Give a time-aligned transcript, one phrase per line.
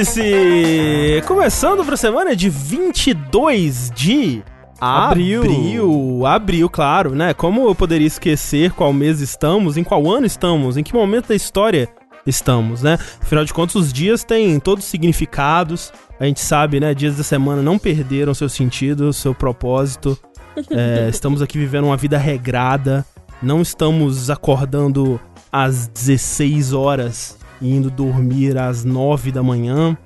[0.00, 1.22] Vértice!
[1.26, 4.42] Começando para a semana de 22 de
[4.80, 5.42] Abril.
[5.42, 7.34] Abril, abril, claro, né?
[7.34, 11.34] Como eu poderia esquecer qual mês estamos, em qual ano estamos, em que momento da
[11.34, 11.86] história
[12.26, 12.98] estamos, né?
[13.20, 15.92] Afinal de contas, os dias têm todos os significados.
[16.18, 16.94] A gente sabe, né?
[16.94, 20.18] Dias da semana não perderam seu sentido, seu propósito.
[20.68, 23.06] É, estamos aqui vivendo uma vida regrada.
[23.40, 25.18] Não estamos acordando
[25.50, 29.96] às 16 horas indo dormir às 9 da manhã.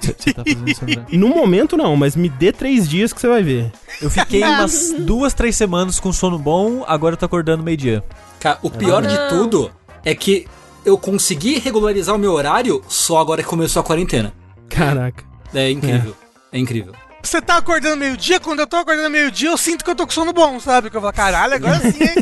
[0.00, 1.04] Você tá fazendo isso, André?
[1.08, 3.72] E no momento não, mas me dê três dias que você vai ver.
[4.02, 8.04] Eu fiquei umas duas, três semanas com sono bom, agora eu tô acordando meio-dia.
[8.38, 9.28] Cara, o pior de Não.
[9.28, 9.70] tudo
[10.04, 10.46] é que
[10.84, 14.34] eu consegui regularizar o meu horário só agora que começou a quarentena.
[14.68, 15.24] Caraca.
[15.54, 16.14] É incrível.
[16.52, 16.92] É, incrível.
[17.22, 20.12] Você tá acordando meio-dia, quando eu tô acordando meio-dia, eu sinto que eu tô com
[20.12, 20.90] sono bom, sabe?
[20.90, 22.14] Que eu falo, caralho, agora sim, hein?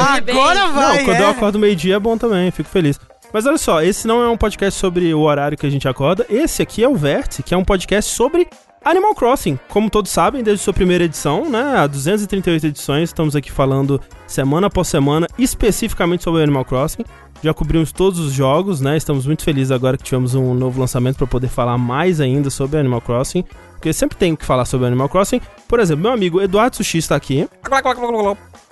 [0.00, 1.22] Agora vai, não, quando é.
[1.22, 2.98] eu acordo meio-dia é bom também, fico feliz.
[3.32, 6.26] Mas olha só, esse não é um podcast sobre o horário que a gente acorda.
[6.28, 8.48] Esse aqui é o Vértice, que é um podcast sobre
[8.84, 9.58] Animal Crossing.
[9.68, 11.76] Como todos sabem, desde sua primeira edição, né?
[11.76, 17.04] Há 238 edições, estamos aqui falando semana após semana, especificamente sobre Animal Crossing.
[17.42, 18.96] Já cobrimos todos os jogos, né?
[18.96, 22.80] Estamos muito felizes agora que tivemos um novo lançamento para poder falar mais ainda sobre
[22.80, 23.44] Animal Crossing.
[23.72, 25.40] Porque sempre tem que falar sobre Animal Crossing.
[25.68, 27.48] Por exemplo, meu amigo Eduardo Sushi está aqui.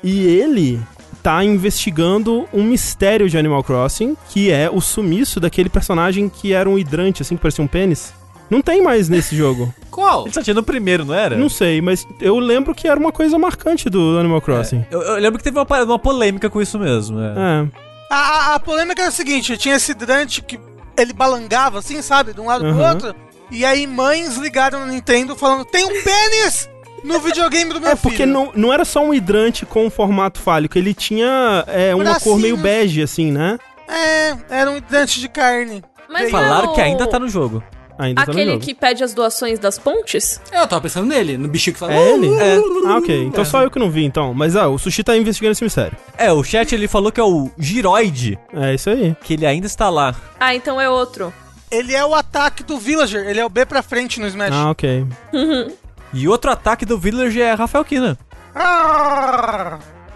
[0.03, 0.81] E ele
[1.29, 6.69] tá investigando um mistério de Animal Crossing, que é o sumiço daquele personagem que era
[6.69, 8.15] um hidrante, assim, que parecia um pênis.
[8.49, 9.73] Não tem mais nesse jogo.
[9.91, 10.25] Qual?
[10.25, 11.37] Ele só tinha no primeiro, não era?
[11.37, 14.87] Não sei, mas eu lembro que era uma coisa marcante do Animal Crossing.
[14.91, 17.21] Eu, eu lembro que teve uma, uma polêmica com isso mesmo.
[17.21, 17.27] É.
[17.27, 17.67] É.
[18.11, 20.59] A, a- a polêmica era a seguinte: tinha esse hidrante que
[20.97, 22.33] ele balangava assim, sabe?
[22.33, 22.89] De um lado pro Uhum.
[22.89, 23.15] outro.
[23.51, 26.71] E aí mães ligaram no Nintendo falando: tem um pênis
[27.05, 28.33] no videogame do meu É, porque filho.
[28.33, 32.35] não, não era só um hidrante com um formato fálico, ele tinha é, uma Bracinho.
[32.35, 33.59] cor meio bege, assim, né?
[33.89, 35.83] É, era um hidrante de carne.
[36.09, 37.63] Mas Falaram não, que ainda tá no jogo.
[37.99, 38.65] Ainda tá no Aquele jogo.
[38.65, 40.41] que pede as doações das pontes?
[40.53, 41.93] É, eu tava pensando nele, no bichinho que fala.
[41.95, 42.29] É ele?
[42.39, 42.57] É.
[42.87, 43.25] Ah, ok.
[43.25, 44.33] Então só eu que não vi, então.
[44.33, 45.97] Mas, ah, o Sushi tá investigando esse mistério.
[46.17, 49.17] É, o chat ele falou que é o Giroid, É isso aí.
[49.23, 50.15] que ele ainda está lá.
[50.39, 51.33] Ah, então é outro.
[51.71, 54.55] Ele é o ataque do Villager, ele é o B pra frente no Smash.
[54.55, 55.05] Ah, ok.
[56.13, 58.19] E outro ataque do Village é Rafael Kina.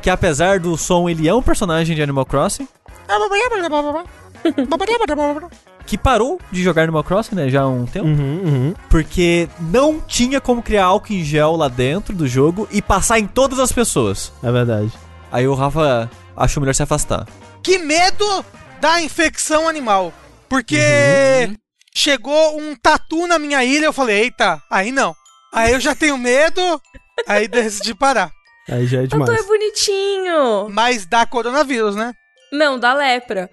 [0.00, 2.66] Que apesar do som, ele é um personagem de Animal Crossing.
[5.86, 7.48] Que parou de jogar Animal Crossing, né?
[7.48, 8.06] Já há um tempo.
[8.06, 8.74] Uhum, uhum.
[8.88, 13.26] Porque não tinha como criar álcool em gel lá dentro do jogo e passar em
[13.26, 14.32] todas as pessoas.
[14.42, 14.90] É verdade.
[15.30, 17.26] Aí o Rafa achou melhor se afastar.
[17.62, 18.44] Que medo
[18.80, 20.12] da infecção animal.
[20.48, 20.76] Porque
[21.48, 21.54] Uhum.
[21.94, 25.14] chegou um tatu na minha ilha, eu falei, eita, aí não.
[25.52, 26.80] Aí eu já tenho medo,
[27.26, 28.30] aí decidi parar.
[28.68, 29.40] Aí já é Tatu demais.
[29.40, 30.68] é bonitinho.
[30.70, 32.14] Mas dá coronavírus, né?
[32.52, 33.50] Não, da lepra.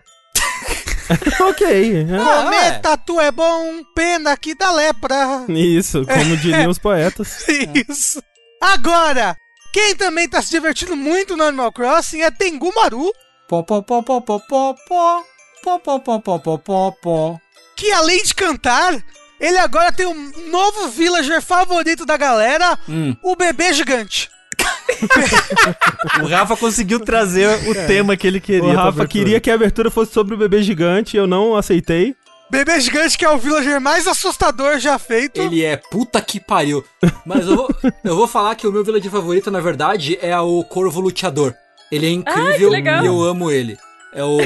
[1.41, 2.01] ok.
[2.01, 2.05] é.
[2.05, 2.79] Comer é.
[2.79, 5.45] tatu é bom, pena que dá lepra.
[5.49, 7.45] Isso, como diriam os poetas.
[7.89, 8.21] Isso.
[8.61, 9.35] Agora,
[9.73, 13.11] quem também tá se divertindo muito no Animal Crossing é Tengu Maru,
[13.47, 14.39] pó, pó, pó, pó, pó,
[14.87, 15.23] pó.
[15.61, 17.39] Pó, pó, pó, pó, pó, pó, pó.
[17.75, 18.93] que além de cantar,
[19.39, 23.15] ele agora tem um novo villager favorito da galera, Hum.
[23.23, 24.29] o bebê gigante.
[26.23, 28.63] O Rafa conseguiu trazer o tema que ele queria.
[28.63, 32.15] O Rafa queria que a abertura fosse sobre o bebê gigante, eu não aceitei.
[32.49, 35.39] Bebê gigante que é o villager mais assustador já feito.
[35.39, 36.83] Ele é puta que pariu.
[37.25, 37.69] Mas eu vou,
[38.03, 41.53] eu vou falar que o meu villager favorito, na verdade, é o Corvo Luteador.
[41.91, 43.03] Ele é incrível legal.
[43.03, 43.77] e eu amo ele.
[44.13, 44.39] É o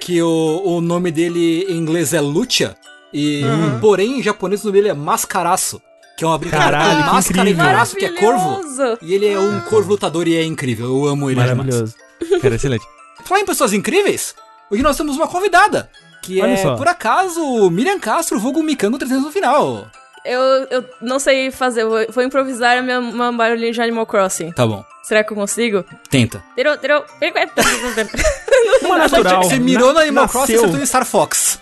[0.00, 2.76] que o, o nome dele em inglês é Lucha.
[3.12, 3.42] E,
[3.80, 5.80] porém, em japonês o nome dele é Mascaraço.
[6.16, 8.60] Que é uma brincadeira Caralho, com máscara e caraço, que é corvo.
[9.00, 10.86] E ele é um corvo lutador e é incrível.
[10.86, 11.56] Eu amo ele demais.
[11.56, 11.94] Maravilhoso.
[12.42, 12.84] Cara, excelente.
[13.24, 14.34] Falar em pessoas incríveis,
[14.68, 15.88] hoje nós temos uma convidada.
[16.22, 16.74] Que Olha é, só.
[16.76, 19.86] por acaso, Miriam Castro, vulgo Mikango 300 no final.
[20.24, 20.40] Eu,
[20.70, 24.50] eu não sei fazer, eu vou, vou improvisar a minha, uma barulhinha de Animal Crossing.
[24.52, 25.84] Tá bom, Será que eu consigo?
[26.10, 26.42] tenta.
[26.56, 27.04] Tirou, tirou.
[28.82, 29.44] Uma natural.
[29.44, 31.60] Você mirou no Animal Crossing e acertou em Star Fox.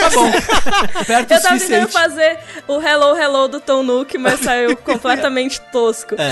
[0.00, 0.30] Tá bom.
[1.06, 2.38] Perto o Eu tava tentando fazer
[2.68, 6.14] o Hello Hello do Tom Nook, mas saiu completamente tosco.
[6.18, 6.30] É.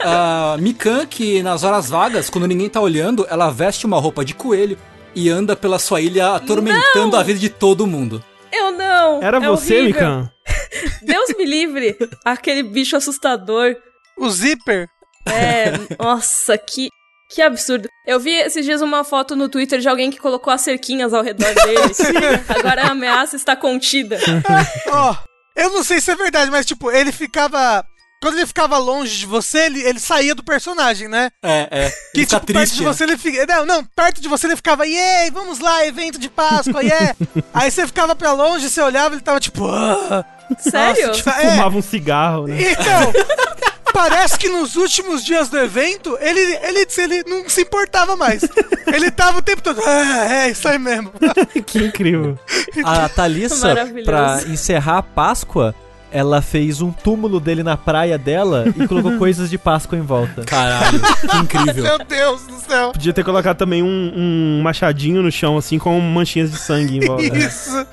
[0.00, 4.34] A Mikan, que nas horas vagas, quando ninguém tá olhando, ela veste uma roupa de
[4.34, 4.78] coelho
[5.14, 7.18] e anda pela sua ilha atormentando Não!
[7.18, 8.24] a vida de todo mundo.
[8.52, 9.22] Eu não!
[9.22, 10.00] Era é você, horrível.
[10.00, 10.32] Mikan?
[11.02, 11.96] Deus me livre!
[12.24, 13.76] Aquele bicho assustador.
[14.16, 14.88] O Zipper.
[15.26, 15.72] É,
[16.02, 16.88] nossa, que,
[17.28, 17.88] que absurdo.
[18.06, 21.22] Eu vi esses dias uma foto no Twitter de alguém que colocou as cerquinhas ao
[21.22, 21.94] redor dele.
[22.48, 24.18] Agora a ameaça está contida.
[24.90, 25.16] Ó,
[25.54, 27.84] eu não sei se é verdade, mas tipo, ele ficava
[28.20, 31.30] quando ele ficava longe de você, ele, ele saía do personagem, né?
[31.42, 31.90] É, é.
[32.12, 32.76] Que Ele fica tipo, perto triste.
[32.76, 32.92] de né?
[32.92, 33.46] você ele fica.
[33.46, 37.14] Não, não, perto de você ele ficava, yay, vamos lá, evento de Páscoa, yeah!
[37.54, 39.68] Aí você ficava pra longe, você olhava, ele tava tipo.
[39.68, 40.24] "Ah".
[40.58, 41.08] Sério?
[41.08, 41.50] Nossa, tipo, é.
[41.50, 42.72] Fumava um cigarro, né?
[42.72, 43.12] Então,
[43.92, 48.42] parece que nos últimos dias do evento, ele, ele, ele não se importava mais.
[48.86, 49.80] Ele tava o tempo todo.
[49.80, 51.12] É, é isso aí mesmo.
[51.66, 52.38] que incrível.
[52.84, 53.74] A Thalissa,
[54.04, 55.74] pra encerrar a Páscoa,
[56.10, 60.44] ela fez um túmulo dele na praia dela e colocou coisas de Páscoa em volta.
[60.44, 61.84] Caralho, que incrível.
[61.84, 62.92] Meu Deus do céu.
[62.92, 67.00] Podia ter colocado também um, um machadinho no chão, assim, com manchinhas de sangue em
[67.00, 67.36] volta.
[67.36, 67.86] Isso.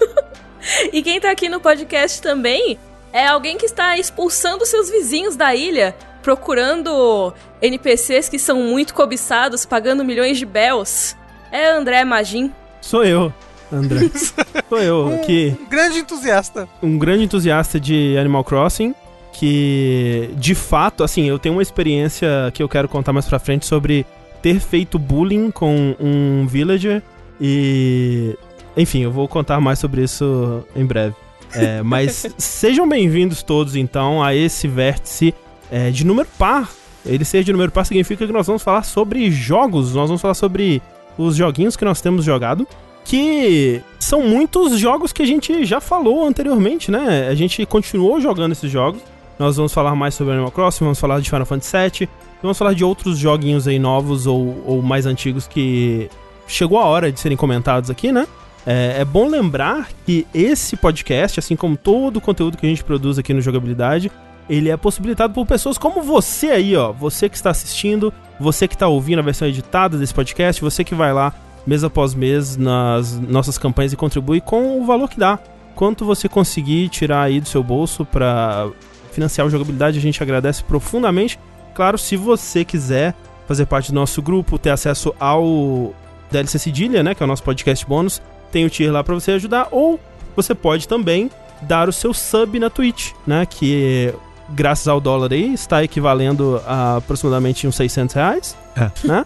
[0.92, 2.78] E quem tá aqui no podcast também
[3.14, 9.66] é alguém que está expulsando seus vizinhos da ilha, procurando NPCs que são muito cobiçados,
[9.66, 11.16] pagando milhões de bells.
[11.52, 12.52] É André Magin.
[12.82, 13.32] Sou eu,
[13.72, 14.10] André.
[14.68, 16.68] Sou eu, que Um grande entusiasta.
[16.82, 18.94] um grande entusiasta de Animal Crossing,
[19.32, 23.66] que de fato, assim, eu tenho uma experiência que eu quero contar mais pra frente
[23.66, 24.06] sobre
[24.42, 27.02] ter feito bullying com um villager
[27.40, 28.38] e
[28.76, 31.16] enfim, eu vou contar mais sobre isso em breve.
[31.54, 35.34] É, mas sejam bem-vindos todos então a esse vértice
[35.72, 36.70] é, de número par.
[37.06, 40.34] Ele ser de número par significa que nós vamos falar sobre jogos, nós vamos falar
[40.34, 40.82] sobre
[41.18, 42.68] os joguinhos que nós temos jogado
[43.06, 47.28] que são muitos jogos que a gente já falou anteriormente, né?
[47.30, 49.00] A gente continuou jogando esses jogos.
[49.38, 52.10] Nós vamos falar mais sobre Animal Crossing, vamos falar de Final Fantasy VII,
[52.42, 56.10] vamos falar de outros joguinhos aí novos ou, ou mais antigos que
[56.48, 58.28] chegou a hora de serem comentados aqui, né?
[58.66, 62.84] É, é bom lembrar que esse podcast, assim como todo o conteúdo que a gente
[62.84, 64.12] produz aqui no Jogabilidade,
[64.50, 66.92] ele é possibilitado por pessoas como você aí, ó.
[66.92, 70.96] Você que está assistindo, você que está ouvindo a versão editada desse podcast, você que
[70.96, 71.34] vai lá
[71.66, 75.40] mês após mês nas nossas campanhas e contribui com o valor que dá.
[75.74, 78.70] Quanto você conseguir tirar aí do seu bolso para
[79.12, 81.40] financiar o jogabilidade, a gente agradece profundamente.
[81.74, 83.16] Claro, se você quiser
[83.48, 85.94] fazer parte do nosso grupo, ter acesso ao
[86.32, 88.22] DLC Cedilha, né, que é o nosso podcast bônus,
[88.52, 90.00] tem o tier lá para você ajudar, ou
[90.36, 91.30] você pode também
[91.62, 94.14] dar o seu sub na Twitch, né, que
[94.50, 98.92] graças ao dólar aí está equivalendo a aproximadamente uns 600 reais, É.
[99.08, 99.26] né?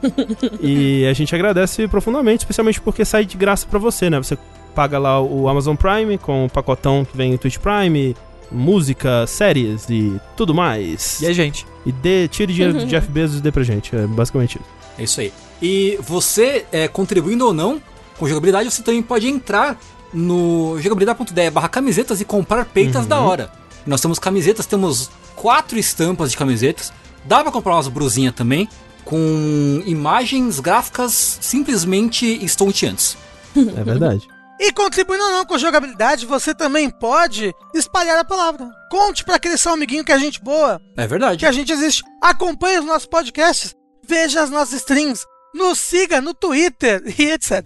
[0.62, 4.18] E a gente agradece profundamente, especialmente porque sai de graça pra você, né?
[4.18, 4.38] Você
[4.74, 8.16] paga lá o Amazon Prime com o pacotão que vem o Twitch Prime,
[8.52, 11.20] música, séries e tudo mais.
[11.22, 11.66] E a gente?
[11.86, 13.94] E dê, tire dinheiro do Jeff Bezos e dê pra gente.
[13.96, 14.70] É basicamente isso.
[14.98, 15.34] É isso aí.
[15.62, 17.82] E você, é, contribuindo ou não
[18.20, 19.80] com jogabilidade, você também pode entrar
[20.14, 23.52] no jogabilidade.de barra camisetas e comprar peitas da hora.
[23.86, 26.92] Nós temos camisetas, temos quatro estampas de camisetas.
[27.26, 28.68] Dá pra comprar umas brusinhas também,
[29.06, 33.18] com imagens gráficas simplesmente estonteantes.
[33.56, 34.28] É verdade.
[34.60, 38.70] E contribuindo ou não com jogabilidade, você também pode espalhar a palavra.
[38.92, 41.38] Conte pra aquele seu amiguinho que a gente boa, É verdade.
[41.38, 42.04] que a gente existe.
[42.22, 43.74] Acompanhe os nossos podcasts,
[44.06, 45.26] veja as nossas streams,
[45.56, 47.64] nos siga no Twitter e etc.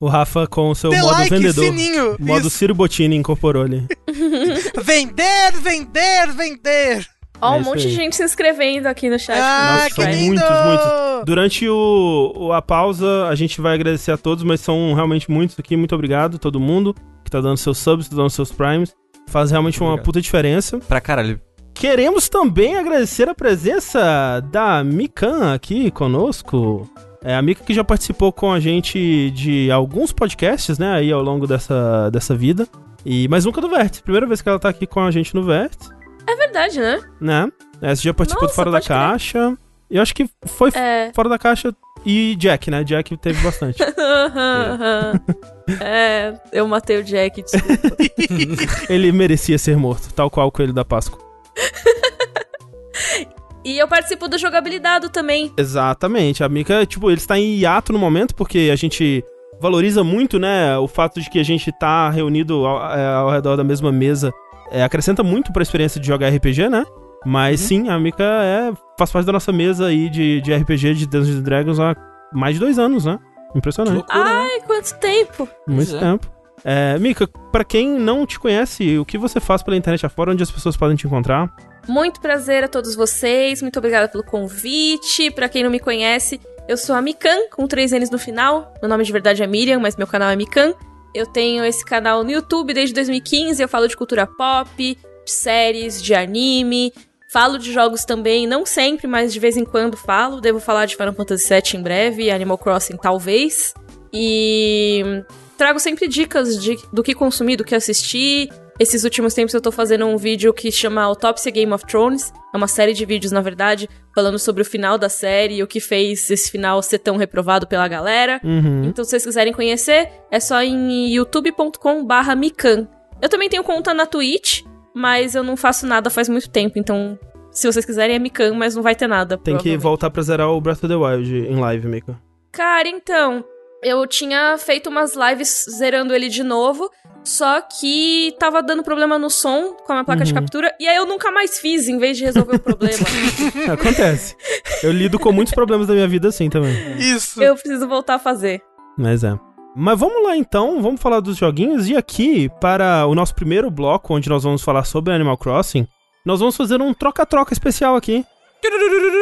[0.00, 1.64] O Rafa com o seu Dê modo like, vendedor.
[1.64, 2.16] sininho.
[2.18, 2.56] O modo Isso.
[2.56, 3.86] Ciro Bottini incorporou ali.
[4.82, 7.06] Vender, vender, vender.
[7.40, 7.90] Ó, É um monte aí.
[7.90, 9.38] de gente se inscrevendo aqui no chat.
[9.38, 10.40] Ah, Nossa, que lindo!
[10.40, 11.24] muitos, muitos.
[11.26, 15.58] Durante o, o- a pausa, a gente vai agradecer a todos, mas são realmente muitos
[15.58, 15.76] aqui.
[15.76, 18.94] Muito obrigado a todo mundo que tá dando seus subs, tá dando seus primes.
[19.28, 20.04] Faz realmente uma Obrigado.
[20.06, 20.78] puta diferença.
[20.80, 21.40] Pra caralho.
[21.74, 26.90] Queremos também agradecer a presença da Mikan aqui conosco.
[27.22, 31.22] É a Mika que já participou com a gente de alguns podcasts, né, aí ao
[31.22, 32.66] longo dessa, dessa vida.
[33.04, 34.02] E, mas nunca do Vértice.
[34.02, 35.90] Primeira vez que ela tá aqui com a gente no Vértice,
[36.26, 37.00] É verdade, né?
[37.20, 37.48] né?
[37.82, 38.98] É, Você já participou Nossa, do Fora da pode crer.
[38.98, 39.58] Caixa.
[39.90, 41.10] Eu acho que foi É.
[41.14, 41.74] Fora da Caixa
[42.06, 42.84] e Jack, né?
[42.84, 43.82] Jack teve bastante.
[43.82, 45.20] Aham.
[45.80, 47.96] é, eu matei o Jack, desculpa.
[48.88, 51.18] Ele merecia ser morto, tal qual o Coelho da Páscoa.
[53.64, 55.52] E eu participo do Jogabilidade também.
[55.56, 56.42] Exatamente.
[56.42, 59.24] A Mika, tipo, ele está em hiato no momento, porque a gente
[59.60, 63.56] valoriza muito, né, o fato de que a gente tá reunido ao, é, ao redor
[63.56, 64.32] da mesma mesa.
[64.70, 66.84] É, acrescenta muito pra experiência de jogar RPG, né?
[67.26, 71.06] Mas sim, a Mika é, faz parte da nossa mesa aí de, de RPG de
[71.06, 71.94] Dungeons and Dragons há
[72.32, 73.18] mais de dois anos, né?
[73.54, 73.96] Impressionante.
[73.96, 74.30] loucura, né?
[74.30, 75.48] Ai, quanto tempo!
[75.66, 75.98] Muito é.
[75.98, 76.30] tempo.
[76.64, 80.42] É, Mika, pra quem não te conhece, o que você faz pela internet afora, onde
[80.42, 81.52] as pessoas podem te encontrar?
[81.88, 85.30] Muito prazer a todos vocês, muito obrigada pelo convite.
[85.30, 88.72] Pra quem não me conhece, eu sou a Mikan, com três N's no final.
[88.80, 90.74] Meu nome de verdade é Miriam, mas meu canal é Mikan.
[91.14, 94.96] Eu tenho esse canal no YouTube desde 2015, eu falo de cultura pop, de
[95.30, 96.92] séries, de anime.
[97.32, 100.40] Falo de jogos também, não sempre, mas de vez em quando falo.
[100.40, 103.72] Devo falar de Final Fantasy VII em breve, Animal Crossing talvez.
[104.12, 105.22] E
[105.56, 108.50] trago sempre dicas de, do que consumir, do que assistir.
[108.80, 112.32] Esses últimos tempos eu tô fazendo um vídeo que chama Autopsy Game of Thrones.
[112.50, 115.66] É uma série de vídeos, na verdade, falando sobre o final da série e o
[115.66, 118.40] que fez esse final ser tão reprovado pela galera.
[118.42, 118.84] Uhum.
[118.84, 122.88] Então, se vocês quiserem conhecer, é só em youtube.com barra mikan.
[123.20, 124.62] Eu também tenho conta na Twitch,
[124.94, 127.18] mas eu não faço nada faz muito tempo, então
[127.50, 129.36] se vocês quiserem é mikan, mas não vai ter nada.
[129.36, 132.18] Tem que voltar pra zerar o Breath of the Wild em live, Mika.
[132.50, 133.44] Cara, então,
[133.82, 136.90] eu tinha feito umas lives zerando ele de novo,
[137.24, 140.40] só que tava dando problema no som com a minha placa de Uhum.
[140.40, 142.98] captura, e aí eu nunca mais fiz, em vez de resolver o problema.
[143.72, 144.34] Acontece.
[144.82, 146.74] Eu lido com muitos problemas da minha vida assim também.
[146.98, 147.42] Isso.
[147.42, 148.62] eu preciso voltar a fazer.
[148.98, 149.38] Mas é.
[149.76, 151.88] Mas vamos lá então, vamos falar dos joguinhos.
[151.88, 155.86] E aqui, para o nosso primeiro bloco, onde nós vamos falar sobre Animal Crossing,
[156.26, 158.24] nós vamos fazer um troca-troca especial aqui.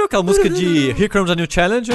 [0.05, 1.95] Aquela música de Here Comes a New Challenger.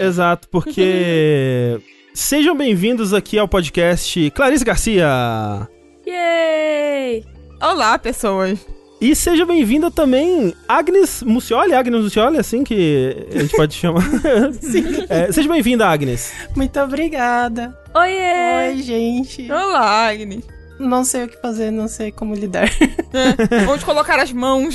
[0.00, 1.78] Exato, porque.
[2.16, 5.06] Sejam bem-vindos aqui ao podcast Clarice Garcia.
[6.06, 7.22] Yay!
[7.60, 8.58] Olá, pessoas.
[8.98, 14.00] E seja bem-vinda também Agnes Mucioli, Agnes Mucioli, assim que a gente pode chamar.
[14.62, 15.04] Sim.
[15.10, 16.32] É, seja bem-vinda, Agnes.
[16.56, 17.78] Muito obrigada.
[17.94, 18.70] Oiê!
[18.70, 19.52] Oi, gente.
[19.52, 20.42] Olá, Agnes.
[20.80, 22.70] Não sei o que fazer, não sei como lidar.
[23.12, 24.74] É, onde colocar as mãos?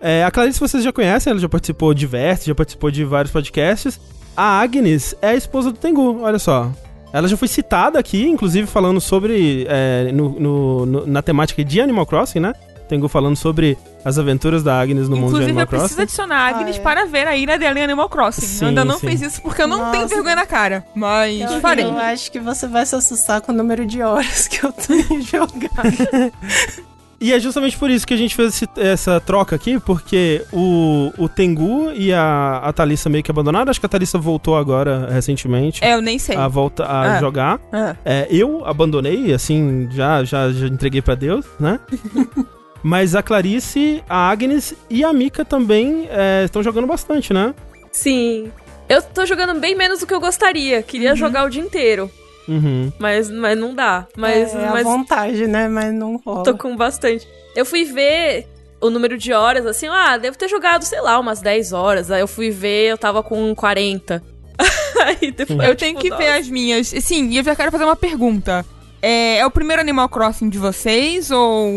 [0.00, 3.32] É, a Clarice vocês já conhecem, ela já participou de diversos, já participou de vários
[3.32, 4.00] podcasts.
[4.36, 6.70] A Agnes é a esposa do Tengu, olha só.
[7.12, 9.66] Ela já foi citada aqui, inclusive falando sobre.
[9.68, 12.52] é, no- no- no- na temática de Animal Crossing, né?
[12.88, 16.02] Tengu falando sobre as aventuras da Agnes no mundo de Inclusive, Animal eu preciso Crossing.
[16.02, 16.82] adicionar a Agnes Ah, é.
[16.82, 18.46] para ver a ira dela em Animal Crossing.
[18.46, 19.08] Sim, eu ainda não sim.
[19.08, 19.90] fiz isso porque eu não Nossa.
[19.92, 20.86] tenho vergonha na cara.
[20.94, 21.84] Mas Eu, farei.
[21.84, 25.20] eu acho que você vai se assustar com o número de horas que eu tenho
[25.20, 25.52] jogado.
[27.20, 31.12] E é justamente por isso que a gente fez esse- essa troca aqui, porque o,
[31.18, 33.68] o Tengu e a, a Thalissa meio que abandonaram.
[33.70, 36.36] Acho que a Thalissa voltou agora, recentemente, É, eu nem sei.
[36.36, 37.20] a volta a Ah.
[37.20, 37.58] jogar.
[37.72, 37.96] Ah.
[38.04, 41.80] É, eu abandonei, assim, já, já, já entreguei pra Deus, né?
[42.84, 47.52] Mas a Clarice, a Agnes e a Mika também é, estão jogando bastante, né?
[47.90, 48.52] Sim.
[48.88, 50.80] Eu tô jogando bem menos do que eu gostaria.
[50.84, 52.08] Queria jogar o dia inteiro.
[52.48, 52.90] Uhum.
[52.98, 54.06] Mas, mas não dá.
[54.16, 55.68] Mas, é mas a vontade, né?
[55.68, 56.42] Mas não rola.
[56.44, 57.28] tô com bastante.
[57.54, 58.46] Eu fui ver
[58.80, 62.10] o número de horas, assim, ah, devo ter jogado, sei lá, umas 10 horas.
[62.10, 64.22] Aí eu fui ver, eu tava com 40.
[65.04, 66.88] Aí depois, Eu tenho tipo, que ver as minhas.
[66.88, 68.64] Sim, e eu já quero fazer uma pergunta.
[69.02, 71.70] É, é o primeiro Animal Crossing de vocês ou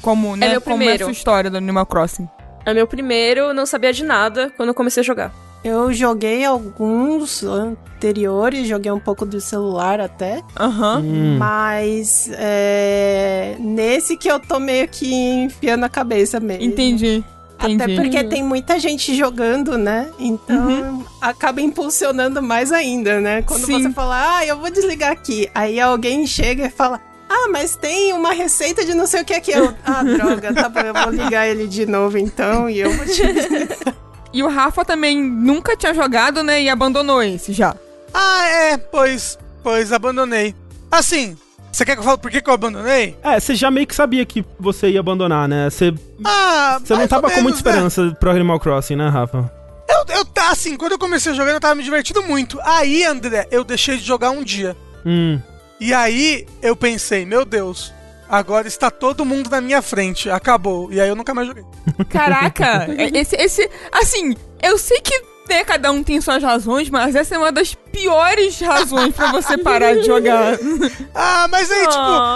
[0.00, 0.48] como, né?
[0.48, 1.04] meu como é a primeiro.
[1.04, 2.28] sua história do Animal Crossing?
[2.64, 5.32] É meu primeiro, não sabia de nada quando eu comecei a jogar.
[5.64, 10.42] Eu joguei alguns anteriores, joguei um pouco do celular até.
[10.58, 10.98] Aham.
[11.04, 11.36] Hum.
[11.38, 16.64] Mas é, nesse que eu tô meio que enfiando a cabeça mesmo.
[16.64, 17.22] Entendi.
[17.58, 17.94] Até Entendi.
[17.94, 18.28] porque Uhum.
[18.28, 20.10] tem muita gente jogando, né?
[20.18, 23.42] Então acaba impulsionando mais ainda, né?
[23.42, 23.80] Quando Sim.
[23.84, 25.48] você fala, ah, eu vou desligar aqui.
[25.54, 27.00] Aí alguém chega e fala,
[27.30, 29.52] ah, mas tem uma receita de não sei o que aqui.
[29.52, 33.06] Eu, ah, droga, tá bom, eu vou ligar ele de novo então e eu vou
[33.06, 33.22] te.
[34.32, 36.62] E o Rafa também nunca tinha jogado, né?
[36.62, 37.74] E abandonou esse já.
[38.14, 40.54] Ah, é, pois, pois abandonei.
[40.90, 41.36] Assim,
[41.70, 43.16] você quer que eu fale por que, que eu abandonei?
[43.22, 45.68] É, você já meio que sabia que você ia abandonar, né?
[45.70, 47.88] Você, Ah, você não tava ou com muita menos, né?
[47.90, 49.50] esperança pro Animal Crossing, né, Rafa?
[49.88, 52.58] Eu, eu tá assim, quando eu comecei jogando, eu tava me divertindo muito.
[52.62, 54.76] Aí, André, eu deixei de jogar um dia.
[55.04, 55.38] Hum.
[55.80, 57.92] E aí eu pensei, meu Deus,
[58.32, 60.90] agora está todo mundo na minha frente, acabou.
[60.90, 61.64] E aí eu nunca mais joguei.
[62.08, 63.70] Caraca, é- esse, esse.
[63.92, 67.74] Assim, eu sei que né, cada um tem suas razões, mas essa é uma das
[67.74, 70.56] piores razões pra você parar de jogar.
[71.14, 71.88] Ah, mas aí, Ah.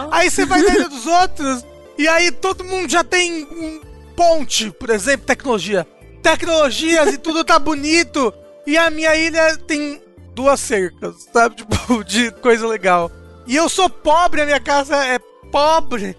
[0.05, 1.65] tipo, aí você vai na ilha dos outros,
[1.97, 3.81] e aí todo mundo já tem um
[4.15, 5.87] ponte, por exemplo, tecnologia.
[6.23, 8.35] Tecnologias e tudo tá bonito.
[8.67, 10.03] E a minha ilha tem
[10.35, 11.55] duas cercas, sabe?
[11.63, 13.11] Tipo, de coisa legal.
[13.47, 15.19] E eu sou pobre, a minha casa é
[15.51, 16.17] pobre.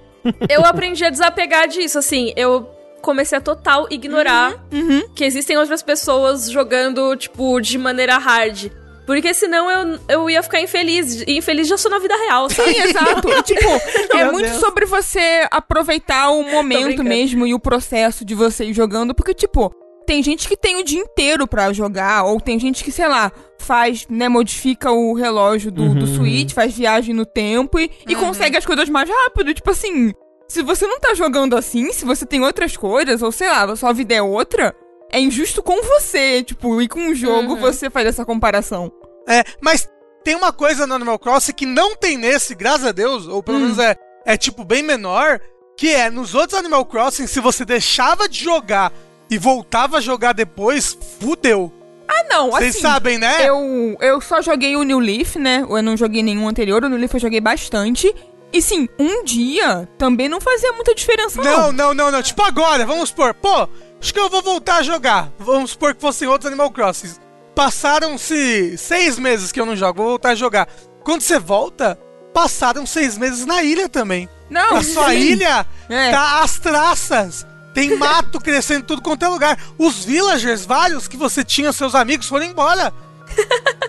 [0.50, 2.68] Eu aprendi a desapegar disso, assim, eu
[3.02, 5.08] comecei a total ignorar Uhum.
[5.16, 8.70] que existem outras pessoas jogando, tipo, de maneira hard.
[9.06, 11.22] Porque senão eu, eu ia ficar infeliz.
[11.26, 12.74] E infeliz já sou na vida real, sabe?
[12.74, 13.30] Sim, exato.
[13.32, 13.70] E, tipo,
[14.14, 14.60] é Meu muito Deus.
[14.60, 19.74] sobre você aproveitar o momento mesmo e o processo de você ir jogando, porque, tipo,
[20.06, 23.32] tem gente que tem o dia inteiro pra jogar, ou tem gente que, sei lá,
[23.68, 26.16] faz, né, modifica o relógio do, do Uhum.
[26.16, 29.54] Switch, faz viagem no tempo e, e consegue as coisas mais rápido.
[29.54, 30.14] Tipo assim,
[30.48, 33.76] se você não tá jogando assim, se você tem outras coisas, ou sei lá, a
[33.76, 34.74] sua vida é outra,
[35.12, 37.60] é injusto com você, tipo, e com o jogo Uhum.
[37.60, 38.90] você faz essa comparação.
[39.28, 39.88] É, mas
[40.24, 43.58] tem uma coisa no Animal Crossing que não tem nesse, graças a Deus, ou pelo
[43.58, 43.62] Hum.
[43.62, 43.96] menos é,
[44.26, 45.40] é tipo bem menor,
[45.78, 48.92] que é nos outros Animal Crossing, se você deixava de jogar
[49.30, 51.72] e voltava a jogar depois, fudeu.
[52.08, 52.82] Ah, não, Vocês assim.
[52.82, 53.48] sabem, né?
[53.48, 55.66] Eu, eu só joguei o New Leaf, né?
[55.70, 56.84] Eu não joguei nenhum anterior.
[56.84, 58.14] O New Leaf eu joguei bastante.
[58.54, 61.52] E sim, um dia também não fazia muita diferença, não.
[61.64, 62.22] Não, não, não, não.
[62.24, 63.68] Tipo agora, vamos supor, pô,
[64.00, 65.30] acho que eu vou voltar a jogar.
[65.38, 67.14] Vamos supor que fossem outros Animal Crossing.
[67.54, 70.68] Passaram-se seis meses que eu não jogo, vou voltar a jogar.
[71.04, 72.00] Quando você volta,
[72.34, 74.30] passaram seis meses na ilha também.
[74.50, 75.18] Não, A sua sim.
[75.18, 76.12] ilha É.
[76.12, 77.47] tá às traças.
[77.78, 79.58] Tem mato crescendo em tudo quanto é lugar.
[79.78, 82.92] Os villagers, vários que você tinha, seus amigos, foram embora.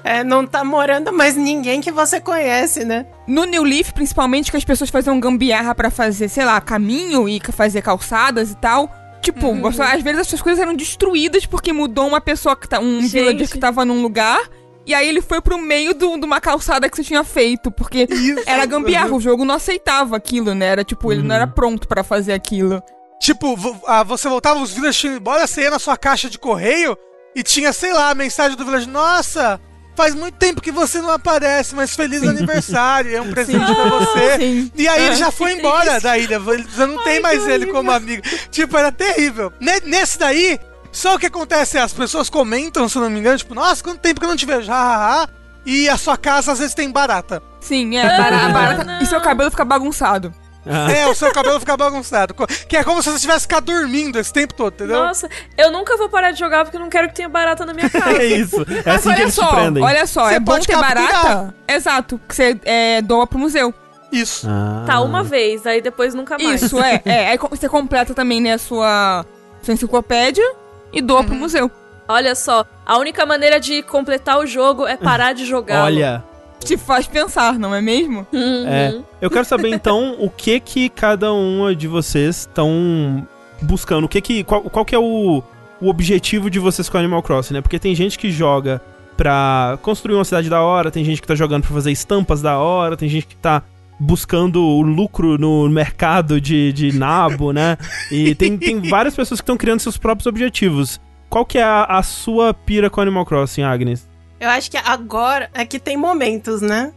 [0.05, 3.07] É, não tá morando mais ninguém que você conhece, né?
[3.27, 7.41] No New Leaf, principalmente, que as pessoas faziam gambiarra pra fazer, sei lá, caminho e
[7.53, 8.93] fazer calçadas e tal.
[9.23, 9.67] Tipo, Uhum.
[9.67, 12.79] às vezes as coisas eram destruídas porque mudou uma pessoa que tá.
[12.81, 13.13] Um Gente.
[13.13, 14.41] villager que tava num lugar.
[14.87, 17.71] E aí ele foi pro meio do- de uma calçada que você tinha feito.
[17.71, 18.43] Porque Isso.
[18.47, 20.67] era gambiarra, o jogo não aceitava aquilo, né?
[20.67, 22.83] Era tipo, ele não era pronto pra fazer aquilo.
[23.21, 23.57] Tipo,
[23.87, 26.97] ah, você voltava, os villagers tinham embora, você ia na sua caixa de correio
[27.35, 28.89] e tinha, sei lá, a mensagem do village.
[28.89, 29.61] Nossa,
[29.97, 34.37] faz muito tempo que você não aparece, mas feliz aniversário, é um presente pra você.
[34.39, 34.73] Sim.
[34.77, 37.91] E aí ele já que foi embora da ilha, você não tem mais ele como
[37.91, 38.23] amigo.
[38.51, 39.53] Tipo, era terrível.
[39.61, 40.59] Ne- Nesse daí,
[40.93, 43.83] só o que acontece é as pessoas comentam, se eu não me engano, tipo, nossa,
[43.83, 45.29] quanto tempo que eu não te vejo, hahaha.
[45.67, 47.43] E a sua casa às vezes tem barata.
[47.61, 48.03] Sim, é.
[48.07, 49.01] Ah, barata- não.
[49.03, 50.33] E seu cabelo fica bagunçado.
[50.67, 52.35] Ah, É, o seu cabelo fica bagunçado.
[52.69, 55.03] Que é como se você tivesse ficado dormindo esse tempo todo, entendeu?
[55.03, 57.73] Nossa, eu nunca vou parar de jogar porque eu não quero que tenha barata na
[57.73, 58.11] minha casa.
[58.21, 58.61] é isso.
[58.63, 59.83] É Mas assim que olha eles te só, prendem.
[59.83, 60.95] olha só, Você é bom ter capturar.
[61.13, 61.55] barata.
[61.67, 63.73] Exato, que você é, doa pro museu.
[64.13, 64.47] Isso.
[64.51, 64.85] Ah.
[64.87, 66.63] Tá, uma vez, aí depois nunca mais.
[66.63, 67.01] Isso, é.
[67.05, 67.29] é.
[67.31, 69.25] Aí você completa também, né, a sua,
[69.63, 70.45] sua enciclopédia
[70.93, 71.27] e doa Uhum.
[71.27, 71.71] pro museu.
[72.11, 75.85] Olha só, a única maneira de completar o jogo é parar de jogar.
[75.85, 76.25] Olha,
[76.65, 78.27] Te faz pensar, não é mesmo?
[78.33, 78.67] Uhum.
[78.67, 79.01] é.
[79.21, 83.27] Eu quero saber então o que que cada uma de vocês estão
[83.63, 84.05] buscando.
[84.05, 85.43] O que que qual, qual que é o,
[85.81, 87.61] o objetivo de vocês com Animal Crossing, né?
[87.61, 88.81] Porque tem gente que joga
[89.17, 92.59] pra construir uma cidade da hora, tem gente que tá jogando pra fazer estampas da
[92.59, 93.63] hora, tem gente que tá
[93.99, 97.77] buscando o lucro no mercado de, de nabo, né?
[98.13, 101.01] E tem, tem várias pessoas que estão criando seus próprios objetivos.
[101.29, 104.08] Qual que é a, a sua pira com Animal Crossing, Agnes?
[104.41, 106.93] Eu acho que agora é que tem momentos, né?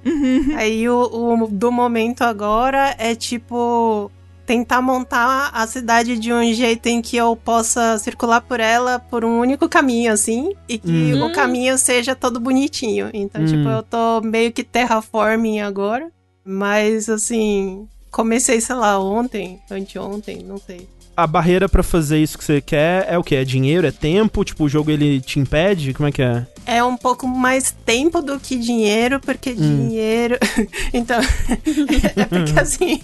[0.56, 1.02] Aí o,
[1.44, 4.12] o do momento agora é tipo
[4.46, 9.24] tentar montar a cidade de um jeito em que eu possa circular por ela por
[9.24, 11.24] um único caminho, assim, e que Hum.
[11.26, 13.10] o caminho seja todo bonitinho.
[13.14, 13.46] Então, Hum.
[13.46, 16.12] tipo, eu tô meio que terraforming agora,
[16.44, 20.88] mas assim, comecei, sei lá, ontem, anteontem, não sei.
[21.16, 23.36] A barreira pra fazer isso que você quer é o que?
[23.36, 23.86] É dinheiro?
[23.86, 24.44] É tempo?
[24.44, 25.94] Tipo, o jogo ele te impede?
[25.94, 26.46] Como é que é?
[26.66, 30.38] É um pouco mais tempo do que dinheiro, porque dinheiro.
[30.94, 31.20] então.
[32.16, 33.00] é porque assim,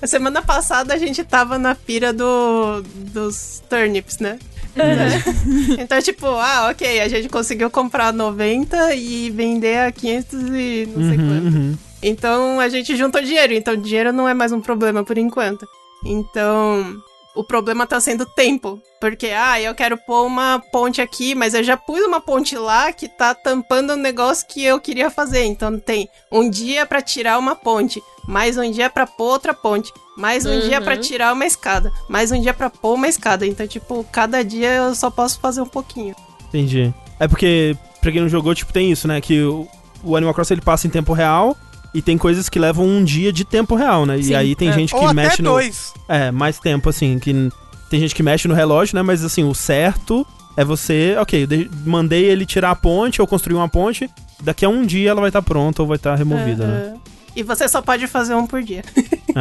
[0.00, 4.38] a semana passada a gente tava na pira do, dos turnips, né?
[5.78, 11.08] então, tipo, ah, ok, a gente conseguiu comprar 90 e vender a 500 e não
[11.08, 11.56] sei quanto.
[11.56, 11.74] uhum.
[12.02, 13.52] Então a gente juntou dinheiro.
[13.52, 15.68] Então dinheiro não é mais um problema por enquanto.
[16.04, 17.00] Então
[17.34, 18.80] o problema tá sendo tempo.
[19.00, 22.92] Porque, ah, eu quero pôr uma ponte aqui, mas eu já pus uma ponte lá
[22.92, 25.44] que tá tampando um negócio que eu queria fazer.
[25.44, 29.92] Então tem um dia pra tirar uma ponte, mais um dia pra pôr outra ponte,
[30.16, 31.00] mais um dia pra Uhum.
[31.00, 33.46] tirar uma escada, mais um dia pra pôr uma escada.
[33.46, 36.14] Então, tipo, cada dia eu só posso fazer um pouquinho.
[36.48, 36.92] Entendi.
[37.18, 39.20] É porque, pra quem não jogou, tipo, tem isso, né?
[39.20, 39.66] Que o,
[40.04, 41.56] o Animal Crossing ele passa em tempo real
[41.94, 44.20] e tem coisas que levam um dia de tempo real, né?
[44.20, 44.72] Sim, e aí tem é.
[44.72, 45.50] gente que Ou até mexe no.
[45.50, 45.92] dois.
[46.08, 47.50] É, mais tempo, assim, que
[47.90, 49.02] tem gente que mexe no relógio, né?
[49.02, 50.26] Mas assim, o certo
[50.56, 54.08] é você, ok, eu de- mandei ele tirar a ponte ou construir uma ponte,
[54.42, 56.86] daqui a um dia ela vai estar pronta ou vai estar removida, né?
[56.88, 57.00] Aham.
[57.34, 58.82] E você só pode fazer um por dia.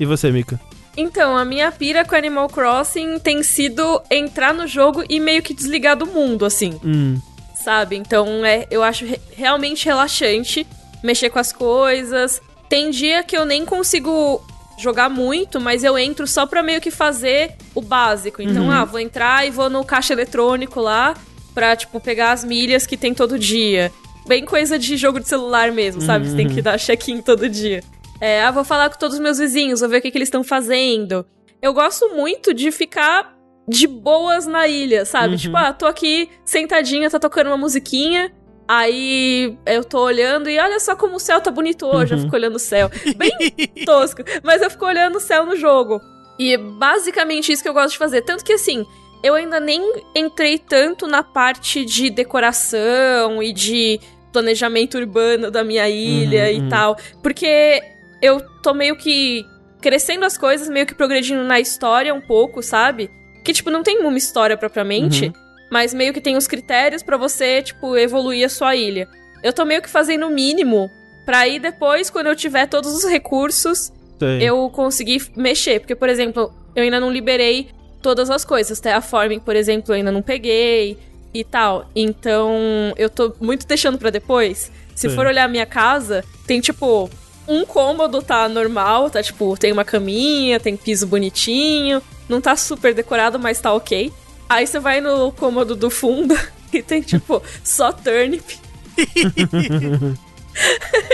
[0.00, 0.58] E você, Mika?
[0.96, 5.54] Então, a minha pira com Animal Crossing tem sido entrar no jogo e meio que
[5.54, 7.18] desligar do mundo, assim, Hum,
[7.54, 7.96] sabe?
[7.96, 10.66] Então, é, eu acho re- realmente relaxante
[11.02, 12.40] mexer com as coisas.
[12.68, 14.42] Tem dia que eu nem consigo
[14.78, 18.40] jogar muito, mas eu entro só pra meio que fazer o básico.
[18.42, 18.70] Então, Uhum.
[18.70, 21.14] ah, vou entrar e vou no caixa eletrônico lá
[21.54, 23.92] pra, tipo, pegar as milhas que tem todo dia.
[24.26, 26.28] Bem coisa de jogo de celular mesmo, sabe?
[26.28, 27.82] Você tem que dar check-in todo dia.
[28.20, 30.28] É, ah, vou falar com todos os meus vizinhos, vou ver o que, que eles
[30.28, 31.26] estão fazendo.
[31.60, 33.36] Eu gosto muito de ficar
[33.68, 35.30] de boas na ilha, sabe?
[35.34, 35.36] Uhum.
[35.36, 38.32] Tipo, ah, tô aqui sentadinha, tá tocando uma musiquinha.
[38.74, 42.12] Aí eu tô olhando e olha só como o céu tá bonito hoje.
[42.14, 42.24] Eu Uhum.
[42.24, 42.90] fico olhando o céu.
[43.18, 43.30] Bem
[43.84, 44.22] tosco.
[44.42, 46.00] Mas eu fico olhando o céu no jogo.
[46.38, 48.22] E é basicamente isso que eu gosto de fazer.
[48.22, 48.86] Tanto que assim,
[49.22, 49.82] eu ainda nem
[50.16, 54.00] entrei tanto na parte de decoração e de
[54.32, 56.68] planejamento urbano da minha ilha Uhum, e uhum.
[56.70, 56.96] tal.
[57.22, 57.82] Porque
[58.22, 59.44] eu tô meio que
[59.82, 63.10] crescendo as coisas, meio que progredindo na história um pouco, sabe?
[63.44, 65.26] Que, tipo, não tem uma história propriamente.
[65.26, 65.41] Uhum.
[65.72, 69.08] Mas meio que tem os critérios pra você, tipo, evoluir a sua ilha.
[69.42, 70.90] Eu tô meio que fazendo o mínimo
[71.24, 74.42] pra aí depois, quando eu tiver todos os recursos, Sei.
[74.46, 75.80] eu conseguir mexer.
[75.80, 77.70] Porque, por exemplo, eu ainda não liberei
[78.02, 78.80] todas as coisas.
[78.80, 80.98] Terraforming, por exemplo, eu ainda não peguei
[81.32, 81.88] e tal.
[81.96, 82.52] Então,
[82.98, 84.70] eu tô muito deixando pra depois.
[84.94, 85.14] Se Sim.
[85.16, 87.08] for olhar a minha casa, tem tipo.
[87.48, 92.94] Um cômodo tá normal, tá tipo, tem uma caminha, tem piso bonitinho, não tá super
[92.94, 94.12] decorado, mas tá ok.
[94.52, 96.38] Aí você vai no cômodo do fundo
[96.72, 98.58] e tem tipo, só turnip.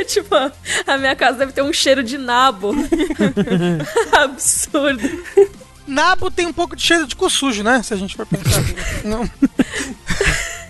[0.08, 0.34] tipo,
[0.86, 2.74] a minha casa deve ter um cheiro de nabo.
[4.12, 5.08] Absurdo.
[5.86, 7.80] Nabo tem um pouco de cheiro de cu sujo, né?
[7.84, 8.60] Se a gente for pensar.
[9.04, 9.30] Não.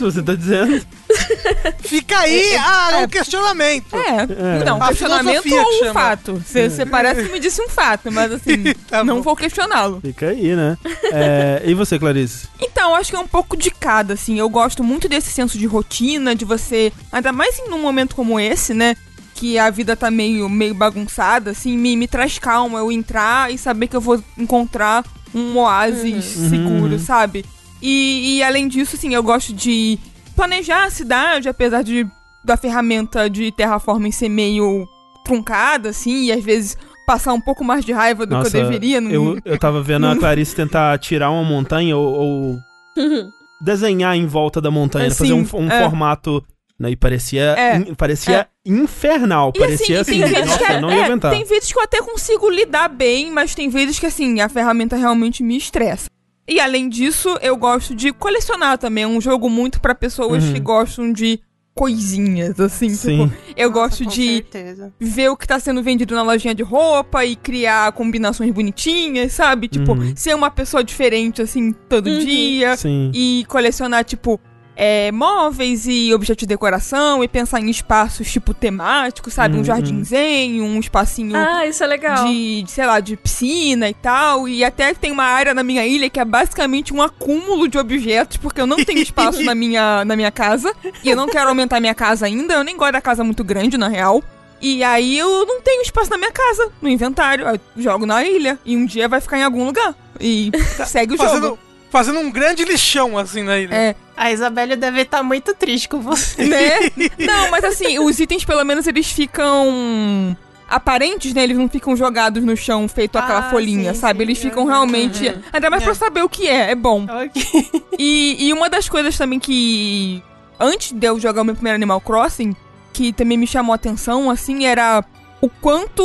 [0.04, 0.84] Você tá dizendo?
[1.80, 3.94] Fica aí ah, o questionamento.
[3.96, 6.42] É, não, A questionamento ou um fato.
[6.44, 10.00] Você você parece que me disse um fato, mas assim, Tá não vou questioná-lo.
[10.00, 10.76] Fica aí, né?
[11.12, 12.48] É, e você, Clarice?
[12.61, 14.38] Então, acho que é um pouco de cada, assim.
[14.38, 16.92] Eu gosto muito desse senso de rotina, de você.
[17.12, 18.96] Ainda mais em um momento como esse, né?
[19.34, 23.58] Que a vida tá meio, meio bagunçada, assim, me, me traz calma eu entrar e
[23.58, 27.44] saber que eu vou encontrar um oásis seguro, sabe?
[27.81, 29.99] E, e além disso, assim, eu gosto de
[30.35, 32.07] planejar a cidade, apesar de
[32.45, 34.87] da ferramenta de terraforming ser meio
[35.25, 39.01] truncada, assim, e às vezes passar um pouco mais de raiva do que eu deveria.
[39.01, 42.59] no- Eu, eu tava vendo a Clarice tentar tirar uma montanha ou, ou
[43.61, 45.14] desenhar em volta da montanha, É, né?
[45.14, 45.83] fazer um, um é.
[45.83, 46.45] formato.
[46.79, 46.91] Né?
[46.93, 49.53] E parecia, É, in- parecia infernal.
[49.55, 51.33] E parecia assim, tem vezes nossa, que, eu não ia é, aguentar.
[51.33, 54.95] tem vezes que eu até consigo lidar bem, mas tem vezes que assim, a ferramenta
[54.97, 56.09] realmente me estressa.
[56.48, 59.04] E além disso, eu gosto de colecionar também.
[59.04, 60.54] É um jogo muito pra pessoas Uhum.
[60.54, 61.38] que gostam de
[61.74, 62.88] coisinhas, assim.
[62.88, 63.28] Sim.
[63.28, 64.92] Tipo, eu gosto Com de certeza.
[64.98, 69.68] ver o que tá sendo vendido na lojinha de roupa e criar combinações bonitinhas, sabe?
[69.68, 70.12] Tipo, Uhum.
[70.16, 72.18] ser uma pessoa diferente, assim, todo Uhum.
[72.18, 73.12] dia Sim.
[73.14, 74.40] e colecionar, tipo,
[74.81, 79.57] é, móveis e objetos de decoração e pensar em espaços, tipo, temáticos, sabe?
[79.57, 79.62] Uhum.
[79.62, 82.25] Um jardinzinho, um espacinho Ah, isso é legal.
[82.29, 84.49] de, de, sei lá, de piscina e tal.
[84.49, 88.37] E até tem uma área na minha ilha que é basicamente um acúmulo de objetos,
[88.37, 90.73] porque eu não tenho espaço na, minha, na minha casa.
[91.03, 92.55] E eu não quero aumentar minha casa ainda.
[92.55, 94.23] Eu nem gosto da casa muito grande, na real.
[94.61, 97.45] E aí eu não tenho espaço na minha casa, no inventário.
[97.49, 98.57] Eu jogo na ilha.
[98.64, 99.93] E um dia vai ficar em algum lugar.
[100.21, 100.53] E
[100.87, 101.59] segue o jogo.
[101.90, 103.74] Fazendo, um grande lixão assim na ilha.
[103.74, 106.44] É, A Isabelle deve estar muito triste com você.
[106.44, 106.81] né?
[107.18, 110.37] Não, mas assim, os itens pelo menos eles ficam
[110.68, 111.42] aparentes, né?
[111.42, 114.18] Eles não ficam jogados no chão feito aquela Ah, folhinha, sim, sabe?
[114.18, 114.22] sim.
[114.24, 115.27] Eles ficam Uhum, realmente.
[115.29, 115.42] uhum.
[115.53, 117.07] Ainda mais pra eu saber o que é, é bom.
[117.09, 117.42] Ok.
[117.98, 120.22] E, e uma das coisas também que.
[120.61, 122.55] Antes de eu jogar o meu primeiro Animal Crossing,
[122.92, 125.05] que também me chamou a atenção, assim, era
[125.40, 126.03] o quanto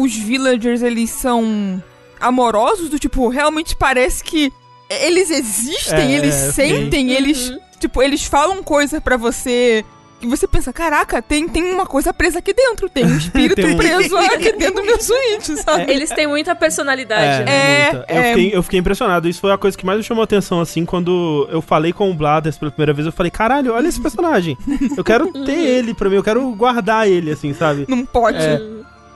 [0.00, 1.80] os villagers eles são
[2.20, 4.52] amorosos, do tipo, realmente parece que
[4.88, 6.52] eles existem, É, eles sim.
[6.52, 7.50] sentem, eles.
[7.50, 7.58] Uhum.
[7.80, 9.84] Tipo, eles falam coisa pra você.
[10.22, 13.74] E você pensa, caraca, tem, tem uma coisa presa aqui dentro, tem um espírito Tem
[13.74, 15.92] um- preso aqui dentro do meu suíte, sabe?
[15.92, 17.52] Eles têm muita personalidade, É, né?
[17.52, 18.06] É, muita.
[18.12, 18.28] Eu, é.
[18.30, 19.28] fiquei, eu fiquei impressionado.
[19.28, 22.10] Isso foi a coisa que mais me chamou a atenção, assim, quando eu falei com
[22.10, 23.04] o Blathers pela primeira vez.
[23.04, 24.56] Eu falei, caralho, olha esse personagem.
[24.96, 27.84] Eu quero ter ele pra mim, eu quero guardar ele, assim, sabe?
[27.86, 28.38] Não pode.
[28.38, 28.58] É.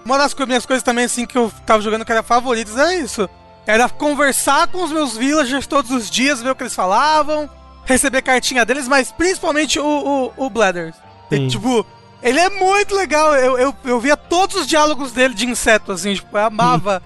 [0.04, 3.26] Uma das minhas coisas também, assim, que eu tava jogando que era favoritas era isso.
[3.66, 7.48] Era conversar com os meus villagers todos os dias, ver o que eles falavam,
[7.84, 10.96] receber cartinha deles, mas principalmente o, o, o Blathers.
[11.30, 11.48] E, Sim.
[11.48, 11.86] tipo,
[12.22, 13.34] ele é muito legal.
[13.36, 17.02] Eu, eu, eu via todos os diálogos dele de inseto, assim, tipo, eu amava.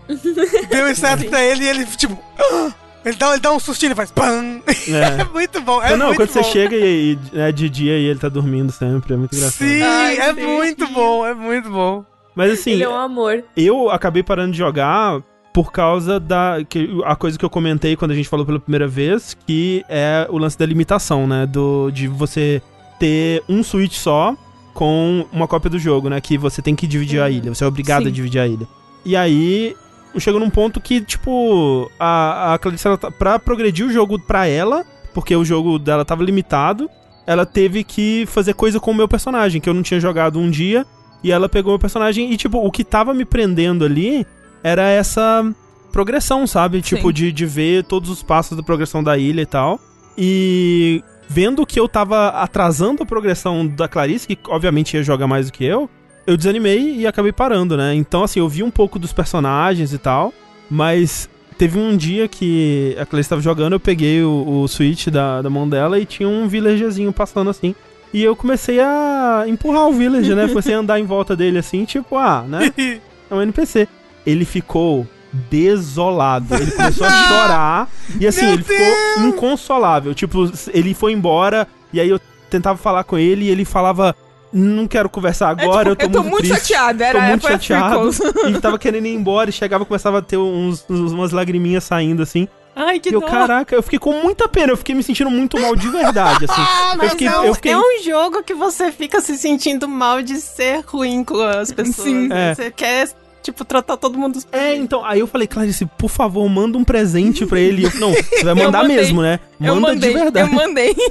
[0.70, 2.18] Deu inseto pra ele e ele, tipo.
[3.04, 4.62] Ele dá, ele dá um sustinho e faz PAM!
[4.88, 5.24] É, É.
[5.24, 5.82] muito bom.
[5.82, 6.50] É não, muito quando você bom.
[6.50, 9.58] chega e, e é de dia e ele tá dormindo sempre, é muito engraçado.
[9.68, 12.02] Sim, Ai, é muito bom, é muito bom.
[12.34, 13.44] Mas assim, Ele é um amor.
[13.54, 15.20] eu acabei parando de jogar
[15.54, 18.88] por causa da que, a coisa que eu comentei quando a gente falou pela primeira
[18.88, 22.60] vez, que é o lance da limitação, né, do de você
[22.98, 24.36] ter um Switch só
[24.74, 27.66] com uma cópia do jogo, né, que você tem que dividir a ilha, você é
[27.68, 28.08] obrigado Sim.
[28.08, 28.66] a dividir a ilha.
[29.04, 29.76] E aí
[30.18, 34.48] chegou num ponto que tipo a a Clarice ela, tá- pra progredir o jogo pra
[34.48, 36.90] ela, porque o jogo dela tava limitado,
[37.24, 40.50] ela teve que fazer coisa com o meu personagem, que eu não tinha jogado um
[40.50, 40.84] dia,
[41.22, 44.26] e ela pegou o meu personagem e, tipo, o que tava me prendendo ali
[44.64, 45.44] era essa
[45.92, 46.80] progressão, sabe?
[46.80, 49.78] Tipo, de, de ver todos os passos da progressão da ilha e tal.
[50.16, 55.46] E vendo que eu tava atrasando a progressão da Clarice, que obviamente ia jogar mais
[55.46, 55.88] do que eu,
[56.26, 57.94] eu desanimei e acabei parando, né?
[57.94, 60.32] Então, assim, eu vi um pouco dos personagens e tal,
[60.70, 65.42] mas teve um dia que a Clarice tava jogando, eu peguei o, o Switch da,
[65.42, 67.74] da mão dela e tinha um villagerzinho passando assim.
[68.12, 70.46] E eu comecei a empurrar o villager, né?
[70.48, 72.72] Comecei a andar em volta dele assim, tipo, ah, né?
[73.30, 73.88] É um NPC.
[74.26, 75.06] Ele ficou
[75.50, 76.54] desolado.
[76.54, 77.88] Ele começou a chorar
[78.20, 80.14] e assim, Meu ele ficou inconsolável.
[80.14, 84.14] Tipo, ele foi embora e aí eu tentava falar com ele e ele falava.
[84.56, 86.68] Não quero conversar agora, tipo, eu tô, muito, triste.
[86.68, 87.04] chateada.
[87.06, 88.10] Era tô muito chateado.
[88.48, 92.22] E tava querendo ir embora e chegava começava a ter uns, uns- umas lagriminhas saindo
[92.22, 92.46] assim.
[92.76, 93.26] Ai, que E eu, dó.
[93.26, 96.60] caraca, eu fiquei com muita pena, eu fiquei me sentindo muito mal de verdade, assim.
[96.92, 99.88] eu Mas fiquei, é, um, eu fiquei é um jogo que você fica se sentindo
[99.88, 101.96] mal de ser ruim com as pessoas.
[101.96, 102.28] Sim.
[102.32, 102.54] É.
[102.54, 103.08] Você quer,
[103.44, 107.44] tipo, tratar todo mundo É, então, aí eu falei, Clarice, por favor, manda um presente
[107.46, 107.84] pra ele.
[107.84, 108.96] Eu, não, você vai mandar mandei.
[108.96, 109.38] mesmo, né?
[109.60, 110.50] eu Manda mandei, de verdade.
[110.50, 110.96] eu mandei.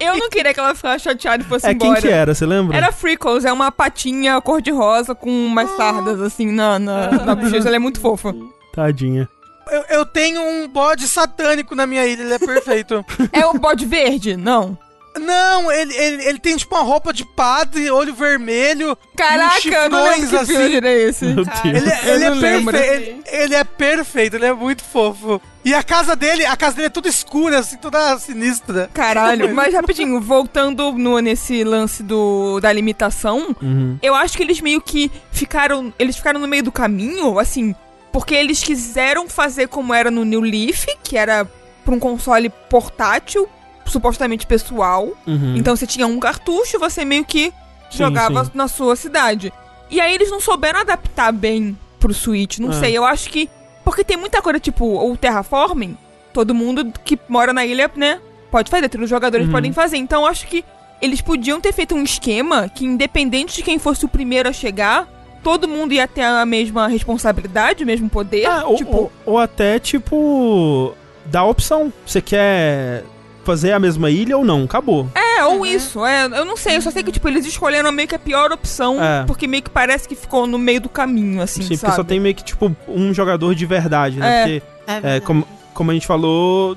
[0.00, 0.06] É.
[0.08, 2.00] Eu não queria que ela ficasse chateada e fosse É, quem embora.
[2.00, 2.76] que era, você lembra?
[2.76, 7.68] Era Freckles, é uma patinha cor-de-rosa com umas sardas, assim, na, na, na bochecha.
[7.68, 8.34] Ela é muito fofa.
[8.72, 9.28] Tadinha.
[9.70, 13.04] Eu, eu tenho um bode satânico na minha ilha, ele é perfeito.
[13.32, 14.36] É o bode verde?
[14.36, 14.78] Não.
[15.18, 18.96] Não, ele, ele, ele tem tipo uma roupa de padre, olho vermelho.
[19.16, 20.86] Caraca, eu não lembro que chifrões, assim.
[20.86, 21.24] é esse.
[21.26, 21.76] Meu Cara, Deus.
[21.76, 22.76] Ele, Eu ele é perfeito.
[22.76, 25.40] Ele, ele é perfeito, ele é muito fofo.
[25.64, 28.88] E a casa dele, a casa dele é toda escura, assim, toda sinistra.
[28.94, 33.98] Caralho, mas rapidinho, voltando no, nesse lance do, da limitação, Uhum.
[34.02, 35.92] eu acho que eles meio que ficaram.
[35.98, 37.74] Eles ficaram no meio do caminho, assim,
[38.12, 41.44] porque eles quiseram fazer como era no New Leaf, que era
[41.84, 43.48] pra um console portátil,
[43.88, 45.08] supostamente pessoal.
[45.26, 45.54] Uhum.
[45.56, 47.52] Então você tinha um cartucho, você meio que
[47.90, 48.50] Sim, jogava sim.
[48.54, 49.52] na sua cidade.
[49.90, 52.74] E aí eles não souberam adaptar bem pro Switch, não É.
[52.74, 53.48] sei, eu acho que.
[53.84, 55.96] Porque tem muita coisa, tipo, o Terraforming,
[56.32, 58.20] todo mundo que mora na ilha, né,
[58.50, 59.52] pode fazer, todos os jogadores Uhum.
[59.52, 59.96] podem fazer.
[59.96, 60.62] Então eu acho que
[61.00, 65.08] eles podiam ter feito um esquema que, independente de quem fosse o primeiro a chegar,
[65.42, 68.44] todo mundo ia ter a mesma responsabilidade, o mesmo poder.
[68.46, 70.92] Ah, ou, tipo, ou, ou até, tipo,
[71.24, 71.90] dá a opção.
[72.04, 73.04] Você quer
[73.48, 74.64] fazer a mesma ilha ou não?
[74.64, 75.08] Acabou.
[75.14, 76.04] É, ou isso.
[76.04, 78.52] É, eu não sei, eu só sei que, tipo, eles escolheram meio que a pior
[78.52, 79.24] opção, É.
[79.24, 81.80] porque meio que parece que ficou no meio do caminho, assim, Sim, sabe?
[81.80, 84.26] porque só tem meio que, tipo, um jogador de verdade, né?
[84.28, 84.42] É.
[84.42, 85.24] Porque, É, é, verdade.
[85.24, 86.76] como, como a gente falou,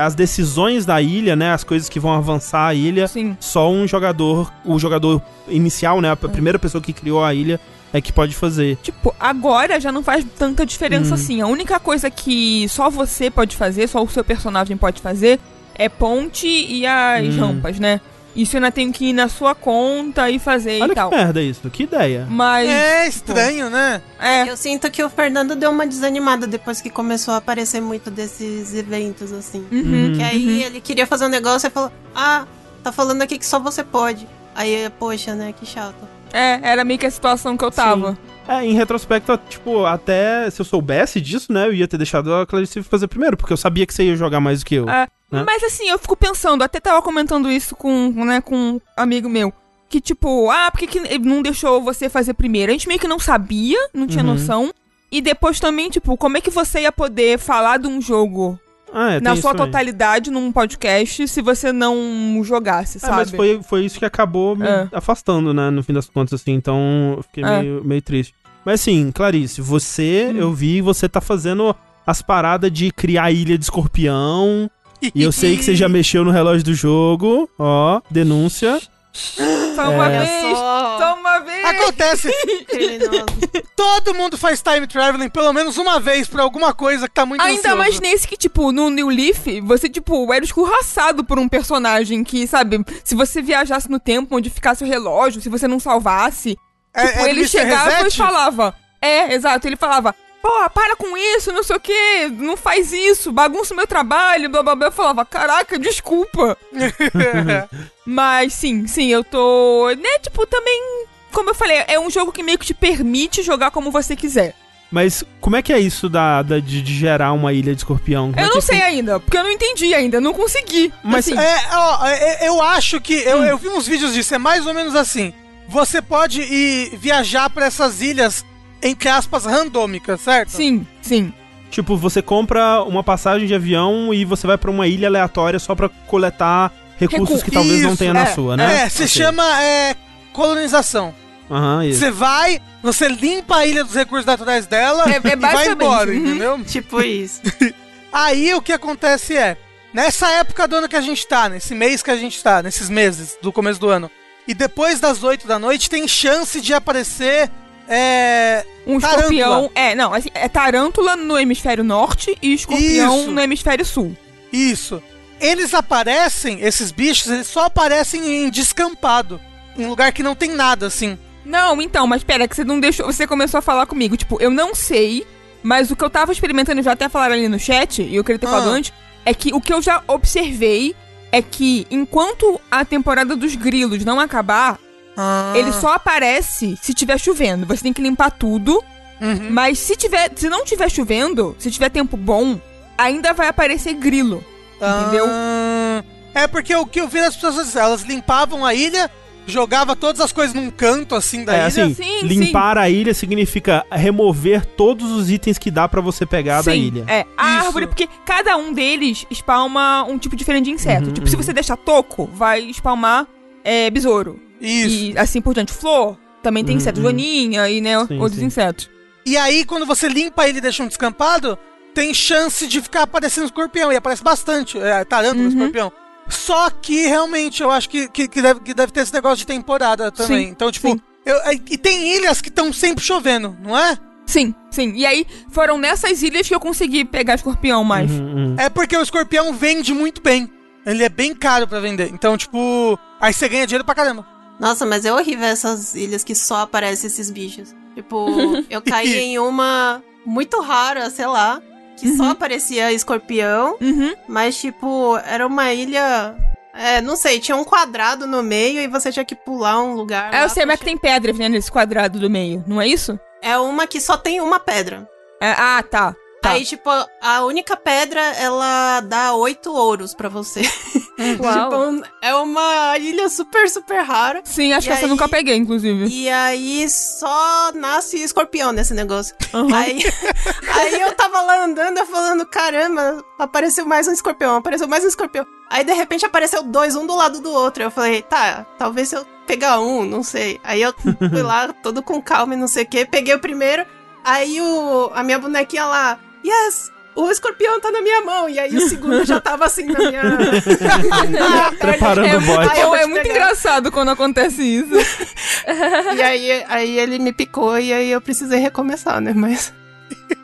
[0.00, 1.52] as decisões da ilha, né?
[1.52, 3.36] As coisas que vão avançar a ilha, Sim.
[3.40, 6.08] só um jogador, o jogador inicial, né?
[6.10, 6.28] A É.
[6.28, 7.58] primeira pessoa que criou a ilha
[7.92, 8.76] é que pode fazer.
[8.82, 11.14] Tipo, agora já não faz tanta diferença Hum.
[11.14, 11.40] assim.
[11.40, 15.40] A única coisa que só você pode fazer, só o seu personagem pode fazer,
[15.74, 17.38] é ponte e as Hum.
[17.40, 18.00] rampas, né?
[18.34, 21.10] Isso ainda tenho que ir na sua conta e fazer Olha e tal.
[21.10, 22.26] que merda isso, que ideia.
[22.30, 22.66] Mas.
[22.66, 24.00] É estranho, né?
[24.18, 24.48] É.
[24.48, 28.74] Eu sinto que o Fernando deu uma desanimada depois que começou a aparecer muito desses
[28.74, 29.66] eventos, assim.
[29.70, 30.14] Uhum.
[30.16, 32.46] Que aí ele queria fazer um negócio e falou: Ah,
[32.82, 34.26] tá falando aqui que só você pode.
[34.54, 35.52] Aí, poxa, né?
[35.52, 36.08] Que chato.
[36.32, 38.16] É, era meio que a situação que eu tava.
[38.48, 42.46] É, em retrospecto, tipo, até se eu soubesse disso, né, eu ia ter deixado a
[42.46, 44.88] Clarice fazer primeiro, porque eu sabia que você ia jogar mais do que eu.
[44.88, 45.06] É.
[45.32, 45.42] Né?
[45.46, 49.52] Mas assim, eu fico pensando, até tava comentando isso com, né, com um amigo meu.
[49.88, 52.70] Que tipo, ah, por que, que ele não deixou você fazer primeiro?
[52.70, 54.32] A gente meio que não sabia, não tinha Uhum.
[54.32, 54.72] noção.
[55.10, 58.58] E depois também, tipo, como é que você ia poder falar de um jogo
[58.94, 59.66] Ah, é, na sua também.
[59.66, 63.16] totalidade num podcast se você não jogasse, É, sabe?
[63.16, 64.88] mas foi, foi isso que acabou me É.
[64.92, 67.60] afastando, né, no fim das contas, assim, então eu fiquei É.
[67.60, 68.34] meio, meio triste.
[68.64, 70.36] Mas assim, Clarice, você, Hum.
[70.38, 71.74] eu vi, você tá fazendo
[72.06, 74.70] as paradas de criar ilha de escorpião,
[75.14, 78.80] e eu sei que você já mexeu no relógio do jogo, ó, denúncia.
[79.12, 80.18] Só uma É.
[80.20, 80.56] vez!
[80.58, 81.64] Só uma vez!
[81.66, 82.32] Acontece,
[82.66, 83.26] Criminoso.
[83.76, 87.42] todo mundo faz time traveling pelo menos uma vez pra alguma coisa que tá muito
[87.42, 87.76] Ainda ansioso.
[87.76, 92.46] mais nesse que, tipo, no New Leaf, você, tipo, era escorraçado por um personagem que,
[92.46, 96.56] sabe, se você viajasse no tempo onde ficasse o relógio, se você não salvasse,
[96.94, 97.48] É- tipo, é ele Mr.
[97.50, 98.14] chegava Reset?
[98.14, 98.74] e falava.
[99.00, 100.14] É, exato, ele falava.
[100.42, 104.50] Pô, para com isso, não sei o que, não faz isso, bagunça o meu trabalho,
[104.50, 104.86] blá blá blá.
[104.88, 106.58] Eu falava, caraca, desculpa.
[108.04, 109.88] Mas sim, sim, eu tô.
[109.96, 111.06] Né, tipo, também.
[111.32, 114.54] Como eu falei, é um jogo que meio que te permite jogar como você quiser.
[114.90, 118.30] Mas como é que é isso da, da- de, de gerar uma ilha de escorpião?
[118.30, 120.92] Como é Eu que não isso- sei ainda, porque eu não entendi ainda, não consegui.
[121.02, 123.14] Mas assim, É, ó, é, eu acho que.
[123.14, 123.44] Eu, Hum.
[123.44, 125.32] eu vi uns vídeos disso, é mais ou menos assim.
[125.68, 128.44] Você pode ir viajar pra essas ilhas,
[128.82, 130.50] entre aspas, randômicas, certo?
[130.50, 131.32] sim, sim.
[131.70, 135.74] Tipo, você compra uma passagem de avião e você vai pra uma ilha aleatória só
[135.74, 137.44] pra coletar recursos Recurso.
[137.46, 138.82] que talvez não Isso, tenha na é, sua, né?
[138.82, 139.08] É, se Ok.
[139.08, 139.96] chama é,
[140.34, 141.14] colonização.
[141.50, 141.98] Aham, isso.
[142.00, 146.10] Você vai, você limpa a ilha dos recursos naturais dela É- é e vai embora,
[146.10, 146.16] uhum.
[146.16, 146.60] entendeu?
[146.66, 147.40] tipo isso.
[148.12, 149.56] Aí o que acontece é,
[149.94, 152.90] nessa época do ano que a gente tá, nesse mês que a gente tá, nesses
[152.90, 154.10] meses do começo do ano,
[154.46, 157.50] e depois das 8 da noite tem chance de aparecer
[157.88, 159.22] é, Um Tarântula.
[159.32, 159.70] escorpião.
[159.74, 163.30] É, não, assim, é tarântula no hemisfério norte e escorpião Isso.
[163.30, 164.16] no hemisfério sul.
[164.52, 165.02] Isso.
[165.40, 169.40] Eles aparecem, esses bichos, eles só aparecem em descampado.
[169.76, 171.18] Em lugar que não tem nada, assim.
[171.44, 173.06] Não, então, mas pera, que você não deixou.
[173.06, 174.16] Você começou a falar comigo.
[174.16, 175.26] Tipo, eu não sei,
[175.62, 178.38] mas o que eu tava experimentando, já até falaram ali no chat, e eu queria
[178.38, 178.50] ter Ah.
[178.50, 178.92] falado antes,
[179.24, 180.94] é que o que eu já observei
[181.32, 184.78] é que enquanto a temporada dos grilos não acabar,
[185.16, 185.52] Ah.
[185.56, 187.66] ele só aparece se tiver chovendo.
[187.66, 188.82] Você tem que limpar tudo,
[189.20, 189.50] Uhum.
[189.50, 192.58] mas se tiver, se não tiver chovendo, se tiver tempo bom,
[192.96, 194.42] ainda vai aparecer grilo.
[194.76, 195.26] Entendeu?
[195.28, 196.02] Ah,
[196.34, 199.08] é porque o que eu vi das pessoas, elas limpavam a ilha,
[199.46, 201.66] jogava todas as coisas num canto assim da É ilha.
[201.66, 206.62] assim, Sim, limpar a ilha significa remover todos os itens que dá pra você pegar
[206.62, 207.04] da Sim, ilha.
[207.06, 207.66] É, a Isso.
[207.66, 211.06] árvore, porque cada um deles spawna um tipo diferente de inseto.
[211.08, 211.42] Uhum, tipo, se uhum.
[211.42, 213.26] você deixar toco, vai spawnar
[213.62, 214.40] é, besouro.
[214.62, 214.94] Isso.
[215.14, 215.72] E assim por diante.
[215.72, 217.04] Flor, também tem Uhum, inseto, uhum.
[217.06, 218.46] joaninha e né, Sim, outros sim.
[218.46, 218.88] insetos.
[219.26, 221.58] E aí, quando você limpa ele e deixa um descampado,
[221.94, 223.92] tem chance de ficar aparecendo escorpião.
[223.92, 225.48] E aparece bastante, é, tarântula, Uhum.
[225.50, 225.92] escorpião.
[226.28, 229.46] Só que, realmente, eu acho que, que, que deve, que deve ter esse negócio de
[229.46, 230.46] temporada também.
[230.46, 231.36] Sim, então, tipo, eu-
[231.68, 233.98] e tem ilhas que estão sempre chovendo, não é?
[234.24, 234.92] Sim, sim.
[234.94, 238.10] E aí, foram nessas ilhas que eu consegui pegar escorpião mais.
[238.10, 238.56] Uhum, uhum.
[238.58, 240.48] É porque o escorpião vende muito bem.
[240.86, 242.08] Ele é bem caro pra vender.
[242.12, 244.26] Então, tipo, aí você ganha dinheiro pra caramba.
[244.62, 247.74] Nossa, mas é horrível essas ilhas que só aparecem esses bichos.
[247.96, 248.28] Tipo,
[248.70, 251.60] eu caí em uma muito rara, sei lá,
[251.96, 254.14] que só aparecia escorpião, Uhum.
[254.28, 256.36] mas tipo, era uma ilha.
[256.72, 260.32] É, não sei, tinha um quadrado no meio e você tinha que pular um lugar.
[260.32, 263.18] É, eu sei, mas que tem pedra né, nesse quadrado do meio, não é isso?
[263.42, 265.08] É uma que só tem uma pedra.
[265.40, 266.14] É, ah, tá.
[266.40, 266.52] Tá.
[266.52, 266.88] Aí, tipo,
[267.20, 270.62] a única pedra, ela dá oito ouros pra você.
[271.18, 271.70] Uau.
[271.98, 274.40] tipo, é uma ilha super, super rara.
[274.44, 276.06] Sim, acho E que essa eu aí- nunca peguei, inclusive.
[276.06, 279.34] E aí só nasce escorpião nesse negócio.
[279.52, 279.74] Uhum.
[279.74, 279.98] Aí,
[280.74, 285.08] aí eu tava lá andando, eu falando, caramba, apareceu mais um escorpião, apareceu mais um
[285.08, 285.46] escorpião.
[285.70, 287.82] Aí de repente apareceu dois, um do lado do outro.
[287.82, 290.60] Eu falei, tá, talvez se eu pegar um, não sei.
[290.64, 290.94] Aí eu
[291.30, 293.84] fui lá, todo com calma e não sei o que, peguei o primeiro.
[294.24, 296.90] Aí o, a minha bonequinha lá, yes!
[297.14, 298.48] O escorpião tá na minha mão.
[298.48, 300.22] E aí o segundo já tava assim na minha.
[301.78, 302.68] Preparando É, o bote.
[302.70, 303.34] Aí eu é muito pegar.
[303.34, 304.92] engraçado quando acontece isso.
[306.16, 309.32] E aí, aí ele me picou e aí eu precisei recomeçar, né?
[309.34, 309.72] Mas.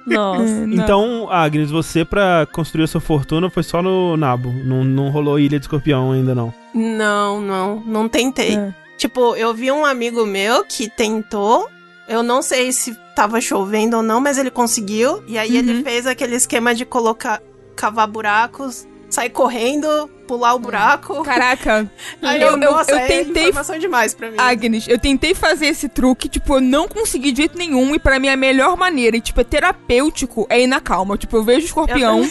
[0.07, 0.43] Nossa.
[0.43, 0.73] Não.
[0.83, 4.53] Então, Agnes, você pra construir a sua fortuna foi só no nabo.
[4.65, 6.55] Não, não rolou ilha de escorpião ainda, não.
[6.75, 8.57] Não, não, não tentei.
[8.57, 8.75] É.
[8.97, 11.69] Tipo, eu vi um amigo meu que tentou.
[12.09, 15.23] Eu não sei se tava chovendo ou não, mas ele conseguiu.
[15.27, 15.83] E aí ele Uhum.
[15.85, 17.43] fez aquele esquema de colocar,
[17.77, 21.23] cavar buracos, sair correndo, pular o buraco.
[21.23, 21.91] Caraca.
[22.21, 24.37] Aí eu, eu, eu, nossa, eu é tentei informação demais pra mim.
[24.39, 28.19] Agnes, eu tentei fazer esse truque, tipo, eu não consegui de jeito nenhum, e pra
[28.19, 31.17] mim a melhor maneira, e tipo, é terapêutico, é ir na calma.
[31.17, 32.29] Tipo, eu vejo o escorpião,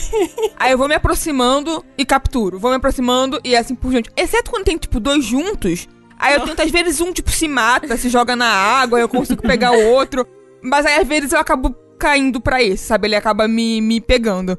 [0.57, 2.59] aí eu vou me aproximando e capturo.
[2.59, 4.11] Vou me aproximando e assim por diante.
[4.15, 5.87] Exceto quando tem, tipo, dois juntos,
[6.19, 9.41] aí eu tento, às vezes, um, tipo, se mata, se joga na água, eu consigo
[9.41, 10.25] pegar o outro.
[10.61, 13.07] Mas aí, às vezes, eu acabo caindo pra esse, sabe?
[13.07, 14.57] Ele acaba me, me pegando.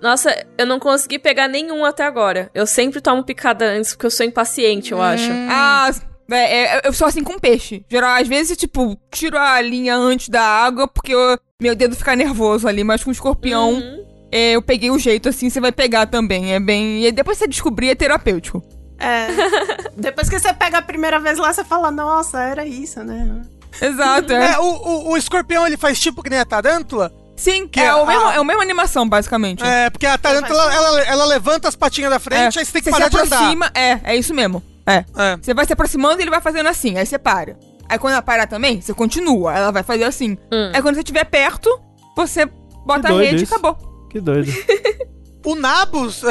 [0.00, 2.50] Nossa, eu não consegui pegar nenhum até agora.
[2.54, 5.28] Eu sempre tomo picada antes, porque eu sou impaciente, eu acho.
[5.48, 5.90] Ah,
[6.30, 6.36] é,
[6.76, 7.84] é, eu sou assim com peixe.
[7.90, 12.14] Geral, às vezes, tipo, tiro a linha antes da água porque eu- meu dedo fica
[12.14, 14.04] nervoso ali, mas com escorpião Uhum.
[14.30, 16.54] é, eu peguei o jeito assim, você vai pegar também.
[16.54, 17.04] É bem.
[17.04, 18.62] E depois você descobrir, é terapêutico.
[19.00, 19.26] É.
[19.96, 23.42] Depois que você pega a primeira vez lá, você fala, nossa, era isso, né?
[23.80, 24.52] Exato, é.
[24.52, 27.12] É, o, o, o escorpião ele faz tipo que nem a tarântula.
[27.36, 29.64] Sim, que é, a- o mesmo, é a mesma animação, basicamente.
[29.64, 32.88] É, porque a tarântula ela, ela levanta as patinhas da frente, aí você tem que
[32.90, 32.92] É.
[32.92, 33.36] Você parar se de andar.
[33.36, 34.62] aproxima, é, é isso mesmo.
[34.86, 34.96] É.
[35.16, 35.36] É.
[35.40, 37.56] Você vai se aproximando e ele vai fazendo assim, aí você para.
[37.88, 40.36] Aí quando ela parar também, você continua, ela vai fazer assim.
[40.52, 40.70] Hum.
[40.74, 41.70] Aí quando você estiver perto,
[42.14, 42.46] você
[42.84, 43.44] bota a rede isso.
[43.44, 43.76] e acabou.
[44.10, 44.52] Que doido.
[45.44, 46.22] O Nabus,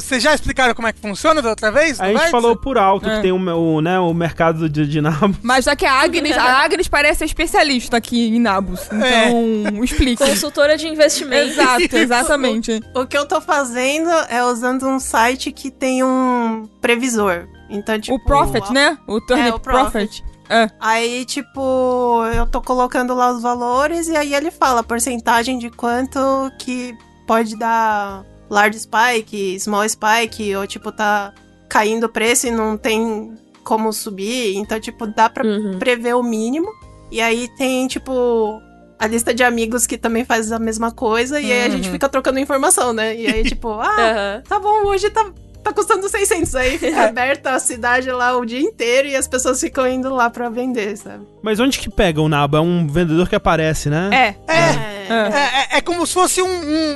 [0.00, 1.98] vocês já explicaram como é que funciona da outra vez?
[1.98, 3.16] A gente falou por alto É.
[3.16, 5.34] que tem o, o, né, o mercado de, de nabo.
[5.42, 8.80] Mas já que a Agnes, a Agnes parece especialista aqui em Nabos.
[8.92, 9.28] É.
[9.30, 10.22] Então, explique.
[10.24, 11.48] Consultora de investimento.
[11.52, 12.80] Exato, exatamente.
[12.94, 17.46] O que eu tô fazendo é usando um site que tem um previsor.
[17.70, 18.14] Então, tipo.
[18.14, 18.98] o Prophet, né?
[19.06, 19.90] O Turnip É, o Prophet.
[19.90, 20.24] Prophet.
[20.50, 20.68] É.
[20.80, 25.70] Aí, tipo, eu tô colocando lá os valores e aí ele fala a porcentagem de
[25.70, 26.18] quanto
[26.58, 26.92] que
[27.26, 31.32] pode dar large spike, small spike, ou tipo, tá
[31.68, 33.32] caindo o preço e não tem
[33.64, 34.56] como subir.
[34.56, 35.78] Então, tipo, dá pra Uhum.
[35.78, 36.68] prever o mínimo.
[37.10, 38.60] E aí tem, tipo,
[38.98, 41.40] a lista de amigos que também faz a mesma coisa.
[41.40, 41.92] E aí a gente Uhum.
[41.92, 43.14] fica trocando informação, né?
[43.16, 44.42] E aí, tipo, ah, Aham.
[44.48, 45.30] tá bom, hoje tá,
[45.62, 46.54] tá custando 600.
[46.54, 50.28] Aí fica aberta a cidade lá o dia inteiro e as pessoas ficam indo lá
[50.30, 51.26] pra vender, sabe?
[51.42, 52.56] Mas onde que pega o nabo?
[52.56, 54.10] É um vendedor que aparece, né?
[54.12, 54.52] É.
[54.52, 55.12] É, É.
[55.12, 56.46] é, é- é como se fosse um,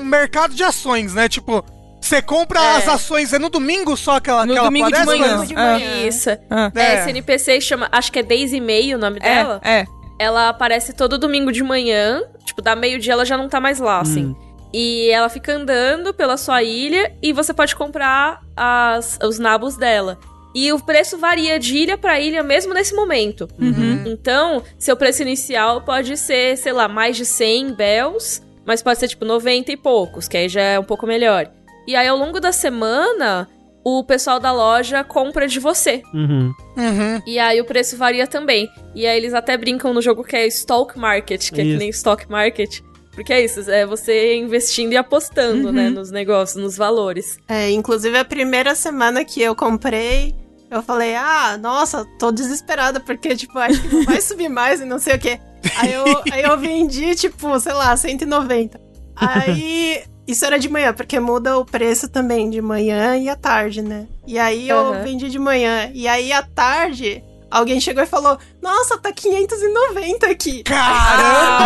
[0.01, 1.29] um mercado de ações, né?
[1.29, 1.65] Tipo,
[2.01, 2.77] Você compra É.
[2.77, 5.19] as ações, é no domingo só que ela, No que ela domingo de aparece?
[5.19, 5.33] manhã.
[5.37, 6.07] Domingo de manhã.
[6.07, 6.29] Isso.
[6.51, 6.71] Ah.
[6.75, 7.01] É, É.
[7.01, 9.59] esse NPC chama, acho que é Daisy May o nome dela.
[9.65, 9.85] É, é.
[10.19, 14.01] Ela aparece todo domingo de manhã, tipo, da meio-dia ela já não tá mais lá,
[14.01, 14.37] assim.
[14.77, 20.19] E ela fica andando pela sua ilha e você pode comprar as, os nabos dela.
[20.53, 23.49] E o preço varia de ilha pra ilha mesmo nesse momento.
[23.57, 24.03] Uhum.
[24.05, 29.07] Então, seu preço inicial pode ser, sei lá, mais de 100 bells, mas pode ser
[29.07, 31.49] tipo 90 e poucos, que aí já é um pouco melhor.
[31.87, 33.49] E aí ao longo da semana,
[33.85, 36.03] o pessoal da loja compra de você.
[36.13, 36.53] Uhum.
[36.77, 37.23] Uhum.
[37.25, 38.69] E aí o preço varia também.
[38.93, 41.79] E aí eles até brincam no jogo que é stock market, que é que Isso.
[41.79, 42.81] nem stock market.
[43.15, 47.39] Porque é isso, é você investindo e apostando, né, nos negócios, nos valores.
[47.49, 50.35] É, inclusive a primeira semana que eu comprei,
[50.71, 54.85] eu falei, ah, nossa, tô desesperada, porque, tipo, acho que não vai subir mais e
[54.85, 55.39] não sei o quê.
[55.79, 58.81] Aí eu, aí eu vendi, tipo, sei lá, 190.
[59.15, 63.83] Aí, isso era de manhã, porque muda o preço também, de manhã e à tarde,
[63.83, 64.07] né?
[64.27, 65.91] E aí eu vendi de manhã.
[65.95, 67.23] E aí, à tarde,
[67.59, 70.63] alguém chegou e falou, nossa, tá 590 aqui.
[70.65, 71.65] Caramba!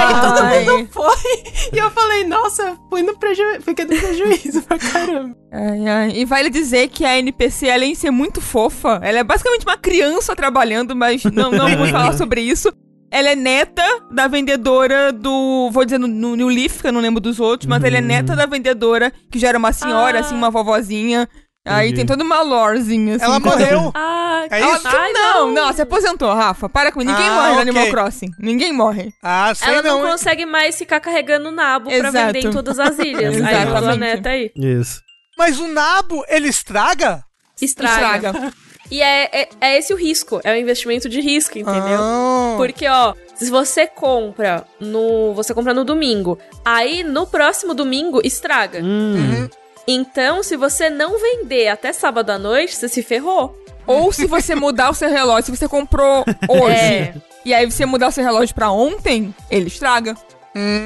[0.55, 1.09] Aí todo mundo foi.
[1.73, 5.37] E eu falei, nossa, fui no prejuízo, fiquei no prejuízo pra caramba.
[5.53, 6.11] Ai, ai.
[6.15, 9.77] E vale dizer que a NPC, além de ser muito fofa, ela é basicamente uma
[9.77, 12.73] criança trabalhando, mas não, não vou falar sobre isso.
[13.11, 15.71] Ela é neta da vendedora do.
[15.73, 18.01] Vou dizer no, no New Leaf, que eu não lembro dos outros, mas ela é
[18.03, 20.21] neta da vendedora, que já era uma senhora, Ah.
[20.21, 21.29] assim, uma vovozinha.
[21.65, 23.25] Aí tem toda uma lorezinha, assim.
[23.25, 23.93] Ela morreu.
[24.41, 24.87] Ah, É isso?
[24.87, 26.69] Ai, não, não, se aposentou, Rafa.
[26.69, 27.61] Para com Ninguém Ah, morre no.
[27.61, 28.31] Animal Crossing.
[28.39, 29.13] Ninguém morre.
[29.23, 32.27] Ah, sei Ela não, não, consegue mais ficar carregando nabo pra Exato.
[32.33, 33.35] vender em todas as ilhas.
[33.35, 33.73] aí Exatamente.
[33.73, 34.51] faz a neta aí.
[34.55, 35.01] Isso.
[35.37, 37.25] Mas o nabo, ele estraga?
[37.61, 38.29] Estraga.
[38.29, 38.53] Estraga.
[38.91, 40.41] E é, é, é esse o risco.
[40.45, 41.99] É um investimento de risco, entendeu?
[42.01, 42.55] Ah.
[42.57, 45.35] Porque, ó, se você compra no.
[45.35, 46.39] Você compra no domingo.
[46.65, 48.81] Aí no próximo domingo estraga.
[48.83, 49.49] Hum.
[49.91, 53.57] Então, se você não vender até sábado à noite, você se ferrou.
[53.87, 57.15] Ou se você mudar o seu relógio, se você comprou hoje, É.
[57.43, 60.15] e aí você mudar o seu relógio pra ontem, ele estraga.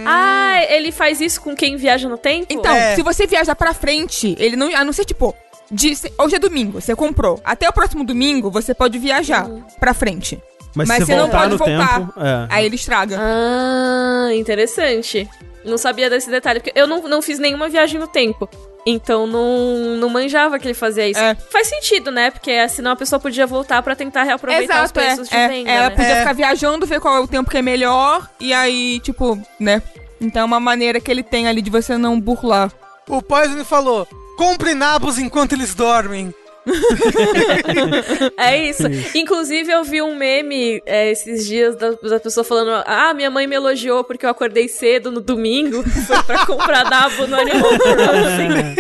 [0.07, 2.46] Ah, ele faz isso com quem viaja no tempo?
[2.50, 2.94] Então, É.
[2.94, 4.68] se você viajar pra frente, ele não.
[4.76, 5.34] A não ser, tipo,
[5.70, 7.40] de, hoje é domingo, você comprou.
[7.44, 9.48] Até o próximo domingo, você pode viajar
[9.80, 10.40] pra frente.
[10.74, 11.98] Mas, Mas se você não voltar pode no voltar.
[12.00, 12.12] tempo.
[12.20, 12.46] É.
[12.50, 13.18] Aí ele estraga.
[13.20, 15.28] Ah, interessante.
[15.64, 18.48] Não sabia desse detalhe, porque eu não, não fiz nenhuma viagem no tempo.
[18.84, 21.20] Então não, não manjava que ele fazia isso.
[21.20, 21.34] É.
[21.34, 22.30] Faz sentido, né?
[22.30, 25.04] Porque senão a pessoa podia voltar pra tentar reaproveitar os Exato, é.
[25.06, 25.48] preços de é.
[25.48, 25.96] venda, Ela né?
[25.96, 26.18] podia É.
[26.18, 29.80] ficar viajando, ver qual é o tempo que é melhor, e aí, tipo, né?
[30.20, 32.72] Então é uma maneira que ele tem ali de você não burlar.
[33.08, 34.06] O Poison falou:
[34.36, 36.34] compre nabos enquanto eles dormem.
[38.36, 38.82] É isso.
[39.14, 43.46] Inclusive, eu vi um meme é, esses dias da, da pessoa falando: Ah, minha mãe
[43.46, 45.82] me elogiou porque eu acordei cedo no domingo.
[46.06, 48.76] Foi pra comprar nabo no Animal Crossing.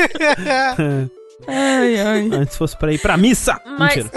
[1.46, 2.30] Ai, ai.
[2.40, 3.60] Antes fosse pra ir pra missa.
[3.78, 4.10] Mas- Mentira.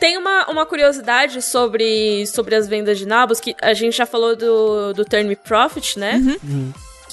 [0.00, 4.34] Tem uma, uma curiosidade sobre, sobre as vendas de nabos, que a gente já falou
[4.36, 6.20] do, do Turn Me Profit, né?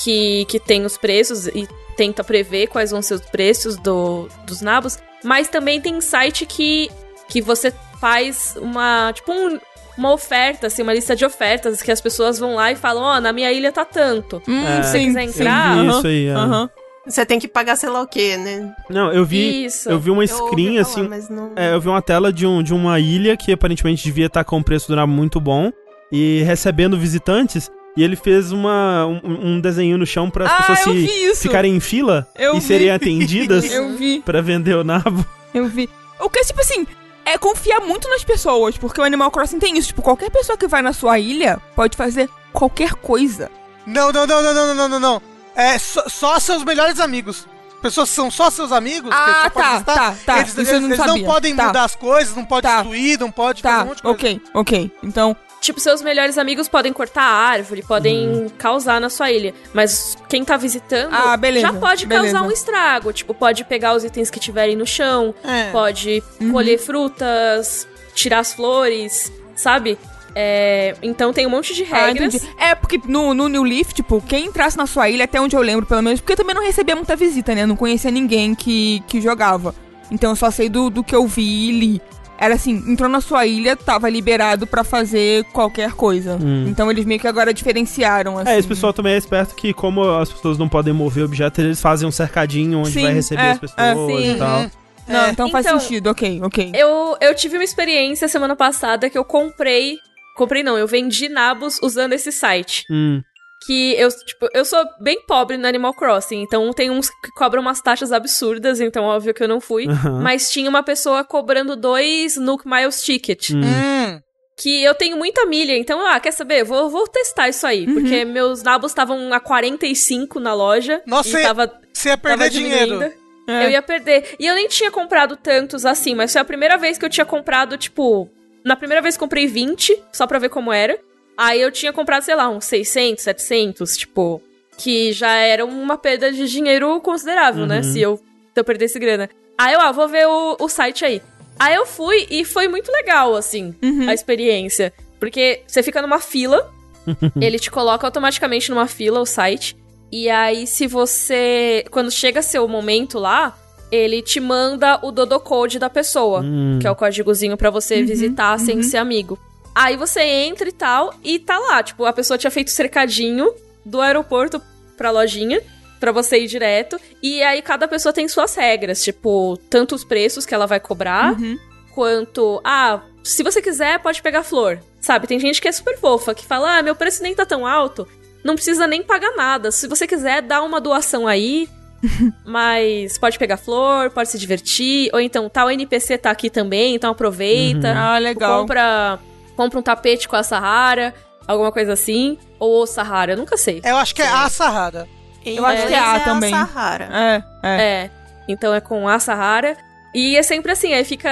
[0.03, 4.61] Que, que tem os preços e tenta prever quais vão ser os preços do, dos
[4.61, 4.97] nabos.
[5.23, 6.89] Mas também tem site que,
[7.27, 9.59] que você faz uma, tipo um-
[9.97, 13.19] uma oferta, assim, uma lista de ofertas que as pessoas vão lá e falam, ó,
[13.21, 14.41] na minha ilha tá tanto.
[14.47, 14.83] Hum, É.
[14.83, 15.39] sim, quiser sim.
[15.39, 16.31] entrar, aham, isso aí, é.
[16.33, 16.69] aham.
[17.05, 18.73] Você tem que pagar sei lá o quê, né?
[18.89, 19.65] Não, eu vi.
[19.65, 19.89] Isso.
[19.89, 21.07] Eu vi uma Eu screen falar, assim.
[21.07, 21.51] mas não...
[21.55, 24.57] É, eu vi uma tela de, um, de uma ilha que aparentemente devia estar com
[24.57, 25.71] um preço do nabo muito bom
[26.11, 27.71] e recebendo visitantes.
[27.95, 29.19] E ele fez uma, um,
[29.55, 30.97] um desenho no chão para as Ah, pessoas
[31.37, 32.65] se ficarem em fila Eu e vi.
[32.65, 33.65] serem atendidas
[34.23, 35.25] pra vender o nabo.
[35.53, 35.89] eu vi.
[36.19, 36.87] O que, tipo assim,
[37.25, 39.89] é confiar muito nas pessoas, porque o Animal Crossing tem isso.
[39.89, 43.49] Tipo, qualquer pessoa que vai na sua ilha pode fazer qualquer coisa.
[43.85, 45.21] Não, não, não, não, não, não, não, não.
[45.55, 47.45] É só, só seus melhores amigos.
[47.81, 49.09] Pessoas que são só seus amigos.
[49.09, 50.37] que Ah, pode tá, visitar, tá, tá.
[50.39, 51.25] Eles, eles- não eles sabia.
[51.25, 51.65] podem Tá.
[51.67, 52.75] mudar as coisas, não pode Tá.
[52.77, 54.15] destruir, não pode fazer Tá, um monte de coisa.
[54.17, 54.91] ok, ok.
[55.03, 59.53] Então, Tipo, seus melhores amigos podem cortar a árvore, podem causar na sua ilha.
[59.73, 62.31] Mas quem tá visitando Ah, beleza, já pode beleza.
[62.33, 63.13] causar um estrago.
[63.13, 65.69] Tipo, pode pegar os itens que tiverem no chão, É.
[65.71, 66.51] pode Uhum.
[66.51, 69.99] colher frutas, tirar as flores, sabe?
[70.33, 72.33] É, então tem um monte de Ah, regras.
[72.35, 72.53] entendi.
[72.57, 75.61] É, porque no, no New Leaf, tipo, quem entrasse na sua ilha, até onde eu
[75.61, 77.63] lembro, pelo menos, porque eu também não recebia muita visita, né?
[77.63, 79.75] Eu não conhecia ninguém que, que jogava.
[80.09, 82.01] Então eu só sei do, do que eu vi e li.
[82.41, 86.39] Era assim, entrou na sua ilha, tava liberado pra fazer qualquer coisa.
[86.41, 86.65] Hum.
[86.67, 88.49] Então eles meio que agora diferenciaram, assim.
[88.49, 91.79] É, esse pessoal também é esperto que, como as pessoas não podem mover objetos, eles
[91.79, 94.31] fazem um cercadinho onde Sim, vai receber é, as pessoas sim.
[94.33, 94.71] e tal.
[95.07, 96.71] Não, então, faz Então, sentido, ok, ok.
[96.73, 99.99] Eu, eu tive uma experiência semana passada que eu comprei.
[100.35, 102.85] Comprei não, eu vendi nabos usando esse site.
[102.89, 103.21] Hum.
[103.65, 107.61] Que eu, tipo, eu sou bem pobre no Animal Crossing, então tem uns que cobram
[107.61, 109.87] umas taxas absurdas, então óbvio que eu não fui.
[109.87, 110.19] Aham.
[110.21, 113.51] Mas tinha uma pessoa cobrando dois Nook Miles Ticket.
[113.51, 113.61] Hum.
[113.63, 114.19] Hum.
[114.57, 116.63] Que eu tenho muita milha, então, ah, quer saber?
[116.63, 117.85] Vou, vou testar isso aí.
[117.91, 121.01] Porque meus nabos estavam a 45 na loja.
[121.07, 123.01] Nossa, e tava, Você ia tava perder dinheiro.
[123.47, 123.65] É.
[123.65, 124.35] Eu ia perder.
[124.39, 127.25] E eu nem tinha comprado tantos assim, mas foi a primeira vez que eu tinha
[127.25, 128.29] comprado, tipo.
[128.63, 130.99] Na primeira vez comprei 20, só pra ver como era.
[131.37, 134.41] Aí eu tinha comprado, sei lá, uns 600, 700, tipo.
[134.77, 137.77] Que já era uma perda de dinheiro considerável, né?
[137.77, 137.83] Uhum.
[137.83, 138.23] Se eu, se
[138.59, 139.29] eu perdesse grana.
[139.57, 141.21] Aí eu, ah, vou ver o, o site aí.
[141.59, 144.09] Aí eu fui e foi muito legal, assim, Uhum.
[144.09, 144.91] a experiência.
[145.19, 146.71] Porque você fica numa fila,
[147.39, 149.77] ele te coloca automaticamente numa fila, o site.
[150.11, 151.85] E aí, se você.
[151.91, 153.55] Quando chega seu momento lá,
[153.91, 156.79] ele te manda o Dodo Code da pessoa, Hum.
[156.81, 158.83] que é o códigozinho pra você Uhum, visitar sem uhum.
[158.83, 159.37] ser amigo.
[159.73, 161.81] Aí você entra e tal, e tá lá.
[161.81, 163.53] Tipo, a pessoa tinha feito cercadinho
[163.85, 164.61] do aeroporto
[164.97, 165.61] pra lojinha,
[165.99, 166.99] pra você ir direto.
[167.21, 171.33] E aí cada pessoa tem suas regras, tipo, tanto os preços que ela vai cobrar,
[171.33, 171.57] Uhum.
[171.93, 172.59] quanto.
[172.63, 174.79] Ah, se você quiser, pode pegar flor.
[174.99, 175.25] Sabe?
[175.27, 178.07] Tem gente que é super fofa, que fala: ah, meu preço nem tá tão alto,
[178.43, 179.71] não precisa nem pagar nada.
[179.71, 181.67] Se você quiser, dá uma doação aí.
[182.45, 185.09] mas pode pegar flor, pode se divertir.
[185.13, 187.93] Ou então, tal NPC tá aqui também, então aproveita.
[187.95, 188.61] Ah, legal.
[188.61, 189.19] Compra,
[189.55, 191.13] compra um tapete com a Sahara,
[191.47, 192.37] alguma coisa assim.
[192.59, 193.81] Ou o Sahara, eu nunca sei.
[193.83, 195.07] Eu acho que é a Sahara.
[195.45, 196.51] Eu acho que é A também.
[196.51, 197.09] Sahara.
[197.11, 197.81] É, é.
[197.81, 198.11] É.
[198.47, 199.77] Então é com a Sahara.
[200.13, 201.29] E é sempre assim, aí fica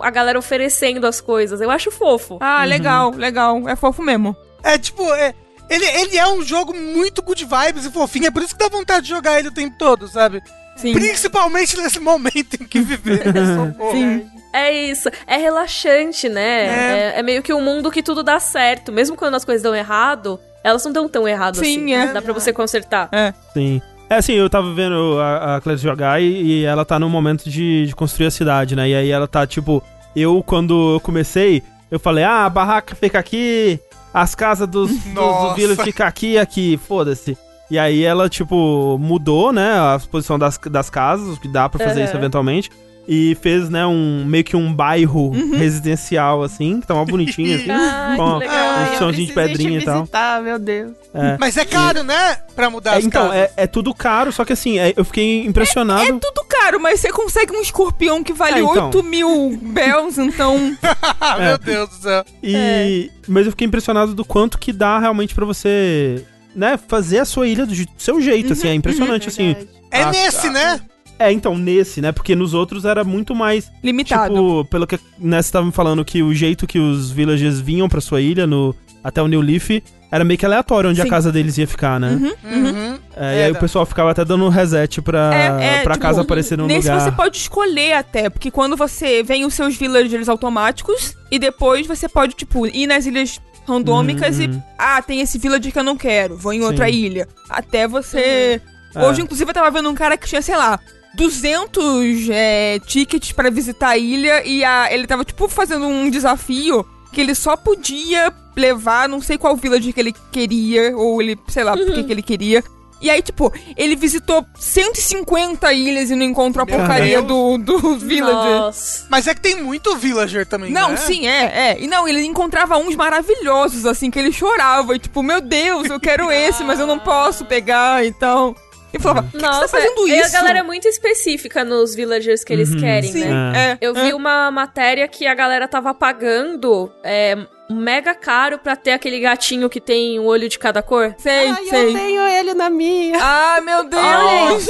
[0.00, 1.60] a galera oferecendo as coisas.
[1.60, 2.38] Eu acho fofo.
[2.40, 3.68] Ah, legal, legal.
[3.68, 4.36] É fofo mesmo.
[4.62, 5.34] É tipo, é,
[5.68, 8.68] ele, ele é um jogo muito good vibes e fofinho, é por isso que dá
[8.68, 10.42] vontade de jogar ele o tempo todo, sabe?
[10.76, 10.92] Sim.
[10.92, 13.22] Principalmente nesse momento em que viver.
[13.72, 13.92] Socorro.
[13.92, 14.26] Sim.
[14.52, 15.08] É isso.
[15.26, 16.66] É relaxante, né?
[16.66, 17.12] É.
[17.16, 18.92] É, é meio que um mundo que tudo dá certo.
[18.92, 21.94] Mesmo quando as coisas dão errado, elas não dão tão errado Sim, assim.
[21.94, 22.12] é.
[22.12, 23.08] Dá pra você consertar.
[23.52, 23.80] Sim.
[24.08, 27.48] É assim, eu tava vendo a, a Clarice jogar e, e ela tá no momento
[27.48, 28.88] de, de construir a cidade, né?
[28.88, 29.82] E aí ela tá, tipo,
[30.14, 33.80] eu quando eu comecei, eu falei, ah, a barraca fica aqui,
[34.12, 35.46] as casas dos, dos, Nossa.
[35.48, 37.36] dos vilas fica aqui e aqui, foda-se.
[37.70, 42.00] E aí ela, tipo, mudou, né, a posição das, das casas, que dá pra fazer
[42.00, 42.08] Aham.
[42.08, 42.70] isso eventualmente.
[43.06, 47.70] E fez, né, um meio que um bairro residencial, assim, que tá mó bonitinho, assim.
[47.70, 48.56] Ai, com- legal.
[48.56, 50.00] Ai, um eu somzinho de pedrinha e tal.
[50.00, 50.92] visitar, meu Deus.
[51.12, 51.36] É.
[51.38, 52.38] Mas é caro, né?
[52.56, 53.36] Pra mudar É, as então, casas.
[53.36, 56.02] é, é tudo caro, só que assim, é- eu fiquei impressionado.
[56.02, 58.86] É tudo caro, mas você consegue um escorpião que vale É, então.
[58.86, 60.74] 8 mil bells, então.
[61.20, 61.48] Ah, É.
[61.48, 62.24] meu Deus do céu.
[62.42, 66.24] E, Mas eu fiquei impressionado do quanto que dá realmente pra você,
[66.54, 69.54] né, fazer a sua ilha do seu jeito, assim, é impressionante, assim.
[69.54, 69.68] Verdade.
[69.90, 70.80] É Ah, nesse, ah, né?
[71.18, 74.34] É, então, nesse, né, porque nos outros era muito mais, Limitado.
[74.34, 77.88] tipo, pelo que, né, você tava me falando que o jeito que os villagers vinham
[77.88, 79.80] pra sua ilha, no, até o New Leaf,
[80.10, 81.06] era meio que aleatório onde Sim.
[81.06, 82.10] a casa deles ia ficar, né?
[82.20, 82.64] Uhum, uhum.
[82.70, 82.98] Uhum.
[83.16, 85.46] É, e aí o pessoal ficava até dando um reset pra, É,
[85.78, 87.00] é, pra tipo, casa aparecer num Nesse lugar.
[87.00, 92.08] você pode escolher até, porque quando você vem os seus villagers automáticos e depois você
[92.08, 94.44] pode, tipo, ir nas ilhas randômicas Uhum.
[94.44, 94.62] e.
[94.78, 96.92] Ah, tem esse villager que eu não quero, vou em outra Sim.
[96.94, 97.28] ilha.
[97.48, 98.60] Até você.
[98.94, 99.04] É.
[99.04, 100.78] Hoje, inclusive, eu tava vendo um cara que tinha, sei lá.
[101.16, 106.84] 200 é, tickets pra visitar a ilha e a, ele tava, tipo, fazendo um desafio
[107.12, 111.62] que ele só podia levar não sei qual village que ele queria, ou ele, sei
[111.64, 112.62] lá, por que que ele queria.
[113.04, 118.60] E aí, tipo, ele visitou 150 ilhas e não encontrou a porcaria do, do villager.
[118.60, 119.04] Nossa.
[119.10, 120.96] Mas é que tem muito villager também, Não, né?
[120.96, 121.76] sim, é, é.
[121.78, 124.96] E não, ele encontrava uns maravilhosos, assim, que ele chorava.
[124.96, 128.56] E tipo, meu Deus, eu quero esse, mas eu não posso pegar, então.
[128.94, 130.36] E falava, por que, que você tá Nossa, fazendo e isso?
[130.36, 133.52] a galera é muito específica nos villagers que eles Uhum, querem, Sim, né?
[133.72, 133.78] é.
[133.80, 137.36] Eu vi uma matéria que a galera tava pagando é,
[137.68, 141.14] mega caro pra ter aquele gatinho que tem um olho de cada cor.
[141.18, 141.92] Sei, Ai, eu sei.
[141.92, 143.18] tenho ele na minha.
[143.20, 144.66] Ah, meu Deus!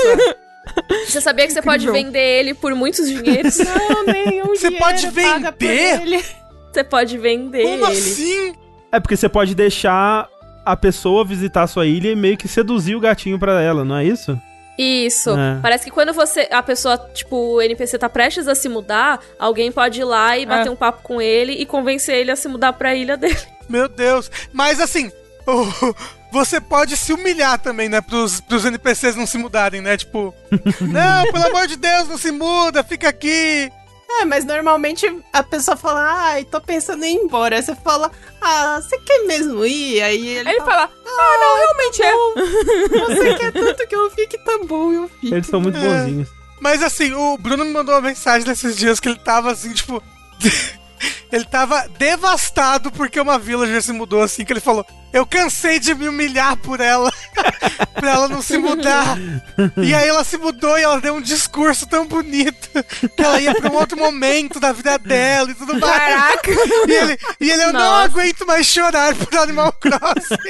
[1.07, 3.59] Você sabia que você pode vender ele por muitos dinheiros?
[3.59, 6.01] Não, nenhum Você dinheiro pode paga por vender?
[6.01, 6.25] ele.
[6.73, 7.99] você pode vender Como ele.
[7.99, 8.55] assim?
[8.91, 10.29] É porque você pode deixar
[10.65, 13.97] a pessoa visitar a sua ilha e meio que seduzir o gatinho pra ela, não
[13.97, 14.41] é isso?
[14.77, 15.31] Isso.
[15.31, 15.59] É.
[15.63, 16.49] Parece que quando você.
[16.51, 20.45] A pessoa, tipo, o NPC tá prestes a se mudar, alguém pode ir lá e
[20.45, 20.71] bater É.
[20.71, 23.39] um papo com ele e convencer ele a se mudar pra ilha dele.
[23.69, 24.29] Meu Deus.
[24.53, 25.13] Mas assim,
[26.33, 28.01] você pode se humilhar também, né?
[28.01, 29.97] Pros, pros NPCs não se mudarem, né?
[29.97, 30.35] Tipo,
[30.81, 33.71] não, pelo amor de Deus, não se muda, fica aqui.
[34.21, 36.01] É, mas normalmente a pessoa fala,
[36.31, 37.57] ai, tô pensando em ir embora.
[37.57, 38.11] Aí você fala,
[38.41, 40.03] ah, você quer mesmo ir?
[40.03, 43.07] Aí ele, Aí ele fala, fala, ah, não, realmente é.
[43.07, 45.35] você quer tanto que eu fique, tá bom, eu fico.
[45.35, 45.81] Eles são muito É.
[45.81, 46.29] bonzinhos.
[46.61, 50.03] Mas assim, o Bruno me mandou uma mensagem nesses dias que ele tava assim, tipo.
[51.33, 55.95] Ele tava devastado porque uma villager se mudou assim, que ele falou: Eu cansei de
[55.95, 57.13] me humilhar por ela,
[57.95, 59.17] pra ela não se mudar.
[59.77, 62.69] E aí ela se mudou e ela deu um discurso tão bonito
[63.17, 65.83] que ela ia pra um outro momento da vida dela e tudo mais.
[65.83, 66.51] Caraca!
[66.87, 68.05] E ele, e ele eu não Nossa.
[68.05, 70.35] aguento mais chorar por Animal Crossing.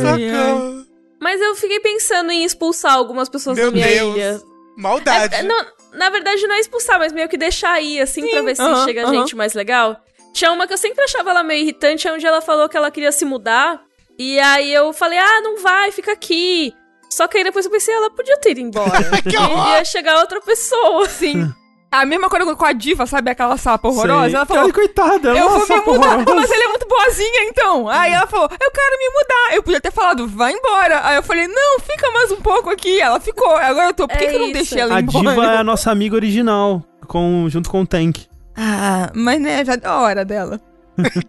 [0.00, 0.86] Socorro.
[1.20, 4.16] Mas eu fiquei pensando em expulsar algumas pessoas Meu da minha Deus.
[4.16, 4.40] ilha.
[4.76, 5.36] Maldade.
[5.36, 8.42] É, é, não, na verdade, não é expulsar, mas meio que deixar aí, assim, pra
[8.42, 9.14] ver se aham, chega aham.
[9.14, 10.00] gente mais legal.
[10.32, 12.90] Tinha uma que eu sempre achava ela meio irritante, é onde ela falou que ela
[12.90, 13.80] queria se mudar.
[14.18, 16.74] E aí eu falei, ah, não vai, fica aqui.
[17.10, 19.10] Só que aí depois eu pensei, ela podia ter ido embora.
[19.22, 21.08] Que e ia chegar outra pessoa.
[21.08, 21.52] Sim.
[21.92, 23.30] A mesma coisa com a diva, sabe?
[23.30, 24.24] Aquela sapa horrorosa.
[24.26, 24.34] Sei.
[24.36, 26.08] Ela falou, Cara, coitada, ela é eu vou me mudar.
[26.16, 26.34] horrorosa.
[26.34, 27.88] Mas ela é muito boazinha, então.
[27.88, 29.56] Aí ela falou, eu quero me mudar.
[29.56, 31.00] Eu podia ter falado, vai embora.
[31.06, 32.98] Aí eu falei, não, fica mais um pouco aqui.
[32.98, 33.54] Ela ficou.
[33.56, 35.30] Agora eu tô, por que, É que eu não deixei ela A embora?
[35.30, 38.26] diva é a nossa amiga original, com, junto com o Tank.
[38.56, 40.60] Ah, mas né, já deu a hora dela.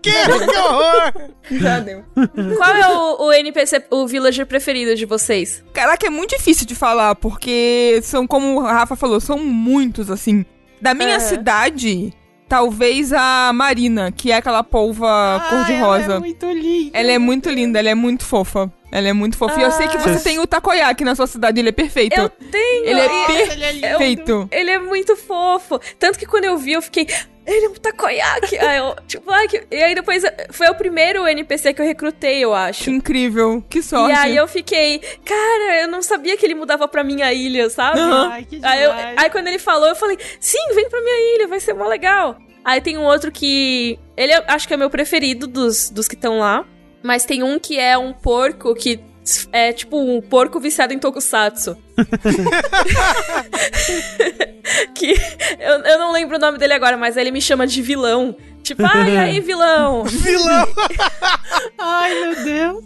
[0.01, 1.13] Que, que horror!
[1.51, 2.03] Já deu.
[2.57, 5.63] Qual é o, o NPC, o villager preferido de vocês?
[5.73, 10.45] Caraca, é muito difícil de falar, porque são, como o Rafa falou, são muitos, assim.
[10.81, 11.19] Da minha É.
[11.19, 12.11] cidade,
[12.49, 16.13] talvez a Marina, que é aquela polva Ela cor-de-rosa.
[16.15, 16.97] é muito linda.
[16.99, 18.71] Ela é muito linda, ela é muito fofa.
[18.91, 19.59] Ela é muito fofa.
[19.59, 22.19] E eu sei que você Vocês- tem o takoyaki na sua cidade, ele é perfeito.
[22.19, 22.85] Eu tenho!
[22.85, 23.81] Ele é Nossa, ele é lindo.
[23.87, 24.47] perfeito.
[24.51, 25.79] Ele é muito fofo.
[25.97, 27.07] Tanto que quando eu vi, eu fiquei.
[27.45, 28.57] Ele é um takoyaki.
[28.59, 29.63] aí eu, tipo, ai, que...
[29.69, 32.85] E aí depois foi o primeiro NPC que eu recrutei, eu acho.
[32.85, 33.63] Que incrível.
[33.69, 34.11] Que sorte.
[34.13, 37.99] E aí eu fiquei, cara, eu não sabia que ele mudava pra minha ilha, sabe?
[37.99, 38.29] Aham.
[38.31, 41.47] Ai, que Aí, eu- aí quando ele falou, eu falei, sim, vem pra minha ilha,
[41.47, 42.37] vai ser mó legal.
[42.65, 43.99] Aí tem um outro que.
[44.15, 46.65] Ele é- acho que é meu preferido dos, dos que estão lá.
[47.01, 49.01] Mas tem um que é um porco que.
[49.51, 51.77] É tipo um porco viciado em tokusatsu.
[54.93, 55.15] que
[55.59, 58.35] eu, eu não lembro o nome dele agora, mas ele me chama de vilão.
[58.61, 60.03] Tipo, ai, aí, vilão.
[60.05, 60.67] Vilão!
[61.77, 62.83] Ai, meu Deus.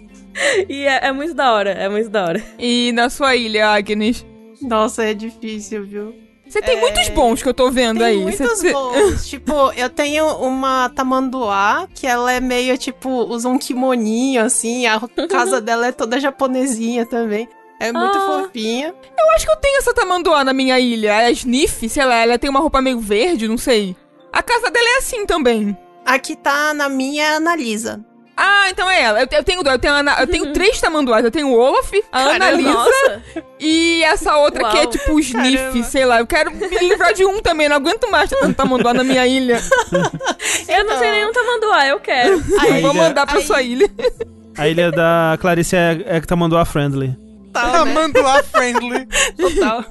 [0.67, 2.43] E é, é muito da hora, é muito da hora.
[2.59, 4.25] E na sua ilha, Agnes?
[4.61, 6.26] Nossa, é difícil, viu?
[6.49, 8.17] Você tem muitos bons que eu tô vendo Tem aí.
[8.17, 9.25] muitos Cê- bons.
[9.27, 14.85] tipo, eu tenho uma tamanduá, que ela é meio, tipo, usa um kimoninho, assim.
[14.87, 17.47] A casa dela é toda japonesinha também.
[17.79, 18.21] É muito Ah.
[18.43, 18.93] fofinha.
[19.19, 21.15] Eu acho que eu tenho essa tamanduá na minha ilha.
[21.17, 23.95] A Sniff, sei lá, ela tem uma roupa meio verde, não sei.
[24.33, 25.77] A casa dela é assim também.
[26.05, 28.03] Aqui tá na minha Analisa.
[28.39, 29.21] Ah, então é ela.
[29.21, 31.25] Eu, eu tenho, eu tenho, a Ana- eu tenho três tamanduás.
[31.25, 33.21] Eu tenho o Olaf, a Annalisa Nossa.
[33.59, 34.89] e essa outra que é Uau.
[34.91, 35.83] tipo o Sniff, Caramba.
[35.83, 36.19] sei lá.
[36.19, 37.67] Eu quero me livrar de um também.
[37.67, 39.59] Não aguento mais ter tanto tamanduá na minha ilha.
[40.69, 42.39] Eu não tenho nenhum tamanduá, eu quero.
[42.39, 43.89] Vou ilha- mandar pra aí- sua ilha.
[44.57, 47.15] A ilha da Clarice é, é tá a friendly.
[47.61, 48.43] Tá, né?
[48.43, 49.07] Friendly.
[49.37, 49.85] Total.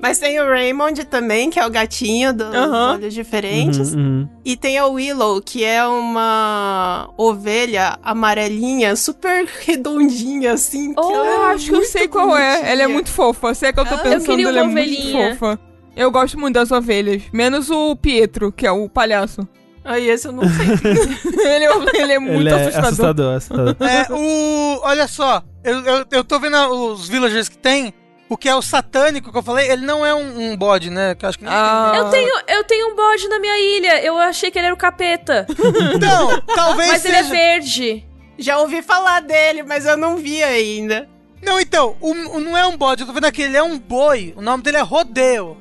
[0.00, 3.94] Mas tem o Raymond também, que é o gatinho dos olhos diferentes.
[3.94, 4.28] Uhum, uhum.
[4.44, 10.94] E tem a Willow, que é uma ovelha amarelinha, super redondinha, assim.
[10.96, 12.50] Oh, é Eu acho que eu sei qual é.
[12.52, 12.70] bonitinha.
[12.72, 13.54] Ela é muito fofa.
[13.54, 15.36] Se é que eu tô Ah, eu pensando, queria ela é uma muito ovelhinha.
[15.36, 15.58] fofa.
[15.96, 17.22] Eu gosto muito das ovelhas.
[17.32, 19.40] Menos o Pietro, que é o palhaço.
[19.84, 20.66] Aí esse eu não sei.
[21.50, 23.34] ele, é, ele é muito Ele é assustador.
[23.34, 23.76] assustador, assustador.
[23.88, 24.80] É, o.
[24.82, 26.56] Olha só, eu, eu, eu tô vendo
[26.92, 27.92] os villagers que tem.
[28.30, 31.14] O que é o satânico que eu falei, ele não é um, um bode, né?
[31.14, 31.92] Que eu acho que Ah.
[31.96, 34.02] Eu tenho, eu tenho um bode na minha ilha.
[34.04, 35.46] Eu achei que ele era o capeta.
[35.94, 37.26] Então, talvez Mas ele seja.
[37.26, 38.04] é verde.
[38.38, 41.08] Já ouvi falar dele, mas eu não vi ainda.
[41.42, 43.78] Não, então, o, o- não é um bode, eu tô vendo aqui, ele é um
[43.78, 44.34] boi.
[44.36, 45.56] O nome dele é Rodeo.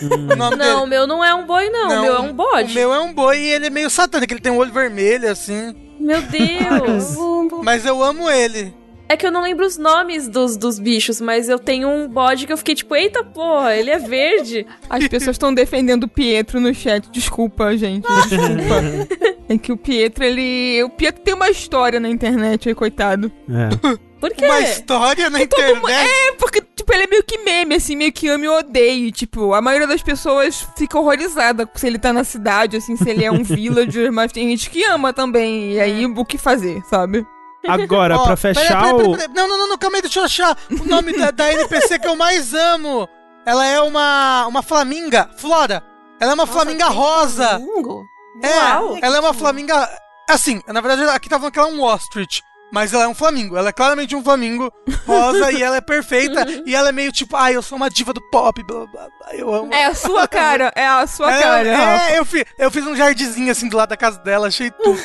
[0.00, 0.86] O nome Não, o dele.
[0.90, 1.88] meu não é um boi, não.
[1.88, 2.70] O meu é um bode.
[2.70, 5.28] O meu é um boi e ele é meio satânico, ele tem um olho vermelho,
[5.30, 5.74] assim.
[5.98, 7.16] Meu Deus.
[7.64, 8.72] Mas eu amo ele.
[9.12, 12.46] É que eu não lembro os nomes dos, dos bichos, mas eu tenho um bode
[12.46, 14.66] que eu fiquei tipo, eita porra, ele é verde.
[14.88, 17.10] As pessoas estão defendendo o Pietro no chat.
[17.10, 18.06] Desculpa, gente.
[18.08, 19.36] Desculpa.
[19.48, 20.82] é que o Pietro, ele.
[20.82, 23.30] O Pietro tem uma história na internet aí, coitado.
[23.48, 23.98] É.
[24.18, 24.44] Por quê?
[24.44, 25.90] Uma história na internet.
[25.90, 29.10] É, porque, tipo, ele é meio que meme, assim, meio que ame e odeie.
[29.10, 33.24] Tipo, a maioria das pessoas fica horrorizada se ele tá na cidade, assim, se ele
[33.24, 35.72] é um villager, mas tem gente que ama também.
[35.72, 37.26] E aí, o que fazer, sabe?
[37.66, 39.16] Agora, Ó, pra fechar peraí, peraí, o.
[39.16, 39.28] peraí.
[39.34, 42.08] Não, não, não, não, calma aí, deixa eu achar o nome da, da NPC que
[42.08, 43.08] eu mais amo.
[43.44, 45.82] Ela é uma, uma flaminga, Flora.
[46.20, 47.48] Ela é uma flaminga tem rosa.
[47.48, 48.04] flamingo?
[48.42, 48.98] É, Uau.
[49.02, 49.88] ela é uma flaminga.
[50.28, 52.42] Assim, na verdade, aqui tá falando que ela é um ostrich.
[52.72, 53.54] Mas ela é um flamingo.
[53.54, 54.72] Ela é claramente um flamingo
[55.06, 56.46] rosa e ela é perfeita.
[56.64, 59.34] e ela é meio tipo, ai, eu sou uma diva do pop, blá blá blá.
[59.34, 59.74] Eu amo.
[59.74, 62.96] É a sua cara, é a sua É, cara, é, eu, fiz, eu fiz um
[62.96, 64.98] jardinzinho assim do lado da casa dela, achei tudo.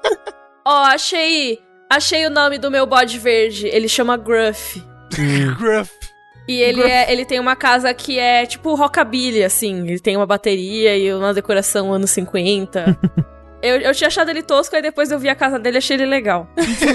[0.64, 1.60] Ó, achei.
[1.92, 3.66] Achei o nome do meu bode verde.
[3.66, 4.82] Ele chama Gruff.
[5.58, 5.92] Gruff.
[6.48, 9.86] E ele, é, ele tem uma casa que é tipo rockabilly, assim.
[9.86, 12.98] Ele tem uma bateria e uma decoração anos 50.
[13.62, 15.98] eu, eu tinha achado ele tosco, aí depois eu vi a casa dele e achei
[15.98, 16.48] ele legal.
[16.56, 16.86] Justo,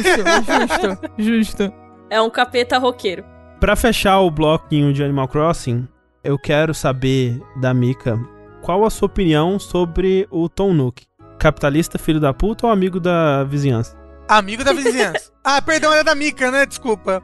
[0.47, 1.73] justo, justo.
[2.09, 3.23] É um capeta roqueiro.
[3.59, 5.87] Pra fechar o bloquinho de Animal Crossing,
[6.23, 8.19] eu quero saber da Mika
[8.63, 11.03] qual a sua opinião sobre o Tom Nook.
[11.37, 13.96] Capitalista, filho da puta ou amigo da vizinhança?
[14.27, 15.31] Amigo da vizinhança.
[15.43, 16.65] ah, perdão, era da Mika, né?
[16.65, 17.23] Desculpa.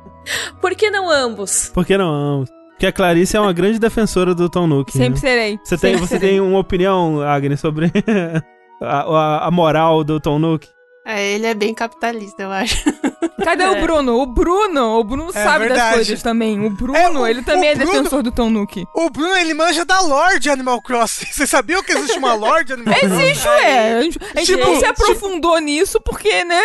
[0.60, 1.70] Por que não ambos?
[1.72, 2.50] Por que não ambos?
[2.70, 4.92] Porque a Clarice é uma grande defensora do Tom Nook.
[4.92, 5.16] Sempre né?
[5.16, 5.58] serei.
[5.64, 6.30] Você tem, Sempre você serei.
[6.30, 7.90] tem uma opinião, Agnes, sobre
[8.80, 10.68] a, a- a moral do Tom Nook?
[11.10, 12.84] É, ele é bem capitalista, eu acho.
[13.42, 13.70] Cadê É.
[13.70, 14.18] o Bruno?
[14.20, 15.94] O Bruno, o Bruno É sabe das verdade.
[15.94, 16.60] coisas também.
[16.66, 18.84] O Bruno, É, o- ele também o é Bruno- defensor do Tom Nook.
[18.94, 21.24] O Bruno, ele manja da lore de Animal Crossing.
[21.32, 23.22] Vocês sabiam que existe uma lore de Animal Crossing?
[23.22, 23.94] Existe, ué.
[23.94, 26.60] A gente, a gente Tipo, não se tipo- aprofundou nisso porque, né?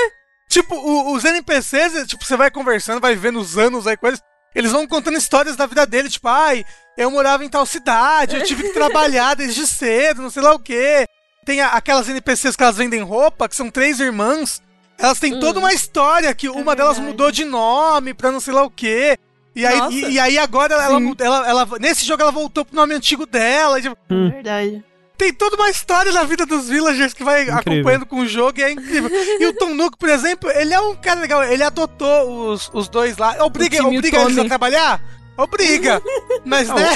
[0.50, 4.20] Tipo, o- os NPCs, tipo, você vai conversando, vai vivendo os anos aí com eles.
[4.54, 6.64] Eles vão contando histórias da vida dele, tipo, ai,
[6.98, 10.60] eu morava em tal cidade, eu tive que trabalhar desde cedo, não sei lá o
[10.60, 11.06] quê.
[11.46, 14.62] Tem a- aquelas NPCs que elas vendem roupa, que são três irmãs.
[14.98, 17.12] Elas têm toda uma história que uma delas verdade.
[17.12, 19.18] mudou de nome pra não sei lá o quê.
[19.56, 22.76] E aí, e, e aí agora ela, ela, ela, ela- nesse jogo ela voltou pro
[22.76, 23.82] nome antigo dela.
[23.82, 24.30] tipo, Hum.
[24.30, 24.84] Verdade.
[25.18, 27.60] tem toda uma história na vida dos villagers que vai Incrível.
[27.60, 29.10] acompanhando com o jogo e é incrível.
[29.12, 31.44] e o Tom Nook, por exemplo, ele é um cara legal.
[31.44, 33.36] Ele adotou os, os dois lá.
[33.44, 35.02] Obriga, obriga eles a trabalhar?
[35.38, 36.02] Obriga.
[36.46, 36.96] Mas, né?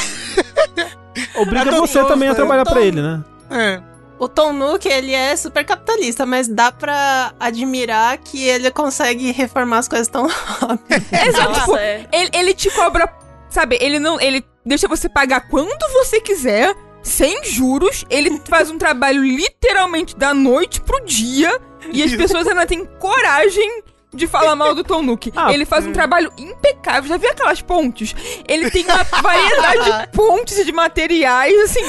[1.36, 3.24] Obriga Adotou, você também a trabalhar pra Tom- ele, né?
[3.50, 3.82] É.
[4.20, 9.78] O Tom Nook, ele é super capitalista, mas dá pra admirar que ele consegue reformar
[9.80, 11.06] as coisas tão rápido.
[11.28, 12.08] Exato, tipo, é.
[12.12, 13.14] ele, ele te cobra,
[13.50, 18.78] sabe, ele não, ele deixa você pagar quando você quiser, sem juros, ele faz um
[18.78, 21.60] trabalho literalmente da noite pro dia,
[21.92, 23.84] e as pessoas ainda têm coragem
[24.18, 25.32] de falar mal do Tom Nook.
[25.36, 28.16] Ah, ele faz um trabalho impecável, já viu aquelas pontes?
[28.48, 31.84] Ele tem uma variedade de pontes e de materiais, assim,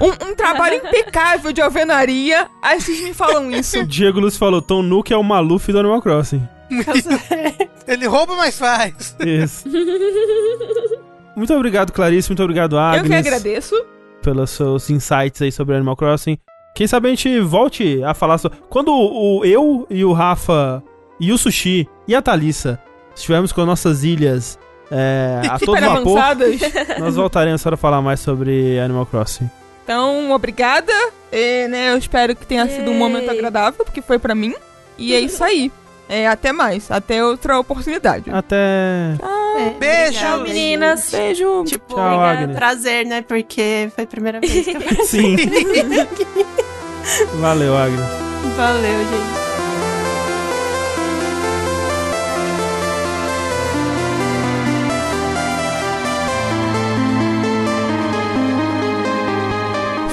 [0.00, 3.78] um, um trabalho impecável de alvenaria, aí vocês me falam isso.
[3.80, 6.46] O Diego Lúcio falou, Tom Nook é o Maluf do Animal Crossing.
[7.86, 9.14] Ele rouba, mas faz.
[9.20, 9.68] Isso.
[11.36, 12.28] muito obrigado, Clarice.
[12.30, 13.04] Muito obrigado, Agnes.
[13.04, 13.74] Eu que agradeço.
[14.22, 16.38] Pelos seus insights aí sobre Animal Crossing.
[16.74, 18.58] Quem sabe a gente volte a falar sobre...
[18.68, 20.82] Quando o- eu e o Rafa
[21.18, 22.80] e o Sushi e a Thalissa
[23.14, 24.58] estivermos com as nossas ilhas
[24.90, 26.60] é, a todo vapor, avançadas.
[26.98, 29.50] nós voltaremos para falar mais sobre Animal Crossing.
[29.82, 30.92] Então, obrigada.
[31.30, 32.98] E, né, eu espero que tenha sido um Yay.
[32.98, 34.54] momento agradável, porque foi pra mim.
[34.96, 35.70] E é isso aí.
[36.08, 36.90] É, até mais.
[36.90, 38.30] Até outra oportunidade.
[38.30, 39.16] Até...
[39.56, 41.10] É, Beijo, obrigada, meninas.
[41.10, 41.64] Beijo.
[41.64, 42.56] Tipo, Tchau, é Agnes.
[42.56, 43.22] prazer, né?
[43.22, 45.04] Porque foi a primeira vez que eu...
[45.04, 45.36] Sim.
[47.40, 48.00] Valeu, Agnes.
[48.56, 49.33] Valeu, gente.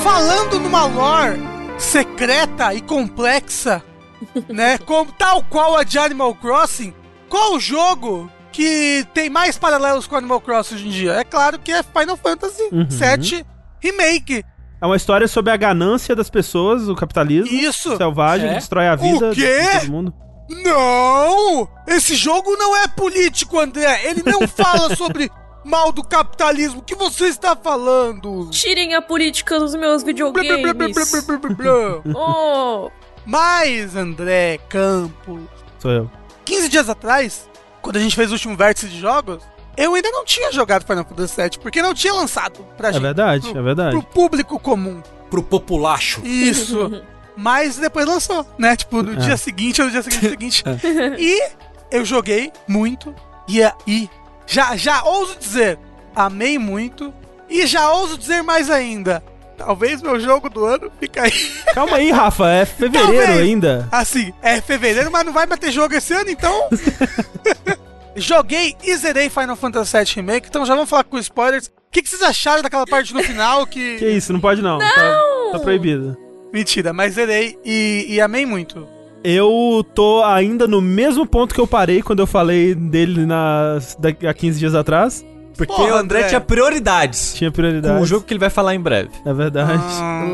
[0.03, 1.39] Falando numa lore
[1.77, 3.83] secreta e complexa,
[4.49, 4.77] né?
[4.79, 6.93] Como, tal qual a de Animal Crossing,
[7.29, 11.13] qual o jogo que tem mais paralelos com Animal Crossing hoje em dia?
[11.13, 12.87] É claro que é Final Fantasy Uhum.
[12.89, 13.45] VII
[13.79, 14.43] Remake.
[14.81, 17.95] É uma história sobre a ganância das pessoas, o capitalismo Isso.
[17.97, 18.57] selvagem que É?
[18.57, 19.61] destrói a vida O quê?
[19.73, 20.13] de todo mundo.
[20.49, 21.67] Não!
[21.87, 24.01] Esse jogo não é político, André.
[24.05, 25.31] Ele não fala sobre
[25.63, 26.79] mal do capitalismo.
[26.79, 28.49] O que você está falando?
[28.49, 31.11] Tirem a política dos meus Blá, blá, blá, blá, videogames.
[31.25, 32.01] blá, blá, blá, blá.
[32.15, 32.91] Oh,
[33.25, 35.41] Mas, André Campos,
[35.79, 36.11] Sou eu.
[36.45, 37.49] 15 dias atrás,
[37.81, 39.43] quando a gente fez o último vértice de jogos,
[39.77, 43.01] eu ainda não tinha jogado Final Fantasy VII, porque não tinha lançado pra É gente.
[43.01, 44.07] verdade, é Pro verdade.
[44.13, 45.01] público comum.
[45.29, 46.21] Pro populacho.
[46.25, 47.01] Isso.
[47.37, 48.75] Mas depois lançou, né?
[48.75, 49.15] Tipo, no É.
[49.15, 50.63] dia seguinte ou no dia seguinte seguinte.
[51.17, 51.41] E
[51.89, 53.15] eu joguei muito.
[53.47, 54.09] E aí,
[54.51, 55.79] já, já ouso dizer,
[56.13, 57.13] amei muito.
[57.49, 59.23] E já ouso dizer mais ainda.
[59.57, 61.31] Talvez meu jogo do ano fica aí.
[61.73, 63.39] Calma aí, Rafa, é fevereiro Talvez.
[63.41, 63.87] ainda.
[63.91, 66.67] Assim, é fevereiro, mas não vai bater jogo esse ano, então.
[68.15, 71.67] Joguei e zerei Final Fantasy VII Remake, então já vamos falar com spoilers.
[71.67, 73.97] O que, que vocês acharam daquela parte no final que.
[73.97, 74.79] Que isso, não pode não.
[74.79, 75.21] Tá,
[75.53, 76.17] tá proibido.
[76.51, 78.85] Mentira, mas zerei e, e amei muito.
[79.23, 84.25] Eu tô ainda no mesmo ponto que eu parei quando eu falei dele nas, daqui
[84.25, 85.23] a 15 dias atrás.
[85.55, 86.29] Porque Porra, o André, André.
[86.29, 87.33] tinha prioridades.
[87.35, 87.95] Tinha prioridade.
[87.97, 89.09] Com o jogo que ele vai falar em breve.
[89.25, 89.81] É verdade.
[89.83, 90.25] Ah,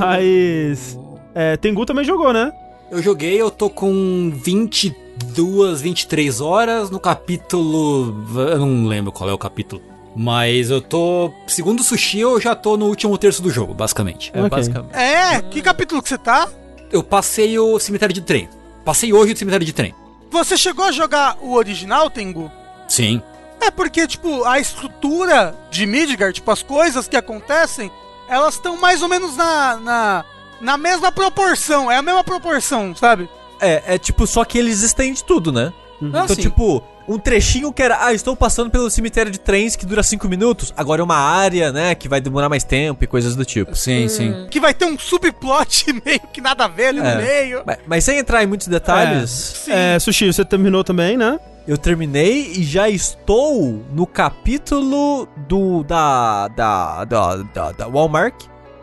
[0.00, 0.98] Mas.
[1.34, 2.52] É, Tengu também jogou, né?
[2.90, 8.14] Eu joguei, eu tô com 22, 23 horas no capítulo.
[8.36, 9.80] Eu não lembro qual é o capítulo.
[10.14, 11.32] Mas eu tô.
[11.46, 14.30] Segundo o sushi, eu já tô no último terço do jogo, basicamente.
[14.34, 14.50] É Ok.
[14.50, 14.94] basicamente.
[14.94, 16.48] é, que capítulo que você tá?
[16.94, 18.48] Eu passei o cemitério de trem.
[18.84, 19.92] Passei hoje o cemitério de trem.
[20.30, 22.48] Você chegou a jogar o original, Tengu?
[22.86, 23.20] Sim.
[23.60, 27.90] É porque, tipo, a estrutura de Midgard, tipo, as coisas que acontecem,
[28.28, 30.24] elas estão mais ou menos na, na,
[30.60, 31.90] na mesma proporção.
[31.90, 33.28] É a mesma proporção, sabe?
[33.60, 35.72] É, é tipo, só que eles estendem tudo, né?
[36.00, 36.42] Ah, então, sim.
[36.42, 40.26] tipo, um trechinho que era, ah, estou passando pelo cemitério de trens que dura 5
[40.28, 40.72] minutos.
[40.76, 43.76] Agora é uma área, né, que vai demorar mais tempo e coisas do tipo.
[43.76, 44.46] Sim, sim.
[44.50, 47.14] Que vai ter um subplot meio que nada a ver ali É.
[47.14, 47.62] no meio.
[47.66, 49.70] Mas, mas sem entrar em muitos detalhes, Sim.
[49.72, 51.38] É, Sushi, você terminou também, né?
[51.66, 58.34] eu terminei e já estou no capítulo do da da da, da, da Walmart.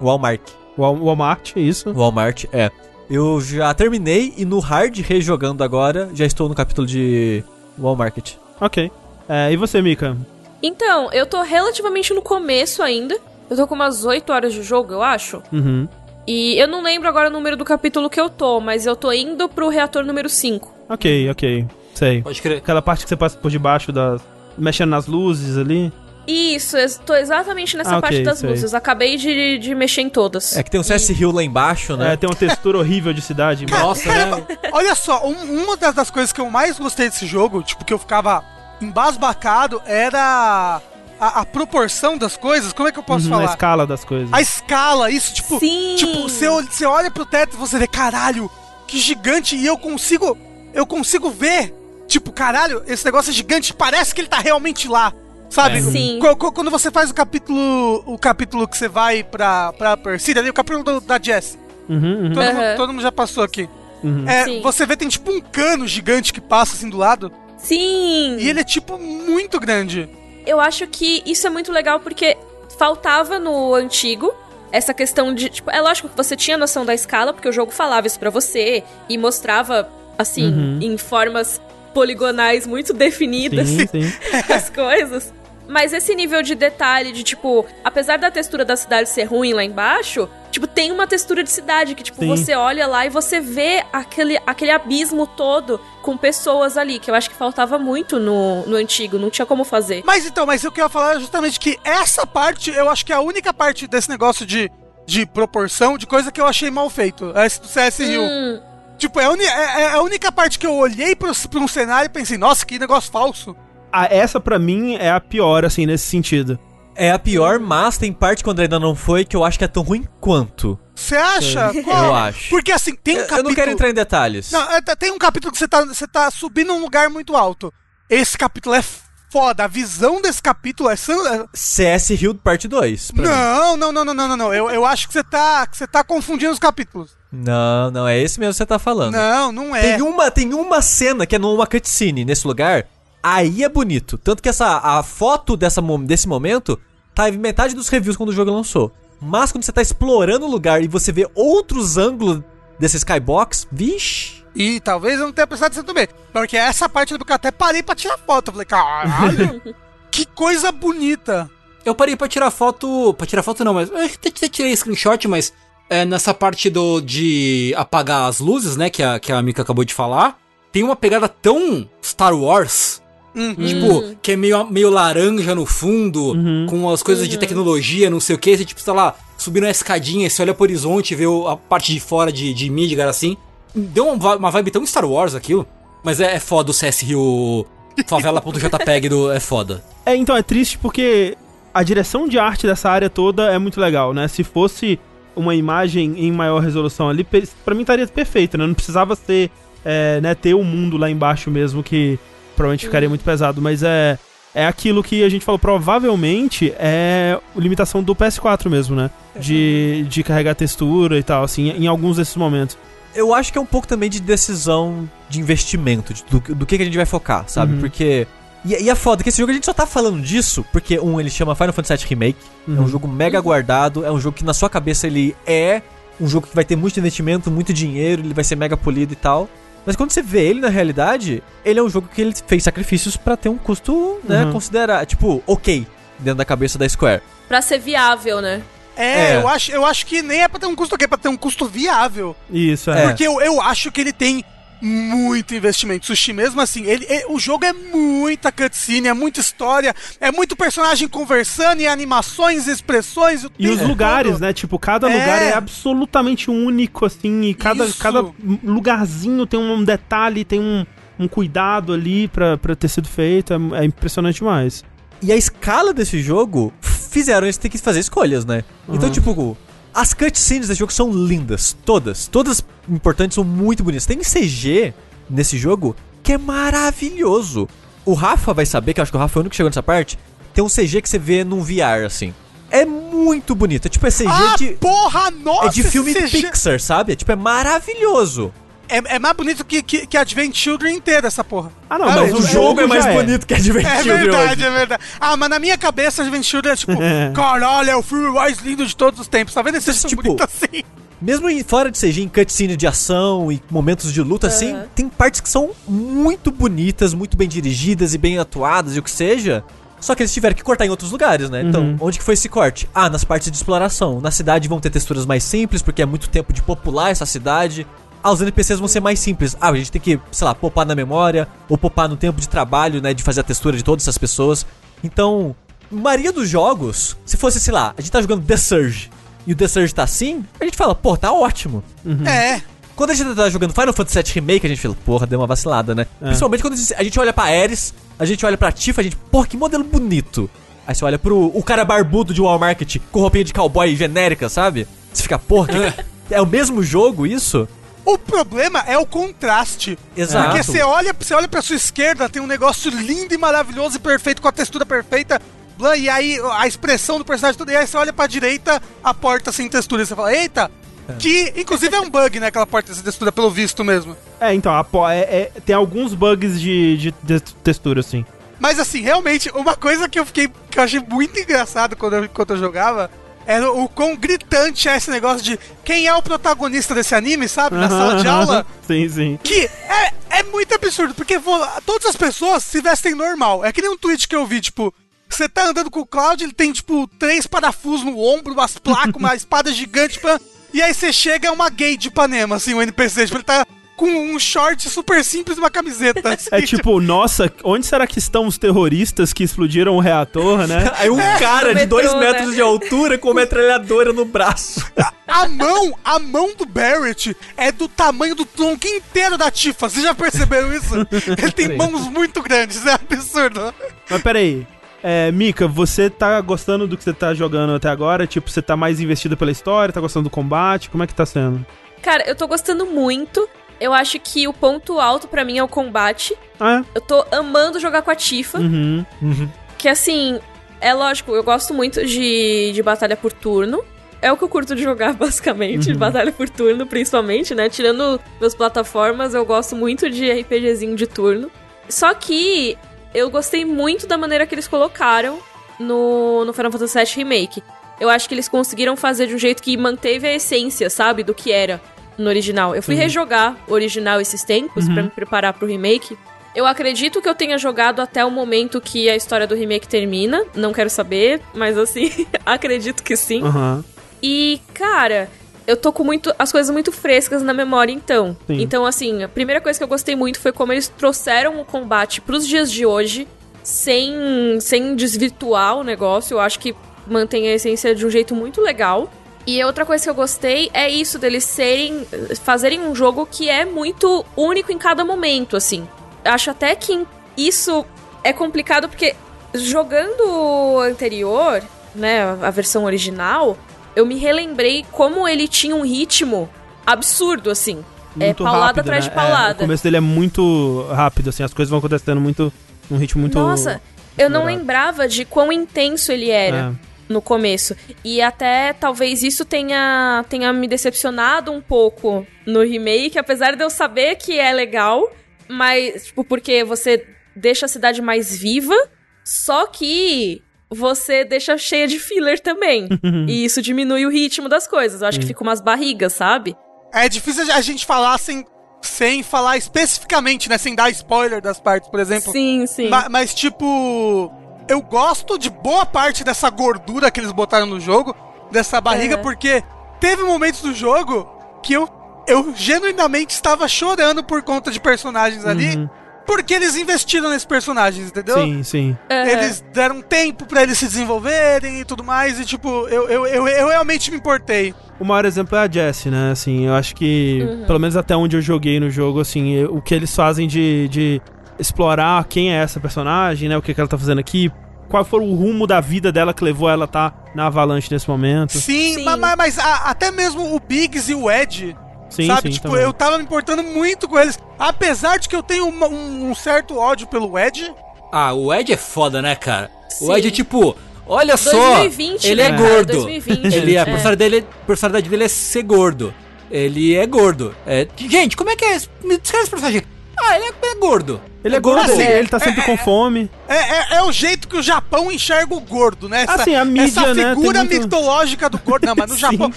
[0.02, 0.42] Walmart.
[0.78, 1.94] Wal- Walmart, isso.
[1.94, 2.72] Walmart, é.
[3.10, 7.44] Eu já terminei e no hard rejogando agora, já estou no capítulo de
[7.78, 8.36] Walmart.
[8.60, 8.92] Ok.
[9.28, 10.16] É, e você, Mika?
[10.62, 13.18] Então, eu tô relativamente no começo ainda.
[13.50, 15.42] Eu tô com umas 8 horas de jogo, eu acho.
[15.52, 15.88] Uhum.
[16.28, 19.12] E eu não lembro agora o número do capítulo que eu tô, mas eu tô
[19.12, 20.74] indo pro reator número 5.
[20.88, 21.66] Ok, ok.
[21.96, 22.22] Sei.
[22.22, 22.58] Pode crer.
[22.60, 24.22] Aquela parte que você passa por debaixo das.
[24.58, 25.92] mexendo nas luzes ali.
[26.28, 28.74] Isso, eu tô exatamente nessa Ah, parte das luzes.
[28.74, 30.56] Acabei de, de mexer em todas.
[30.56, 32.14] É que tem um CS Hill lá embaixo, né?
[32.14, 33.66] É, tem uma textura horrível de cidade.
[33.66, 34.46] Nossa, né?
[34.72, 37.94] Olha só, um- uma das, das coisas que eu mais gostei desse jogo, tipo, que
[37.94, 38.44] eu ficava
[38.80, 40.80] embasbacado, era
[41.20, 42.72] a, a proporção das coisas.
[42.74, 43.50] Como é que eu posso Uhum, a falar?
[43.52, 44.30] escala das coisas.
[44.32, 45.60] A escala, isso, tipo.
[45.60, 45.96] Sim.
[45.98, 48.50] Tipo, você, você olha pro teto e você vê, caralho,
[48.88, 50.38] que gigante, e eu consigo.
[50.74, 51.74] Eu consigo ver.
[52.08, 55.14] Tipo, caralho, esse negócio é gigante, parece que ele tá realmente lá.
[55.52, 55.78] Sabe?
[55.78, 55.82] É.
[55.82, 56.18] Sim.
[56.20, 58.02] Qu- qu- Quando você faz o capítulo.
[58.08, 61.60] O capítulo que você vai pra, pra Persília, ali, o capítulo do- da Jess.
[61.90, 61.98] Uhum,
[62.28, 62.54] uhum, Todo, Aham.
[62.54, 63.70] mundo, todo mundo já passou aqui.
[64.04, 64.28] uhum.
[64.28, 67.32] É, você vê, tem tipo um cano gigante que passa assim do lado.
[67.58, 68.38] Sim!
[68.40, 70.10] E ele é tipo muito grande.
[70.48, 72.36] Eu acho que isso é muito legal porque
[72.80, 74.34] faltava no antigo
[74.72, 75.50] essa questão de.
[75.50, 78.30] Tipo, é lógico que você tinha noção da escala, porque o jogo falava isso pra
[78.30, 79.88] você e mostrava,
[80.18, 80.80] assim, Uhum.
[80.82, 81.62] em formas
[81.94, 84.14] poligonais muito definidas Sim, sim.
[84.52, 85.32] as coisas.
[85.72, 89.64] Mas esse nível de detalhe, de tipo, apesar da textura da cidade ser ruim lá
[89.64, 92.28] embaixo, tipo, tem uma textura de cidade que, tipo, Sim.
[92.28, 97.16] você olha lá e você vê aquele, aquele abismo todo com pessoas ali, que eu
[97.16, 100.04] acho que faltava muito no, no antigo, não tinha como fazer.
[100.06, 103.06] Mas então, mas o que eu ia falar é justamente que essa parte, eu acho
[103.06, 104.70] que é a única parte desse negócio de,
[105.06, 107.32] de proporção, de coisa que eu achei mal feito.
[107.38, 108.22] Esse do CS Rio.
[108.24, 108.60] Hum,
[108.98, 112.06] Tipo, é a, é- é a única parte que eu olhei pro, pra um cenário
[112.06, 113.56] e pensei, nossa, que negócio falso.
[113.92, 116.58] Ah, essa pra mim é a pior, assim, nesse sentido.
[116.96, 119.68] É a pior, mas tem parte quando ainda não foi que eu acho que é
[119.68, 120.78] tão ruim quanto.
[120.94, 121.72] Você acha?
[121.84, 122.06] Qual?
[122.06, 122.50] Eu acho.
[122.50, 123.40] Porque assim, tem um Eu- capítulo.
[123.40, 124.52] Eu não quero entrar em detalhes.
[124.52, 127.74] Não, é, tem um capítulo que você tá, você tá subindo um lugar muito alto.
[128.10, 128.84] Esse capítulo é
[129.32, 129.64] foda.
[129.64, 130.94] A visão desse capítulo é.
[130.94, 133.12] é- CS Hill parte 2.
[133.16, 134.54] Não, não, não, não, não, não, não.
[134.54, 137.12] Eu, eu acho que você tá, que você tá confundindo os capítulos.
[137.32, 139.14] Não, não, é esse mesmo que você tá falando.
[139.14, 139.82] Não, não é.
[139.94, 142.86] Tem, uma, tem uma cena que é numa cutscene nesse lugar,
[143.22, 144.18] aí é bonito.
[144.18, 146.80] Tanto que essa, a foto dessa, desse momento
[147.14, 148.92] tá em metade dos reviews quando o jogo lançou.
[149.22, 152.42] Mas quando você tá explorando o lugar e você vê outros ângulos
[152.80, 154.42] desse skybox, vixe.
[154.56, 156.08] E talvez eu não tenha prestado atenção também.
[156.34, 158.50] Porque essa parte do que eu até parei pra tirar foto.
[158.50, 159.62] Eu falei, caralho,
[160.12, 161.50] que coisa bonita.
[161.86, 163.14] Eu parei pra tirar foto.
[163.14, 163.90] Pra tirar foto não, mas.
[163.90, 165.54] Eu até, até tirei screenshot, mas.
[165.90, 168.90] É, nessa parte do de apagar as luzes, né?
[168.90, 170.38] Que a, que a Mika acabou de falar.
[170.72, 173.02] Tem uma pegada tão Star Wars.
[173.34, 173.56] Uhum.
[173.56, 176.66] Tipo, que é meio, meio laranja no fundo, Uhum.
[176.70, 178.58] com as coisas de tecnologia, não sei o que.
[178.58, 181.94] Você, tipo, tá lá, subindo uma escadinha, você olha pro horizonte, vê o- a parte
[181.94, 183.38] de fora de, de Midgar, assim.
[183.74, 185.66] Deu uma, uma vibe tão Star Wars aquilo.
[186.04, 187.66] Mas é, é foda o CS Rio
[188.08, 189.32] favela.jpg do.
[189.32, 189.84] É foda.
[190.06, 191.38] É, então, é triste porque
[191.74, 194.28] a direção de arte dessa área toda é muito legal, né?
[194.28, 195.00] Se fosse
[195.36, 197.24] uma imagem em maior resolução ali,
[197.64, 198.68] pra mim estaria perfeito, né?
[198.68, 199.50] Não precisava ser,
[199.86, 202.20] é, né, ter o mundo lá embaixo mesmo, que
[202.62, 204.18] provavelmente ficaria muito pesado, mas é...
[204.54, 209.10] É aquilo que a gente falou, provavelmente é limitação do PS4 mesmo, né?
[209.40, 212.78] De, de carregar textura e tal, assim, em alguns desses momentos.
[213.16, 216.76] Eu acho que é um pouco também de decisão de investimento, de- do, do que,
[216.76, 217.76] que a gente vai focar, sabe?
[217.76, 217.80] Uhum.
[217.80, 218.28] Porque.
[218.66, 221.18] E, e é foda que esse jogo a gente só tá falando disso porque, um,
[221.20, 222.38] ele chama Final Fantasy VII Remake.
[222.68, 222.88] É um Uhum.
[222.90, 225.82] jogo mega aguardado, é um jogo que na sua cabeça ele é
[226.20, 229.16] um jogo que vai ter muito investimento, muito dinheiro, ele vai ser mega polido e
[229.16, 229.50] tal.
[229.86, 233.18] Mas quando você vê ele na realidade, ele é um jogo que ele fez sacrifícios
[233.18, 234.52] pra ter um custo, né, Uhum.
[234.54, 235.88] considerar, tipo, ok,
[236.20, 237.22] dentro da cabeça da Square.
[237.48, 238.62] pra ser viável, né?
[238.96, 239.36] É, É.
[239.38, 241.30] Eu, acho, eu acho que nem é pra ter um custo ok, é pra ter
[241.30, 242.36] um custo viável.
[242.52, 243.04] Isso, é.
[243.06, 243.08] É.
[243.08, 244.44] Porque eu, eu acho que ele tem
[244.82, 246.06] muito investimento.
[246.06, 250.56] Sushi, mesmo assim, ele, ele- o jogo é muita cutscene, é muita história, é muito
[250.56, 253.46] personagem conversando e animações, expressões.
[253.60, 254.42] E os lugares, todo.
[254.42, 254.54] né?
[254.54, 255.14] Tipo, cada É.
[255.14, 258.00] lugar é absolutamente único, assim, e cada, Isso.
[258.00, 258.24] cada
[258.64, 260.86] lugarzinho tem um detalhe, tem um,
[261.20, 263.54] um cuidado ali pra, pra ter sido feito.
[263.54, 264.84] É, é impressionante demais.
[265.22, 268.64] E a escala desse jogo fizeram eles ter que fazer escolhas, né?
[268.90, 269.12] Então, Uhum.
[269.14, 269.58] tipo,
[269.94, 271.76] as cutscenes desse jogo são lindas.
[271.86, 272.28] Todas.
[272.28, 274.06] Todas importantes, são muito bonitas.
[274.06, 274.94] Tem CG
[275.30, 277.68] nesse jogo que é maravilhoso.
[278.06, 279.70] O Rafa vai saber, que eu acho que o Rafa foi o único que chegou
[279.70, 280.18] nessa parte.
[280.54, 282.34] Tem um CG que você vê num VR, assim.
[282.70, 283.86] É muito bonito.
[283.86, 284.70] É tipo, é CG Ah, de.
[284.72, 285.68] porra, nossa!
[285.68, 287.14] É de filme CG Pixar, sabe?
[287.14, 288.54] É tipo, é maravilhoso.
[288.92, 291.72] É, é mais bonito que, que, que Advent Children inteira, essa porra.
[291.90, 294.18] Ah, não, Ah, mas o o jogo é mais já bonito que Advent É Children
[294.24, 294.64] verdade, hoje.
[294.66, 295.04] é verdade.
[295.20, 296.94] Ah, mas na minha cabeça, Advent Children é tipo,
[297.34, 299.54] caralho, é o filme mais lindo de todos os tempos.
[299.54, 300.84] Tá vendo esse tão tipo, bonito assim?
[301.22, 305.08] Mesmo em, fora de CG, em cutscene de ação e momentos de luta, assim, tem
[305.08, 309.64] partes que são muito bonitas, muito bem dirigidas e bem atuadas e o que seja.
[310.00, 311.62] Só que eles tiveram que cortar em outros lugares, né?
[311.62, 312.90] Então, onde que foi esse corte?
[312.92, 314.20] Ah, nas partes de exploração.
[314.20, 317.86] Na cidade vão ter texturas mais simples, porque é muito tempo de popular essa cidade.
[318.24, 319.56] Ah, os NPCs vão ser mais simples.
[319.60, 322.48] Ah, a gente tem que, sei lá, poupar na memória, ou poupar no tempo de
[322.48, 323.14] trabalho, né?
[323.14, 324.66] De fazer a textura de todas essas pessoas.
[325.04, 325.56] Então,
[325.92, 329.10] maioria dos jogos, se fosse, sei lá, a gente tá jogando The Surge
[329.48, 331.84] e o The Surge tá assim, a gente fala, pô, tá ótimo.
[332.26, 332.62] É.
[332.96, 335.48] Quando a gente tá jogando Final Fantasy VII Remake, a gente fala, porra, deu uma
[335.48, 336.06] vacilada, né?
[336.20, 339.04] Principalmente quando a gente- a gente olha pra Ares, a gente olha pra Tifa, a
[339.04, 340.48] gente, porra, que modelo bonito.
[340.86, 344.88] Aí você olha pro o cara barbudo de Walmart com roupinha de cowboy genérica, sabe?
[345.12, 346.06] Você fica, porra, que-
[346.36, 347.68] é o mesmo jogo isso?
[348.04, 349.98] O problema é o contraste.
[350.18, 350.50] Exato.
[350.50, 354.00] Porque você olha, você olha pra sua esquerda, tem um negócio lindo e maravilhoso e
[354.00, 355.40] perfeito, com a textura perfeita.
[355.78, 357.72] blá, E aí a expressão do personagem tudo.
[357.72, 360.02] E aí você olha pra direita, a porta sem textura.
[360.02, 360.72] E você fala, eita!
[361.20, 362.48] Que inclusive é um bug, né?
[362.48, 364.16] Aquela porta sem textura, pelo visto mesmo.
[364.40, 365.20] É, então, a é-
[365.56, 368.26] é- tem alguns bugs de, de, de textura, assim.
[368.60, 370.48] Mas assim, realmente, uma coisa que eu fiquei.
[370.70, 373.10] que eu achei muito engraçado quando eu, enquanto eu jogava.
[373.46, 377.76] Era o quão gritante é esse negócio de quem é o protagonista desse anime, sabe?
[377.76, 378.66] Na sala de aula.
[378.86, 379.40] sim, sim.
[379.44, 381.40] Que é, é muito absurdo, porque
[381.86, 383.66] todas as pessoas se vestem normal.
[383.66, 384.94] É que nem um tweet que eu vi, tipo,
[385.30, 389.16] você tá andando com o Cloud, ele tem, tipo, três parafusos no ombro, umas placas,
[389.16, 390.40] uma espada gigante, pra...
[390.74, 393.66] e aí você chega, é uma gay de Ipanema, assim, um NPC, tipo, ele tá
[394.02, 396.34] com um short super simples e uma camiseta.
[396.34, 400.92] assim, É tipo, nossa, onde será que estão os terroristas que explodiram o reator, né?
[400.98, 402.20] Aí um cara no de metrô, dois né?
[402.20, 404.84] metros de altura com metralhadora no braço.
[405.28, 409.88] A mão, a mão do Barrett é do tamanho do tronco inteiro da Tifa.
[409.88, 410.96] Vocês já perceberam isso?
[411.38, 413.72] Ele tem mãos muito grandes, é absurdo.
[414.10, 414.66] Mas peraí.
[415.04, 418.26] É, Mika, você tá gostando do que você tá jogando até agora?
[418.26, 420.90] Tipo, você tá mais investida pela história, tá gostando do combate?
[420.90, 421.64] Como é que tá sendo?
[422.02, 423.48] Cara, eu tô gostando muito.
[423.82, 426.38] Eu acho que o ponto alto pra mim é o combate.
[426.60, 428.60] Ah, Eu tô amando jogar com a Tifa.
[428.60, 428.62] é?
[428.62, 429.50] Uhum.
[429.78, 430.40] Que assim,
[430.80, 433.84] é lógico, eu gosto muito de, de batalha por turno.
[434.22, 437.68] É o que eu curto de jogar, basicamente, de batalha por turno, principalmente, né?
[437.70, 441.50] Tirando meus plataformas, eu gosto muito de RPGzinho de turno.
[441.90, 442.78] Só que
[443.16, 445.40] eu gostei muito da maneira que eles colocaram
[445.80, 447.64] no, no Final Fantasy VII Remake.
[448.00, 451.34] Eu acho que eles conseguiram fazer de um jeito que manteve a essência, sabe, do
[451.34, 451.82] que era
[452.18, 452.76] no original.
[452.76, 456.18] Eu fui rejogar o original esses tempos pra me preparar pro remake.
[456.54, 460.44] Eu acredito que eu tenha jogado até o momento que a história do remake termina.
[460.54, 463.42] Não quero saber, mas assim, acredito que sim.
[463.44, 463.84] Aham.
[464.22, 465.30] E, cara,
[465.66, 468.36] eu tô com muito, as coisas muito frescas na memória, então.
[468.48, 468.62] Sim.
[468.62, 472.20] Então, assim, a primeira coisa que eu gostei muito foi como eles trouxeram o combate
[472.20, 473.28] pros dias de hoje,
[473.64, 476.36] sem, sem desvirtuar o negócio.
[476.36, 476.76] Eu acho que
[477.08, 479.10] mantém a essência de um jeito muito legal.
[479.46, 482.06] E outra coisa que eu gostei é isso, deles serem.
[482.44, 485.88] fazerem um jogo que é muito único em cada momento, assim.
[486.24, 487.86] Acho até que isso
[488.24, 489.16] é complicado porque
[489.54, 491.62] jogando o anterior,
[491.96, 493.58] né, a versão original,
[493.96, 496.50] eu me relembrei como ele tinha um ritmo
[496.86, 497.84] absurdo, assim.
[498.20, 499.10] é Muito paulada rápido, atrás né?
[499.10, 499.52] de paulada.
[499.52, 502.54] É, o começo dele é muito rápido, assim, as coisas vão acontecendo muito.
[502.90, 503.38] num ritmo muito.
[503.40, 503.82] Nossa,
[504.18, 506.91] eu não lembrava de quão intenso ele era É.
[507.12, 507.76] no começo.
[508.04, 513.70] E até talvez isso tenha, tenha me decepcionado um pouco no remake, apesar de eu
[513.70, 515.12] saber que é legal,
[515.48, 517.06] mas, tipo, porque você
[517.36, 518.76] deixa a cidade mais viva,
[519.24, 522.88] só que você deixa cheia de filler também.
[523.28, 525.02] e isso diminui o ritmo das coisas.
[525.02, 526.56] Eu acho que fica umas barrigas, sabe?
[526.94, 528.46] É difícil a gente falar sem,
[528.82, 530.58] sem falar especificamente, né?
[530.58, 532.32] Sem dar spoiler das partes, por exemplo.
[532.32, 532.90] Sim, sim.
[532.90, 534.32] Ma- mas, tipo,
[534.72, 538.16] eu gosto de boa parte dessa gordura que eles botaram no jogo,
[538.52, 539.18] dessa barriga, É.
[539.18, 539.64] porque
[540.00, 541.28] teve momentos do jogo
[541.64, 541.88] que eu,
[542.28, 545.90] eu genuinamente estava chorando por conta de personagens ali, Uhum.
[546.26, 548.36] porque eles investiram nesses personagens, entendeu?
[548.38, 548.98] Sim, sim.
[549.10, 549.26] Aham.
[549.30, 553.48] Eles deram tempo pra eles se desenvolverem e tudo mais, e tipo, eu, eu, eu,
[553.48, 554.74] eu realmente me importei.
[555.00, 556.32] o maior exemplo é a Jessie, né?
[556.32, 559.82] Assim, eu acho que, pelo menos até onde eu joguei no jogo, assim, eu- o
[559.82, 561.22] que eles fazem de, de
[561.62, 563.58] explorar quem é essa personagem, né?
[563.58, 564.52] O que, que ela tá fazendo aqui,
[564.90, 568.10] qual foi o rumo da vida dela que levou ela a tá na Avalanche nesse
[568.10, 568.58] momento.
[568.58, 569.04] Sim, Sim.
[569.06, 571.78] ma- ma- mas, a- até mesmo o Biggs e o Ed,
[572.10, 572.42] Sim, sabe?
[572.50, 572.84] sim, tipo, também.
[572.84, 574.38] eu tava me importando muito com eles.
[574.60, 577.72] Apesar de que eu tenho uma- um, um certo ódio pelo Ed.
[578.12, 579.70] Ah, o Ed é foda, né, cara?
[580.02, 580.14] O Sim.
[580.16, 580.76] Ed é tipo,
[581.08, 582.92] olha só, 2020, ele né, é gordo.
[583.04, 583.86] 2020, Ele, a é.
[583.86, 586.14] personalidade dele, a personalidade dele é ser gordo.
[586.50, 587.56] Ele é gordo.
[587.66, 588.78] É, gente, como é que é?
[589.04, 589.84] Me descreve esse personagem.
[590.18, 591.22] Ah, ele é, é gordo.
[591.44, 593.30] Ele é gordo, Assim, ele tá sempre com fome.
[593.48, 596.24] É, é- é o jeito que o Japão enxerga o gordo, né?
[596.24, 598.86] Essa, Assim, a mídia, essa né, figura tem muito- mitológica do gordo.
[598.86, 599.18] Não, mas no.
[599.18, 599.52] Japão.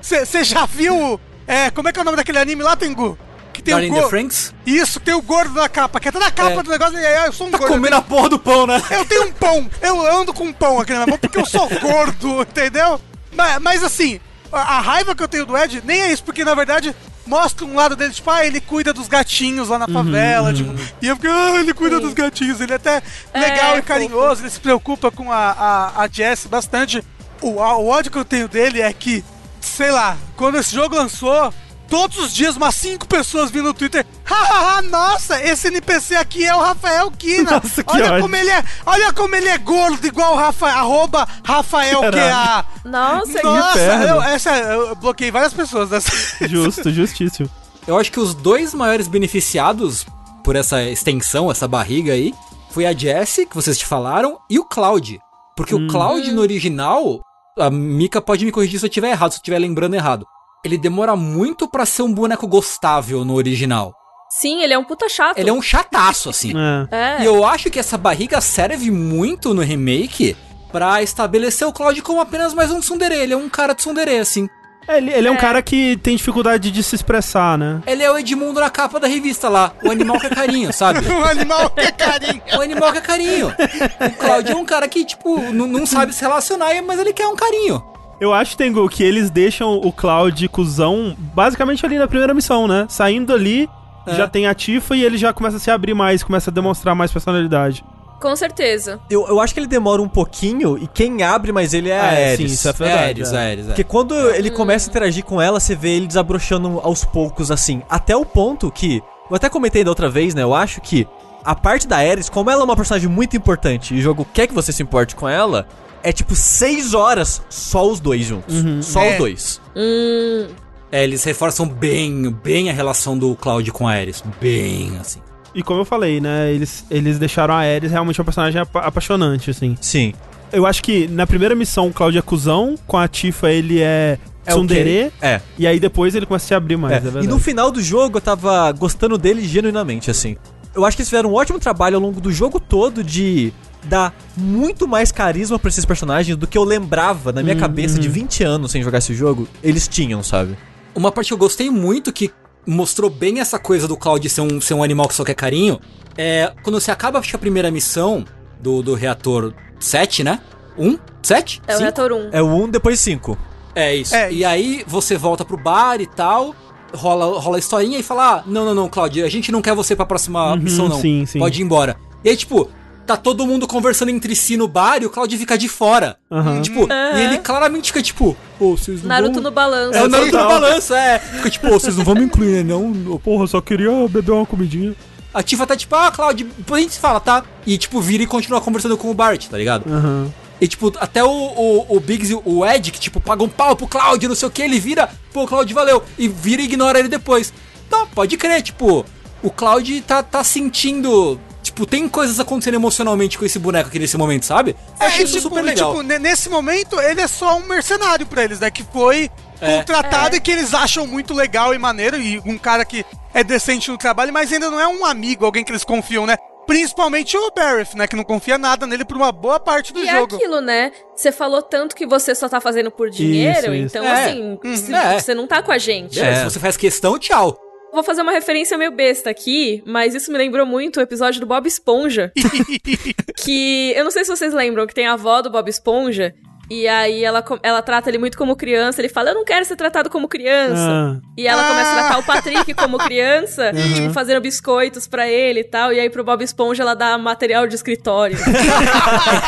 [0.00, 1.18] Você já viu.
[1.46, 3.18] É, como é que é o nome daquele anime lá, Tengu?
[3.52, 4.08] Que tem Darling o gordo.
[4.10, 6.62] Franks Isso, tem o gordo na capa, que até na capa É.
[6.62, 7.72] do negócio, e aí eu sou um tá gordo.
[7.74, 8.82] comendo a porra do pão, né?
[8.90, 11.44] Eu tenho um pão, eu ando com um pão aqui na minha mão porque eu
[11.44, 12.98] sou gordo, entendeu?
[13.34, 14.18] Mas, mas assim,
[14.50, 16.94] a, a raiva que eu tenho do Ed nem é isso, porque na verdade
[17.26, 21.06] mostra um lado dele, tipo, ah, ele cuida dos gatinhos lá na favela, tipo, e
[21.06, 23.02] eu fico, ah, ele cuida dos gatinhos, ele é até
[23.34, 27.02] legal É, e carinhoso, ele se preocupa com a, a, a Jess bastante.
[27.40, 29.24] O, o ódio que eu tenho dele é que,
[29.60, 31.52] sei lá, quando esse jogo lançou,
[31.92, 36.56] todos os dias umas cinco pessoas vindo no Twitter, hahaha, nossa, esse NPC aqui é
[36.56, 37.50] o Rafael Kina.
[37.50, 38.22] Nossa, que olha ódio.
[38.22, 42.00] como ele é, olha como ele é gordo, igual o Rafa, arroba Rafael.
[42.00, 42.64] QA.
[42.86, 46.10] Nossa, Nossa, eu, essa, eu bloqueei várias pessoas dessa.
[46.48, 47.50] Justo, justíssimo.
[47.86, 50.06] Eu acho que os dois maiores beneficiados
[50.42, 52.32] por essa extensão, essa barriga aí,
[52.70, 55.20] foi a Jessie, que vocês te falaram, e o Cloud.
[55.54, 57.20] Porque o Cloud no original,
[57.58, 60.26] a Mika pode me corrigir se eu estiver errado, se eu estiver lembrando errado.
[60.64, 63.92] Ele demora muito pra ser um boneco gostável no original.
[64.30, 65.36] Sim, ele é um puta chato.
[65.36, 66.52] Ele é um chataço, assim.
[66.90, 67.18] É.
[67.18, 67.22] É.
[67.22, 70.36] E eu acho que essa barriga serve muito no remake
[70.70, 73.14] pra estabelecer o Cloud como apenas mais um tsundere.
[73.16, 74.48] Ele é um cara de tsundere, assim.
[74.88, 75.38] É, Ele, ele é um É.
[75.38, 77.82] cara que tem dificuldade de se expressar, né?
[77.86, 79.72] Ele é o Edmundo na capa da revista lá.
[79.84, 81.06] O animal que é carinho, sabe?
[81.10, 82.42] um animal que é carinho.
[82.56, 83.48] O animal quer carinho.
[83.48, 87.36] O Claudio é um cara que, tipo, não sabe se relacionar, mas ele quer um
[87.36, 87.84] carinho.
[88.22, 92.86] Eu acho, Tengu, que eles deixam o Cloud cuzão basicamente ali na primeira missão, né?
[92.88, 93.68] Saindo ali,
[94.06, 94.14] É.
[94.14, 96.94] já tem a Tifa e ele já começa a se abrir mais, começa a demonstrar
[96.94, 97.84] mais personalidade.
[98.20, 99.00] Com certeza.
[99.10, 102.12] Eu, eu acho que ele demora um pouquinho e quem abre mais ele é a
[102.12, 102.38] É, Ares.
[102.50, 103.02] sim, isso é verdade.
[103.22, 103.50] Ares, é.
[103.50, 103.68] Ares, é.
[103.70, 107.82] Porque quando ele começa a interagir com ela, você vê ele desabrochando aos poucos, assim.
[107.90, 109.02] Até o ponto que.
[109.28, 110.42] Eu até comentei da outra vez, né?
[110.44, 111.08] Eu acho que
[111.44, 114.46] a parte da Ares, como ela é uma personagem muito importante e o jogo quer
[114.46, 115.66] que você se importe com ela,
[116.02, 118.54] é tipo seis horas só os dois juntos.
[118.84, 119.12] Só É.
[119.12, 119.60] os dois.
[119.76, 120.46] Hum.
[120.90, 124.22] É, eles reforçam bem, bem a relação do Claudio com a Ares.
[124.40, 125.20] Bem, assim.
[125.54, 126.52] E como eu falei, né?
[126.52, 129.76] Eles, eles deixaram a Ares realmente uma personagem apa- apaixonante, assim.
[129.80, 130.12] Sim.
[130.52, 134.18] Eu acho que na primeira missão o Cloud é cuzão, com a Tifa ele é,
[134.44, 135.12] É tsundere, ok.
[135.22, 135.40] É.
[135.58, 137.24] e aí depois ele começa a se abrir mais, É, é, verdade.
[137.24, 140.36] e no final do jogo eu tava gostando dele genuinamente, assim.
[140.74, 143.50] Eu acho que eles fizeram um ótimo trabalho ao longo do jogo todo de
[143.84, 148.08] dar muito mais carisma pra esses personagens do que eu lembrava na minha cabeça de
[148.08, 149.48] 20 anos sem jogar esse jogo.
[149.62, 150.56] Eles tinham, sabe?
[150.94, 152.30] Uma parte que eu gostei muito, que
[152.66, 155.80] mostrou bem essa coisa do Cloud ser um, ser um animal que só quer carinho,
[156.16, 158.24] é quando você acaba a primeira missão
[158.60, 160.40] do, do reator 7, né?
[160.78, 160.98] 1?
[161.22, 161.62] 7?
[161.66, 162.28] É o reator 1.
[162.32, 163.36] É o 1 depois 5.
[163.74, 164.14] É isso.
[164.14, 166.54] É e aí você volta pro bar e tal,
[166.94, 169.74] rola, rola a historinha e fala: ah, não, não, não, Claudio, a gente não quer
[169.74, 170.96] você pra próxima missão, não.
[170.96, 171.38] Uhum, sim, sim.
[171.38, 171.96] Pode ir embora.
[172.24, 172.70] E aí, tipo,
[173.06, 176.16] tá todo mundo conversando entre si no bar e o Claudio fica de fora.
[176.30, 176.62] Aham.
[176.62, 179.42] Tipo, e ele claramente fica tipo, pô, vocês não Naruto vão...
[179.42, 179.98] no balanço.
[179.98, 181.18] É o Naruto no balanço, é.
[181.18, 182.74] Fica tipo, "Pô, vocês não vão me incluir, né?
[182.74, 183.18] Não.
[183.18, 184.94] Porra, eu só queria beber uma comidinha.
[185.34, 187.42] A Tifa tá tipo, ah, Claudio, depois a gente se fala, tá?
[187.66, 189.90] E tipo, vira e continua conversando com o Bart, tá ligado?
[189.90, 190.30] Aham.
[190.60, 193.74] E, tipo, até o, o, o Biggs e o Ed, que, tipo, paga um pau
[193.74, 196.04] pro Cláudio, não sei o que, ele vira, pô, Cláudio, valeu.
[196.16, 197.52] E vira e ignora ele depois.
[197.90, 199.04] Tá, pode crer, tipo,
[199.42, 201.40] o Cláudio tá, tá sentindo.
[201.74, 204.76] Tipo, tem coisas acontecendo emocionalmente com esse boneco aqui nesse momento, sabe?
[205.00, 205.92] Eu É, achei e, isso tipo, super legal.
[205.92, 208.70] tipo, ne- nesse momento, ele é só um mercenário pra eles, né?
[208.70, 209.78] Que foi É.
[209.78, 213.90] contratado e que eles acham muito legal e maneiro, e um cara que é decente
[213.90, 216.36] no trabalho, mas ainda não é um amigo, alguém que eles confiam, né?
[216.66, 218.06] Principalmente o Barrett, né?
[218.06, 220.36] Que não confia nada nele por uma boa parte do E é jogo.
[220.36, 220.92] aquilo, né?
[221.16, 223.96] Você falou tanto que você só tá fazendo por dinheiro, isso.
[223.96, 224.24] então É.
[224.26, 225.18] assim, se- É.
[225.18, 226.20] você não tá com a gente.
[226.20, 226.36] É.
[226.36, 227.58] Se você faz questão, tchau.
[227.92, 231.46] Vou fazer uma referência meio besta aqui, mas isso me lembrou muito o episódio do
[231.46, 232.32] Bob Esponja.
[233.36, 236.34] que eu não sei se vocês lembram que tem a avó do Bob Esponja.
[236.70, 238.98] E aí ela, ela trata ele muito como criança.
[239.00, 240.88] Ele fala, eu não quero ser tratado como criança.
[240.88, 241.20] Ah.
[241.36, 241.98] E ela começa a Ah.
[241.98, 245.92] tratar o Patrick como criança, tipo, fazendo biscoitos pra ele e tal.
[245.92, 248.38] E aí pro Bob Esponja ela dá material de escritório.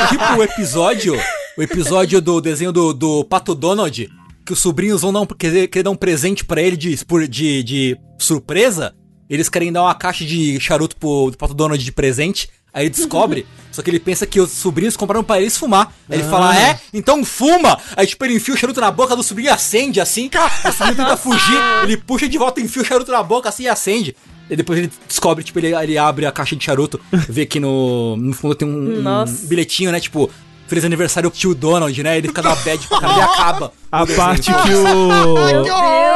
[0.04, 1.18] É tipo o episódio,
[1.56, 4.08] o episódio do desenho do, do Pato Donald,
[4.44, 6.96] que os sobrinhos vão dar um, querer, querer dar um presente pra ele de,
[7.28, 8.94] de, de surpresa.
[9.28, 12.48] Eles querem dar uma caixa de charuto pro, pro Pato Donald de presente.
[12.72, 15.94] Aí ele descobre, só que ele pensa que os sobrinhos compraram pra eles fumar.
[16.08, 16.78] Aí ele fala, é?
[16.92, 17.78] Então fuma!
[17.96, 20.28] Aí tipo, ele enfia o charuto na boca do sobrinho e acende assim.
[20.28, 23.68] O sobrinho tenta fugir, ele puxa de volta, enfia o charuto na boca assim e
[23.68, 24.14] acende.
[24.50, 28.16] E depois ele descobre, tipo, ele, ele abre a caixa de charuto, vê que no,
[28.16, 29.98] no fundo tem um, um bilhetinho, né?
[29.98, 30.30] Tipo,
[30.66, 32.18] feliz aniversário tio Donald, né?
[32.18, 33.72] Ele fica na bad pra cara e acaba.
[33.90, 34.16] A desenho.
[34.16, 35.36] parte que o.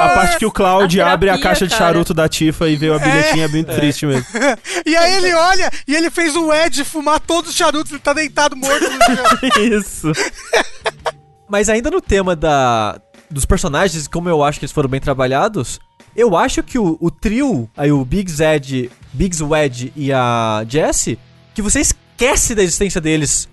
[0.01, 1.93] A parte que o Cloud A abre a caixa de cara.
[1.93, 4.27] charuto da Tifa e vê a bilhetinha é bem triste mesmo.
[4.87, 8.13] E aí ele olha e ele fez o Ed fumar todos os charutos, ele tá
[8.13, 9.39] deitado morto no chão.
[9.79, 10.13] Isso.
[11.49, 13.01] Mas ainda no tema da,
[13.31, 15.79] dos personagens, como eu acho que eles foram bem trabalhados,
[16.17, 21.19] eu acho que o, o trio, aí o Big Zed, Big Zwed e a Jessie,
[21.55, 23.49] que você esquece da existência deles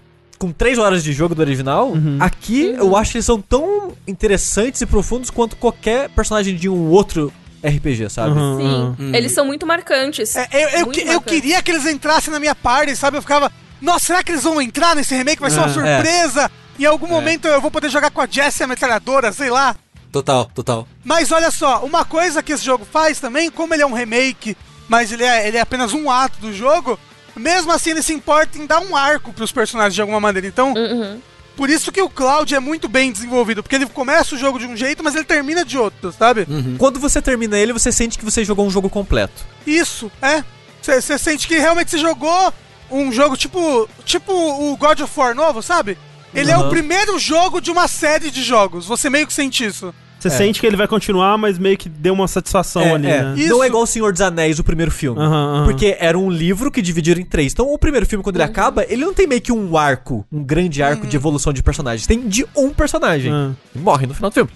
[0.45, 4.79] com 3 horas de jogo do original, aqui eu acho que eles são tão interessantes
[4.81, 7.33] e profundos quanto qualquer personagem de um outro
[7.65, 8.37] RPG, sabe?
[8.37, 8.95] Uhum, Sim, uhum.
[8.99, 9.15] Hum.
[9.15, 10.35] eles são muito marcantes.
[10.35, 11.33] É, eu, eu, Muito que- eu marcantes.
[11.33, 13.17] queria que eles entrassem na minha party, sabe?
[13.17, 13.51] Eu ficava,
[13.81, 15.41] nossa, será que eles vão entrar nesse remake?
[15.41, 16.51] Vai ser uma É, surpresa.
[16.77, 19.75] Em algum momento eu vou poder jogar com a Jessie a metralhadora, sei lá.
[20.11, 20.87] Total, total.
[21.03, 24.55] Mas olha só, uma coisa que esse jogo faz também, como ele é um remake,
[24.87, 26.99] mas ele é, ele é apenas um ato do jogo,
[27.35, 30.47] mesmo assim ele se importa em dar um arco pros personagens de alguma maneira.
[30.47, 31.19] Então, Uhum.
[31.55, 34.65] por isso que o Cloud é muito bem desenvolvido, porque ele começa o jogo de
[34.65, 36.47] um jeito, mas ele termina de outro, sabe?
[36.77, 39.45] Quando você termina ele, você sente que você jogou um jogo completo.
[39.65, 40.43] Isso, é.
[40.81, 42.53] Você sente que realmente você jogou
[42.91, 45.97] um jogo tipo, tipo o God of War novo, sabe?
[46.33, 46.69] Ele é o Uhum.
[46.69, 48.85] primeiro jogo de uma série de jogos.
[48.85, 49.93] Você meio que sente isso.
[50.19, 50.31] Você É.
[50.31, 53.21] sente que ele vai continuar, mas meio que deu uma satisfação É, ali, é.
[53.23, 53.33] né?
[53.37, 53.49] Isso.
[53.49, 55.19] Não é igual o Senhor dos Anéis, o primeiro filme.
[55.19, 55.65] Aham, aham.
[55.65, 57.53] Porque era um livro que dividiram em três.
[57.53, 60.43] Então, o primeiro filme, quando ele acaba, ele não tem meio que um arco, um
[60.43, 62.07] grande arco de evolução de personagens.
[62.07, 63.31] Tem de um personagem.
[63.75, 64.49] E morre no final do filme.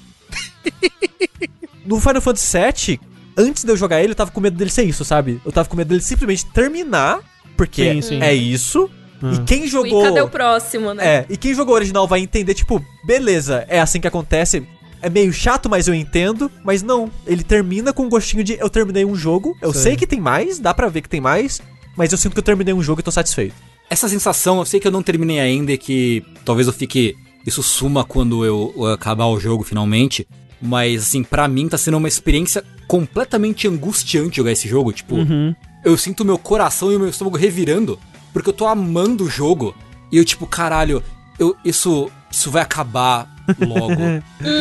[1.86, 3.00] no Final Fantasy VII,
[3.38, 5.42] antes de eu jogar ele, eu tava com medo dele ser isso, sabe?
[5.46, 7.20] Eu tava com medo dele simplesmente terminar,
[7.58, 8.22] porque Sim, sim.
[8.22, 8.90] é isso.
[9.22, 10.04] E quem E jogou.
[10.04, 11.06] cadê o próximo, né?
[11.06, 14.66] É, e quem jogou o original vai entender, tipo, beleza, é assim que acontece.
[15.02, 16.52] É meio chato, mas eu entendo.
[16.64, 19.56] Mas não, ele termina com um gostinho de eu terminei um jogo.
[19.62, 19.82] Eu Sei.
[19.84, 21.62] sei que tem mais, dá pra ver que tem mais.
[21.96, 23.56] Mas eu sinto que eu terminei um jogo e tô satisfeito.
[23.90, 27.16] Essa sensação, eu sei que eu não terminei ainda e que talvez eu fique.
[27.46, 30.28] Isso suma quando eu, eu acabar o jogo finalmente.
[30.62, 34.92] Mas, assim, pra mim tá sendo uma experiência completamente angustiante jogar esse jogo.
[34.92, 35.56] Tipo, Uhum.
[35.86, 37.98] eu sinto meu coração e o meu estômago revirando.
[38.34, 39.74] Porque eu tô amando o jogo.
[40.12, 41.02] E eu, tipo, caralho,
[41.40, 43.34] eu, isso, isso vai acabar
[43.66, 43.94] logo.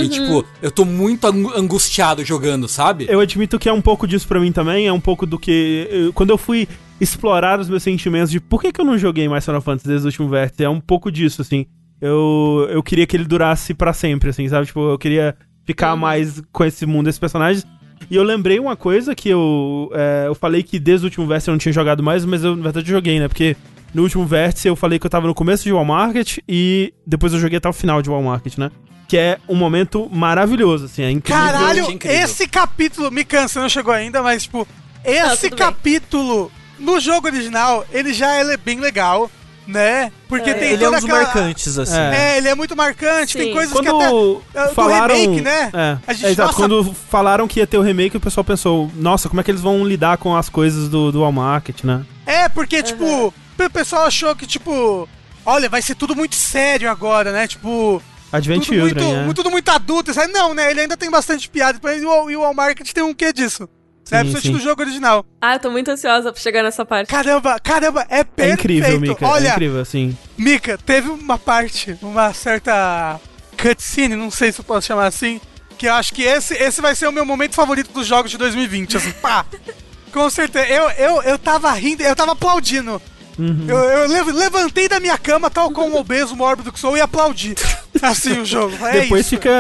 [0.03, 3.07] E, tipo, eu tô muito angu- angustiado jogando, sabe?
[3.09, 5.87] Eu admito que é um pouco disso pra mim também, é um pouco do que...
[5.91, 6.67] eu- quando eu fui
[7.01, 10.07] explorar os meus sentimentos de por que, que eu não joguei mais Final Fantasy desde
[10.07, 11.67] o último vértice, é um pouco disso, assim.
[12.01, 14.67] Eu, eu queria que ele durasse pra sempre, assim, sabe?
[14.67, 15.35] Tipo, eu queria
[15.65, 17.67] ficar mais com esse mundo, esses personagens.
[18.11, 21.51] E eu lembrei uma coisa que eu, é, eu falei que desde o último vértice
[21.51, 23.27] eu não tinha jogado mais, mas eu, na verdade, joguei, né?
[23.29, 23.57] Porque
[23.95, 27.33] no último vértice eu falei que eu tava no começo de Wall Market e depois
[27.33, 28.71] eu joguei até o final de Wall Market, né?
[29.07, 31.43] Que é um momento maravilhoso, assim, é incrível.
[31.43, 32.19] Caralho, que incrível.
[32.25, 34.69] esse capítulo me cansa, não chegou ainda, mas tipo,
[35.05, 35.59] Não, esse bem.
[35.59, 39.31] capítulo no jogo original, ele já é bem legal,
[39.67, 40.13] né?
[40.29, 40.55] Porque É.
[40.55, 41.97] tem ele é um dos aquela- marcantes, assim.
[41.99, 42.35] É.
[42.35, 43.53] É, ele é muito marcante, tem Sim.
[43.55, 45.15] coisas que até Quando é, do falaram.
[45.15, 45.71] remake, né?
[45.73, 46.47] É, A gente- é, exato.
[46.49, 49.51] nossa- Quando falaram que ia ter o remake, o pessoal pensou, nossa, como é que
[49.51, 52.03] eles vão lidar com as coisas do, do All Market, né?
[52.27, 53.33] É, porque, tipo,
[53.67, 55.09] o pessoal achou que, tipo,
[55.45, 57.47] olha, vai ser tudo muito sério agora, né?
[57.47, 58.03] Tipo,
[58.33, 59.25] Advent tudo muito, Children, é.
[59.25, 60.13] muito, tudo muito adulto.
[60.15, 60.33] Sabe?
[60.33, 60.71] Não, né?
[60.71, 61.79] Ele ainda tem bastante piada.
[61.95, 63.63] E o, e o All Market tem um quê disso?
[63.63, 64.19] Né?
[64.25, 64.53] Sim, Principalmente sim.
[64.53, 65.25] no jogo original.
[65.41, 67.09] Ah, eu tô muito ansiosa pra chegar nessa parte.
[67.09, 68.61] Caramba, caramba, é É perfeito.
[68.61, 69.27] incrível, Mika.
[69.27, 70.17] Olha, É incrível, assim.
[70.37, 73.21] Mika, teve uma parte, uma certa
[73.61, 75.41] cutscene, não sei se eu posso chamar assim,
[75.77, 78.39] que eu acho que esse, esse vai ser o meu momento favorito dos jogos de
[78.39, 79.45] 2020, assim, pá.
[80.13, 80.67] Com certeza.
[80.67, 83.01] Eu, eu, eu tava rindo, eu tava aplaudindo.
[83.39, 83.65] Uhum.
[83.69, 87.01] Eu, eu lev- levantei da minha cama, tal como um obeso mórbido que sou, e
[87.01, 87.55] aplaudi.
[88.03, 88.75] Assim o jogo.
[88.87, 89.31] É Depois isso.
[89.31, 89.53] fica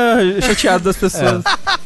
[0.42, 1.42] chateado das pessoas.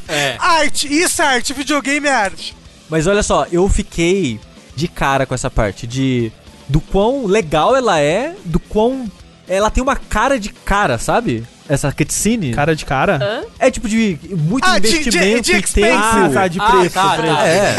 [0.08, 0.36] É.
[0.38, 2.56] Arte, isso é arte, videogame é arte.
[2.88, 4.40] Mas olha só, eu fiquei
[4.74, 6.32] de cara com essa parte de
[6.68, 9.10] do quão legal ela é, do quão
[9.48, 11.44] ela tem uma cara de cara, sabe?
[11.68, 12.52] Essa cutscene.
[12.54, 13.18] Cara de cara?
[13.22, 13.42] Hã?
[13.58, 15.74] É tipo de muito Ah, de- de- investimento de e expense.
[15.74, 16.02] tempo.
[16.02, 16.94] Ah, tá, de Ah, preço.
[16.94, 17.34] tá, preço.
[17.34, 17.46] tá.
[17.48, 17.76] É.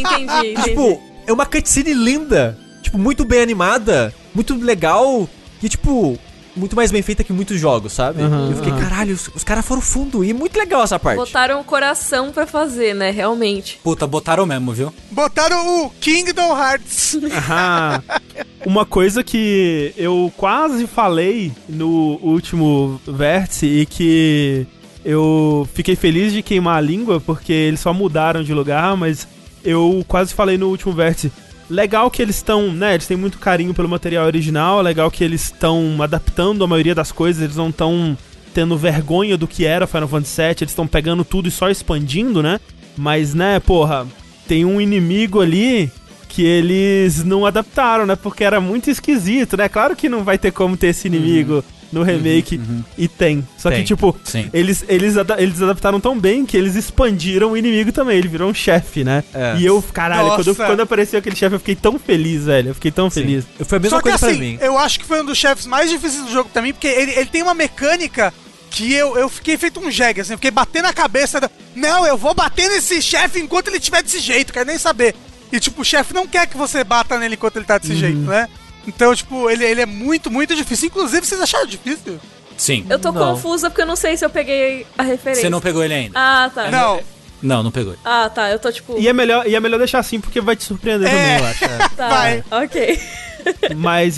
[0.00, 0.62] Entendi, entendi.
[0.62, 2.58] tipo, é uma cutscene linda.
[2.90, 5.28] Tipo, muito bem animada, muito legal.
[5.62, 6.18] E, tipo,
[6.56, 8.20] muito mais bem feita que muitos jogos, sabe?
[8.20, 8.80] Aham, eu fiquei, aham.
[8.80, 10.24] caralho, os, os caras foram fundo.
[10.24, 11.16] E muito legal essa parte.
[11.16, 13.12] Botaram o coração pra fazer, né?
[13.12, 13.78] Realmente.
[13.84, 14.92] Puta, botaram mesmo, viu?
[15.08, 17.16] Botaram o Kingdom Hearts.
[17.32, 18.02] Aham.
[18.66, 24.66] Uma coisa que eu quase falei no último vértice e que
[25.04, 29.28] eu fiquei feliz de queimar a língua, porque eles só mudaram de lugar, mas
[29.64, 31.30] eu quase falei no último vértice.
[31.70, 32.94] Legal que eles estão, né?
[32.94, 37.12] Eles têm muito carinho pelo material original, legal que eles estão adaptando a maioria das
[37.12, 38.18] coisas, eles não estão
[38.52, 42.42] tendo vergonha do que era Final Fantasy VII, eles estão pegando tudo e só expandindo,
[42.42, 42.58] né?
[42.96, 44.04] Mas, né, porra,
[44.48, 45.90] tem um inimigo ali
[46.28, 48.16] que eles não adaptaram, né?
[48.16, 49.68] Porque era muito esquisito, né?
[49.68, 52.60] Claro que não vai ter como ter esse inimigo no remake,
[52.96, 53.46] e tem.
[53.58, 53.80] Só Tem.
[53.80, 54.48] que, tipo, Sim.
[54.52, 58.16] eles, eles, eles adaptaram tão bem que eles expandiram o inimigo também.
[58.16, 59.24] Ele virou um chefe, né?
[59.34, 59.56] É.
[59.58, 62.68] E eu, caralho, quando, eu- quando apareceu aquele chefe, eu fiquei tão feliz, velho.
[62.70, 63.44] Eu fiquei tão feliz.
[63.64, 64.58] Foi a mesma Só que coisa assim, pra mim.
[64.60, 67.12] eu acho que foi um dos chefes mais difíceis do jogo pra mim, porque ele,
[67.12, 68.32] ele tem uma mecânica
[68.70, 71.40] que eu, eu fiquei feito um jegue, assim, eu fiquei batendo a cabeça.
[71.40, 75.14] da- Não, eu vou bater nesse chefe enquanto ele estiver desse jeito, quero nem saber.
[75.52, 78.18] E tipo, o chefe não quer que você bata nele enquanto ele tá desse jeito,
[78.20, 78.46] né?
[78.86, 80.86] Então, tipo, ele, ele é muito, muito difícil.
[80.88, 82.18] Inclusive, vocês acharam difícil?
[82.56, 82.84] Sim.
[82.88, 83.34] Eu tô Não.
[83.34, 85.42] confusa porque eu não sei se eu peguei a referência.
[85.42, 86.12] Você não pegou ele ainda?
[86.18, 86.70] Ah, tá.
[86.70, 87.00] Não.
[87.42, 88.02] Não, não pegou ele.
[88.04, 88.50] Ah, tá.
[88.50, 88.98] Eu tô tipo.
[88.98, 91.10] E é melhor, e é melhor deixar assim, porque vai te surpreender É.
[91.10, 91.64] também, eu acho.
[91.64, 91.88] é.
[91.96, 92.08] Tá.
[92.08, 92.44] Vai.
[92.50, 93.00] Ok.
[93.76, 94.16] Mas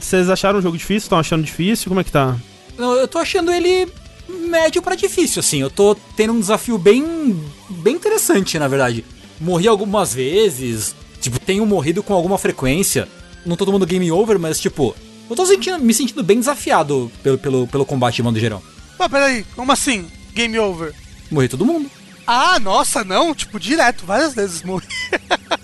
[0.00, 1.06] vocês acharam o jogo difícil?
[1.06, 1.88] Estão achando difícil?
[1.88, 2.36] Como é que tá?
[2.78, 3.86] Não, eu tô achando ele
[4.28, 5.60] médio pra difícil, assim.
[5.60, 9.04] Eu tô tendo um desafio bem, bem interessante, na verdade.
[9.38, 13.06] Morri algumas vezes, tipo, tenho morrido com alguma frequência.
[13.44, 14.94] Não tô tomando game over, mas, tipo,
[15.28, 18.62] eu tô sentindo, me sentindo bem desafiado pelo, pelo, pelo combate de modo geral.
[18.96, 20.06] Pô, peraí, como assim?
[20.34, 20.94] Game over?
[21.30, 21.90] Morri todo mundo.
[22.26, 24.86] Ah, nossa, não, tipo, direto, várias vezes morri.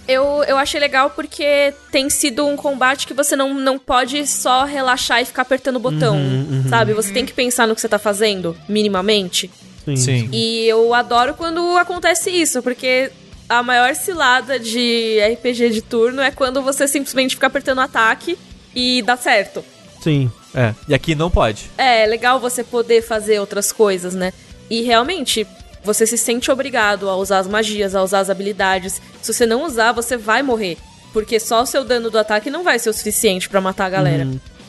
[0.08, 4.64] Eu, eu achei legal porque tem sido um combate que você não, não pode só
[4.64, 6.94] relaxar e ficar apertando o botão, Uhum, sabe?
[6.94, 9.50] Você tem que pensar no que você tá fazendo, minimamente.
[9.94, 10.30] Sim.
[10.32, 13.10] E eu adoro quando acontece isso, porque
[13.48, 18.38] a maior cilada de RPG de turno é quando você simplesmente fica apertando o ataque
[18.74, 19.64] e dá certo.
[20.00, 20.30] Sim.
[20.54, 20.74] É.
[20.88, 21.70] E aqui não pode.
[21.76, 24.32] É, é legal você poder fazer outras coisas, né?
[24.70, 25.46] E realmente,
[25.84, 29.00] você se sente obrigado a usar as magias, a usar as habilidades.
[29.22, 30.76] Se você não usar, você vai morrer.
[31.12, 33.90] Porque só o seu dano do ataque não vai ser o suficiente pra matar a
[33.90, 34.28] galera.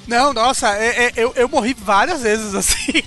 [0.09, 3.03] Não, nossa, é- é- eu, eu morri várias vezes, assim.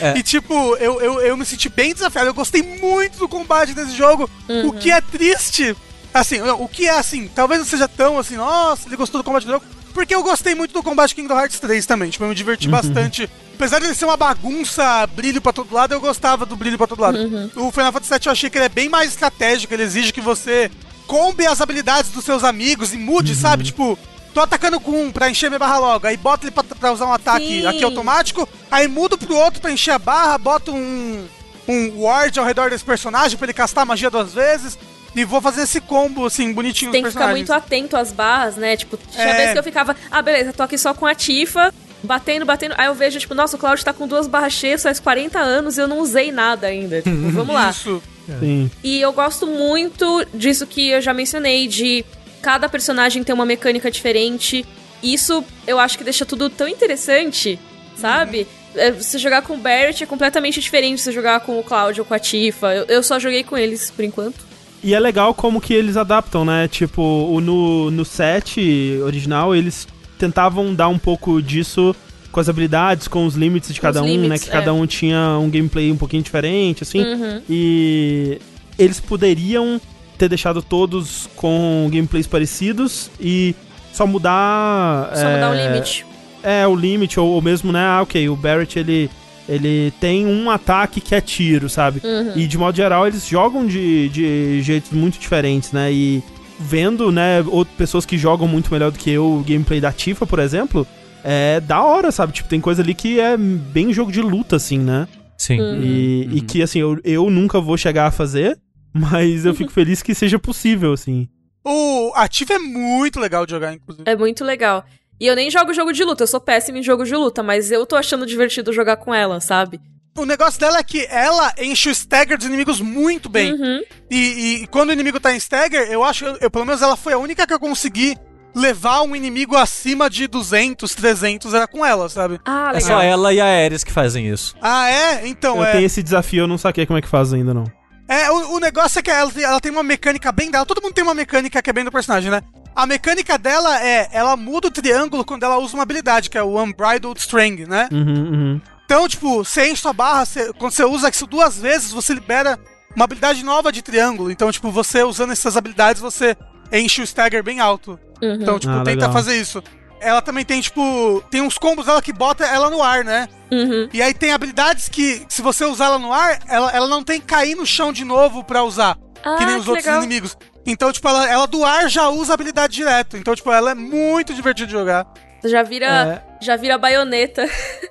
[0.00, 0.16] É.
[0.18, 2.28] E, tipo, eu, eu, eu me senti bem desafiado.
[2.28, 4.30] Eu gostei muito do combate desse jogo.
[4.68, 5.76] O que é triste.
[6.12, 9.44] Assim, o que é assim, talvez não seja tão assim, nossa, ele gostou do combate
[9.46, 9.64] do jogo.
[9.92, 12.10] Porque eu gostei muito do combate de Kingdom Hearts 3 também.
[12.10, 13.28] Tipo, eu me diverti bastante.
[13.54, 16.86] Apesar de ele ser uma bagunça, brilho pra todo lado, eu gostava do brilho pra
[16.86, 17.18] todo lado.
[17.56, 19.72] O Final Fantasy VII eu achei que ele é bem mais estratégico.
[19.74, 20.70] Ele exige que você
[21.06, 23.62] combe as habilidades dos seus amigos e mude, sabe?
[23.64, 23.98] Tipo,
[24.34, 26.06] tô atacando com um pra encher minha barra logo.
[26.06, 27.66] Aí bota ele pra, pra usar um ataque Sim.
[27.66, 28.48] aqui automático.
[28.70, 31.26] Aí mudo pro outro pra encher a barra, boto um,
[31.68, 34.76] um ward ao redor desse personagem pra ele castar a magia duas vezes.
[35.16, 38.76] E vou fazer esse combo, assim, bonitinho Tem que ficar muito atento às barras, né?
[38.76, 39.36] Tipo, tinha É.
[39.36, 42.74] vezes que eu ficava, ah, beleza, tô aqui só com a Tifa, batendo, batendo.
[42.76, 45.78] Aí eu vejo, tipo, nossa, o Cláudio tá com duas barras cheias faz 40 anos
[45.78, 47.00] e eu não usei nada ainda.
[47.00, 47.70] Tipo, vamos lá.
[47.70, 48.02] Isso.
[48.40, 48.68] Sim.
[48.82, 52.04] E eu gosto muito disso que eu já mencionei, de
[52.44, 54.66] cada personagem ter uma mecânica diferente.
[55.02, 57.58] Isso eu acho que deixa tudo tão interessante,
[57.96, 58.46] sabe?
[58.74, 61.98] É, Você jogar com o Barrett é completamente diferente de você jogar com o Cloud
[61.98, 62.74] ou com a Tifa.
[62.74, 64.44] Eu, eu só joguei com eles por enquanto.
[64.82, 66.68] E é legal como que eles adaptam, né?
[66.68, 68.60] Tipo, no, no set
[69.02, 69.88] original, eles
[70.18, 71.96] tentavam dar um pouco disso
[72.30, 74.38] com as habilidades, com os limites de Com cada um, né?
[74.38, 74.52] Que é.
[74.52, 77.02] cada um tinha um gameplay um pouquinho diferente, assim.
[77.02, 77.40] Uhum.
[77.48, 78.38] E
[78.78, 79.80] eles poderiam
[80.18, 83.54] ter deixado todos com gameplays parecidos e
[83.92, 85.10] só mudar.
[85.14, 86.06] Só é, mudar o limite.
[86.42, 87.80] É, o limite, ou, ou mesmo, né?
[87.80, 89.10] Ah, ok, o Barrett ele.
[89.46, 92.00] Ele tem um ataque que é tiro, sabe?
[92.02, 92.32] Uhum.
[92.34, 95.92] E de modo geral eles jogam de, de jeitos muito diferentes, né?
[95.92, 96.24] E
[96.58, 100.26] vendo, né, outras pessoas que jogam muito melhor do que eu, o gameplay da Tifa,
[100.26, 100.86] por exemplo,
[101.22, 102.32] é da hora, sabe?
[102.32, 105.06] Tipo, tem coisa ali que é bem jogo de luta, assim, né?
[105.36, 105.60] Sim.
[105.60, 105.82] Uhum.
[105.82, 108.58] E, e que, assim, eu, eu nunca vou chegar a fazer,
[109.10, 111.28] mas eu fico feliz que seja possível, assim.
[111.64, 114.08] O Ativo é muito legal de jogar, inclusive.
[114.08, 114.84] É muito legal.
[115.20, 117.70] E eu nem jogo jogo de luta, eu sou péssima em jogo de luta, mas
[117.70, 119.80] eu tô achando divertido jogar com ela, sabe?
[120.16, 123.52] O negócio dela é que ela enche o stagger dos inimigos muito bem.
[123.52, 123.82] Uhum.
[124.10, 127.14] E, e quando o inimigo tá em stagger, eu acho, eu, pelo menos ela foi
[127.14, 128.16] a única que eu consegui
[128.54, 132.40] levar um inimigo acima de 200, 300, era com ela, sabe?
[132.44, 132.88] Ah, É legal.
[132.88, 134.54] só ela e a Ares que fazem isso.
[134.62, 135.26] Ah, é?
[135.26, 135.72] Então, eu é.
[135.72, 137.64] tenho esse desafio, eu não saquei como é que faz ainda, não.
[138.08, 140.66] É, o, o negócio é que ela, ela tem uma mecânica bem dela.
[140.66, 142.42] Todo mundo tem uma mecânica que é bem do personagem, né?
[142.76, 146.42] A mecânica dela é, ela muda o triângulo quando ela usa uma habilidade, que é
[146.42, 147.88] o Unbridled String, né?
[147.92, 148.60] Uhum, uhum.
[148.84, 152.58] Então, tipo, você enche sua barra, você- quando você usa isso duas vezes, você libera
[152.94, 154.30] uma habilidade nova de triângulo.
[154.30, 156.36] Então, tipo, você usando essas habilidades, você
[156.72, 157.98] enche o stagger bem alto.
[158.20, 158.34] Uhum.
[158.34, 159.12] Então, tipo, Ah, tenta legal.
[159.12, 159.62] fazer isso.
[160.04, 163.28] Ela também tem, tipo, tem uns combos dela que bota ela no ar, né?
[163.50, 163.88] Uhum.
[163.92, 167.20] E aí tem habilidades que, se você usar ela no ar, ela, ela não tem
[167.20, 168.96] que cair no chão de novo pra usar.
[169.24, 170.02] Ah, que nem os outros legal.
[170.02, 170.36] inimigos.
[170.66, 173.16] Então, tipo, ela, ela do ar já usa a habilidade direto.
[173.16, 175.06] Então, tipo, ela é muito divertida de jogar.
[175.44, 177.42] Já vira, já vira baioneta.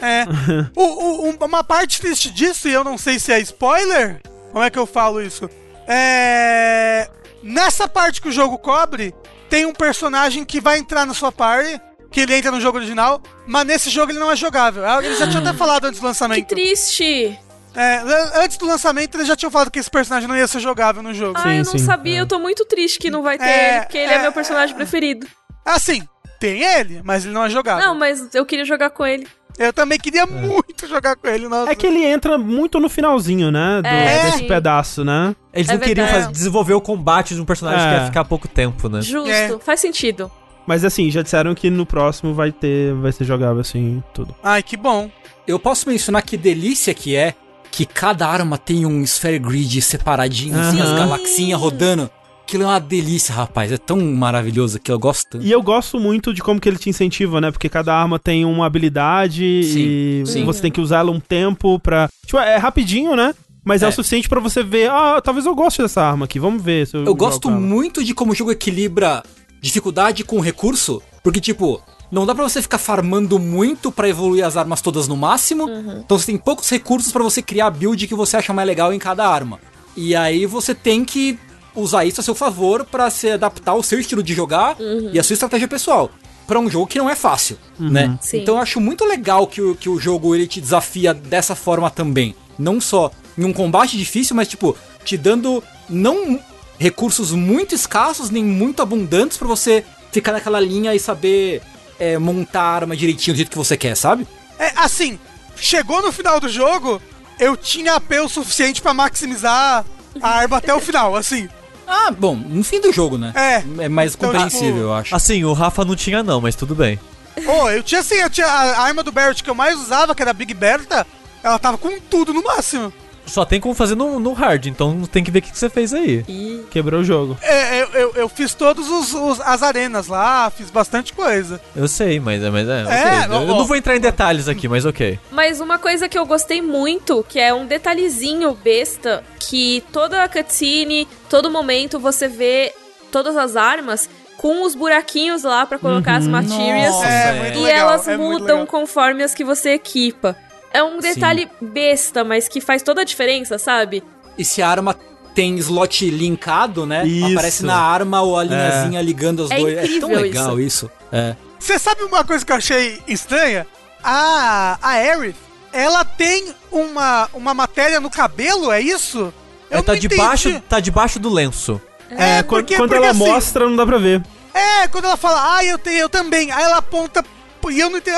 [0.01, 0.25] É.
[0.75, 4.19] O- o- um- uma parte triste disso, e eu não sei se é spoiler,
[4.51, 5.47] como é que eu falo isso?
[5.87, 7.07] É.
[7.43, 9.13] Nessa parte que o jogo cobre,
[9.49, 11.79] tem um personagem que vai entrar na sua party,
[12.13, 14.83] que ele entra no jogo original, mas nesse jogo ele não é jogável.
[15.01, 16.47] Eles já tinham até falado antes do Que lançamento.
[16.47, 17.37] triste.
[17.75, 20.59] É, an- antes do lançamento eles já tinham falado que esse personagem não ia ser
[20.59, 21.39] jogável no jogo.
[21.43, 22.17] Ah, eu não sim, sabia.
[22.19, 22.21] é.
[22.21, 24.31] Eu tô muito triste que não vai ter É, ele, porque ele é, é, meu
[24.31, 25.25] personagem preferido.
[25.65, 26.07] Assim,
[26.39, 27.83] tem ele, mas ele não é jogável.
[27.83, 29.27] Não, mas eu queria jogar com ele.
[29.57, 31.47] Eu também queria muito jogar com ele.
[31.47, 31.71] Nossa.
[31.71, 33.81] É que ele entra muito no finalzinho, né?
[33.83, 34.47] Do, É, desse sim.
[34.47, 35.35] pedaço, né?
[35.53, 37.89] Eles É não queriam fazer- desenvolver o combate de um personagem É.
[37.89, 39.01] que ia ficar pouco tempo, né?
[39.01, 39.57] Justo, É.
[39.59, 40.31] faz sentido.
[40.65, 44.33] Mas assim, já disseram que no próximo vai ter, vai ser jogável assim, tudo.
[44.43, 45.09] Ai, que bom.
[45.45, 47.33] Eu posso mencionar que delícia que é
[47.69, 52.09] que cada arma tem um sphere grid separadinho, assim, as galaxinhas rodando.
[52.43, 53.71] Aquilo é uma delícia, rapaz.
[53.71, 55.39] É tão maravilhoso que eu gosto.
[55.41, 57.51] E eu gosto muito de como que ele te incentiva, né?
[57.51, 60.45] Porque cada arma tem uma habilidade Sim, e sim.
[60.45, 62.09] você tem que usar ela um tempo pra.
[62.25, 63.33] Tipo, é rapidinho, né?
[63.65, 63.89] Mas é, É.
[63.89, 66.95] o suficiente pra você ver, ah, talvez eu goste dessa arma aqui, vamos ver se
[66.97, 67.05] eu.
[67.05, 69.23] Eu gosto muito de como o jogo equilibra
[69.63, 71.81] dificuldade com recurso, porque, tipo,
[72.11, 75.69] não dá pra você ficar farmando muito pra evoluir as armas todas no máximo,
[76.03, 78.93] então você tem poucos recursos pra você criar a build que você acha mais legal
[78.93, 79.61] em cada arma.
[79.95, 81.39] E aí você tem que
[81.73, 84.75] usar isso a seu favor pra se adaptar ao seu estilo de jogar
[85.13, 86.11] e a sua estratégia pessoal.
[86.45, 88.19] Pra um jogo que não é fácil, né?
[88.19, 88.41] Sim.
[88.41, 91.89] Então eu acho muito legal que o, que o jogo ele te desafia dessa forma
[91.89, 92.35] também.
[92.59, 94.75] Não só em um combate difícil, mas tipo,
[95.05, 96.37] te dando não
[96.83, 101.61] recursos muito escassos, nem muito abundantes pra você ficar naquela linha e saber
[101.97, 104.27] é, montar a arma direitinho do jeito que você quer, sabe?
[104.59, 105.17] É, assim,
[105.55, 107.01] chegou no final do jogo,
[107.39, 109.85] eu tinha AP o suficiente pra maximizar
[110.21, 111.47] a arma até o final, assim.
[111.87, 113.33] Ah, bom, no fim do jogo, né?
[113.35, 113.83] É.
[113.85, 115.15] É mais Então, compreensível, tipo, eu acho.
[115.15, 116.99] Assim, o Rafa não tinha não, mas tudo bem.
[117.47, 120.13] Ô, eu tinha assim, eu tinha a a arma do Barrett que eu mais usava,
[120.13, 121.05] que era a Big Bertha,
[121.41, 122.93] ela tava com tudo no máximo.
[123.25, 125.69] Só tem como fazer no, no hard, então tem que ver o que que você
[125.69, 126.23] fez aí.
[126.27, 127.37] E Quebrou o jogo.
[127.41, 131.59] É, eu, eu, eu fiz todos os, os- as arenas lá, fiz bastante coisa.
[131.75, 132.81] Eu sei, mas, mas é.
[132.81, 133.25] É.
[133.27, 135.17] Eu, eu não vou entrar em detalhes aqui, mas ok.
[135.31, 140.27] Mas uma coisa que eu gostei muito, que é um detalhezinho besta, que toda a
[140.27, 142.73] cutscene, todo momento você vê
[143.11, 146.95] todas as armas com os buraquinhos lá pra colocar as materials.
[146.95, 147.53] Nossa, é, é.
[147.55, 147.67] E legal.
[147.89, 150.35] elas é mudam conforme as que você equipa.
[150.73, 154.03] É um detalhe besta, mas que faz toda a diferença, sabe?
[154.37, 154.95] E se a arma
[155.35, 157.05] tem slot linkado, né?
[157.05, 157.31] Isso.
[157.33, 159.77] Aparece na arma ou a linhazinha ligando os É dois.
[159.77, 160.89] É tão legal isso.
[161.11, 161.35] É.
[161.59, 163.65] Você sabe uma coisa que eu achei estranha?
[164.03, 165.35] A, a Aerith,
[165.71, 169.33] ela tem uma, uma matéria no cabelo, é isso?
[169.69, 170.07] É, tá, não entendi.
[170.09, 171.79] debaixo, tá debaixo do lenço.
[172.09, 174.21] É, É, quando, porque- quando porque ela assim- mostra, não dá pra ver.
[174.53, 176.51] É, quando ela fala, ah, eu tenho, eu também.
[176.51, 177.23] Aí ela aponta
[177.71, 178.17] e eu não entendo.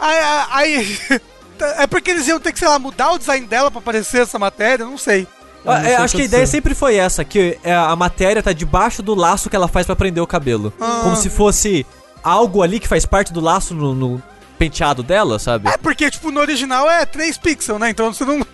[0.00, 1.20] Ah, aí, aí-
[1.64, 4.38] é porque eles iam ter que, sei lá, mudar o design dela pra aparecer essa
[4.38, 5.26] matéria, não sei.
[5.64, 6.46] Eu não sei é, o acho que a que ideia aconteceu.
[6.46, 9.94] sempre foi essa, que é, a matéria tá debaixo do laço que ela faz pra
[9.96, 10.72] prender o cabelo.
[10.80, 11.00] Ah.
[11.02, 11.86] Como se fosse
[12.22, 14.22] algo ali que faz parte do laço no, no
[14.58, 15.68] penteado dela, sabe?
[15.68, 17.90] É porque, tipo, no original é 3 pixels, né?
[17.90, 18.40] Então você não.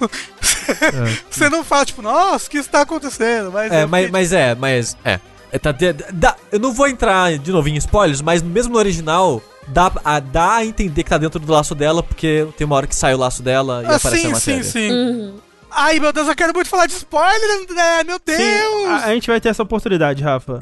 [1.31, 3.51] você não fala, tipo, nossa, o que está acontecendo?
[3.53, 5.19] Mas É, eu mas, mas é, mas é.
[5.53, 5.73] É, tá
[6.13, 10.21] dá- eu não vou entrar de novo em spoilers, mas mesmo no original dá a,
[10.21, 13.15] dá a entender que tá dentro do laço dela, porque tem uma hora que sai
[13.15, 14.65] o laço dela e Ah, aparece a sim, matéria.
[14.65, 14.91] sim, sim.
[14.93, 15.39] Uhum.
[15.71, 18.39] Ai, meu Deus, eu quero muito falar de spoiler, André, meu Deus!
[18.41, 20.59] Sim, a, a gente vai ter essa oportunidade, Rafa.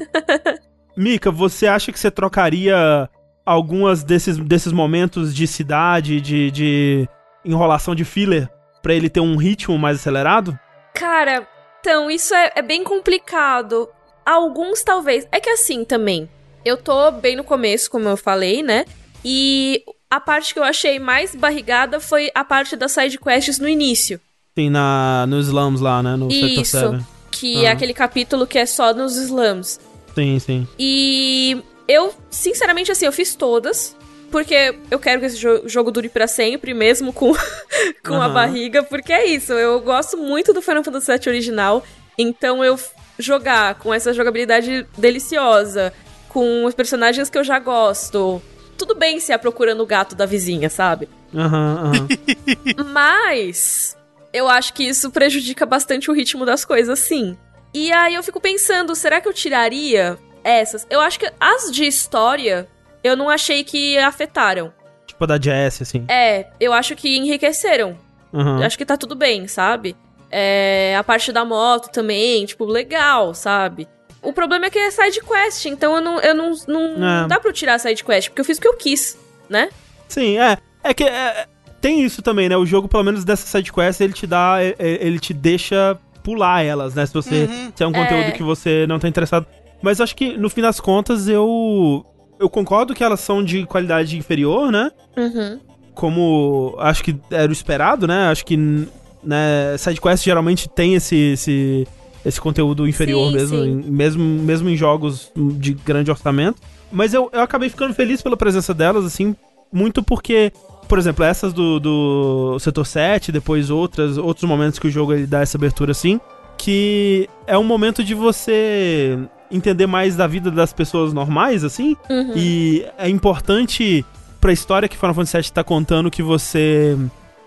[0.97, 3.09] Mika, você acha que você trocaria
[3.45, 7.09] algumas desses, desses momentos de cidade, de, de
[7.43, 8.49] enrolação de filler,
[8.81, 10.57] pra ele ter um ritmo mais acelerado?
[10.93, 11.47] Cara,
[11.79, 13.87] então, isso é, é bem complicado.
[14.25, 15.27] Alguns talvez.
[15.31, 16.29] É que assim também.
[16.63, 18.85] Eu tô bem no começo, como eu falei, né?
[19.23, 23.67] E a parte que eu achei mais barrigada foi a parte das side quests no
[23.69, 24.19] início.
[24.57, 26.15] Sim, na, nos slums lá, né?
[26.15, 26.77] No Isso.
[26.79, 27.05] 7.
[27.31, 27.73] Que é Ah.
[27.73, 29.79] aquele capítulo que é só nos slums.
[30.15, 30.67] Sim, sim.
[30.79, 33.95] E eu, sinceramente, assim, eu fiz todas.
[34.31, 37.31] Porque eu quero que esse jo- jogo dure pra sempre, mesmo com,
[38.03, 38.33] com a Aham.
[38.33, 38.81] barriga.
[38.83, 41.83] Porque é isso, eu gosto muito do Final Fantasy VII original.
[42.17, 42.77] Então eu
[43.17, 45.93] jogar com essa jogabilidade deliciosa,
[46.29, 48.41] com os personagens que eu já gosto.
[48.77, 51.07] Tudo bem se é procurando o gato da vizinha, sabe?
[51.33, 52.07] Aham, aham.
[52.91, 53.97] Mas
[54.33, 57.37] eu acho que isso prejudica bastante o ritmo das coisas, sim.
[57.73, 60.85] E aí eu fico pensando, será que eu tiraria essas?
[60.89, 62.67] Eu acho que as de história
[63.03, 64.73] eu não achei que afetaram.
[65.05, 66.05] Tipo a da Jess, assim.
[66.07, 67.97] É, eu acho que enriqueceram.
[68.33, 68.65] Aham.
[68.65, 69.95] Acho que tá tudo bem, sabe?
[70.31, 73.87] É, a parte da moto também, tipo, legal, sabe?
[74.21, 77.27] O problema é que é side quest, então eu não, eu não, não É.
[77.27, 79.17] dá pra eu tirar side quest, porque eu fiz o que eu quis,
[79.49, 79.69] né?
[80.07, 80.57] Sim, é.
[80.83, 81.45] É que é,
[81.81, 82.57] tem isso também, né?
[82.57, 84.57] O jogo, pelo menos dessa sidequest, ele te dá.
[84.79, 87.05] Ele te deixa pular elas, né?
[87.05, 87.47] Se você.
[87.75, 88.31] Se é um conteúdo É.
[88.31, 89.45] que você não tá interessado.
[89.81, 92.03] Mas acho que, no fim das contas, eu.
[92.39, 94.91] Eu concordo que elas são de qualidade inferior, né?
[95.15, 95.59] Uhum.
[95.93, 98.27] Como acho que era o esperado, né?
[98.29, 98.87] Acho que
[99.25, 101.87] né, sidequest geralmente tem esse, esse,
[102.25, 103.69] esse conteúdo inferior Sim, mesmo, sim.
[103.71, 106.61] em- mesmo, mesmo em jogos de grande orçamento.
[106.91, 109.35] Mas eu, eu acabei ficando feliz pela presença delas, assim,
[109.73, 110.51] muito porque,
[110.87, 115.25] por exemplo, essas do, do Setor 7, depois outras, outros momentos que o jogo ele
[115.27, 116.19] dá essa abertura assim,
[116.57, 119.17] que é um momento de você
[119.51, 122.31] entender mais da vida das pessoas normais, assim, Uhum.
[122.35, 124.05] e é importante
[124.39, 126.97] pra história que Final Fantasy VII tá contando que você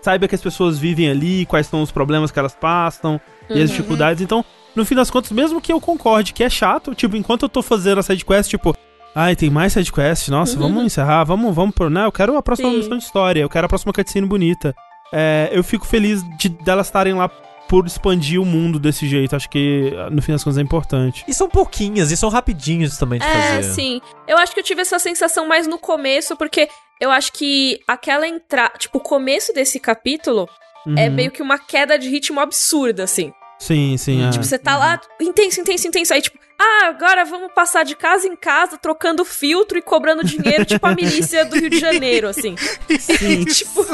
[0.01, 3.19] saiba que as pessoas vivem ali, quais são os problemas que elas passam
[3.49, 3.63] e Uhum.
[3.63, 4.21] as dificuldades.
[4.21, 4.43] Então,
[4.75, 7.61] no fim das contas, mesmo que eu concorde que é chato, tipo, enquanto eu tô
[7.61, 8.75] fazendo a sidequest, tipo,
[9.15, 12.05] ai, tem mais sidequest, nossa, vamos encerrar, vamos, vamos pro, né?
[12.05, 12.77] Eu quero a próxima Sim.
[12.77, 14.73] missão de história, eu quero a próxima cutscene bonita.
[15.11, 17.27] É, eu fico feliz de delas estarem lá
[17.67, 19.35] por expandir o mundo desse jeito.
[19.35, 21.23] Acho que, no fim das contas, é importante.
[21.27, 23.63] E são pouquinhas, e são rapidinhos também de É, fazer.
[23.73, 24.01] sim.
[24.27, 26.67] Eu acho que eu tive essa sensação mais no começo, porque
[26.99, 28.73] eu acho que aquela entrada.
[28.77, 30.49] Tipo, o começo desse capítulo
[30.97, 31.13] é Uhum.
[31.15, 33.33] meio que uma queda de ritmo absurda, assim.
[33.59, 34.25] Sim, sim.
[34.25, 34.29] é.
[34.29, 36.13] Tipo, você tá lá, intenso, intenso, intenso.
[36.13, 40.63] Aí, tipo, ah, agora vamos passar de casa em casa, trocando filtro e cobrando dinheiro,
[40.65, 42.55] tipo a milícia do Rio de Janeiro, assim.
[43.53, 43.85] tipo,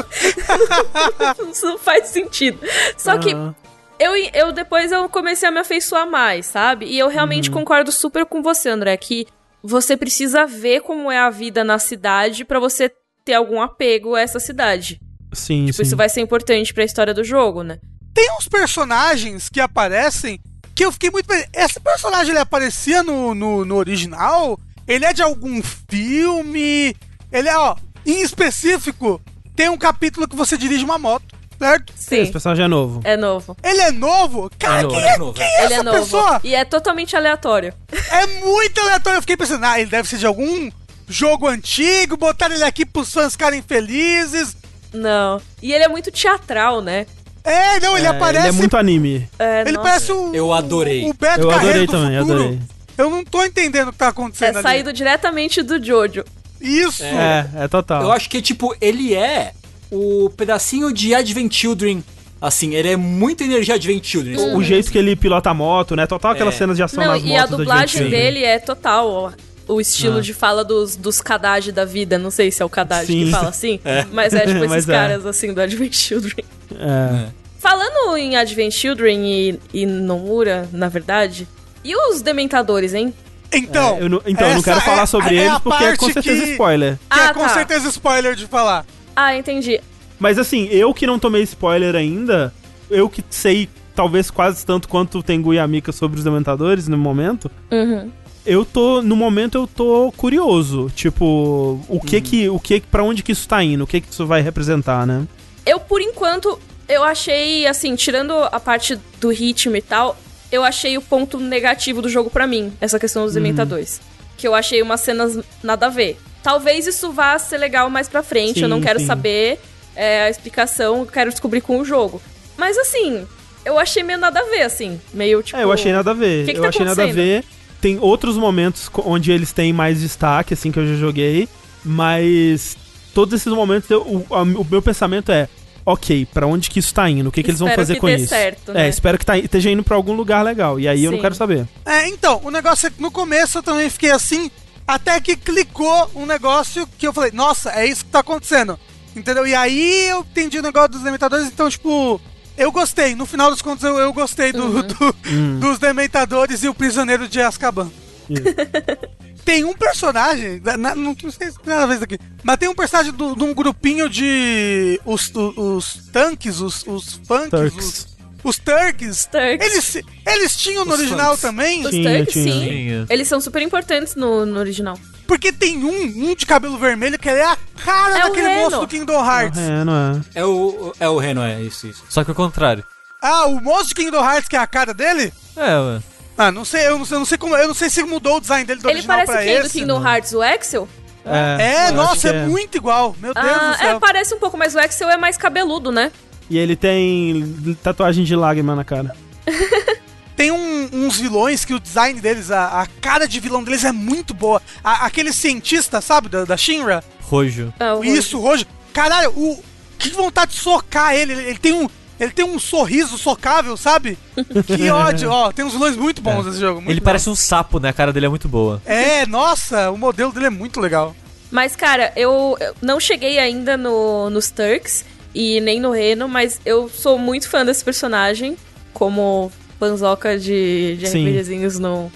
[1.50, 2.58] isso não faz sentido.
[2.96, 3.54] Só que Aham.
[3.98, 6.86] eu, eu depois eu comecei a me afeiçoar mais, sabe?
[6.86, 9.26] E eu realmente concordo super com você, André, que
[9.66, 12.90] você precisa ver como é a vida na cidade pra você
[13.24, 15.00] ter algum apego a essa cidade.
[15.32, 15.82] Sim, Tipo, sim.
[15.82, 17.78] isso vai ser importante pra história do jogo, né?
[18.14, 20.40] Tem uns personagens que aparecem
[20.74, 21.28] que eu fiquei muito.
[21.52, 24.58] Esse personagem ele aparecia no, no, no original?
[24.86, 26.94] Ele é de algum filme?
[27.32, 27.76] Ele é, ó,
[28.06, 29.20] em específico,
[29.54, 31.92] tem um capítulo que você dirige uma moto, certo?
[31.96, 32.16] Sim.
[32.22, 33.00] Esse personagem é novo.
[33.04, 33.56] É novo.
[33.62, 34.50] Ele é novo?
[34.58, 35.32] Cara, É novo, quem, é é, novo.
[35.34, 35.98] quem é Ele essa é novo.
[35.98, 36.40] pessoa?
[36.44, 37.72] E é totalmente aleatório.
[38.10, 39.16] É muito aleatório.
[39.18, 40.70] Eu fiquei pensando, ah, ele deve ser de algum
[41.08, 44.56] jogo antigo, botaram ele aqui pros fãs ficarem felizes.
[44.92, 45.40] Não.
[45.62, 47.06] E ele é muito teatral, né?
[47.44, 48.48] É, não, ele É, aparece.
[48.48, 49.28] Ele é muito anime.
[49.38, 49.88] É, Ele nossa.
[49.88, 50.34] parece o.
[50.34, 51.08] Eu adorei.
[51.08, 52.38] O Beto Eu Carreiro adorei do também, futuro.
[52.40, 52.60] adorei.
[52.98, 54.62] Eu não tô entendendo o que tá acontecendo É ali.
[54.62, 56.24] saído diretamente do Jojo.
[56.60, 57.04] Isso.
[57.04, 58.02] É, é total.
[58.02, 59.52] Eu acho que, tipo, ele é
[59.90, 62.02] o pedacinho de Advent Children.
[62.40, 64.54] Assim, ele é muita energia Advent Children.
[64.54, 66.06] O jeito que ele pilota a moto, né?
[66.06, 66.58] Total aquelas É.
[66.58, 69.32] cenas de ação Não, nas e motos a da dublagem dele é total ó,
[69.66, 70.20] o estilo Ah.
[70.20, 72.18] de fala dos, dos Kadaj da vida.
[72.18, 73.80] Não sei se é o Kadaj que fala assim,
[74.12, 74.92] mas é tipo esses é.
[74.92, 76.44] caras assim do Advent Children.
[76.78, 77.26] É.
[77.58, 81.48] Falando em Advent Children e, e Nomura, na verdade,
[81.82, 83.12] e os Dementadores, hein?
[83.52, 85.84] Então, É, eu não, então, eu não quero falar é- sobre é eles a porque
[85.84, 86.94] é com certeza que- spoiler.
[86.96, 87.48] Que Ah, é com tá.
[87.48, 88.84] certeza spoiler de falar.
[89.16, 89.80] Ah, entendi.
[90.18, 92.52] Mas assim, eu que não tomei spoiler ainda,
[92.90, 96.86] eu que sei talvez quase tanto quanto o Tengu e a Mika sobre os Dementadores
[96.86, 98.10] no momento, Uhum.
[98.44, 103.22] eu tô, no momento eu tô curioso, tipo, o que que, o que, para onde
[103.22, 105.26] que isso tá indo, o que que isso vai representar, né?
[105.64, 110.16] Eu, por enquanto, eu achei, assim, tirando a parte do ritmo e tal,
[110.52, 114.00] eu achei o ponto negativo do jogo pra mim, essa questão dos Dementadores.
[114.36, 116.18] Que eu achei umas cenas nada a ver.
[116.46, 119.06] Talvez isso vá ser legal mais pra frente, eu não Sim, quero sim.
[119.06, 119.58] saber
[119.96, 122.22] é, a explicação, eu quero descobrir com o jogo.
[122.56, 123.26] Mas assim,
[123.64, 125.00] eu achei meio nada a ver, assim.
[125.12, 125.58] Meio tipo.
[125.58, 126.46] É, eu achei nada a ver.
[126.46, 127.42] que que eu tá achei nada a ver.
[127.80, 131.48] Tem outros momentos onde eles têm mais destaque, assim, que eu já joguei.
[131.84, 132.76] Mas
[133.12, 135.48] todos esses momentos, eu- o, a- o meu pensamento é:
[135.84, 137.28] ok, pra onde que isso tá indo?
[137.28, 138.28] O que, que eles vão fazer que com dê isso?
[138.28, 138.88] certo, É, né?
[138.88, 140.78] espero que tá, esteja indo pra algum lugar legal.
[140.78, 141.22] E aí eu não Sim.
[141.22, 141.66] quero saber.
[141.84, 144.48] É, então, o negócio é que no começo eu também fiquei assim,
[144.86, 148.78] até que clicou um negócio que eu falei, nossa, é isso que tá acontecendo.
[149.14, 149.46] Entendeu?
[149.46, 152.20] E aí eu entendi o negócio dos Dementadores, então, tipo,
[152.56, 153.14] eu gostei.
[153.14, 154.82] No final dos contos, eu, eu gostei do, Uhum.
[154.82, 157.90] do- dos Dementadores e o Prisioneiro de Azkaban.
[159.44, 162.74] Tem um personagem, na- na- não sei se é a vez aqui, mas tem um
[162.74, 165.00] personagem do- de um grupinho de.
[165.04, 167.76] Os, os, os tanques, os, os funks, Turks.
[167.86, 168.15] os,
[168.48, 169.26] os turks.
[169.26, 169.66] Turks.
[169.66, 171.40] Eles, eles tinham no Os original funks.
[171.42, 171.84] também?
[171.84, 172.52] Os Tinha, Turks, tinha.
[172.52, 172.60] sim.
[172.68, 173.06] Tinha.
[173.10, 174.98] Eles são super importantes no, no original.
[175.26, 178.48] Porque tem um, um de cabelo vermelho que ele é a cara É o daquele
[178.48, 178.60] Reno.
[178.62, 179.58] moço do Kingdom Hearts.
[179.58, 180.20] É, não é.
[180.40, 182.04] É o, é o Reno, é isso, isso.
[182.08, 182.84] Só que o contrário.
[183.20, 185.32] Ah, o moço de Kingdom Hearts que é a cara dele?
[185.56, 186.00] É, ué.
[186.38, 188.36] Ah, não sei, eu não sei, eu não sei como, eu não sei se mudou
[188.36, 189.78] o design dele do Ele original parece pra quem do esse.
[189.80, 190.32] Kingdom Hearts?
[190.32, 190.88] O Axel?
[191.24, 192.46] É, eu nossa, que é.
[192.46, 193.16] muito igual.
[193.18, 193.96] Meu Deus do Ah, céu.
[193.96, 196.12] é, parece um pouco, mas o Axel é mais cabeludo, né?
[196.48, 199.14] E ele tem tatuagem de lágrima na cara.
[200.36, 203.90] Tem um- uns vilões que o design deles, a, a cara de vilão deles é
[203.92, 204.60] muito boa.
[204.84, 207.02] A- aquele cientista, sabe, da, da Shinra?
[207.22, 207.72] Rojo.
[207.80, 208.66] Ah, o Isso, Rojo.
[208.92, 209.64] Caralho, o,
[209.98, 211.32] que vontade de socar ele.
[211.32, 211.88] Ele, ele tem um.
[212.20, 214.18] Ele tem um sorriso socável, sabe?
[214.66, 215.30] Que ódio.
[215.30, 216.80] Ó, tem uns vilões muito bons nesse jogo.
[216.82, 217.04] muito Ele bom.
[217.06, 217.88] parece um sapo, né?
[217.88, 218.82] A cara dele é muito boa.
[218.84, 221.16] É, nossa, o modelo dele é muito legal.
[221.50, 225.02] Mas, cara, eu, eu não cheguei ainda no, nos Turks
[225.38, 228.56] e nem no Reno, mas eu sou muito fã desse personagem.
[228.94, 231.06] Como panzoca de, de.
[231.06, 232.10] RPGzinhos no,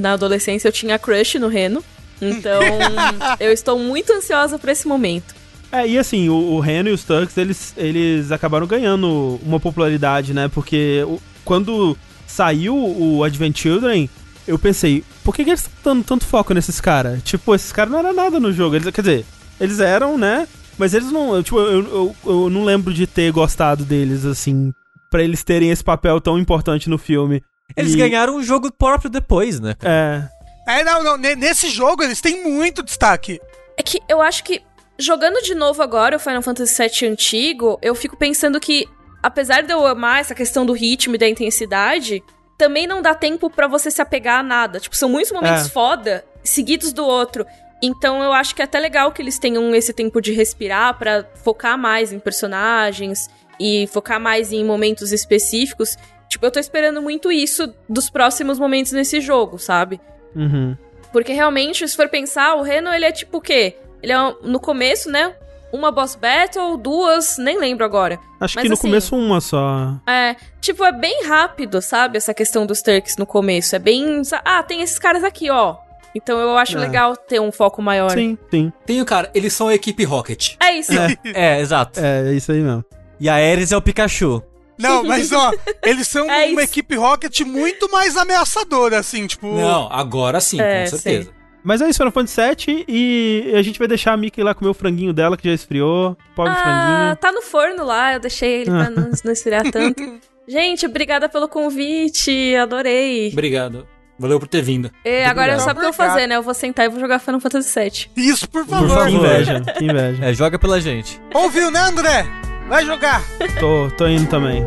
[0.00, 1.84] na- adolescência, eu tinha crush no Reno.
[2.20, 2.60] Então,
[3.38, 5.34] eu estou muito ansiosa por esse momento.
[5.70, 10.34] É, e assim, o, o Reno e os Turks, eles, eles acabaram ganhando uma popularidade,
[10.34, 10.48] né?
[10.48, 14.10] Porque o- quando saiu o Advent Children,
[14.46, 17.22] eu pensei, por que, que eles estão dando tanto foco nesses caras?
[17.22, 18.74] Tipo, esses caras não eram nada no jogo.
[18.76, 19.24] Eles, quer dizer,
[19.60, 20.48] eles eram, né?
[20.78, 21.34] Mas eles não.
[21.34, 24.72] eu, Tipo, eu, eu, eu não lembro de ter gostado deles, assim,
[25.10, 27.42] pra eles terem esse papel tão importante no filme.
[27.76, 29.74] Eles E- ganharam um jogo próprio depois, né?
[29.82, 30.22] É.
[30.66, 31.16] É, não, não.
[31.16, 33.40] ne- Nesse jogo eles têm muito destaque.
[33.76, 34.62] É que eu acho que,
[34.98, 38.86] jogando de novo agora o Final Fantasy VII antigo, eu fico pensando que,
[39.22, 42.22] apesar de eu amar essa questão do ritmo e da intensidade,
[42.58, 44.78] também não dá tempo pra você se apegar a nada.
[44.80, 45.70] Tipo, são muitos momentos É.
[45.70, 47.46] foda, seguidos do outro.
[47.82, 51.24] Então eu acho que é até legal que eles tenham esse tempo de respirar pra
[51.44, 53.28] focar mais em personagens
[53.60, 55.96] e focar mais em momentos específicos.
[56.28, 60.00] Tipo, eu tô esperando muito isso dos próximos momentos nesse jogo, sabe?
[60.34, 60.76] Uhum.
[61.12, 63.76] Porque realmente, se for pensar, o Reno, ele é tipo o quê?
[64.02, 65.34] Ele é, no começo, né?
[65.72, 68.18] Uma boss battle, duas, nem lembro agora.
[68.40, 69.94] Acho Mas que no assim- começo uma só.
[70.06, 72.16] É, tipo, é bem rápido, sabe?
[72.16, 73.74] Essa questão dos Turks no começo.
[73.76, 74.22] É bem.
[74.44, 75.76] Ah, tem esses caras aqui, ó.
[76.14, 76.80] Então eu acho É.
[76.80, 78.10] legal ter um foco maior.
[78.10, 78.72] Sim, sim.
[78.86, 80.54] Tenho, cara, eles são a equipe Rocket.
[80.60, 80.92] É isso.
[81.34, 82.00] É, exato.
[82.00, 82.84] É, é isso aí mesmo.
[83.20, 84.42] E a Ares é o Pikachu.
[84.78, 85.52] Não, mas ó,
[85.84, 86.70] eles são É uma isso.
[86.72, 89.46] equipe Rocket muito mais ameaçadora, assim, tipo.
[89.48, 91.30] Não, agora sim, É, com certeza.
[91.64, 94.70] Mas é isso, Final Fantasy VII e a gente vai deixar a Mickey lá comer
[94.70, 96.16] o franguinho dela, que já esfriou.
[96.34, 97.16] Pobre Ah, franguinho.
[97.16, 100.02] tá no forno lá, eu deixei ele pra não, não esfriar tanto.
[100.46, 103.28] Gente, obrigada pelo convite, adorei.
[103.32, 103.86] Obrigado.
[104.18, 104.90] Valeu por ter vindo.
[105.04, 105.64] E agora obrigado.
[105.64, 106.36] sabe o que eu vou fazer, né?
[106.36, 108.10] Eu vou sentar e vou jogar Final Fantasy VII.
[108.16, 108.88] Isso, por Por favor.
[109.06, 109.26] Que favor.
[109.26, 110.24] inveja, que inveja.
[110.26, 111.20] É, joga pela gente.
[111.32, 112.26] Ouviu, né, André?
[112.68, 113.22] Vai jogar.
[113.60, 114.64] Tô, tô indo também.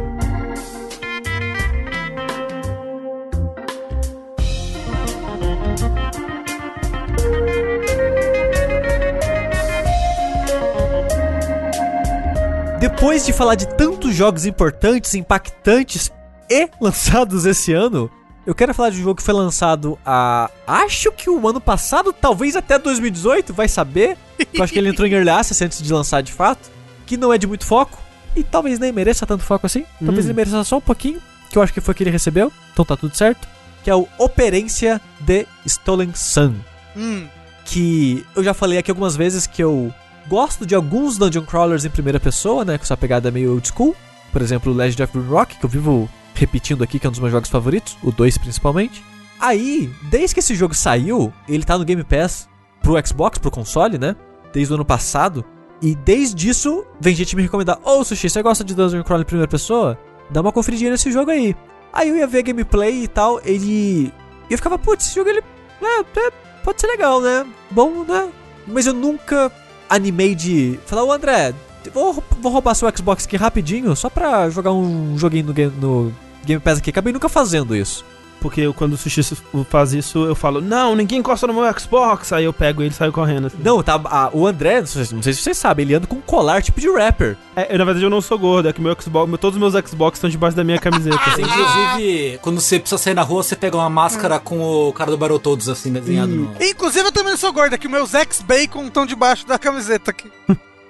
[12.80, 16.12] Depois de falar de tantos jogos importantes, impactantes
[16.50, 18.10] e lançados esse ano,
[18.46, 20.50] eu quero falar de um jogo que foi lançado a.
[20.66, 24.18] Acho que o ano passado, talvez até 2018, vai saber.
[24.54, 26.70] Eu acho que ele entrou em Early Access antes de lançar de fato.
[27.06, 28.00] Que não é de muito foco.
[28.36, 29.86] E talvez nem mereça tanto foco assim.
[30.04, 30.30] Talvez Hum.
[30.30, 31.22] ele mereça só um pouquinho.
[31.50, 32.52] Que eu acho que foi o que ele recebeu.
[32.74, 33.48] Então tá tudo certo.
[33.84, 36.56] Que é o Operência de Stolen Sun
[36.96, 37.28] Hum.
[37.66, 39.94] que eu já falei aqui algumas vezes que eu
[40.28, 43.96] gosto de alguns dungeon crawlers em primeira pessoa, né, com essa pegada meio old school.
[44.32, 47.32] Por exemplo, Legend of Rock, que eu vivo repetindo aqui, que é um dos meus
[47.32, 49.04] jogos favoritos, o 2 principalmente.
[49.40, 52.48] Aí, desde que esse jogo saiu, ele tá no Game Pass
[52.82, 54.16] pro Xbox, pro console, né?
[54.54, 55.44] Desde o ano passado.
[55.82, 59.28] E desde isso, vem gente me recomendar: Ô Sushi, você gosta de Dungeon Crawler em
[59.28, 59.98] primeira pessoa?
[60.30, 61.56] Dá uma conferidinha nesse jogo aí.
[61.92, 64.14] Aí eu ia ver gameplay e tal, ele.
[64.50, 65.44] E eu ficava, putz, esse jogo ele.
[65.82, 66.32] É, é,
[66.64, 67.46] pode ser legal, né?
[67.72, 68.30] Bom, né?
[68.68, 69.52] Mas eu nunca
[69.90, 71.54] animei de falar, ô André,
[71.94, 76.14] vou, vou roubar seu Xbox aqui rapidinho, só pra jogar um joguinho no, Game- no
[76.46, 76.90] Game Pass aqui.
[76.90, 78.06] Acabei nunca fazendo isso.
[78.40, 79.22] Porque eu, quando o Sushi
[79.70, 82.34] faz isso, eu falo, não, ninguém encosta no meu Xbox.
[82.34, 83.46] Aí eu pego ele e saio correndo.
[83.46, 83.58] assim.
[83.64, 84.02] Não, tá.
[84.04, 86.60] a- o André, não sei, não sei se vocês sabem, ele anda com um colar
[86.64, 87.38] tipo de rapper.
[87.56, 89.74] É, eu, na verdade eu não sou gordo, é que meu Xbox, meu- todos os
[89.74, 91.16] meus Xbox estão debaixo da minha camiseta.
[91.24, 91.44] assim.
[91.44, 95.18] Inclusive, quando você precisa sair na rua, você pega uma máscara com o cara do
[95.20, 96.52] Battletoads, assim, desenhado no...
[96.60, 100.32] Inclusive, eu também sou gorda, que meus ex-bacon estão debaixo da camiseta aqui.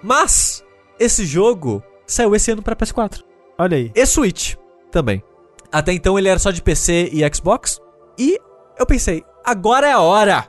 [0.01, 0.63] Mas,
[1.01, 3.23] esse jogo saiu esse ano pra PS4.
[3.57, 3.91] Olha aí.
[3.95, 4.55] E Switch
[4.91, 5.23] também.
[5.71, 7.79] Até então ele era só de PC e Xbox.
[8.19, 8.37] E
[8.77, 10.47] eu pensei, agora é a hora.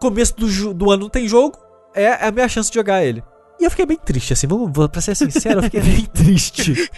[0.00, 1.58] Começo do, do ano não tem jogo,
[1.94, 3.22] é a minha chance de jogar ele.
[3.60, 6.90] E eu fiquei bem triste, assim, vamos, pra ser sincero, eu fiquei bem triste.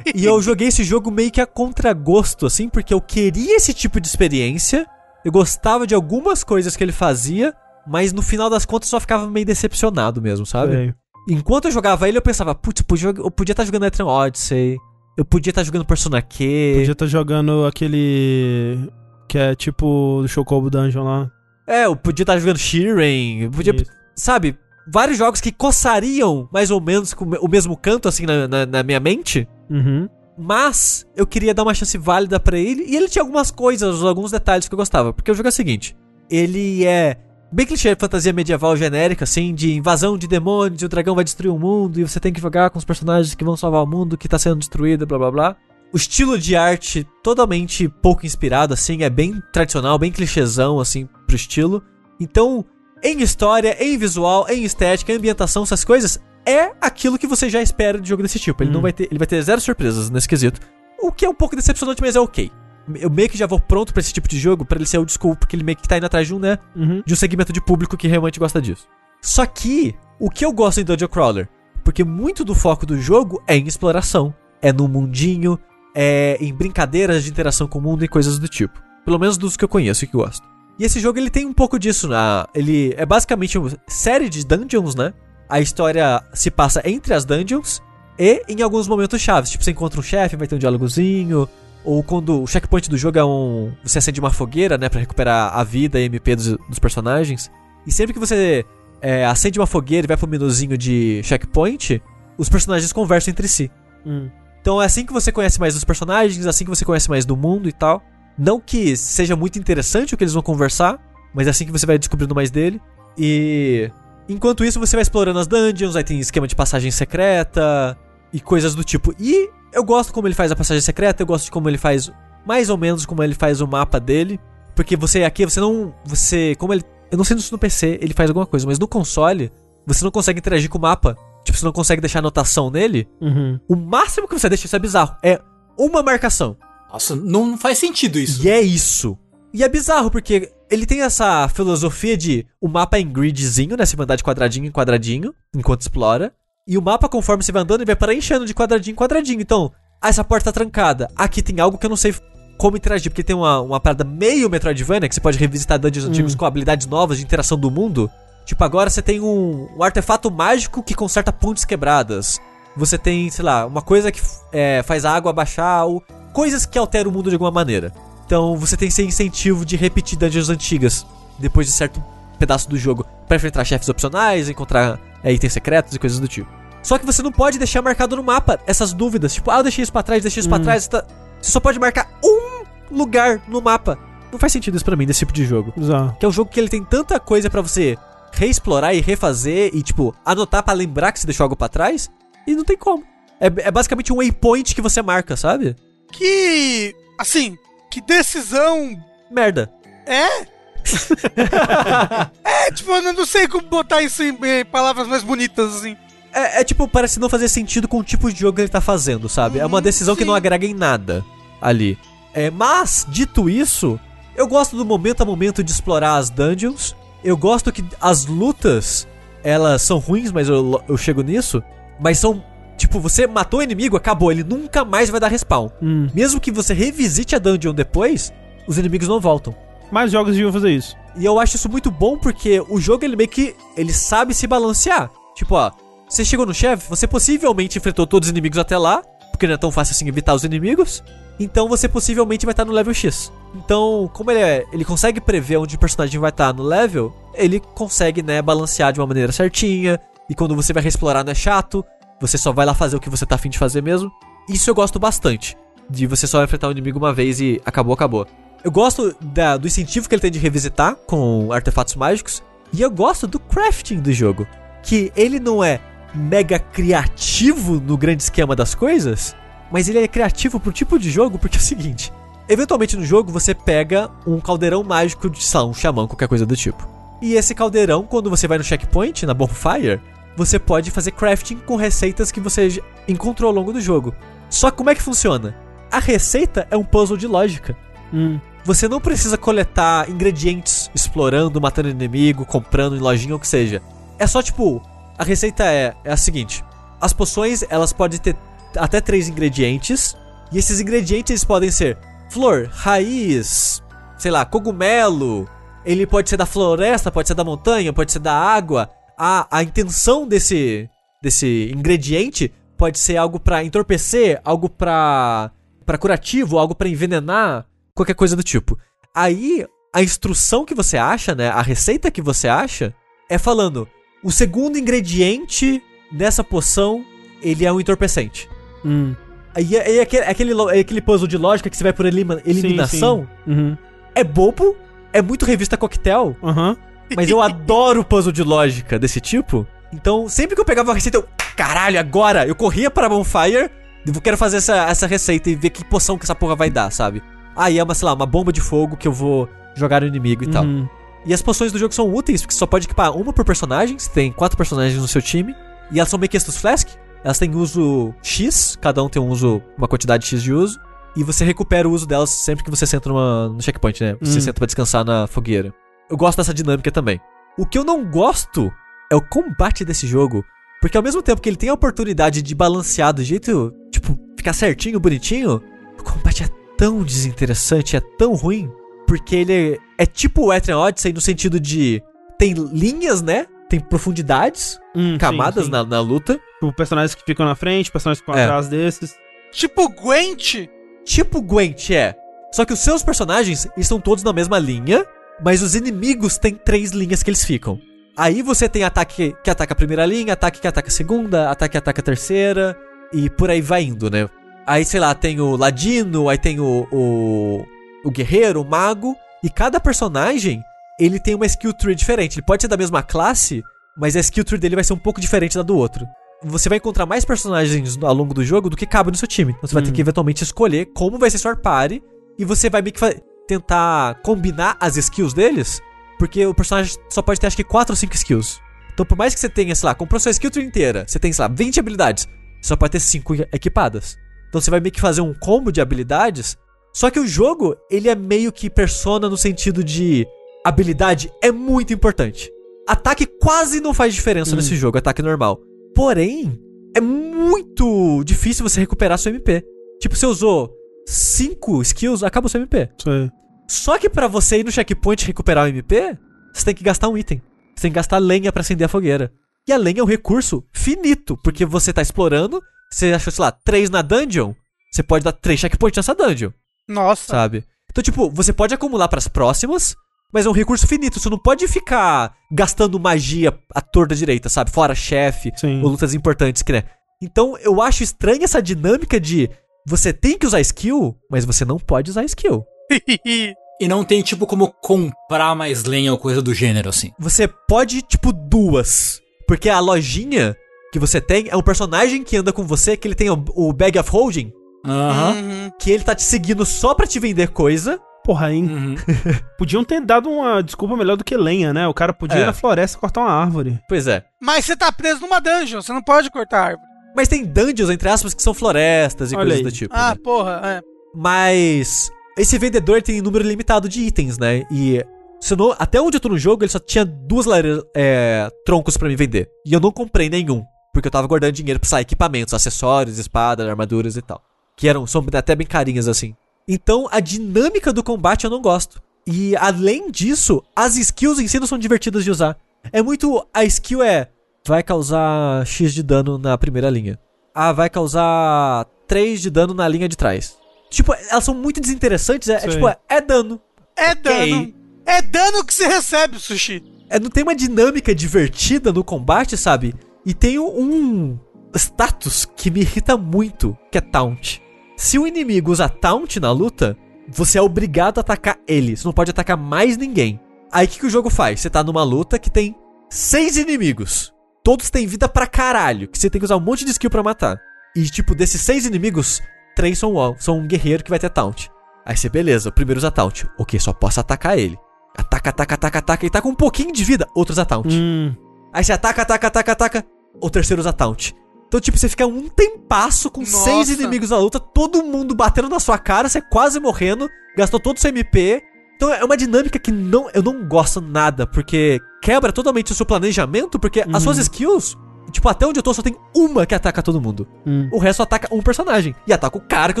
[0.12, 4.00] e eu joguei esse jogo meio que a contragosto, assim, porque eu queria esse tipo
[4.00, 4.86] de experiência.
[5.24, 7.54] Eu gostava de algumas coisas que ele fazia,
[7.86, 10.72] mas no final das contas só ficava meio decepcionado mesmo, sabe?
[10.72, 10.94] Sei.
[11.28, 14.76] Enquanto eu jogava ele, eu pensava, putz, eu podia, eu podia estar jogando Electron Odyssey.
[15.16, 16.74] Eu podia estar jogando Persona Q.
[16.76, 18.90] Podia estar jogando aquele.
[19.28, 21.30] Que é tipo do Chocobo Dungeon lá.
[21.66, 23.42] É, eu podia estar jogando Shiren.
[23.42, 23.90] Eu podia Isso.
[24.14, 28.66] sabe, vários jogos que coçariam mais ou menos com o mesmo canto, assim, na, na,
[28.66, 29.48] na minha mente.
[29.68, 30.08] Uhum.
[30.38, 32.84] Mas eu queria dar uma chance válida pra ele.
[32.86, 35.12] E ele tinha algumas coisas, alguns detalhes que eu gostava.
[35.12, 35.96] Porque o jogo é o seguinte:
[36.30, 37.16] ele é
[37.56, 41.50] bem clichê fantasia medieval genérica, assim, de invasão de demônios, e o dragão vai destruir
[41.50, 44.18] o mundo, e você tem que jogar com os personagens que vão salvar o mundo
[44.18, 45.56] que tá sendo destruído, blá blá blá.
[45.90, 51.34] O estilo de arte totalmente pouco inspirado, assim, é bem tradicional, bem clichêzão, assim, pro
[51.34, 51.82] estilo.
[52.20, 52.62] Então,
[53.02, 57.62] em história, em visual, em estética, em ambientação, essas coisas, é aquilo que você já
[57.62, 58.62] espera de jogo desse tipo.
[58.62, 60.60] Ele não vai ter, ele vai ter zero surpresas nesse quesito.
[61.00, 62.52] O que é um pouco decepcionante, mas é ok.
[62.94, 65.04] Eu meio que já vou pronto pra esse tipo de jogo, pra ele ser o
[65.04, 66.58] desculpa, porque ele meio que tá indo atrás de um, né?
[66.74, 67.02] Uhum.
[67.04, 68.86] De um segmento de público que realmente gosta disso.
[69.20, 71.48] Só que, o que eu gosto em Dungeon Crawler?
[71.84, 74.34] Porque muito do foco do jogo é em exploração.
[74.60, 75.58] É no mundinho,
[75.94, 78.80] é em brincadeiras de interação com o mundo e coisas do tipo.
[79.04, 80.46] Pelo menos dos que eu conheço e que gosto.
[80.78, 82.16] E esse jogo ele tem um pouco disso, né?
[82.54, 85.14] Ele é basicamente uma série de dungeons, né?
[85.48, 87.80] A história se passa entre as dungeons
[88.18, 89.50] e em alguns momentos chaves.
[89.50, 91.48] Tipo, você encontra um chefe, vai ter um diálogozinho.
[91.86, 93.72] Ou quando o checkpoint do jogo é um.
[93.84, 94.88] Você acende uma fogueira, né?
[94.88, 97.48] Pra recuperar a vida e MP dos, dos personagens.
[97.86, 98.66] E sempre que você
[99.00, 102.02] é, acende uma fogueira e vai pro menuzinho de checkpoint,
[102.36, 103.70] os personagens conversam entre si.
[104.04, 104.28] Hum.
[104.60, 107.36] Então é assim que você conhece mais dos personagens, assim que você conhece mais do
[107.36, 108.02] mundo e tal.
[108.36, 111.00] Não que seja muito interessante o que eles vão conversar,
[111.32, 112.82] mas é assim que você vai descobrindo mais dele.
[113.16, 113.88] E
[114.28, 117.96] enquanto isso você vai explorando as dungeons, aí tem esquema de passagem secreta
[118.32, 119.14] e coisas do tipo.
[119.20, 122.10] E eu gosto como ele faz a passagem secreta, eu gosto de como ele faz
[122.46, 124.40] mais ou menos como ele faz o mapa dele,
[124.74, 128.14] porque você aqui você não você como ele eu não sei se no PC ele
[128.14, 129.52] faz alguma coisa, mas no console
[129.86, 131.16] você não consegue interagir com o mapa.
[131.44, 133.06] Tipo, você não consegue deixar anotação nele.
[133.20, 133.60] Uhum.
[133.68, 135.40] O máximo que você deixa, isso é bizarro, é
[135.78, 136.56] uma marcação.
[136.92, 138.44] Nossa, não faz sentido isso.
[138.44, 139.16] E é isso.
[139.54, 143.86] E é bizarro, porque ele tem essa filosofia de o mapa é em gridzinho, né?
[143.86, 146.34] Você vai andar de quadradinho em quadradinho, enquanto explora.
[146.66, 149.40] E o mapa, conforme você vai andando, ele vai preenchendo de quadradinho em quadradinho.
[149.40, 149.70] Então,
[150.02, 151.08] ah, essa porta tá trancada.
[151.14, 152.12] Aqui tem algo que eu não sei
[152.58, 156.34] como interagir, porque tem uma, uma parada meio Metroidvania, que você pode revisitar dungeons antigos
[156.34, 158.10] com habilidades novas de interação do mundo.
[158.44, 162.40] Tipo, agora você tem um, um artefato mágico que conserta pontes quebradas.
[162.76, 164.20] Você tem, sei lá, uma coisa que
[164.52, 166.02] é, faz a água baixar, ou
[166.32, 167.92] coisas que alteram o mundo de alguma maneira.
[168.26, 171.06] Então você tem esse incentivo de repetir dungeons antigas
[171.38, 172.02] depois de certo
[172.40, 176.48] pedaço do jogo para enfrentar chefes opcionais, encontrar é, itens secretos e coisas do tipo.
[176.82, 179.82] Só que você não pode deixar marcado no mapa essas dúvidas, tipo, ah, eu deixei
[179.82, 180.86] isso pra trás, deixei isso pra trás.
[180.86, 181.04] Tá...
[181.42, 183.98] Você só pode marcar um lugar no mapa.
[184.30, 185.72] Não faz sentido isso pra mim, desse tipo de jogo.
[185.76, 186.16] Bizarro.
[186.16, 187.98] Que é um jogo que ele tem tanta coisa pra você
[188.32, 192.08] reexplorar e refazer e, tipo, anotar pra lembrar que você deixou algo pra trás.
[192.46, 193.02] E não tem como.
[193.40, 195.74] É, é basicamente um waypoint que você marca, sabe?
[196.12, 196.94] Que.
[197.18, 197.58] Assim,
[197.90, 198.96] que decisão.
[199.28, 199.72] Merda.
[200.06, 200.46] É?
[202.44, 205.96] é, tipo, eu não sei como botar isso em, em palavras mais bonitas, assim.
[206.32, 208.80] É, é, tipo, parece não fazer sentido com o tipo de jogo que ele tá
[208.80, 209.58] fazendo, sabe?
[209.58, 210.26] é uma Hum, decisão que sim.
[210.28, 211.24] não agrega em nada
[211.60, 211.98] ali.
[212.34, 213.98] É, mas, dito isso,
[214.36, 216.94] eu gosto do momento a momento de explorar as dungeons.
[217.24, 219.08] Eu gosto que as lutas,
[219.42, 221.62] elas são ruins, mas eu, eu chego nisso.
[221.98, 222.44] Mas são,
[222.76, 225.70] tipo, você matou o inimigo, acabou, ele nunca mais vai dar respawn.
[225.80, 226.08] Hum.
[226.14, 228.30] Mesmo que você revisite a dungeon depois,
[228.66, 229.56] os inimigos não voltam.
[229.90, 230.96] Mais jogos deviam fazer isso.
[231.16, 234.46] E eu acho isso muito bom porque o jogo ele meio que ele sabe se
[234.46, 235.10] balancear.
[235.34, 235.70] Tipo, ó,
[236.08, 239.58] você chegou no chefe, você possivelmente enfrentou todos os inimigos até lá, porque não é
[239.58, 241.02] tão fácil assim evitar os inimigos.
[241.38, 243.32] Então você possivelmente vai estar no level X.
[243.54, 247.60] Então, como ele é, ele consegue prever onde o personagem vai estar no level, ele
[247.60, 250.00] consegue, né, balancear de uma maneira certinha.
[250.28, 251.84] E quando você vai reexplorar não é chato,
[252.20, 254.10] você só vai lá fazer o que você tá afim de fazer mesmo.
[254.48, 255.56] Isso eu gosto bastante.
[255.88, 258.26] De você só enfrentar o inimigo uma vez e acabou, acabou.
[258.64, 262.42] Eu gosto da- do incentivo que ele tem de revisitar com artefatos mágicos.
[262.72, 264.46] E eu gosto do crafting do jogo.
[264.82, 265.80] Que ele não é
[266.14, 269.36] mega criativo no grande esquema das coisas,
[269.70, 272.12] mas ele é criativo pro tipo de jogo porque é o seguinte:
[272.48, 276.56] eventualmente no jogo você pega um caldeirão mágico de, lá, um xamã, qualquer coisa do
[276.56, 276.88] tipo.
[277.20, 280.00] E esse caldeirão, quando você vai no checkpoint, na bonfire,
[280.36, 284.14] você pode fazer crafting com receitas que você encontrou ao longo do jogo.
[284.50, 285.56] Só como é que funciona?
[285.90, 287.76] A receita é um puzzle de lógica.
[288.12, 288.38] Hum.
[288.64, 293.80] Você não precisa coletar ingredientes explorando, matando inimigo, comprando em lojinha ou o que seja.
[294.18, 294.82] É só tipo,
[295.16, 296.64] a receita é, é a seguinte:
[297.00, 298.36] as poções elas podem ter
[298.76, 300.16] até três ingredientes
[300.52, 301.96] e esses ingredientes podem ser
[302.30, 303.82] flor, raiz,
[304.18, 305.48] sei lá, cogumelo.
[305.84, 308.90] Ele pode ser da floresta, pode ser da montanha, pode ser da água.
[309.16, 310.90] A, a intenção desse
[311.22, 315.50] desse ingrediente pode ser algo pra entorpecer, algo pra
[315.84, 317.64] para curativo, algo pra envenenar,
[317.96, 318.78] qualquer coisa do tipo.
[319.14, 322.94] Aí a instrução que você acha, né, a receita que você acha
[323.28, 323.88] é falando:
[324.22, 325.82] O segundo ingrediente
[326.12, 327.04] nessa poção,
[327.42, 328.48] ele é um entorpecente.
[328.84, 329.14] Hum.
[329.54, 332.04] Aí é, é aquele, é aquele, é aquele puzzle de lógica que você vai por
[332.04, 333.26] elima- eliminação.
[333.46, 333.76] Uhum.
[334.14, 334.76] É bobo,
[335.12, 336.76] é muito revista coquetel, Aham.
[337.16, 339.66] mas eu adoro puzzle de lógica desse tipo.
[339.92, 341.26] Então, sempre que eu pegava uma receita, eu.
[341.56, 342.46] Caralho, agora!
[342.46, 343.70] Eu corria para Bonfire,
[344.04, 346.92] eu quero fazer essa, essa receita e ver que poção que essa porra vai dar,
[346.92, 347.22] sabe?
[347.56, 350.44] Aí é uma, sei lá, uma bomba de fogo que eu vou jogar no inimigo
[350.44, 350.64] e tal.
[350.64, 350.88] Uhum.
[351.24, 353.98] E as poções do jogo são úteis, porque você só pode equipar uma por personagem,
[353.98, 355.54] você tem quatro personagens no seu time,
[355.90, 356.88] e elas são meio que Estus Flask,
[357.24, 360.78] elas têm uso X, cada um tem um uso, uma quantidade X de uso,
[361.16, 364.16] e você recupera o uso delas sempre que você senta numa, no checkpoint, né?
[364.20, 364.40] Você Hum.
[364.42, 365.74] senta pra descansar na fogueira.
[366.08, 367.20] Eu gosto dessa dinâmica também.
[367.58, 368.70] O que eu não gosto
[369.10, 370.44] é o combate desse jogo,
[370.80, 374.52] porque ao mesmo tempo que ele tem a oportunidade de balancear do jeito, tipo, ficar
[374.52, 375.60] certinho, bonitinho,
[375.98, 378.70] o combate é tão desinteressante, é tão ruim,
[379.06, 382.02] porque ele é, é tipo o Etrian Odyssey no sentido de
[382.38, 383.46] tem linhas, né?
[383.68, 385.70] Tem profundidades, Hum, camadas sim, sim.
[385.70, 386.40] Na, na luta.
[386.54, 388.44] Tipo, personagens que ficam na frente, personagens que ficam É.
[388.44, 389.14] atrás desses.
[389.52, 390.68] Tipo Gwent.
[391.04, 392.14] Tipo Gwent é.
[392.52, 395.04] Só que os seus personagens estão todos na mesma linha,
[395.44, 397.78] mas os inimigos têm três linhas que eles ficam.
[398.16, 401.72] Aí você tem ataque que ataca a primeira linha, ataque que ataca a segunda, ataque
[401.72, 402.76] que ataca a terceira,
[403.12, 404.28] e por aí vai indo, né?
[404.66, 407.64] Aí, sei lá, tem o Ladino, aí tem o, o,
[408.04, 410.60] o Guerreiro, o Mago, e cada personagem,
[410.98, 412.38] ele tem uma skill tree diferente.
[412.38, 413.62] Ele pode ser da mesma classe,
[413.96, 416.04] mas a skill tree dele vai ser um pouco diferente da do outro.
[416.42, 419.52] Você vai encontrar mais personagens ao longo do jogo do que cabe no seu time.
[419.52, 419.92] Então você vai ter Hum.
[419.92, 422.02] que eventualmente escolher como vai ser sua party,
[422.38, 423.00] e você vai meio que
[423.46, 425.80] tentar combinar as skills deles,
[426.18, 428.60] porque o personagem só pode ter acho que 4 ou 5 skills.
[428.92, 431.32] Então por mais que você tenha, sei lá, comprou sua skill tree inteira, você tem,
[431.32, 432.26] sei lá, 20 habilidades,
[432.60, 434.18] você só pode ter 5 equipadas.
[434.56, 436.56] Então você vai meio que fazer um combo de habilidades,
[436.90, 440.26] só que o jogo, ele é meio que persona no sentido de
[440.64, 442.50] habilidade é muito importante.
[442.88, 444.56] Ataque quase não faz diferença Hum.
[444.56, 445.60] nesse jogo, ataque normal.
[445.94, 446.58] Porém,
[446.96, 449.62] é muito difícil você recuperar seu MP.
[450.00, 450.72] Tipo, você usou
[451.06, 452.88] 5 skills, acaba o seu MP.
[453.06, 453.30] Aí.
[453.68, 456.16] Só que pra você ir no checkpoint e recuperar o MP,
[456.54, 457.42] você tem que gastar um item.
[457.74, 459.30] Você tem que gastar lenha pra acender a fogueira.
[459.68, 463.50] E a lenha é um recurso finito, porque você tá explorando, você achou, sei lá,
[463.52, 464.54] 3 na dungeon,
[464.92, 466.50] você pode dar 3 checkpoints nessa dungeon,
[466.88, 467.26] Nossa.
[467.32, 467.64] sabe?
[467.90, 469.96] Então, tipo, você pode acumular pras próximas,
[470.32, 474.70] mas é um recurso finito, você não pode ficar gastando magia à torta direita, sabe?
[474.70, 475.52] Fora chefe,
[475.82, 476.84] ou lutas importantes, que né?
[477.22, 479.50] Então, eu acho estranha essa dinâmica de
[479.86, 482.64] você tem que usar skill, mas você não pode usar skill.
[483.78, 487.12] E não tem, tipo, como comprar mais lenha ou coisa do gênero, assim.
[487.18, 489.20] Você pode, tipo, duas.
[489.46, 490.56] Porque a lojinha
[490.96, 493.70] que você tem é um personagem que anda com você, que ele tem o, o
[493.72, 494.50] Bag of Holding,
[494.86, 495.32] Aham.
[495.34, 495.70] Uhum.
[495.78, 498.00] que ele tá te seguindo só pra te vender coisa.
[498.24, 498.64] Porra, hein?
[498.64, 498.94] Uhum.
[499.58, 501.86] Podiam ter dado uma desculpa melhor do que lenha, né?
[501.86, 502.42] O cara podia É.
[502.42, 503.78] ir na floresta cortar uma árvore.
[503.88, 504.24] Pois é.
[504.42, 506.88] Mas você tá preso numa dungeon, você não pode cortar árvore.
[507.14, 509.62] Mas tem dungeons, entre aspas, que são florestas e Olha coisas aí.
[509.64, 509.94] do tipo.
[509.94, 510.16] Ah, né?
[510.24, 510.80] porra, é.
[511.14, 514.64] Mas esse vendedor tem um número limitado de itens, né?
[514.70, 515.04] E
[515.40, 517.46] se eu não- até onde eu tô no jogo, ele só tinha duas
[517.94, 519.48] é, troncos pra me vender.
[519.64, 520.62] E eu não comprei nenhum,
[520.96, 524.42] porque eu tava guardando dinheiro pra sair equipamentos, acessórios, espadas, armaduras e tal.
[524.74, 526.34] Que eram são até bem carinhas assim.
[526.66, 529.02] Então a dinâmica do combate eu não gosto.
[529.26, 532.56] E além disso, as skills em si não são divertidas de usar.
[532.90, 533.46] É muito.
[533.52, 534.30] A skill é.
[534.66, 537.18] Vai causar X de dano na primeira linha.
[537.54, 540.56] Ah, vai causar 3 de dano na linha de trás.
[540.90, 542.48] Tipo, elas são muito desinteressantes.
[542.48, 543.60] É, é tipo, é, é dano.
[543.94, 544.74] É dano.
[545.04, 546.82] É dano que você recebe, Sushi.
[547.08, 549.94] É, não tem uma dinâmica divertida no combate, sabe?
[550.26, 551.38] E tem um
[551.74, 554.60] status que me irrita muito, que é taunt.
[554.96, 556.96] Se o inimigo usa taunt na luta,
[557.28, 558.96] você é obrigado a atacar ele.
[558.96, 560.40] Você não pode atacar mais ninguém.
[560.72, 561.60] Aí o que, que o jogo faz?
[561.60, 562.74] Você tá numa luta que tem
[563.08, 564.34] seis inimigos.
[564.64, 567.22] Todos têm vida pra caralho, que você tem que usar um monte de skill pra
[567.22, 567.56] matar.
[567.94, 569.40] E, tipo, desses seis inimigos,
[569.76, 571.68] três são, um- são um guerreiro que vai ter taunt.
[572.04, 573.44] Aí você, beleza, o primeiro usa taunt.
[573.58, 574.76] Ok, só posso atacar ele.
[575.16, 576.26] Ataca, ataca, ataca, ataca.
[576.26, 577.86] E tá com um pouquinho de vida, outro usa taunt.
[577.92, 578.34] Hum.
[578.72, 580.04] Aí você ataca, ataca, ataca, ataca.
[580.40, 581.34] O terceiro usa taunt.
[581.68, 583.64] Então, tipo, você fica um tempasso com Nossa.
[583.64, 587.96] seis inimigos na luta, todo mundo batendo na sua cara, você quase morrendo, gastou todo
[587.96, 588.62] o seu MP.
[588.94, 593.04] Então é uma dinâmica que não, eu não gosto nada, porque quebra totalmente o seu
[593.04, 594.96] planejamento, porque as suas skills,
[595.30, 597.46] tipo, até onde eu tô, só tem uma que ataca todo mundo.
[597.66, 597.88] Hum.
[597.92, 599.14] O resto ataca um personagem.
[599.26, 600.00] E ataca o cara que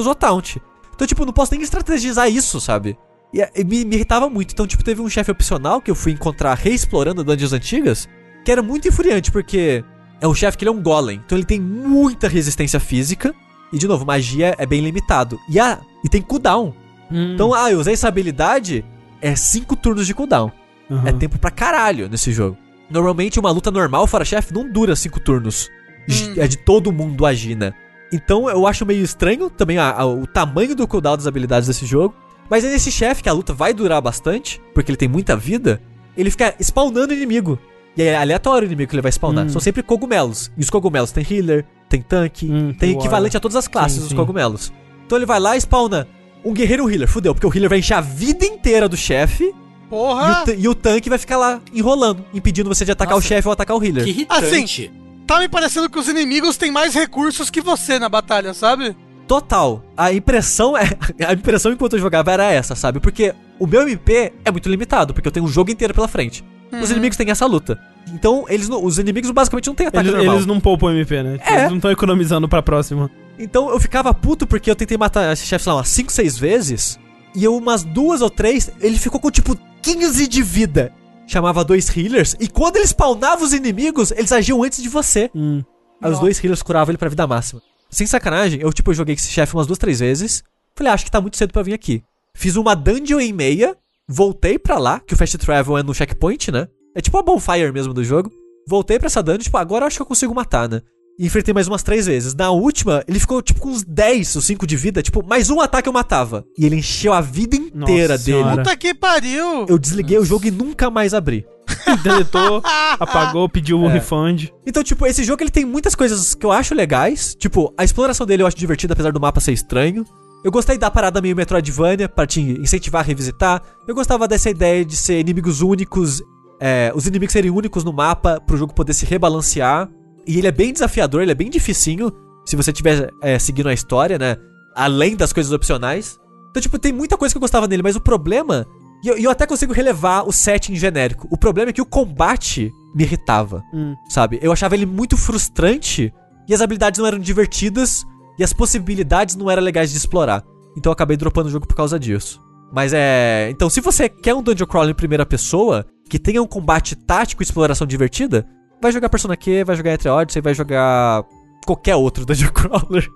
[0.00, 0.56] usou taunt.
[0.94, 2.96] Então, tipo, não posso nem estrategizar isso, sabe?
[3.34, 4.52] E, e me, me irritava muito.
[4.52, 8.08] Então, tipo, teve um chefe opcional que eu fui encontrar reexplorando dungeons antigas,
[8.44, 9.84] que era muito infuriante, porque
[10.20, 11.20] é um chefe que ele é um golem.
[11.24, 13.34] Então ele tem muita resistência física.
[13.72, 15.38] E, de novo, magia é bem limitado.
[15.50, 16.72] E, ah, e tem cooldown.
[17.10, 17.34] Hum.
[17.34, 18.84] Então, ah, eu usei essa habilidade,
[19.20, 20.50] é 5 turnos de cooldown.
[20.90, 21.08] Aham.
[21.08, 22.56] É tempo pra caralho nesse jogo.
[22.88, 25.68] Normalmente uma luta normal fora chefe não dura cinco turnos.
[26.06, 27.72] De- É de todo mundo agir, né?
[28.12, 31.84] Então eu acho meio estranho também a- a- o tamanho do cooldown das habilidades desse
[31.84, 32.14] jogo.
[32.48, 35.80] Mas aí nesse chefe, que a luta vai durar bastante, porque ele tem muita vida,
[36.16, 37.58] ele fica spawnando inimigo.
[37.96, 39.46] E é aleatório o inimigo que ele vai spawnar.
[39.46, 39.48] Hum.
[39.48, 40.50] São sempre cogumelos.
[40.56, 43.00] E os cogumelos tem healer, tem tanque, Hum, tem uau.
[43.00, 44.16] equivalente a todas as classes Sim, dos sim.
[44.16, 44.72] cogumelos.
[45.06, 46.06] Então ele vai lá e spawna
[46.44, 47.08] um guerreiro e um healer.
[47.08, 50.44] Fudeu, porque o healer vai encher a vida inteira do chefe e, o Porra!
[50.58, 53.24] e o tanque vai ficar lá enrolando, impedindo você de atacar Nossa.
[53.26, 54.04] o chefe ou atacar o healer.
[54.04, 54.90] Que irritante.
[54.90, 54.90] Assim,
[55.26, 58.94] Tá me parecendo que os inimigos têm mais recursos que você na batalha, sabe?
[59.26, 59.82] Total.
[59.96, 60.84] A impressão é.
[61.26, 63.00] A impressão enquanto eu jogava era essa, sabe?
[63.00, 66.44] Porque o meu MP é muito limitado, porque eu tenho um jogo inteiro pela frente.
[66.72, 67.78] Os inimigos têm essa luta.
[68.12, 70.34] Então, eles não- os inimigos basicamente não têm ataque Eles, normal.
[70.36, 71.38] eles não poupam MP, né?
[71.44, 71.54] É.
[71.58, 73.10] Eles não estão economizando pra próxima.
[73.38, 76.38] Então eu ficava puto porque eu tentei matar esse chefe, sei lá, umas 5, 6
[76.38, 76.98] vezes.
[77.34, 80.92] E eu, umas duas ou três, ele ficou com tipo 15 de vida.
[81.26, 82.36] Chamava dois healers.
[82.40, 85.30] E quando ele spawnava os inimigos, eles agiam antes de você.
[85.34, 85.62] Hum.
[86.00, 87.60] Aí os dois healers curavam ele pra vida máxima.
[87.90, 90.42] Sem sacanagem, eu tipo, eu joguei com esse chefe umas duas, três vezes.
[90.74, 92.02] Falei, ah, acho que tá muito cedo pra vir aqui.
[92.34, 93.76] Fiz uma dungeon e meia,
[94.08, 96.68] voltei pra lá, que o fast travel é no checkpoint, né?
[96.94, 98.30] É tipo a bonfire mesmo do jogo.
[98.68, 100.80] Voltei pra essa dungeon, tipo, agora eu acho que eu consigo matar, né?
[101.18, 102.34] E enfrentei mais umas três vezes.
[102.34, 105.60] Na última, ele ficou tipo com uns 10 ou 5 de vida, tipo, mais um
[105.60, 106.44] ataque eu matava.
[106.58, 108.38] E ele encheu a vida inteira Nossa dele.
[108.42, 108.62] senhora.
[108.62, 109.66] Puta que pariu!
[109.68, 111.46] Eu desliguei o jogo e nunca mais abri.
[112.02, 112.60] Deletou,
[112.98, 113.92] apagou, pediu o É.
[113.94, 114.48] refund.
[114.66, 117.34] Então, tipo, esse jogo ele tem muitas coisas que eu acho legais.
[117.34, 120.04] Tipo, a exploração dele eu acho divertida, apesar do mapa ser estranho.
[120.44, 123.62] Eu gostei da parada meio Metroidvania, pra te incentivar a revisitar.
[123.86, 126.22] Eu gostava dessa ideia de ser inimigos únicos,
[126.60, 129.88] é, os inimigos serem únicos no mapa, pro jogo poder se rebalancear.
[130.26, 132.12] E ele é bem desafiador, ele é bem dificinho,
[132.44, 134.36] se você estiver é, seguindo a história, né?
[134.74, 136.18] Além das coisas opcionais.
[136.50, 138.66] Então, tipo, tem muita coisa que eu gostava nele, mas o problema.
[139.04, 141.28] E eu, eu até consigo relevar o setting genérico.
[141.30, 143.94] O problema é que o combate me irritava Hum.
[144.08, 144.38] sabe?
[144.40, 146.12] Eu achava ele muito frustrante
[146.48, 148.04] e as habilidades não eram divertidas
[148.38, 150.42] e as possibilidades não eram legais de explorar.
[150.76, 152.40] Então eu acabei dropando o jogo por causa disso.
[152.72, 153.48] Mas é.
[153.50, 157.42] Então, se você quer um dungeon crawl em primeira pessoa que tenha um combate tático
[157.42, 158.46] e exploração divertida,
[158.82, 161.24] vai jogar Persona Q, vai jogar Entre Odyssey, vai jogar
[161.64, 163.08] qualquer outro dungeon crawler.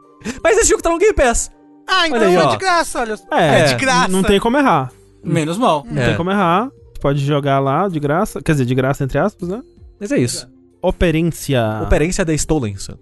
[0.42, 1.51] Mas esse jogo tá no Game Pass.
[1.88, 2.51] Ah, então aí, é ó.
[2.51, 3.14] de graça, olha.
[3.32, 4.09] É, É de graça.
[4.09, 4.92] Não tem como errar.
[5.24, 5.84] Menos mal.
[5.90, 6.06] Não É.
[6.09, 6.70] tem como errar.
[6.94, 8.40] Você pode jogar lá de graça.
[8.40, 9.60] Quer dizer, de graça entre aspas, né?
[9.98, 10.48] Mas é isso.
[10.80, 11.80] Operência.
[11.82, 12.94] Operência da Stolen Sun.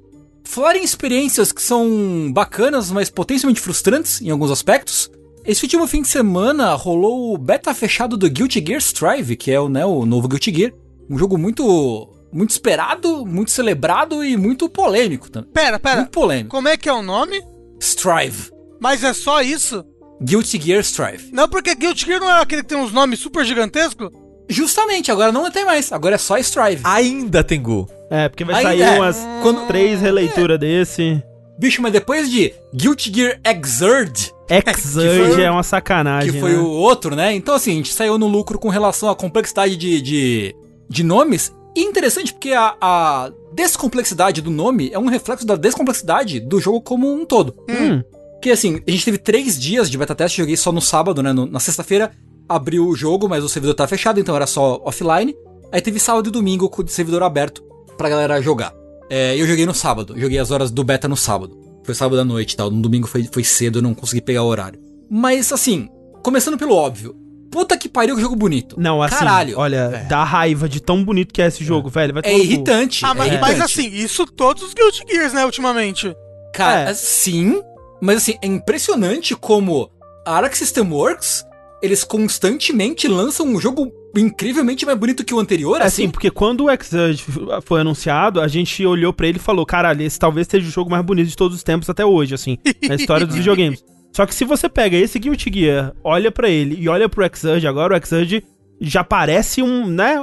[0.48, 5.10] Falar em experiências que são bacanas, mas potencialmente frustrantes em alguns aspectos.
[5.44, 9.60] Esse último fim de semana rolou o beta fechado do Guilty Gear Strive, que é
[9.60, 10.72] o, né, o novo Guilty Gear.
[11.08, 15.50] Um jogo muito muito esperado, muito celebrado e muito polêmico também.
[15.52, 15.96] Pera, pera.
[15.96, 16.48] Muito polêmico.
[16.48, 17.42] Como é que é o nome?
[17.78, 18.50] Strive.
[18.80, 19.84] Mas é só isso?
[20.22, 21.30] Guilty Gear Strive.
[21.30, 24.08] Não, porque Guilty Gear não é aquele que tem uns nomes super gigantescos?
[24.48, 25.92] Justamente, agora não tem mais.
[25.92, 26.80] Agora é só Strive.
[26.84, 27.86] Ainda, Tengu.
[28.10, 28.98] É, porque vai Ainda sair é.
[28.98, 31.22] umas Quando- três releituras desse.
[31.58, 36.32] Bicho, mas depois de Guilty Gear Exurge, Exurge foi- é uma sacanagem.
[36.32, 36.58] que foi né?
[36.58, 37.34] o outro, né?
[37.34, 40.54] Então, assim, a gente saiu no lucro com relação à complexidade de, de,
[40.88, 41.52] de nomes.
[41.76, 46.80] E interessante porque a, a descomplexidade do nome é um reflexo da descomplexidade do jogo
[46.80, 47.54] como um todo.
[47.68, 48.02] Hum,
[48.34, 51.32] Porque, assim, a gente teve três dias de beta teste, joguei só no sábado, né?
[51.32, 52.10] No- na sexta-feira
[52.48, 55.34] abriu o jogo, mas o servidor tá fechado, então era só offline.
[55.70, 57.62] Aí teve sábado e domingo com o servidor aberto
[57.98, 58.72] pra galera jogar.
[59.10, 61.58] É, eu joguei no sábado, joguei as horas do beta no sábado.
[61.84, 64.42] Foi sábado à noite e tal, no domingo foi, foi cedo, eu não consegui pegar
[64.42, 64.78] o horário.
[65.10, 65.88] Mas, assim,
[66.22, 67.16] começando pelo óbvio.
[67.50, 68.76] Puta que pariu que jogo bonito.
[68.78, 69.58] Não, assim, Caralho.
[69.58, 72.12] olha, dá raiva de tão bonito que é esse jogo, velho.
[72.12, 73.02] Vai É irritante.
[73.06, 73.52] Ah, é mas, irritante.
[73.58, 76.14] mas assim, isso todos os Guilty Gears, né, ultimamente.
[76.52, 76.94] Cara, É.
[76.94, 77.62] sim,
[78.02, 79.90] mas assim, é impressionante como
[80.26, 81.42] a Arc System Works,
[81.82, 86.02] eles constantemente lançam um jogo incrivelmente mais bonito que o anterior, É assim.
[86.04, 87.24] assim, porque quando o Exurge
[87.64, 90.90] foi anunciado, a gente olhou pra ele e falou: caralho, esse talvez seja o jogo
[90.90, 92.56] mais bonito de todos os tempos até hoje, assim,
[92.88, 93.84] na história dos videogames.
[94.14, 97.66] Só que se você pega esse Guilty Gear, olha pra ele e olha pro Exurge
[97.66, 98.42] agora, o Exurge
[98.80, 100.16] já parece um, né?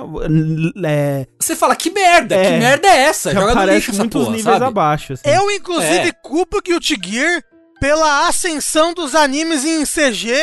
[0.84, 2.44] É, Você fala, que merda, É.
[2.54, 3.32] que merda é essa?
[3.32, 4.66] já Joga no parece lixo essa muitos porra, níveis sabe?
[4.66, 5.14] abaixo.
[5.14, 5.30] Assim.
[5.30, 6.12] Eu, inclusive, É.
[6.24, 7.42] culpo Guilty Gear
[7.80, 10.34] pela ascensão dos animes em CG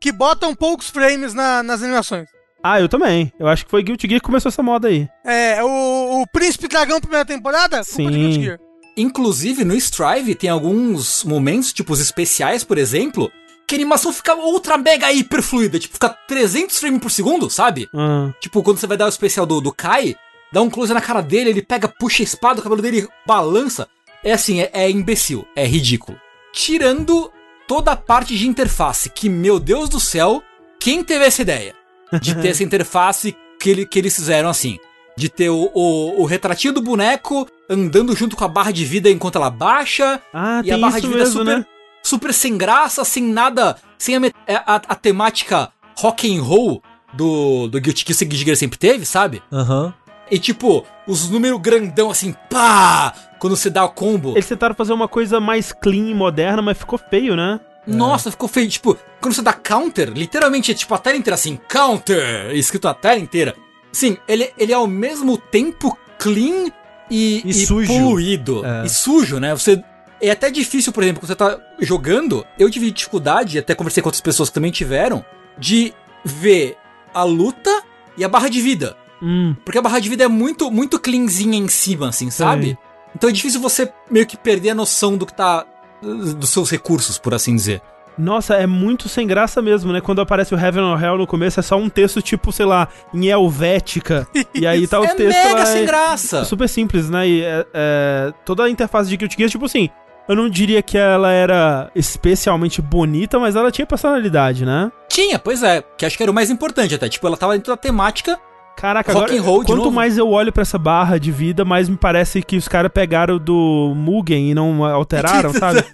[0.00, 2.26] que botam poucos frames na- nas animações.
[2.62, 3.32] Ah, eu também.
[3.38, 5.08] Eu acho que foi Guilty Gear que começou essa moda aí.
[5.24, 7.78] É, o, o Príncipe Dragão primeira temporada?
[7.78, 8.10] Culpa Sim.
[8.10, 8.58] de Guilty Gear.
[8.96, 13.30] Inclusive, no Strive tem alguns momentos, tipo os especiais, por exemplo,
[13.66, 17.88] que a animação fica ultra mega hiper fluida, tipo, fica 300 frames por segundo, sabe?
[17.94, 20.14] Ah, Tipo, quando você vai dar o especial do, do Kai,
[20.52, 23.88] dá um close na cara dele, ele pega, puxa a espada, o cabelo dele balança.
[24.22, 26.20] É assim, é, é imbecil, é ridículo.
[26.52, 27.32] Tirando
[27.66, 30.42] toda a parte de interface, que, meu Deus do céu,
[30.78, 31.74] quem teve essa ideia?
[32.20, 34.78] De ter essa interface que, ele, que eles fizeram assim.
[35.16, 39.10] De ter o, o, o retratinho do boneco andando junto com a barra de vida
[39.10, 40.20] enquanto ela baixa.
[40.32, 41.66] Ah, e a barra isso de vida mesmo, super, né?
[42.02, 43.76] super sem graça, sem nada.
[43.98, 46.82] Sem a, me- a, a- temática rock and roll
[47.12, 49.42] do, do Guilty que o Guilty Gear sempre teve, sabe?
[49.52, 49.92] Aham.
[50.30, 53.12] E tipo, os números grandão assim, pá!
[53.38, 54.30] Quando você dá o combo.
[54.32, 57.60] Eles tentaram fazer uma coisa mais clean e moderna, mas ficou feio, né?
[57.86, 58.68] Nossa, ficou feio.
[58.68, 62.94] Tipo, quando você dá counter, literalmente é tipo a tela inteira assim, counter, escrito a
[62.94, 63.54] tela inteira.
[63.90, 66.70] Sim, ele, ele é ao mesmo tempo clean
[67.10, 67.88] e, E sujo.
[67.92, 68.64] poluído.
[68.64, 68.86] É.
[68.86, 69.54] E sujo, né?
[69.54, 69.82] Você.
[70.20, 72.46] É até difícil, por exemplo, quando você tá jogando.
[72.58, 75.24] Eu tive dificuldade, até conversei com outras pessoas que também tiveram,
[75.58, 75.92] de
[76.24, 76.76] ver
[77.12, 77.82] a luta
[78.16, 78.96] e a barra de vida.
[79.20, 82.66] Hum, Porque a barra de vida é muito, muito cleanzinha em cima, assim, sabe?
[82.66, 82.78] Sei.
[83.16, 85.66] Então é difícil você meio que perder a noção do que tá.
[86.02, 87.80] Dos seus recursos, por assim dizer.
[88.18, 90.00] Nossa, é muito sem graça mesmo, né?
[90.00, 92.88] Quando aparece o Heaven or Hell no começo, é só um texto tipo, sei lá,
[93.14, 94.26] em helvética.
[94.54, 95.66] e aí tá o é texto mega lá.
[95.66, 96.44] sem é- graça.
[96.44, 97.26] Super simples, né?
[97.26, 99.88] E é- é, toda a interface de Guilty Gear, tipo assim,
[100.28, 104.92] eu não diria que ela era especialmente bonita, mas ela tinha personalidade, né?
[105.08, 107.08] Tinha, pois é, que acho que era o mais importante até.
[107.08, 108.38] Tipo, ela tava dentro da temática.
[108.76, 109.92] Caraca, Rock agora, quanto novo?
[109.92, 113.38] mais eu olho pra essa barra de vida, mais me parece que os caras pegaram
[113.38, 115.84] do Mugen e não alteraram, sabe?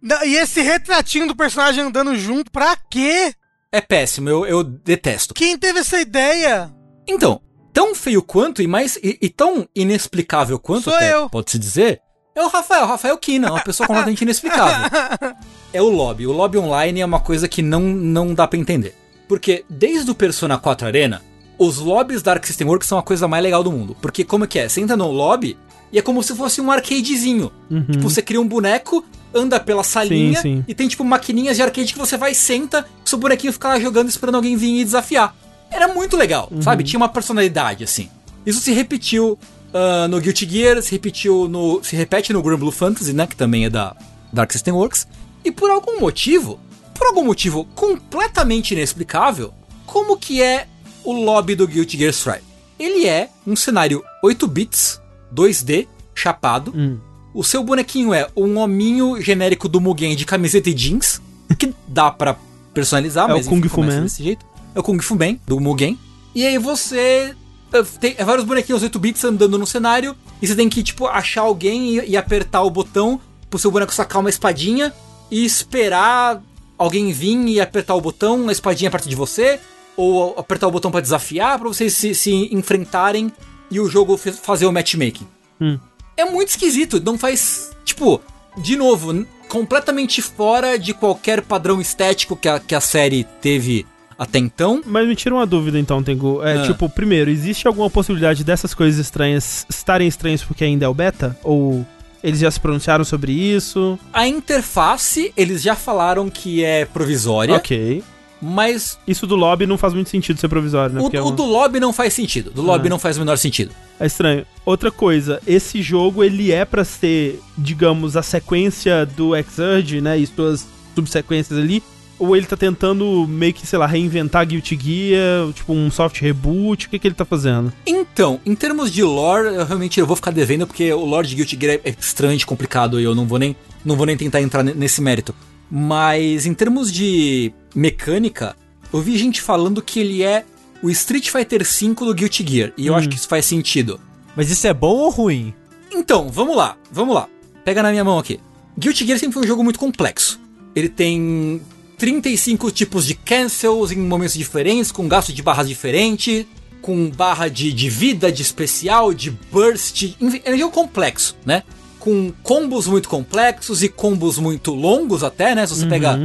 [0.00, 3.34] Não, e esse retratinho do personagem andando junto, pra quê?
[3.70, 5.34] É péssimo, eu, eu detesto.
[5.34, 6.72] Quem teve essa ideia?
[7.06, 7.40] Então,
[7.72, 8.96] tão feio quanto e mais.
[9.02, 11.28] E, e tão inexplicável quanto, Sou até, eu.
[11.28, 12.00] pode-se dizer,
[12.34, 12.84] é o Rafael.
[12.84, 14.88] O Rafael Kina, uma pessoa completamente inexplicável.
[15.70, 16.26] É o lobby.
[16.26, 18.96] O lobby online é uma coisa que não, não dá pra entender.
[19.28, 21.22] Porque desde o Persona 4 Arena,
[21.58, 23.96] os lobbies da Arc System Works são a coisa mais legal do mundo.
[24.00, 24.68] Porque como é que é?
[24.68, 25.58] Você entra no lobby
[25.92, 27.50] e é como se fosse um arcadezinho.
[27.70, 27.84] Uhum.
[27.84, 29.04] Tipo, você cria um boneco,
[29.34, 30.64] anda pela salinha sim.
[30.68, 34.08] e tem tipo maquininhas de arcade que você vai, senta, seu bonequinho fica lá jogando
[34.08, 35.34] esperando alguém vir e desafiar.
[35.70, 36.84] Era muito legal, sabe?
[36.84, 38.08] Tinha uma personalidade assim.
[38.46, 39.38] Isso se repetiu
[39.72, 41.82] ah, no Guilty Gear, se repetiu no.
[41.82, 43.26] se repete no Granblue Fantasy, né?
[43.26, 43.94] Que também é da
[44.32, 45.06] Dark System Works.
[45.44, 46.58] E por algum motivo,
[46.94, 49.52] por algum motivo completamente inexplicável,
[49.86, 50.66] como que é
[51.08, 52.42] o lobby do Guilty Gear Strive?
[52.78, 55.00] Ele é um cenário 8 bits,
[55.34, 56.72] 2D, chapado.
[56.76, 56.98] Hum.
[57.34, 61.20] O seu bonequinho é um hominho genérico do Mugen de camiseta e jeans,
[61.58, 62.36] que dá pra
[62.74, 64.02] personalizar, É o mas Kung enfim, Fu Man.
[64.02, 64.44] desse jeito.
[64.74, 65.98] É o Kung Fu Man, do Mugen.
[66.34, 67.34] E aí você
[67.72, 71.42] eh, tem vários bonequinhos 8 bits andando no cenário, e você tem que, tipo, achar
[71.42, 74.92] alguém e, e apertar o botão pro seu boneco sacar uma espadinha
[75.30, 76.42] e esperar
[76.76, 79.58] alguém vir e apertar o botão, a espadinha perto de você,
[79.98, 83.32] ou apertar o botão pra desafiar, pra vocês se, se enfrentarem
[83.68, 85.26] e o jogo fazer o matchmaking.
[85.60, 85.76] Hum.
[86.16, 87.70] É muito esquisito, não faz.
[87.84, 88.20] Tipo,
[88.56, 93.84] de novo, completamente fora de qualquer padrão estético que a, que a série teve
[94.16, 94.80] até então.
[94.86, 96.42] Mas me tira uma dúvida então, Tengu.
[96.44, 96.62] É, Ah.
[96.62, 101.36] tipo, primeiro, existe alguma possibilidade dessas coisas estranhas estarem estranhas porque ainda é o beta?
[101.42, 101.84] Ou
[102.22, 103.98] eles já se pronunciaram sobre isso?
[104.12, 108.02] A interface, eles já falaram que é provisória, Ok.
[108.40, 111.00] Mas Isso do lobby não faz muito sentido ser provisório, né?
[111.00, 112.50] o, é o uma- do lobby não faz sentido.
[112.50, 112.90] Do lobby Ah.
[112.90, 113.70] não faz o menor sentido.
[114.00, 114.46] É estranho.
[114.64, 120.16] Outra coisa, esse jogo ele é pra ser, digamos, a sequência do Exurge, né?
[120.18, 121.82] E suas subsequências ali.
[122.18, 126.86] Ou ele tá tentando meio que, sei lá, reinventar Guilty Gear, tipo um soft reboot,
[126.86, 127.72] o que, que ele tá fazendo?
[127.86, 131.36] Então, em termos de lore, eu realmente eu vou ficar devendo porque o lore de
[131.36, 133.54] Guilty Gear é extremamente complicado e eu não vou nem
[133.84, 135.32] não vou nem tentar entrar ne- nesse mérito.
[135.70, 138.56] Mas em termos de mecânica,
[138.92, 140.44] eu vi gente falando que ele é
[140.82, 142.96] o Street Fighter V do Guilty Gear e eu Hum.
[142.96, 144.00] acho que isso faz sentido.
[144.36, 145.52] Mas isso é bom ou ruim?
[145.92, 147.28] Então, vamos lá, vamos lá.
[147.64, 148.38] Pega na minha mão aqui.
[148.78, 150.40] Guilty Gear sempre foi um jogo muito complexo.
[150.74, 151.60] Ele tem
[151.98, 156.46] 35 tipos de cancels em momentos diferentes, com gasto de barras diferente,
[156.80, 160.14] com barra de, de vida, de especial, de burst.
[160.20, 161.64] Enfim, é um jogo complexo, né?
[162.08, 165.66] Com combos muito complexos e combos muito longos até, né?
[165.66, 166.18] Se você pegar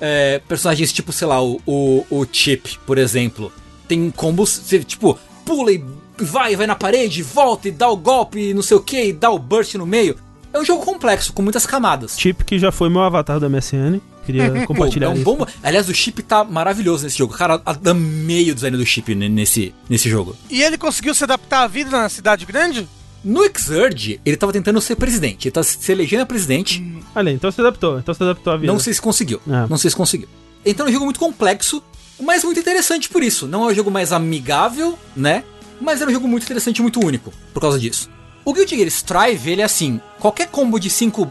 [0.00, 3.52] é, personagens tipo, sei lá, o, o, o Chip, por exemplo.
[3.86, 5.82] Tem combos, você, tipo, pula e
[6.18, 9.12] vai, vai na parede, volta e dá o golpe e não sei o que, e
[9.12, 10.16] dá o burst no meio.
[10.52, 12.18] É um jogo complexo, com muitas camadas.
[12.18, 14.00] Chip, que já foi meu avatar do MSN.
[14.26, 15.46] Queria Pô, compartilhar é um bom...
[15.62, 17.32] Aliás, o chip tá maravilhoso nesse jogo.
[17.32, 20.34] Cara, amei o design do chip ne- nesse, nesse jogo.
[20.50, 22.88] E ele conseguiu se adaptar à vida na cidade grande?
[23.28, 25.48] No Exurge, ele tava tentando ser presidente.
[25.48, 26.82] Ele tá se elegendo a presidente.
[27.14, 27.98] Olha, então se adaptou.
[27.98, 28.72] Então se adaptou à vida.
[28.72, 29.38] Não sei se conseguiu.
[29.46, 29.68] É.
[29.68, 30.26] Não sei se conseguiu.
[30.64, 31.82] Então é um jogo muito complexo,
[32.18, 33.46] mas muito interessante por isso.
[33.46, 35.44] Não é um jogo mais amigável, né?
[35.78, 38.08] Mas era um jogo muito interessante e muito único por causa disso.
[38.46, 41.30] O Guilty Gear Strive, ele é assim: qualquer combo de 5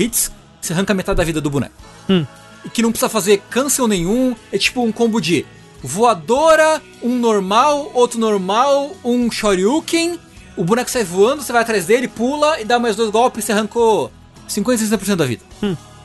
[0.00, 1.74] hits, você arranca metade da vida do boneco.
[2.10, 2.26] Hum.
[2.64, 4.34] E que não precisa fazer cancel nenhum.
[4.50, 5.46] É tipo um combo de
[5.80, 10.18] voadora, um normal, outro normal, um shoryuken.
[10.56, 13.46] O boneco sai voando, você vai atrás dele, pula e dá mais dois golpes e
[13.46, 14.10] você arrancou
[14.48, 15.42] 50, 60% da vida.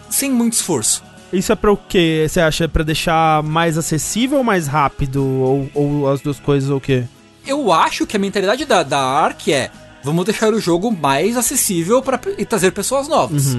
[0.10, 1.04] Sem muito esforço.
[1.32, 2.28] Isso é pra o quê?
[2.28, 2.66] Você acha?
[2.66, 5.24] É pra deixar mais acessível ou mais rápido?
[5.24, 7.06] Ou, ou as duas coisas ou o quê?
[7.48, 9.72] Eu acho que a mentalidade da, da Ark é:
[10.04, 13.56] vamos deixar o jogo mais acessível para e trazer pessoas novas.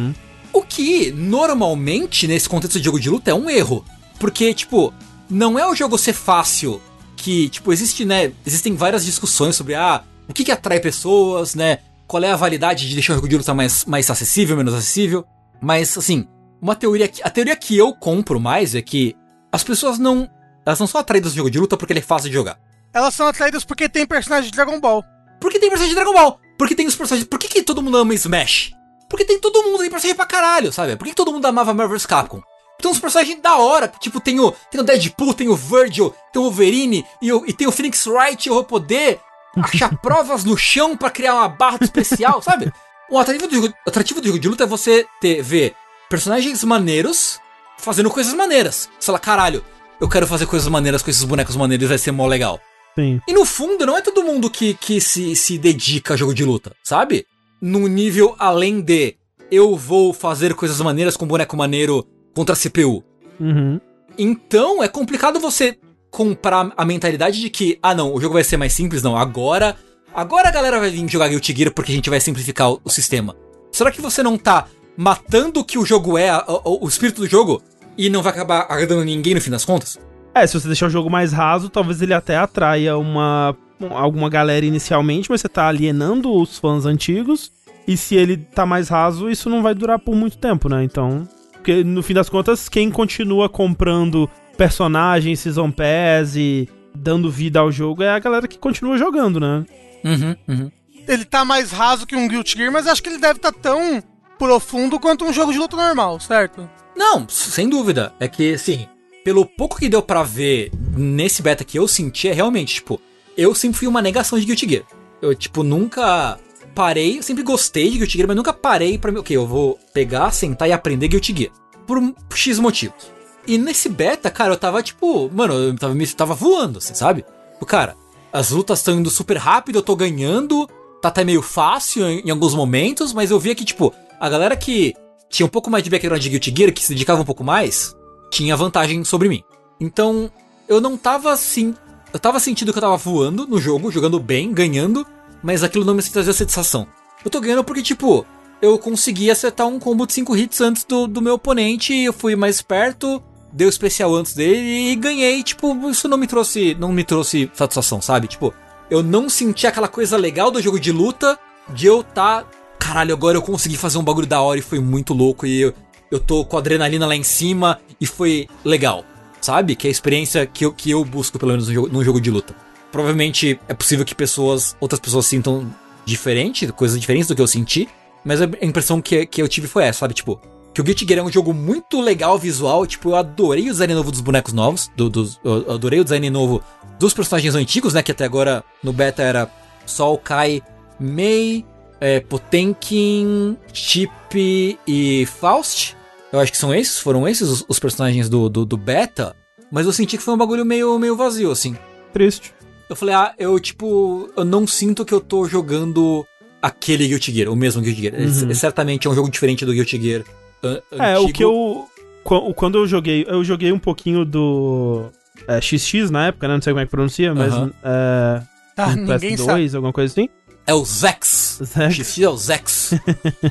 [0.53, 3.83] O que, normalmente, nesse contexto de jogo de luta, é um erro.
[4.19, 4.93] Porque, tipo,
[5.31, 6.81] não é o jogo ser fácil
[7.17, 8.33] que, tipo, existe, né?
[8.45, 11.79] Existem várias discussões sobre, ah, o que, que atrai pessoas, né?
[12.07, 15.25] Qual é a validade de deixar o jogo de luta mais, mais acessível, menos acessível.
[15.61, 16.27] Mas, assim,
[16.61, 17.23] uma teoria que.
[17.23, 19.17] A teoria que eu compro mais é que
[19.51, 20.29] as pessoas não.
[20.65, 22.59] Elas não são atraídas do jogo de luta porque ele é fácil de jogar.
[22.93, 25.03] Elas são atraídas porque tem personagem de Dragon Ball.
[25.41, 26.39] Porque tem personagem de Dragon Ball.
[26.59, 27.29] Porque tem os personagens.
[27.29, 28.73] Por que, que todo mundo ama Smash?
[29.09, 30.97] Porque tem todo mundo aí personagem pra caralho, sabe?
[30.97, 32.43] Por que, que todo mundo amava Marvel vs Capcom?
[32.81, 36.41] Tem uns personagens da hora, tipo, tem o, tem o Deadpool, tem o Virgil, tem
[36.41, 39.21] o Wolverine e, o, e tem o Phoenix Wright, eu vou poder
[39.57, 42.73] achar provas no chão pra criar uma barra especial, sabe?
[43.11, 45.75] O atrativo do, jogo, o atrativo do jogo de luta é você ter, ver
[46.09, 47.41] personagens maneiros
[47.79, 48.89] fazendo coisas maneiras.
[48.99, 49.65] Você fala, caralho,
[50.01, 52.61] eu quero fazer coisas maneiras com esses bonecos maneiros, vai ser mó legal.
[52.95, 53.21] Sim.
[53.27, 56.45] E no fundo, não é todo mundo que, que se, se dedica a jogo de
[56.45, 57.27] luta, sabe?
[57.61, 59.17] Num nível além de
[59.51, 63.05] eu vou fazer coisas maneiras com boneco maneiro contra a CPU.
[63.39, 63.81] Uhum.
[64.19, 65.79] Então é complicado você
[66.13, 69.17] comprar a mentalidade de que, ah não, o jogo vai ser mais simples, não.
[69.17, 69.75] Agora.
[70.15, 72.91] Agora a galera vai vir jogar Guilty Gear porque a gente vai simplificar o, o
[72.91, 73.35] sistema.
[73.73, 76.31] Será que você não tá matando o que o jogo é,
[76.67, 77.63] o espírito do jogo,
[77.97, 79.99] e não vai acabar agradando ninguém no fim das contas?
[80.35, 83.57] É, se você deixar o jogo mais raso, talvez ele até atraia uma
[83.91, 87.51] alguma galera inicialmente, mas você tá alienando os fãs antigos.
[87.89, 90.85] E se ele tá mais raso, isso não vai durar por muito tempo, né?
[90.85, 91.27] Então.
[91.53, 97.73] Porque no fim das contas, quem continua comprando personagens, Season Pass e dando vida ao
[97.73, 99.65] jogo é a galera que continua jogando, né?
[100.05, 100.71] Uhum, uhum.
[101.07, 104.03] Ele tá mais raso que um Guilty Gear, mas acho que ele deve estar tão
[104.39, 106.69] profundo quanto um jogo de luta normal, certo?
[106.97, 108.13] Não, sem dúvida.
[108.21, 108.87] É que, assim,
[109.25, 113.01] pelo pouco que deu pra ver nesse beta que eu senti, é realmente, tipo,
[113.37, 114.85] eu sempre fui uma negação de Guilty Gear.
[115.21, 116.39] Eu, tipo, nunca
[116.75, 119.79] parei, eu sempre gostei de Guilty Gear, mas nunca parei pra mim, ok, eu vou
[119.93, 121.53] pegar, sentar e aprender Guilty Gear.
[121.87, 123.12] Por um X motivos.
[123.47, 127.25] E nesse beta, cara, eu tava, tipo, mano, eu tava, me, tava voando, assim, sabe?
[127.61, 127.97] O cara,
[128.33, 130.69] as lutas estão indo super rápido, eu tô ganhando,
[131.01, 134.57] tá até meio fácil em, em alguns momentos, mas eu via que, tipo, a galera
[134.57, 134.95] que
[135.29, 137.97] tinha um pouco mais de background de Guilty Gear, que se dedicava um pouco mais,
[138.31, 139.43] tinha vantagem sobre mim.
[139.81, 140.31] Então,
[140.69, 141.75] eu não tava assim.
[142.13, 145.07] Eu tava sentindo que eu tava voando no jogo, jogando bem, ganhando,
[145.43, 146.87] mas aquilo não me trazia satisfação.
[147.25, 148.25] Eu tô ganhando porque, tipo,
[148.61, 152.37] eu consegui acertar um combo de 5 hits antes do, do meu oponente, eu fui
[152.37, 156.75] mais perto, dei o especial antes dele e ganhei, tipo, isso não me trouxe.
[156.75, 158.27] não me trouxe satisfação, sabe?
[158.27, 158.55] Tipo,
[158.91, 161.39] eu não senti aquela coisa legal do jogo de luta
[161.69, 162.45] de eu tá.
[162.79, 165.75] Caralho, agora eu consegui fazer um bagulho da hora e foi muito louco e eu,
[166.11, 169.05] eu tô com adrenalina lá em cima e foi legal.
[169.41, 169.77] Sabe?
[169.77, 172.21] Que é a experiência que eu, que eu busco, pelo menos, num jogo, num jogo
[172.21, 172.55] de luta.
[172.91, 175.73] Provavelmente é possível que pessoas, outras pessoas sintam
[176.05, 177.89] diferente, coisas diferentes do que eu senti,
[178.25, 180.15] mas a impressão que, que eu tive foi essa, sabe?
[180.15, 180.41] Tipo,
[180.73, 183.95] que o Guilty Gear é um jogo muito legal visual, tipo, eu adorei o design
[183.95, 186.63] novo dos bonecos novos, do, dos, eu adorei o design novo
[186.99, 188.03] dos personagens antigos, né?
[188.03, 189.51] Que até agora no beta era
[189.85, 190.63] Sol, Kai,
[190.99, 191.65] Mei,
[192.01, 195.97] é, Potenkin, Chip e Faust.
[196.33, 199.37] Eu acho que são esses, foram esses os, os personagens do, do, do beta.
[199.71, 201.77] Mas eu senti que foi um bagulho meio, meio vazio, assim.
[202.13, 202.55] Triste.
[202.89, 206.27] Eu falei, ah, eu tipo, eu não sinto que eu tô jogando
[206.61, 208.15] aquele Guilty Gear, o mesmo Guilty Gear.
[208.15, 208.51] Uhum.
[208.51, 210.25] É, certamente é um jogo diferente do Guilty Gear
[210.63, 211.33] an- É, o antigo.
[211.33, 211.89] que eu.
[212.25, 215.07] qu- Quando eu joguei, eu joguei um pouquinho do
[215.49, 216.55] é, XX na época, né?
[216.55, 217.53] Não sei como é que pronuncia, mas.
[217.53, 217.71] Aham.
[217.83, 218.43] É,
[218.77, 219.77] Ah, no ninguém PS2, sabe.
[219.77, 220.29] alguma coisa assim.
[220.67, 221.61] É o Zex.
[221.65, 221.95] Zex.
[221.95, 222.95] X é o Zex.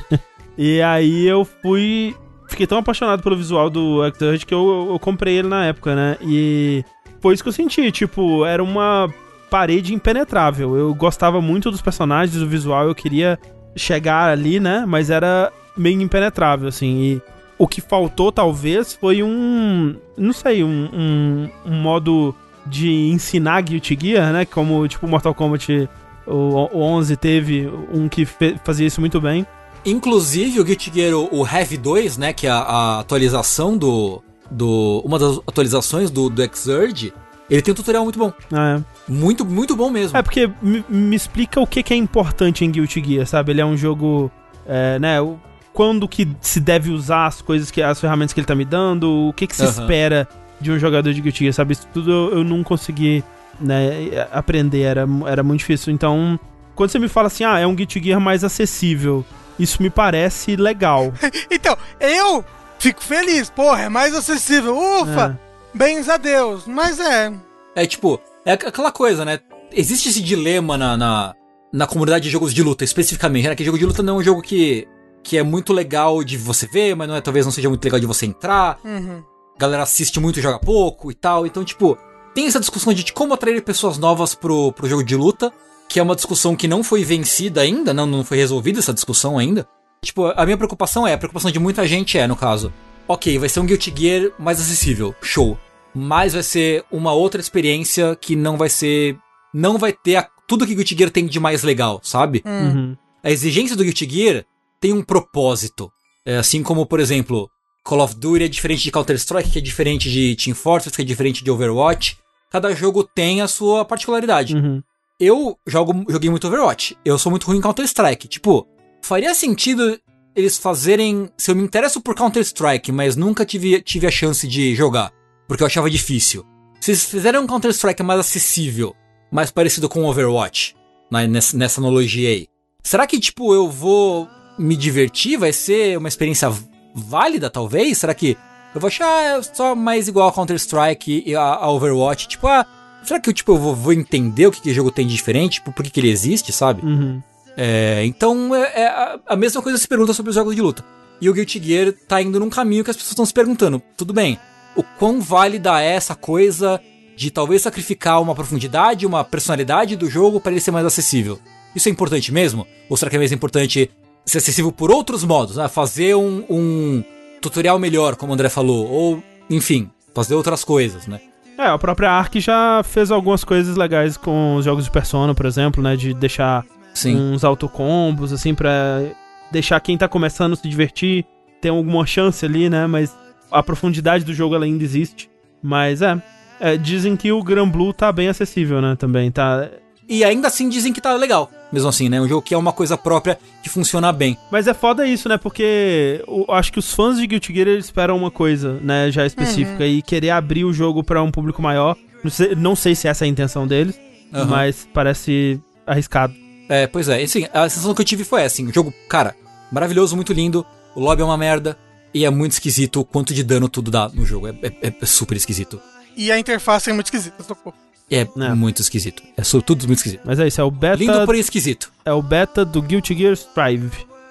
[0.58, 2.14] E aí eu fui.
[2.48, 6.18] Fiquei tão apaixonado pelo visual do Exurge que eu, eu comprei ele na época, né?
[6.20, 6.84] E
[7.22, 7.90] foi isso que eu senti.
[7.90, 9.10] Tipo, era uma
[9.50, 10.76] parede impenetrável.
[10.76, 13.38] Eu gostava muito dos personagens, do visual, eu queria
[13.74, 14.84] chegar ali, né?
[14.86, 17.00] Mas era meio impenetrável, assim.
[17.02, 17.22] E
[17.58, 19.94] o que faltou, talvez, foi um.
[20.16, 22.34] Não sei, um, um, um modo
[22.66, 24.44] de ensinar Guilty Gear, né?
[24.44, 25.88] Como, tipo, Mortal Kombat.
[26.26, 28.24] O, o 11 teve um que
[28.64, 29.44] fazia isso muito bem.
[29.84, 34.22] Inclusive, o Guilty Gear, o o Heavy 2, né, que é a, a atualização do,
[34.48, 35.02] do...
[35.04, 37.12] Uma das atualizações do, do Exurge,
[37.50, 38.32] ele tem um tutorial muito bom.
[38.52, 38.80] É.
[39.08, 40.16] Muito, muito bom mesmo.
[40.16, 43.50] É porque me, me explica o que, que é importante em Guilty Gear, sabe?
[43.50, 44.30] Ele é um jogo,
[44.64, 45.20] é, né?
[45.20, 45.36] o-
[45.72, 49.28] Quando que se deve usar as coisas que as ferramentas que ele tá me dando,
[49.28, 49.70] o que que se Aham.
[49.70, 50.28] espera
[50.60, 51.72] de um jogador de Guilty Gear, sabe?
[51.72, 53.24] Isso tudo eu, eu não consegui
[53.60, 55.92] né, aprender, era, era muito difícil.
[55.92, 56.38] Então,
[56.74, 59.24] quando você me fala assim, ah, é um Guilty Gear mais acessível,
[59.58, 61.12] isso me parece legal.
[61.50, 62.44] Então, eu
[62.78, 64.76] fico feliz, porra, é mais acessível.
[64.76, 65.38] Ufa!
[65.74, 66.66] Bens a Deus.
[66.66, 67.32] Mas é.
[67.74, 69.38] É tipo, é aqu- aquela coisa, né?
[69.72, 71.34] Existe esse dilema na, na,
[71.72, 73.54] na comunidade de jogos de luta, especificamente, né?
[73.54, 74.86] Que jogo de luta não é um jogo que,
[75.22, 78.00] que é muito legal de você ver, mas não é, talvez não seja muito legal
[78.00, 78.78] de você entrar.
[78.84, 79.22] Uhum.
[79.58, 81.46] Galera assiste muito e joga pouco e tal.
[81.46, 81.96] Então, tipo,
[82.34, 85.52] tem essa discussão de como atrair pessoas novas pro, pro jogo de luta,
[85.88, 89.38] que é uma discussão que não foi vencida ainda, não, não foi resolvida essa discussão
[89.38, 89.66] ainda.
[90.04, 92.72] Tipo, a minha preocupação é, a preocupação de muita gente é, no caso,
[93.06, 95.56] ok, vai ser um Guilty Gear mais acessível, show.
[95.94, 99.16] Mas vai ser uma outra experiência que não vai ser.
[99.54, 102.42] Não vai ter a- tudo que Guilty Gear tem de mais legal, sabe?
[102.44, 102.96] Uhum.
[103.22, 104.44] A exigência do Guilty Gear
[104.82, 105.90] tem um propósito.
[106.26, 107.48] É assim como, por exemplo,
[107.84, 111.04] Call of Duty é diferente de Counter-Strike, que é diferente de Team Fortress, que é
[111.04, 112.18] diferente de Overwatch.
[112.50, 114.56] Cada jogo tem a sua particularidade.
[114.56, 114.82] Uhum.
[115.20, 116.98] Eu jogo, joguei muito Overwatch.
[117.04, 118.26] Eu sou muito ruim em Counter-Strike.
[118.26, 118.66] Tipo,
[119.02, 119.98] faria sentido
[120.34, 121.30] eles fazerem.
[121.38, 125.12] Se eu me interesso por Counter-Strike, mas nunca tive, tive a chance de jogar,
[125.46, 126.44] porque eu achava difícil.
[126.80, 128.96] Se eles fizerem um Counter-Strike mais acessível,
[129.30, 130.74] mais parecido com Overwatch,
[131.10, 132.48] né, nessa, nessa analogia aí,
[132.82, 134.28] será que, tipo, eu vou
[134.62, 135.38] me divertir?
[135.38, 136.52] Vai ser uma experiência
[136.94, 137.98] válida, talvez?
[137.98, 138.36] Será que
[138.74, 142.28] eu vou achar só mais igual a Counter-Strike e a, a Overwatch?
[142.28, 142.66] Tipo, ah,
[143.02, 145.14] será que eu, tipo, eu vou, vou entender o que, que o jogo tem de
[145.14, 145.54] diferente?
[145.54, 146.84] Tipo, por que, que ele existe, sabe?
[146.84, 147.22] Uhum.
[147.56, 150.84] É, então, é, é a, a mesma coisa se pergunta sobre os jogos de luta.
[151.20, 153.80] E o Guilty Gear tá indo num caminho que as pessoas estão se perguntando.
[153.96, 154.38] Tudo bem,
[154.74, 156.80] o quão válida é essa coisa
[157.14, 161.38] de talvez sacrificar uma profundidade, uma personalidade do jogo para ele ser mais acessível?
[161.76, 162.66] Isso é importante mesmo?
[162.88, 163.90] Ou será que é mais importante
[164.24, 165.56] ser acessível por outros modos?
[165.56, 165.68] Né?
[165.68, 167.04] Fazer um, um
[167.40, 171.20] tutorial melhor, como o André falou, ou, enfim, fazer outras coisas, né?
[171.58, 175.46] É, a própria Ark já fez algumas coisas legais com os jogos de Persona, por
[175.46, 175.96] exemplo, né?
[175.96, 177.16] De deixar Sim.
[177.16, 179.02] uns autocombos, assim, pra
[179.50, 181.24] deixar quem tá começando se divertir,
[181.60, 182.86] ter alguma chance ali, né?
[182.86, 183.14] Mas
[183.50, 185.30] a profundidade do jogo ainda existe.
[185.62, 186.20] Mas é,
[186.58, 188.96] é, dizem que o Gran Blue tá bem acessível, né?
[188.96, 189.70] Também tá.
[190.08, 191.50] E ainda assim dizem que tá legal.
[191.72, 192.20] Mesmo assim, né?
[192.20, 194.36] Um jogo que é uma coisa própria que funciona bem.
[194.50, 195.38] Mas é foda isso, né?
[195.38, 199.10] Porque eu acho que os fãs de Guilty Gear eles esperam uma coisa, né?
[199.10, 201.96] Já específica e querer abrir o jogo pra um público maior.
[202.22, 203.98] Não sei, não sei se essa é a intenção deles,
[204.34, 204.44] Aham.
[204.46, 206.34] mas parece arriscado.
[206.68, 207.22] É, pois é.
[207.22, 209.34] Assim, a sensação que eu tive foi essa, assim, o jogo, cara,
[209.70, 210.64] maravilhoso, muito lindo,
[210.94, 211.76] o lobby é uma merda,
[212.14, 214.46] e é muito esquisito o quanto de dano tudo dá no jogo.
[214.48, 215.80] É, é- é super esquisito.
[216.16, 217.74] E a interface é muito esquisita, socorro.
[218.10, 218.54] É, É.
[218.54, 219.22] muito esquisito.
[219.36, 220.20] É tudo muito esquisito.
[220.24, 221.90] Mas é isso, é o beta, Lindo, porém esquisito.
[222.04, 223.88] é o beta do Guilty Gear Strive.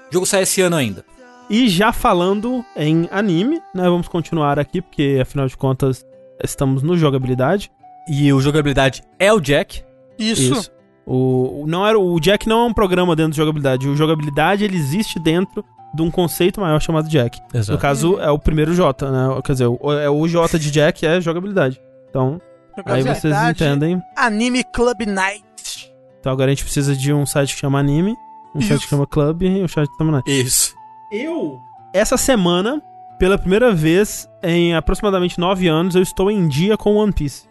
[0.09, 1.03] O jogo sai esse ano ainda.
[1.49, 3.83] E já falando em anime, né?
[3.83, 6.05] Vamos continuar aqui, porque afinal de contas
[6.43, 7.69] estamos no jogabilidade.
[8.07, 9.83] E o jogabilidade é o Jack.
[10.17, 10.71] Isso.
[11.05, 13.87] O, o- não era, o Jack não é um programa dentro de jogabilidade.
[13.87, 17.39] O jogabilidade ele existe dentro de um conceito maior chamado Jack.
[17.53, 17.79] No Exato.
[17.79, 19.41] caso, é o primeiro J, né?
[19.43, 21.81] Quer dizer, o, é o J de Jack é jogabilidade.
[22.09, 22.39] Então,
[22.85, 24.01] aí vocês Jogabilidade, entendem.
[24.15, 25.91] Anime Club Night.
[26.19, 28.15] Então agora a gente precisa de um site que chama Anime,
[28.55, 28.83] um site Isso.
[28.83, 30.29] que chama Club e um site que chama Night.
[30.29, 30.75] Isso.
[31.11, 31.59] Eu,
[31.93, 32.81] essa semana,
[33.19, 37.49] pela primeira vez em aproximadamente nove anos, eu estou em dia com One Piece.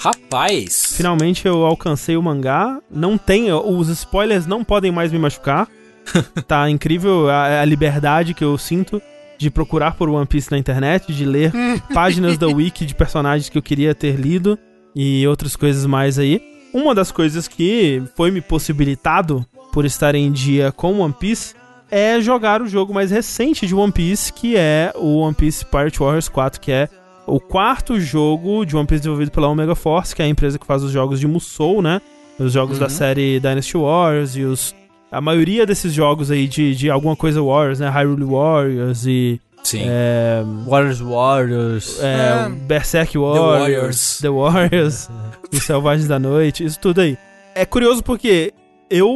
[0.00, 0.94] Rapaz.
[0.96, 2.80] Finalmente eu alcancei o mangá.
[2.90, 3.52] Não tem.
[3.52, 5.68] Os spoilers não podem mais me machucar.
[6.48, 9.00] tá incrível a, a liberdade que eu sinto
[9.40, 11.50] de procurar por One Piece na internet, de ler
[11.94, 14.58] páginas da wiki de personagens que eu queria ter lido
[14.94, 16.42] e outras coisas mais aí.
[16.74, 21.54] Uma das coisas que foi me possibilitado por estar em dia com One Piece
[21.90, 25.98] é jogar o jogo mais recente de One Piece, que é o One Piece Pirate
[25.98, 26.88] Warriors 4, que é
[27.26, 30.66] o quarto jogo de One Piece desenvolvido pela Omega Force, que é a empresa que
[30.66, 32.02] faz os jogos de Musou, né?
[32.38, 34.74] Os jogos da série Dynasty Warriors e os.
[35.10, 37.88] A maioria desses jogos aí de, de alguma coisa Warriors, né?
[37.88, 39.40] Hyrule Warriors e.
[39.62, 39.82] Sim.
[39.84, 42.00] É, Warriors Warriors.
[42.02, 42.48] é, É.
[42.48, 44.18] Berserk Warriors, Warriors.
[44.20, 45.10] The Warriors,
[45.52, 47.18] Os Selvagens da Noite, isso tudo aí.
[47.54, 48.52] É curioso porque
[48.88, 49.08] eu.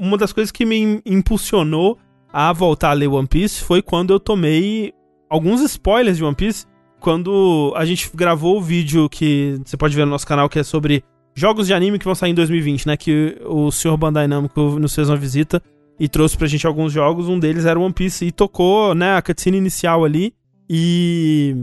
[0.00, 1.98] Uma das coisas que me impulsionou
[2.32, 4.92] a voltar a ler One Piece foi quando eu tomei
[5.30, 6.66] alguns spoilers de One Piece.
[6.98, 10.62] Quando a gente gravou o vídeo que você pode ver no nosso canal, que é
[10.62, 11.04] sobre
[11.34, 12.96] jogos de anime que vão sair em 2020, né?
[12.96, 13.96] Que o Sr.
[13.96, 15.62] Bandai Namco nos fez uma visita
[15.98, 17.28] e trouxe pra gente alguns jogos.
[17.28, 20.32] Um deles era One Piece e tocou, né, a cutscene inicial ali.
[20.68, 21.56] E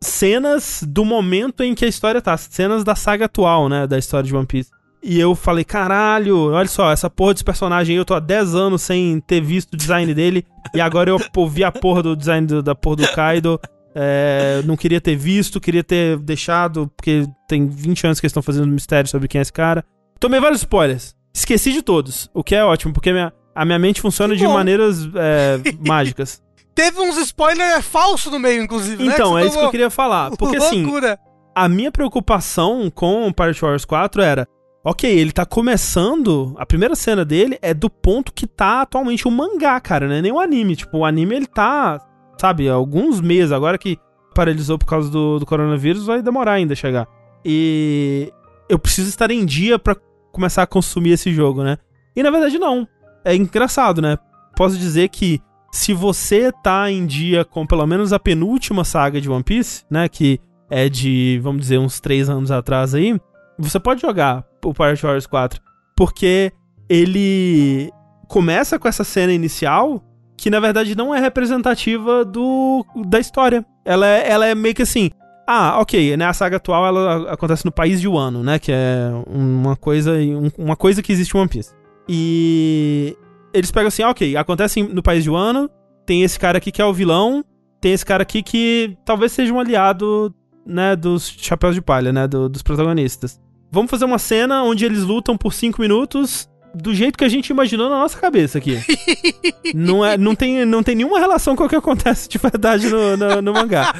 [0.00, 4.26] cenas do momento em que a história tá, cenas da saga atual, né, da história
[4.26, 4.70] de One Piece.
[5.02, 8.54] E eu falei, caralho, olha só, essa porra desse personagem aí, eu tô há 10
[8.56, 10.44] anos sem ter visto o design dele,
[10.74, 13.60] e agora eu vi a porra do design do- da porra do Kaido.
[13.98, 18.42] É, não queria ter visto, queria ter deixado, porque tem 20 anos que eles estão
[18.42, 19.82] fazendo mistério sobre quem é esse cara.
[20.20, 21.14] Tomei vários spoilers.
[21.34, 24.46] Esqueci de todos, o que é ótimo, porque minha, a minha mente funciona Que de
[24.46, 24.52] bom.
[24.52, 26.42] maneiras é, mágicas.
[26.74, 29.14] Teve uns spoilers falsos no meio, inclusive, né?
[29.14, 30.30] Então, você é isso que eu queria falar.
[30.36, 31.18] Porque assim, Loucura.
[31.54, 34.46] a minha preocupação com o Pirate Warriors 4 era.
[34.84, 36.54] Ok, ele tá começando.
[36.58, 40.22] A primeira cena dele é do ponto que tá atualmente o mangá, cara, não é
[40.22, 40.76] nem o anime.
[40.76, 41.98] Tipo, o anime ele tá,
[42.36, 43.52] sabe, alguns meses.
[43.52, 43.98] Agora que
[44.34, 47.08] paralisou por causa do, do coronavírus, vai demorar ainda a chegar.
[47.44, 48.32] E
[48.68, 49.96] eu preciso estar em dia pra
[50.32, 51.78] começar a consumir esse jogo, né?
[52.14, 52.86] E na verdade, não.
[53.24, 54.18] É engraçado, né?
[54.56, 55.40] Posso dizer que
[55.72, 60.08] se você tá em dia com pelo menos a penúltima saga de One Piece, né?
[60.08, 60.40] Que
[60.70, 63.18] é de, vamos dizer, uns três anos atrás aí,
[63.58, 65.60] você pode jogar o Pirate Warriors 4.
[65.96, 66.52] Porque
[66.88, 67.90] ele
[68.28, 70.02] começa com essa cena inicial
[70.36, 73.64] que na verdade não é representativa do da história.
[73.84, 75.10] Ela é, ela é meio que assim.
[75.48, 76.24] Ah, ok, né?
[76.26, 78.58] A saga atual ela acontece no país de Wano, né?
[78.58, 81.72] Que é uma coisa, um- uma coisa que existe em One Piece.
[82.08, 83.16] E
[83.54, 85.70] eles pegam assim, ok, acontece no país de Wano,
[86.04, 87.44] tem esse cara aqui que é o vilão,
[87.80, 90.34] tem esse cara aqui que talvez seja um aliado,
[90.66, 93.40] né, dos chapéus de palha, né, do- dos protagonistas.
[93.70, 97.48] Vamos fazer uma cena onde eles lutam por cinco minutos do jeito que a gente
[97.48, 98.78] imaginou na nossa cabeça aqui.
[99.74, 103.16] não, é, não, tem, não tem nenhuma relação com o que acontece de verdade no,
[103.16, 103.94] no, no mangá.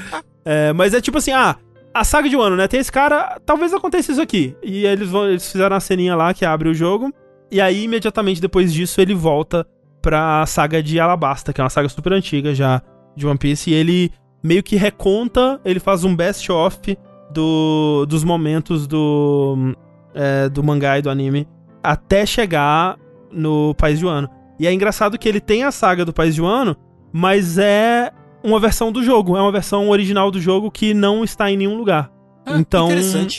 [0.44, 1.56] É, mas é tipo assim, ah,
[1.94, 2.68] a saga de Wano, né?
[2.68, 4.54] Tem esse cara, talvez aconteça isso aqui.
[4.62, 7.12] E eles, vão, eles fizeram a ceninha lá que abre o jogo.
[7.50, 9.66] E aí, imediatamente depois disso, ele volta
[10.02, 12.82] pra saga de Alabasta, que é uma saga super antiga já
[13.16, 13.70] de One Piece.
[13.70, 14.12] E ele
[14.42, 16.96] meio que reconta, ele faz um best-of
[17.32, 19.74] do, dos momentos do,
[20.14, 21.48] é, do mangá e do anime
[21.90, 22.96] até chegar
[23.30, 24.28] no País de Wano.
[24.58, 26.76] E é engraçado que ele tem a saga do País de Wano,
[27.12, 28.10] mas é
[28.42, 31.76] uma versão do jogo, é uma versão original do jogo que não está em nenhum
[31.76, 32.10] lugar.
[32.46, 32.88] Ah, então,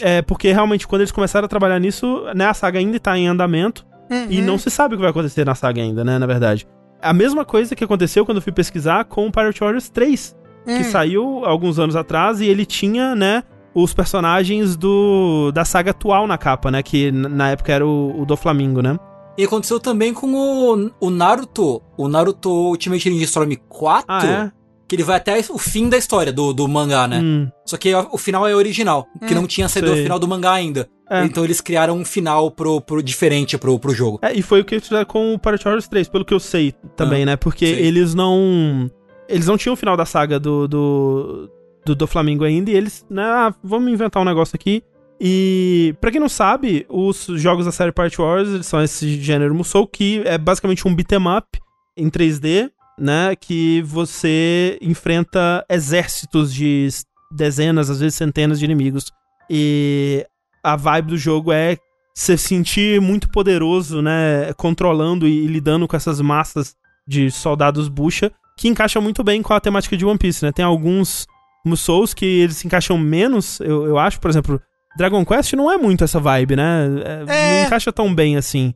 [0.02, 3.28] é porque realmente quando eles começaram a trabalhar nisso, né, a saga ainda está em
[3.28, 3.86] andamento
[4.30, 4.46] e Uhum.
[4.46, 6.68] não se sabe o que vai acontecer na saga ainda, né, na verdade.
[7.02, 10.72] A mesma coisa que aconteceu quando eu fui pesquisar com o Pirate Warriors 3, que
[10.74, 10.84] Hum.
[10.84, 13.44] saiu alguns anos atrás e ele tinha, né,
[13.80, 18.26] os personagens do da saga atual na capa, né, que na época era o, o
[18.26, 18.98] do Flamingo, né?
[19.38, 24.52] E aconteceu também com o, o Naruto, o Naruto Ultimate Ninja Storm 4, Ah, é?
[24.88, 27.20] que ele vai até o fim da história do, do mangá, né?
[27.22, 30.28] Hum, Só que o final é original, que Hum, não tinha saído o final do
[30.28, 30.90] mangá ainda.
[31.10, 31.24] É.
[31.24, 34.18] Então eles criaram um final pro, pro diferente pro, pro jogo.
[34.24, 36.40] É, e foi o que eles fizeram com o Pirate Warriors 3, pelo que eu
[36.40, 37.36] sei também, Ah, né?
[37.36, 37.86] Porque sei.
[37.86, 38.90] eles não.
[39.30, 41.50] Eles não tinham o final da saga do, do,
[41.88, 44.84] do, do Flamengo ainda, e eles, né, ah, vamos inventar um negócio aqui.
[45.20, 49.88] E, pra quem não sabe, os jogos da série Pirate Wars são esse gênero Musou,
[49.88, 51.48] que é basicamente um beat'em up
[51.96, 52.70] em 3D,
[53.00, 53.36] né?
[53.36, 56.88] Que você enfrenta exércitos de
[57.32, 59.12] dezenas, às vezes centenas de inimigos.
[59.50, 60.26] E
[60.64, 61.78] a vibe do jogo é
[62.14, 64.54] se sentir muito poderoso, né?
[64.56, 66.76] Controlando e lidando com essas massas
[67.08, 70.52] de soldados bucha, que encaixa muito bem com a temática de One Piece, né?
[70.52, 71.26] Tem alguns
[71.68, 74.62] Musous que eles se encaixam menos, eu, eu acho, por exemplo,
[74.98, 76.86] Dragon Quest não é muito essa vibe, né?
[77.28, 77.60] É, É.
[77.62, 78.74] Não encaixa tão bem assim.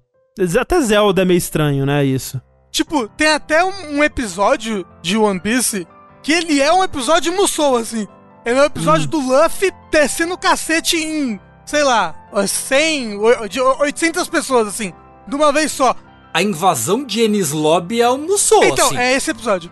[0.59, 2.03] Até Zelda é meio estranho, né?
[2.05, 2.41] Isso.
[2.71, 5.85] Tipo, tem até um, episódio de One Piece
[6.23, 8.07] que ele é um episódio Musou, assim.
[8.45, 12.15] Ele é um episódio do Luffy descendo o cacete em, sei lá,
[12.47, 14.93] 100, oi- de 800 pessoas, assim,
[15.27, 15.95] de uma vez só.
[16.33, 18.97] A invasão de Enies Lobby é um Musou, então, assim.
[18.97, 19.69] é esse episódio.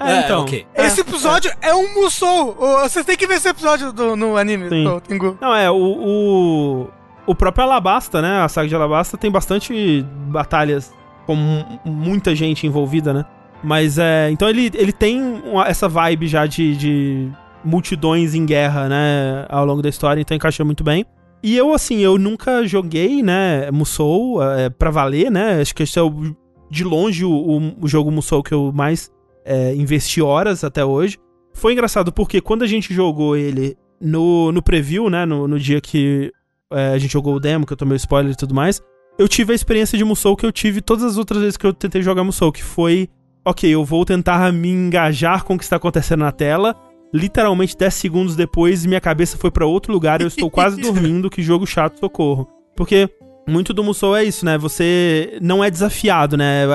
[0.00, 0.42] É, É, então.
[0.42, 0.66] ok.
[0.74, 0.86] É.
[0.86, 2.54] Esse episódio é um Musou.
[2.82, 4.84] Vocês têm que ver esse episódio do- no anime, Sim.
[4.84, 5.36] do Tengu.
[5.40, 6.88] Não, é, o, o,
[7.26, 8.40] o próprio Alabasta, né?
[8.40, 10.92] A saga de Alabasta tem bastante batalhas
[11.26, 13.24] com mu- muita gente envolvida, né?
[13.62, 14.30] Mas é.
[14.30, 17.28] Então ele, ele tem uma- essa vibe já de, de
[17.62, 19.44] multidões em guerra, né?
[19.48, 21.04] Ao longo da história, então encaixa muito bem.
[21.42, 23.70] E eu, assim, eu nunca joguei, né?
[23.70, 25.60] Musou é, pra valer, né?
[25.60, 26.34] Acho que esse é o,
[26.70, 29.10] de longe o, o, o jogo Musou que eu mais
[29.50, 31.18] é, investi horas até hoje.
[31.52, 35.26] Foi engraçado porque quando a gente jogou ele no, no preview, né?
[35.26, 36.32] No, no dia que
[36.72, 38.80] é, a gente jogou o demo, que eu tomei o spoiler e tudo mais,
[39.18, 41.74] eu tive a experiência de Musou que eu tive todas as outras vezes que eu
[41.74, 43.08] tentei jogar Musou, que foi,
[43.44, 46.76] ok, eu vou tentar me engajar com o que está acontecendo na tela.
[47.12, 51.42] Literalmente 10 segundos depois, minha cabeça foi pra outro lugar eu estou quase dormindo, que
[51.42, 52.48] jogo chato, socorro.
[52.76, 53.10] Porque
[53.48, 54.56] muito do Musou é isso, né?
[54.56, 56.66] Você não é desafiado, né?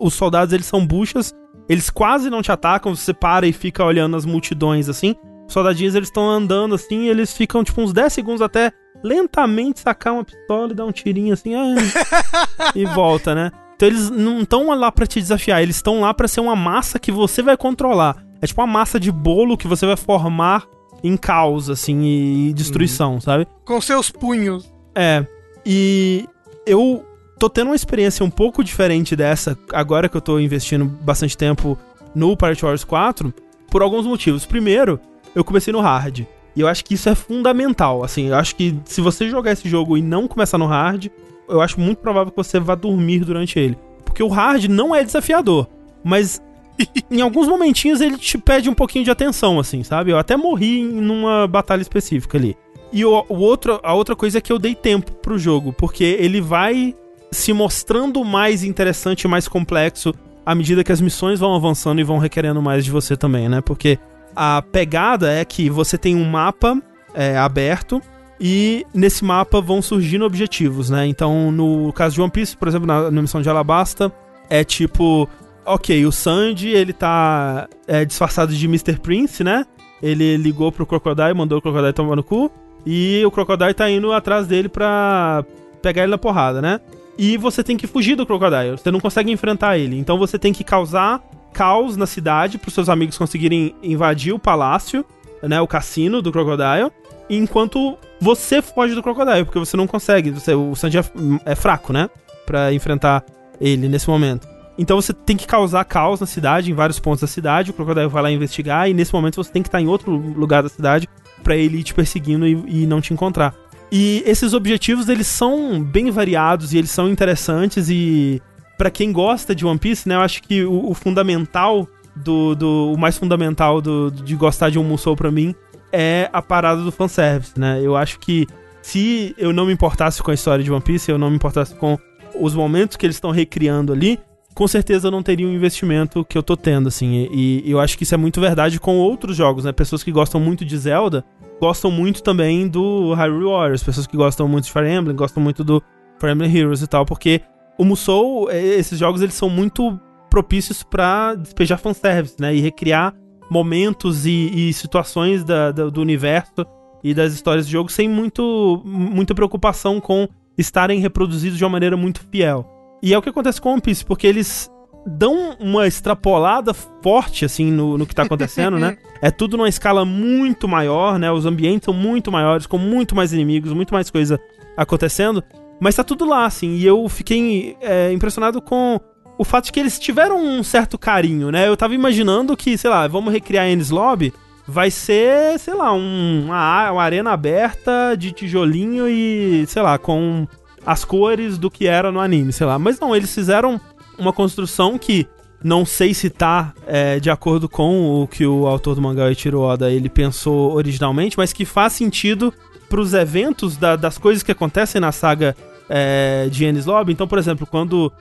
[0.00, 1.34] Os soldados, eles são buchas,
[1.70, 5.14] eles quase não te atacam, você para e fica olhando as multidões, assim.
[5.46, 8.72] Os soldadinhos, eles estão andando, assim, e eles ficam, tipo, uns 10 segundos até
[9.02, 11.74] lentamente sacar uma pistola e dar um tirinho, assim, ah,
[12.74, 13.50] e volta, né?
[13.76, 16.98] Então eles não estão lá pra te desafiar, eles estão lá pra ser uma massa
[16.98, 18.22] que você vai controlar.
[18.42, 20.66] É tipo uma massa de bolo que você vai formar
[21.02, 23.20] em caos, assim, e destruição, Uhum.
[23.20, 23.46] sabe?
[23.64, 24.70] Com seus punhos.
[24.94, 25.24] É.
[25.64, 26.28] E
[26.66, 27.04] eu
[27.40, 31.76] tô tendo uma experiência um pouco diferente dessa, agora que eu tô investindo bastante tempo
[32.14, 33.32] no Pirate Wars 4,
[33.70, 34.44] por alguns motivos.
[34.44, 35.00] Primeiro,
[35.34, 36.20] eu comecei no hard.
[36.54, 38.04] E eu acho que isso é fundamental.
[38.04, 41.06] Assim, eu acho que se você jogar esse jogo e não começar no hard,
[41.48, 43.78] eu acho muito provável que você vá dormir durante ele.
[44.04, 45.66] Porque o hard não é desafiador.
[46.04, 46.42] Mas
[47.10, 50.10] em alguns momentinhos ele te pede um pouquinho de atenção, assim, sabe?
[50.10, 52.54] Eu até morri em- numa batalha específica ali.
[52.92, 56.04] E o, o outro, a outra coisa é que eu dei tempo pro jogo, porque
[56.04, 56.94] ele vai
[57.30, 62.04] se mostrando mais interessante e mais complexo à medida que as missões vão avançando e
[62.04, 63.60] vão requerendo mais de você também, né?
[63.60, 63.98] Porque
[64.34, 66.80] a pegada é que você tem um mapa
[67.14, 68.00] é, aberto
[68.40, 71.06] e nesse mapa vão surgindo objetivos, né?
[71.06, 74.10] Então, no caso de One Piece, por exemplo, na, na missão de Alabasta,
[74.48, 75.28] é tipo,
[75.64, 78.98] ok, o Sanji, ele tá é, disfarçado de Mr.
[78.98, 79.66] Prince, né?
[80.02, 82.50] Ele ligou pro Crocodile, mandou o Crocodile tomar no cu,
[82.86, 85.44] e o Crocodile tá indo atrás dele pra
[85.82, 86.80] pegar ele na porrada, né?
[87.22, 90.54] E você tem que fugir do Crocodile, você não consegue enfrentar ele, então você tem
[90.54, 91.22] que causar
[91.52, 95.04] caos na cidade pros seus amigos conseguirem invadir o palácio,
[95.42, 96.90] né, o cassino do Crocodile,
[97.28, 101.04] enquanto você foge do Crocodile, porque você não consegue, você, o Sanji é,
[101.44, 102.08] é fraco, né,
[102.46, 103.22] Pra enfrentar
[103.60, 104.48] ele nesse momento.
[104.78, 108.08] Então você tem que causar caos na cidade, em vários pontos da cidade, o Crocodile
[108.08, 111.06] vai lá investigar, e nesse momento você tem que estar em outro lugar da cidade
[111.44, 113.54] pra ele ir te perseguindo e, e não te encontrar.
[113.92, 118.40] E esses objetivos, eles são bem variados e eles são interessantes e
[118.78, 122.92] pra quem gosta de One Piece, né, eu acho que o, o fundamental do, do
[122.94, 125.54] o mais fundamental do, de gostar de um Musou pra mim
[125.92, 127.80] é a parada do fanservice, né?
[127.82, 128.46] Eu acho que
[128.80, 131.74] se eu não me importasse com a história de One Piece, eu não me importasse
[131.74, 131.98] com
[132.38, 134.18] os momentos que eles estão recriando ali,
[134.54, 137.28] com certeza eu não teria o investimento que eu tô tendo, assim.
[137.32, 139.72] E, e eu acho que isso é muito verdade com outros jogos, né?
[139.72, 141.24] Pessoas que gostam muito de Zelda
[141.60, 143.82] gostam muito também do Hyrule Warriors.
[143.82, 145.82] Pessoas que gostam muito de Fire Emblem gostam muito do
[146.18, 147.40] Fire Emblem Heroes e tal, porque
[147.78, 149.98] o Musou, eh, esses jogos, eles são muito
[150.30, 152.54] propícios pra despejar fanservice, né?
[152.54, 153.14] E recriar
[153.50, 156.64] momentos e, e situações da- da- do universo
[157.02, 161.96] e das histórias de jogo sem muito, muita preocupação com estarem reproduzidos de uma maneira
[161.96, 162.64] muito fiel.
[163.02, 164.70] E é o que acontece com One Piece, porque eles
[165.10, 168.96] dão uma extrapolada forte, assim, no, no que tá acontecendo, né?
[169.22, 171.30] É tudo numa escala muito maior, né?
[171.30, 174.40] Os ambientes são muito maiores, com muito mais inimigos, muito mais coisa
[174.74, 175.44] acontecendo.
[175.78, 176.76] Mas tá tudo lá, assim.
[176.76, 178.98] E eu fiquei é, impressionado com
[179.36, 181.68] o fato de que eles tiveram um certo carinho, né?
[181.68, 184.32] Eu tava imaginando que, sei lá, vamos recriar Ennis Lobby,
[184.66, 190.46] vai ser, sei lá, um, uma, uma arena aberta de tijolinho e, sei lá, com
[190.84, 192.78] as cores do que era no anime, sei lá.
[192.78, 193.80] Mas não, eles fizeram
[194.20, 195.26] uma construção que
[195.62, 199.60] não sei se tá é, de acordo com o que o autor do mangá Eiichiro
[199.60, 202.52] Oda ele pensou originalmente, mas que faz sentido
[202.88, 205.54] pros eventos da- das coisas que acontecem na saga
[205.88, 207.12] é, de Ennis Lobby.
[207.12, 208.12] Então, por exemplo, quando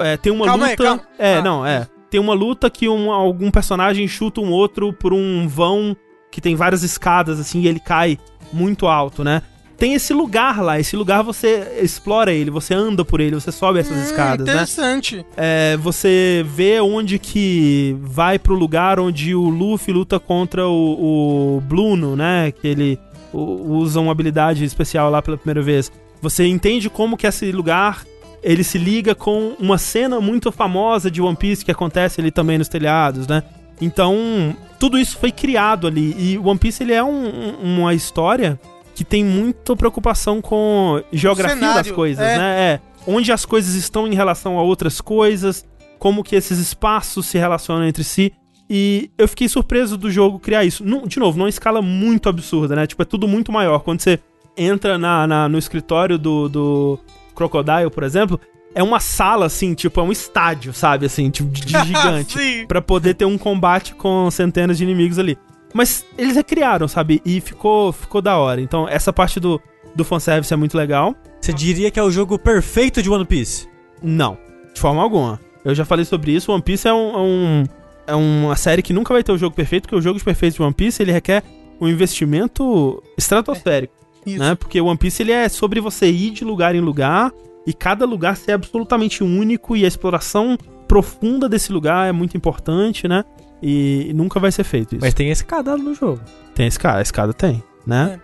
[0.00, 0.82] é, tem uma Calma aí, luta...
[0.84, 1.02] calma.
[1.18, 1.42] É, Ah.
[1.42, 1.86] não, é.
[2.10, 5.96] Tem uma luta que um- algum personagem chuta um outro por um vão
[6.30, 8.18] que tem várias escadas, assim, e ele cai
[8.52, 9.40] muito alto, né?
[9.82, 13.80] Tem esse lugar lá, esse lugar você explora ele, você anda por ele, você sobe
[13.80, 14.52] essas Hum, escadas, né?
[14.52, 15.26] interessante.
[15.36, 21.60] É, você vê onde que vai pro lugar onde o Luffy luta contra o, o
[21.62, 22.52] Bluno, né?
[22.52, 22.96] Que ele
[23.32, 25.90] usa uma habilidade especial lá pela primeira vez.
[26.20, 28.04] Você entende como que esse lugar
[28.40, 32.56] ele se liga com uma cena muito famosa de One Piece que acontece ali também
[32.56, 33.42] nos telhados, né?
[33.80, 36.14] Então, tudo isso foi criado ali.
[36.16, 38.60] E One Piece ele é um- uma história
[38.94, 42.36] que tem muita preocupação com geografia das cenário, coisas, é.
[42.38, 42.60] né?
[42.60, 45.64] É, onde as coisas estão em relação a outras coisas,
[45.98, 48.32] como que esses espaços se relacionam entre si.
[48.68, 50.84] E eu fiquei surpreso do jogo criar isso.
[50.84, 52.86] Num- de novo, numa escala muito absurda, né?
[52.86, 53.80] Tipo, é tudo muito maior.
[53.80, 54.18] Quando você
[54.56, 56.98] entra na, na- no escritório do, do
[57.34, 58.40] Crocodile, por exemplo,
[58.74, 61.04] é uma sala, assim, tipo, é um estádio, sabe?
[61.06, 62.64] Assim, tipo, de, de gigante.
[62.66, 65.36] Pra poder ter um combate com centenas de inimigos ali.
[65.72, 67.20] Mas eles recriaram, sabe?
[67.24, 68.60] E ficou, ficou da hora.
[68.60, 69.60] Então, essa parte do,
[69.94, 71.14] do fanservice é muito legal.
[71.40, 73.68] Você diria que é o jogo perfeito de One Piece?
[74.02, 74.36] Não,
[74.74, 75.40] de forma alguma.
[75.64, 76.52] Eu já falei sobre isso.
[76.52, 77.64] One Piece é, um, é, um-
[78.08, 80.62] é uma série que nunca vai ter o jogo perfeito, porque o jogo perfeito de
[80.62, 81.42] One Piece ele requer
[81.80, 83.94] um investimento estratosférico,
[84.26, 84.38] Isso.
[84.38, 84.54] né?
[84.54, 87.32] Porque o One Piece ele é sobre você ir de lugar em lugar
[87.66, 93.08] e cada lugar ser absolutamente único e a exploração profunda desse lugar é muito importante,
[93.08, 93.24] né?
[93.62, 95.04] E nunca vai ser feito isso.
[95.04, 96.20] Mas tem escadado no jogo.
[96.54, 98.18] Tem escada, a escada tem, né?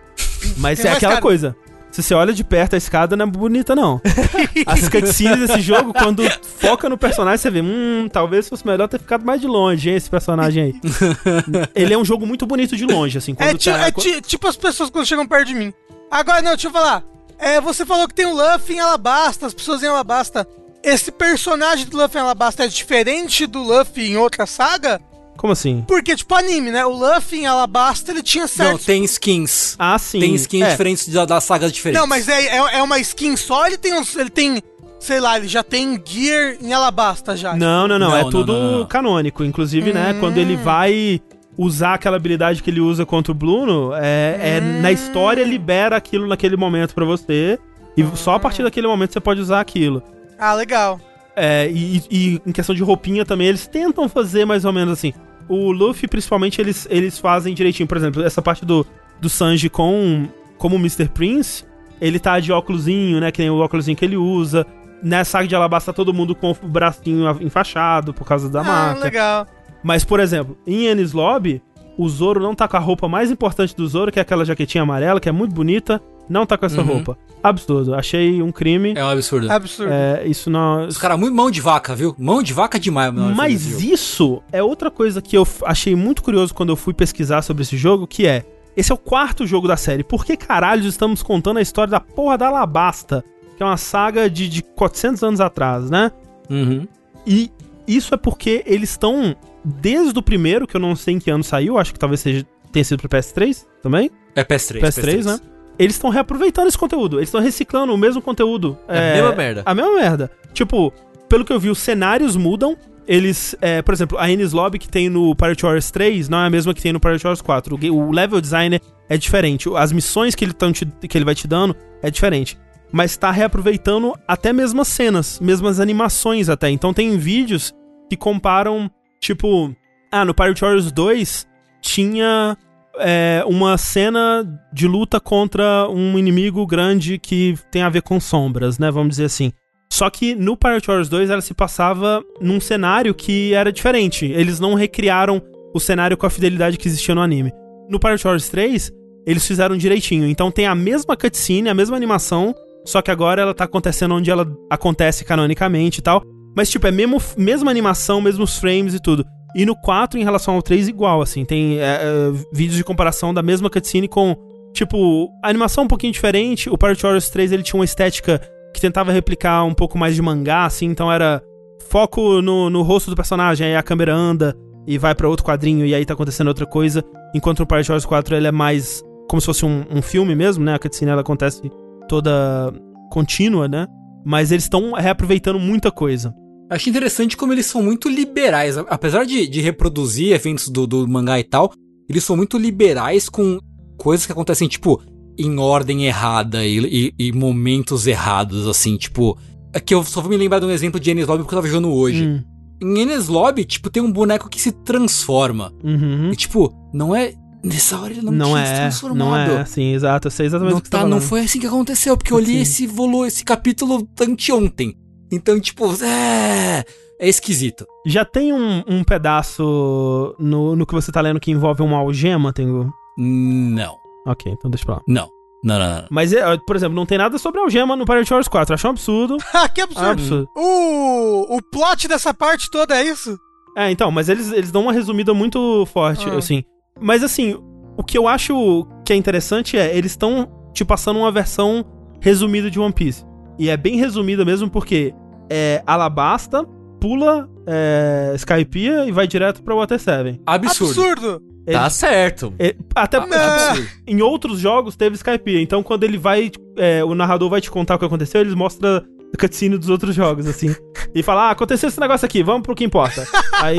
[0.57, 1.21] Mas Tem é aquela escada.
[1.21, 1.55] coisa.
[1.91, 3.99] se você olha de perto a escada, não é bonita, não.
[4.67, 6.23] As cutscenes desse jogo, quando
[6.59, 9.95] foca no personagem, você vê, hum, talvez fosse melhor ter ficado mais de longe, hein,
[9.95, 10.75] esse personagem aí.
[11.73, 13.33] Ele é um jogo muito bonito de longe, assim.
[13.33, 15.73] Quando É, ti- tá- é ti- tipo as pessoas quando chegam perto de mim.
[16.11, 17.03] Agora, não, deixa eu falar.
[17.37, 20.45] É, você falou que tem o Luffy em Alabasta, as pessoas em Alabasta.
[20.83, 25.01] Esse personagem do Luffy em Alabasta é diferente do Luffy em outra saga?
[25.39, 25.85] Como assim?
[25.87, 26.85] Porque, tipo, anime, né?
[26.85, 28.85] O Luffy em Alabasta, ele tinha Não, certos...
[28.85, 29.73] tem skins.
[29.79, 30.19] Ah, sim.
[30.19, 31.97] Tem skins É, diferentes da- das sagas diferentes.
[32.01, 34.13] Não, mas é, é, é uma skin só, ele tem uns...
[34.17, 34.61] Ele tem,
[34.99, 37.55] sei lá, ele já tem gear em Alabasta já.
[37.55, 38.85] Não, não, não, Não, é não, tudo não, não.
[38.85, 39.41] canônico.
[39.45, 41.21] Inclusive, né, quando ele vai
[41.57, 46.27] usar aquela habilidade que ele usa contra o Bruno, é, é na história libera aquilo
[46.27, 47.57] naquele momento pra você.
[47.95, 50.03] E só a partir daquele momento você pode usar aquilo.
[50.37, 50.99] Ah, legal.
[51.33, 55.13] É, e, e em questão de roupinha também, eles tentam fazer mais ou menos assim.
[55.49, 57.87] O Luffy, principalmente, eles, eles fazem direitinho.
[57.87, 58.85] Por exemplo, essa parte do,
[59.19, 61.09] do Sanji com como o Mr.
[61.09, 61.65] Prince,
[61.99, 63.31] ele tá de óculosinho, né?
[63.31, 64.65] Que nem o óculosinho que ele usa.
[65.01, 69.03] Nessa saga de Alabasta, todo mundo com o bracinho enfaixado por causa da ah, marca.
[69.03, 69.47] legal.
[69.81, 71.61] Mas, por exemplo, em Enies Lobby,
[72.01, 74.83] o Zoro não tá com a roupa mais importante do Zoro, que é aquela jaquetinha
[74.83, 76.01] amarela, que é muito bonita.
[76.29, 76.87] Não tá com essa Uhum.
[76.87, 77.17] roupa.
[77.43, 77.93] Absurdo.
[77.95, 78.93] Achei um crime.
[78.95, 79.51] É um absurdo.
[79.51, 79.91] Absurdo.
[79.91, 80.85] É, isso não.
[80.87, 82.15] Os caras muito mão de vaca, viu?
[82.17, 83.13] Mão de vaca demais.
[83.35, 87.63] Mas isso é outra coisa que eu achei muito curioso quando eu fui pesquisar sobre
[87.63, 88.45] esse jogo, que é...
[88.77, 90.03] Esse é o quarto jogo da série.
[90.03, 93.25] Por que caralho estamos contando a história da porra da Alabasta?
[93.57, 96.11] Que é uma saga de, de 400 anos atrás, né?
[96.49, 96.87] Uhum.
[97.27, 97.51] E
[97.87, 99.35] isso é porque eles estão...
[99.79, 102.45] Desde o primeiro, que eu não sei em que ano saiu, acho que talvez seja,
[102.71, 104.09] tenha sido pro PS3 também.
[104.35, 104.81] É PS3.
[104.81, 105.39] PS3, né?
[105.77, 107.17] Eles estão reaproveitando esse conteúdo.
[107.17, 108.77] Eles estão reciclando o mesmo conteúdo.
[108.87, 109.63] É a mesma merda.
[109.65, 110.31] A mesma merda.
[110.53, 110.91] Tipo,
[111.29, 112.75] pelo que eu vi, os cenários mudam.
[113.07, 116.45] Eles, é, por exemplo, a Ennis Lobby que tem no Pirate Wars 3 não é
[116.45, 117.75] a mesma que tem no Pirate Wars 4.
[117.75, 119.67] O, o level design é diferente.
[119.75, 122.57] As missões que ele, te- que ele vai te dando é diferente.
[122.91, 126.69] Mas tá reaproveitando até mesmas cenas, mesmas animações até.
[126.69, 127.73] Então tem vídeos
[128.09, 129.75] que comparam, tipo...
[130.11, 131.47] Ah, no Pirate Wars 2
[131.81, 132.57] tinha
[132.99, 134.43] é, uma cena
[134.73, 138.89] de luta contra um inimigo grande que tem a ver com sombras, né?
[138.91, 139.51] Vamos dizer assim.
[139.91, 144.25] Só que no Pirate Wars 2 ela se passava num cenário que era diferente.
[144.25, 145.41] Eles não recriaram
[145.73, 147.51] o cenário com a fidelidade que existia no anime.
[147.89, 148.91] No Pirate Wars 3,
[149.25, 150.27] eles fizeram direitinho.
[150.27, 152.53] Então tem a mesma cutscene, a mesma animação,
[152.85, 156.23] só que agora ela tá acontecendo onde ela acontece canonicamente e tal.
[156.55, 159.25] Mas, tipo, é mesmo, mesma animação, mesmos frames e tudo.
[159.55, 161.45] E no 4, em relação ao 3, igual, assim.
[161.45, 164.35] Tem é, é, vídeos de comparação da mesma cutscene com,
[164.73, 166.69] tipo, a animação um pouquinho diferente.
[166.69, 168.41] O Pirate Wars 3, ele tinha uma estética
[168.73, 170.85] que tentava replicar um pouco mais de mangá, assim.
[170.85, 171.41] Então era
[171.89, 175.85] foco no, no rosto do personagem, aí a câmera anda e vai pra outro quadrinho
[175.85, 177.03] e aí tá acontecendo outra coisa.
[177.33, 180.63] Enquanto o Pirate Wars 4, ele é mais como se fosse um, um filme mesmo,
[180.63, 180.73] né?
[180.73, 181.61] A cutscene, ela acontece
[182.07, 182.73] toda
[183.11, 183.87] contínua, né?
[184.25, 186.33] Mas eles estão reaproveitando muita coisa.
[186.69, 188.77] Acho interessante como eles são muito liberais.
[188.77, 191.71] Apesar de, de reproduzir eventos do, do mangá e tal,
[192.07, 193.57] eles são muito liberais com
[193.97, 195.01] coisas que acontecem, tipo,
[195.37, 199.37] em ordem errada e, e- e momentos errados, assim, tipo.
[199.73, 201.59] É que eu só vou me lembrar de um exemplo de Enes Lobby porque eu
[201.59, 202.25] tava jogando hoje.
[202.25, 202.43] Hum,
[202.81, 205.71] Em Enes Lobby, tipo, tem um boneco que se transforma.
[205.83, 206.31] uhum.
[206.31, 207.33] E, tipo, não é.
[207.63, 209.17] Nessa hora ele não, Não tinha se é, transformado.
[209.19, 211.59] não é, sim, exato, eu sei exatamente Não, o que tá tá, não foi assim
[211.59, 212.61] que aconteceu, porque eu li Sim.
[212.61, 214.95] esse volume, esse capítulo anteontem.
[215.31, 216.83] Então, tipo, é.
[217.21, 217.85] É esquisito.
[218.05, 222.53] Já tem um, um pedaço no, no que você tá lendo que envolve uma algema,
[222.53, 222.89] Tengu?
[223.17, 223.95] Não.
[224.25, 225.01] Ok, então deixa pra lá.
[225.07, 225.27] Não.
[225.61, 226.05] Não, não, não.
[226.09, 228.73] Mas, é, por exemplo, não tem nada sobre algema no Pirate Wars 4.
[228.73, 229.35] Acho um absurdo.
[229.53, 230.07] Ah, que absurdo.
[230.09, 230.49] absurdo.
[230.55, 233.37] O, o plot dessa parte toda é isso?
[233.77, 236.37] É, então, mas eles, eles dão uma resumida muito forte, Ah.
[236.37, 236.63] assim.
[237.01, 237.55] Mas, assim,
[237.97, 241.85] o que eu acho que é interessante é, eles estão te passando uma versão
[242.21, 243.25] resumida de One Piece.
[243.57, 245.13] E é bem resumida mesmo porque
[245.49, 246.63] é Alabasta,
[246.99, 250.41] pula é, Skypiea e vai direto pra Water 7.
[250.45, 250.91] Absurdo.
[250.91, 251.43] Absurdo.
[251.71, 252.53] Tá certo.
[252.57, 253.87] É, até porque, absurdo.
[254.07, 257.95] em outros jogos teve Skypiea, então quando ele vai, é, o narrador vai te contar
[257.95, 259.03] o que aconteceu, eles mostram a
[259.37, 260.75] cutscene dos outros jogos, assim.
[261.13, 263.25] e fala, ah, aconteceu esse negócio aqui, vamos pro que importa.
[263.61, 263.77] aí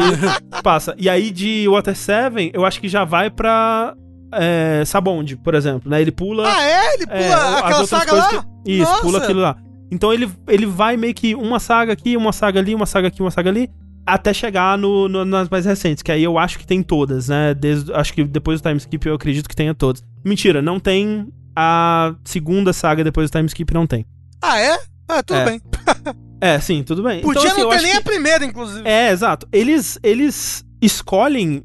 [0.62, 0.94] passa.
[0.98, 3.94] E aí de Water 7, eu acho que já vai pra
[4.32, 6.00] é, Sabond, por exemplo, né?
[6.00, 6.46] Ele pula...
[6.46, 6.94] Ah, é?
[6.94, 8.28] Ele pula é, aquela saga lá?
[8.64, 9.02] que- Isso, Nossa.
[9.02, 9.56] pula aquilo lá.
[9.90, 13.20] Então ele, ele vai meio que uma saga aqui, uma saga ali, uma saga aqui,
[13.20, 13.68] uma saga ali,
[14.06, 17.54] até chegar no, no- nas mais recentes, que aí eu acho que tem todas, né?
[17.54, 20.02] Desde, acho que depois do time skip eu acredito que tenha todas.
[20.24, 24.06] Mentira, não tem a segunda saga depois do time skip, não tem.
[24.40, 24.78] Ah, é?
[25.18, 25.44] Ah, tudo É.
[25.44, 25.60] bem.
[26.42, 27.20] É, sim, tudo bem.
[27.20, 28.88] Podia então, assim, não ter nem que- a primeira, inclusive.
[28.88, 29.46] É, exato.
[29.52, 31.62] Eles, eles escolhem.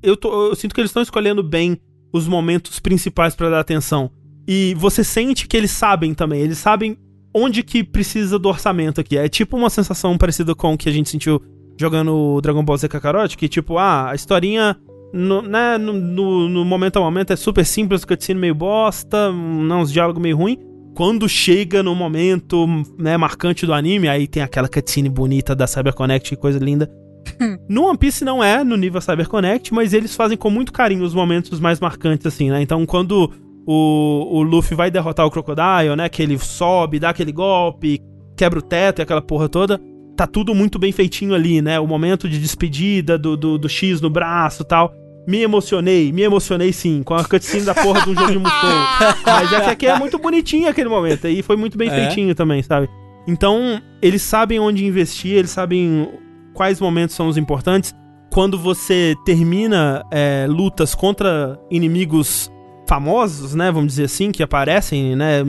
[0.00, 1.76] eu- tô- eu sinto que eles estão escolhendo bem
[2.12, 4.10] os momentos principais pra dar atenção.
[4.46, 6.96] E você sente que eles sabem também, eles sabem
[7.34, 9.16] onde que precisa do orçamento aqui.
[9.18, 11.42] É tipo uma sensação parecida com o que a gente sentiu
[11.80, 14.76] jogando Dragon Ball Z Kakarot, que tipo, ah, a historinha
[15.12, 19.80] no, né, no, no, no momento a momento é super simples, cutscene meio bosta, não,
[19.80, 20.58] uns diálogos meio ruim.
[20.94, 22.66] Quando chega no momento
[22.98, 26.90] né, marcante do anime, aí tem aquela cutscene bonita da CyberConnect, que coisa linda.
[27.68, 31.14] no One Piece não é no nível CyberConnect, mas eles fazem com muito carinho os
[31.14, 32.60] momentos mais marcantes, assim, né?
[32.60, 33.32] Então quando
[33.66, 36.08] o, o Luffy vai derrotar o Crocodile, né?
[36.08, 38.00] Que ele sobe, dá aquele golpe,
[38.36, 39.80] quebra o teto e aquela porra toda.
[40.16, 41.80] Tá tudo muito bem feitinho ali, né?
[41.80, 44.92] O momento de despedida do, do, do X no braço tal.
[45.26, 48.52] Me emocionei, me emocionei sim, com a cutscene da porra do jogo de Musou.
[49.24, 51.28] Mas é que aqui é muito bonitinho aquele momento.
[51.28, 51.94] E foi muito bem É.
[51.94, 52.88] feitinho também, sabe?
[53.26, 56.08] Então, eles sabem onde investir, eles sabem
[56.54, 57.94] quais momentos são os importantes.
[58.32, 62.50] Quando você termina é, lutas contra inimigos
[62.88, 63.70] famosos, né?
[63.70, 65.44] Vamos dizer assim, que aparecem, né?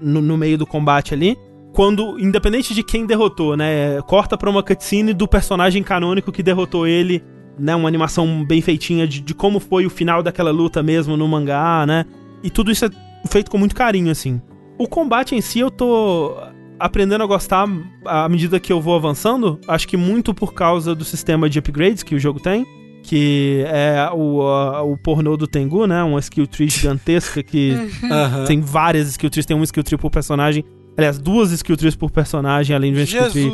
[0.00, 1.36] No, no meio do combate ali.
[1.72, 4.00] Quando, independente de quem derrotou, né?
[4.06, 7.22] Corta pra uma cutscene do personagem canônico que derrotou ele,
[7.58, 7.74] né?
[7.74, 11.84] Uma animação bem feitinha de, de como foi o final daquela luta mesmo no mangá,
[11.86, 12.04] né?
[12.42, 12.90] E tudo isso é
[13.28, 14.40] feito com muito carinho, assim.
[14.78, 16.36] O combate em si eu tô
[16.78, 17.66] aprendendo a gostar
[18.04, 19.58] à medida que eu vou avançando.
[19.66, 22.66] Acho que muito por causa do sistema de upgrades que o jogo tem.
[23.02, 26.02] Que é o, a- o pornô do Tengu, né?
[26.02, 27.72] Uma skill tree gigantesca que
[28.10, 28.44] Aham.
[28.46, 29.46] tem várias skill trees.
[29.46, 30.64] Tem uma skill tree por personagem.
[30.96, 33.52] Aliás, duas skill trees por personagem, além de uma skill tree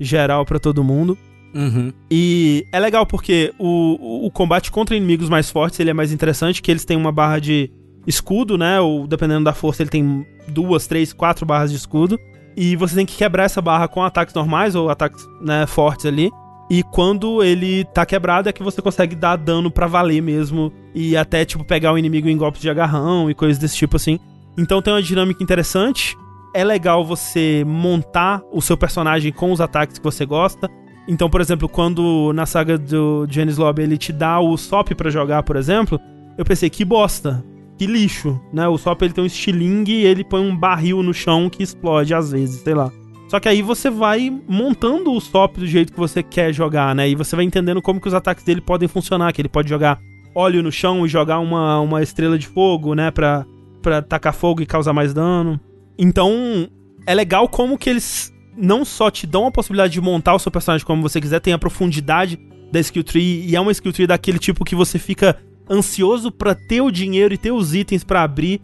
[0.00, 1.16] geral pra todo mundo.
[1.56, 1.90] Uhum.
[2.10, 6.60] E é legal porque o, o, combate contra inimigos mais fortes ele é mais interessante,
[6.60, 7.70] que eles têm uma barra de
[8.06, 8.78] escudo, né?
[8.78, 12.20] Ou dependendo da força, ele tem duas, três, quatro barras de escudo.
[12.54, 16.30] E você tem que quebrar essa barra com ataques normais ou ataques né, fortes ali.
[16.68, 20.70] E quando ele tá quebrado é que você consegue dar dano pra valer mesmo.
[20.94, 24.18] E até, tipo, pegar o inimigo em golpes de agarrão e coisas desse tipo assim.
[24.58, 26.14] Então tem uma dinâmica interessante.
[26.54, 30.70] É legal você montar o seu personagem com os ataques que você gosta.
[31.08, 35.10] Então, por exemplo, quando na saga do Janice Lobby ele te dá o Sop pra
[35.10, 36.00] jogar, por exemplo,
[36.36, 37.44] eu pensei, que bosta,
[37.78, 38.66] que lixo, né?
[38.66, 42.12] O Sop ele tem um estilingue e ele põe um barril no chão que explode
[42.12, 42.90] às vezes, sei lá.
[43.28, 47.08] Só que aí você vai montando o Sop do jeito que você quer jogar, né?
[47.08, 49.98] E você vai entendendo como que os ataques dele podem funcionar, que ele pode jogar
[50.34, 53.10] óleo no chão e jogar uma, uma estrela de fogo, né?
[53.10, 53.44] Pra,
[53.82, 55.58] pra tacar fogo e causar mais dano.
[55.98, 56.68] Então,
[57.06, 60.50] é legal como que eles não só te dão a possibilidade de montar o seu
[60.50, 62.38] personagem como você quiser, tem a profundidade
[62.72, 66.54] da skill tree e é uma skill tree daquele tipo que você fica ansioso pra
[66.54, 68.60] ter o dinheiro e ter os itens pra abrir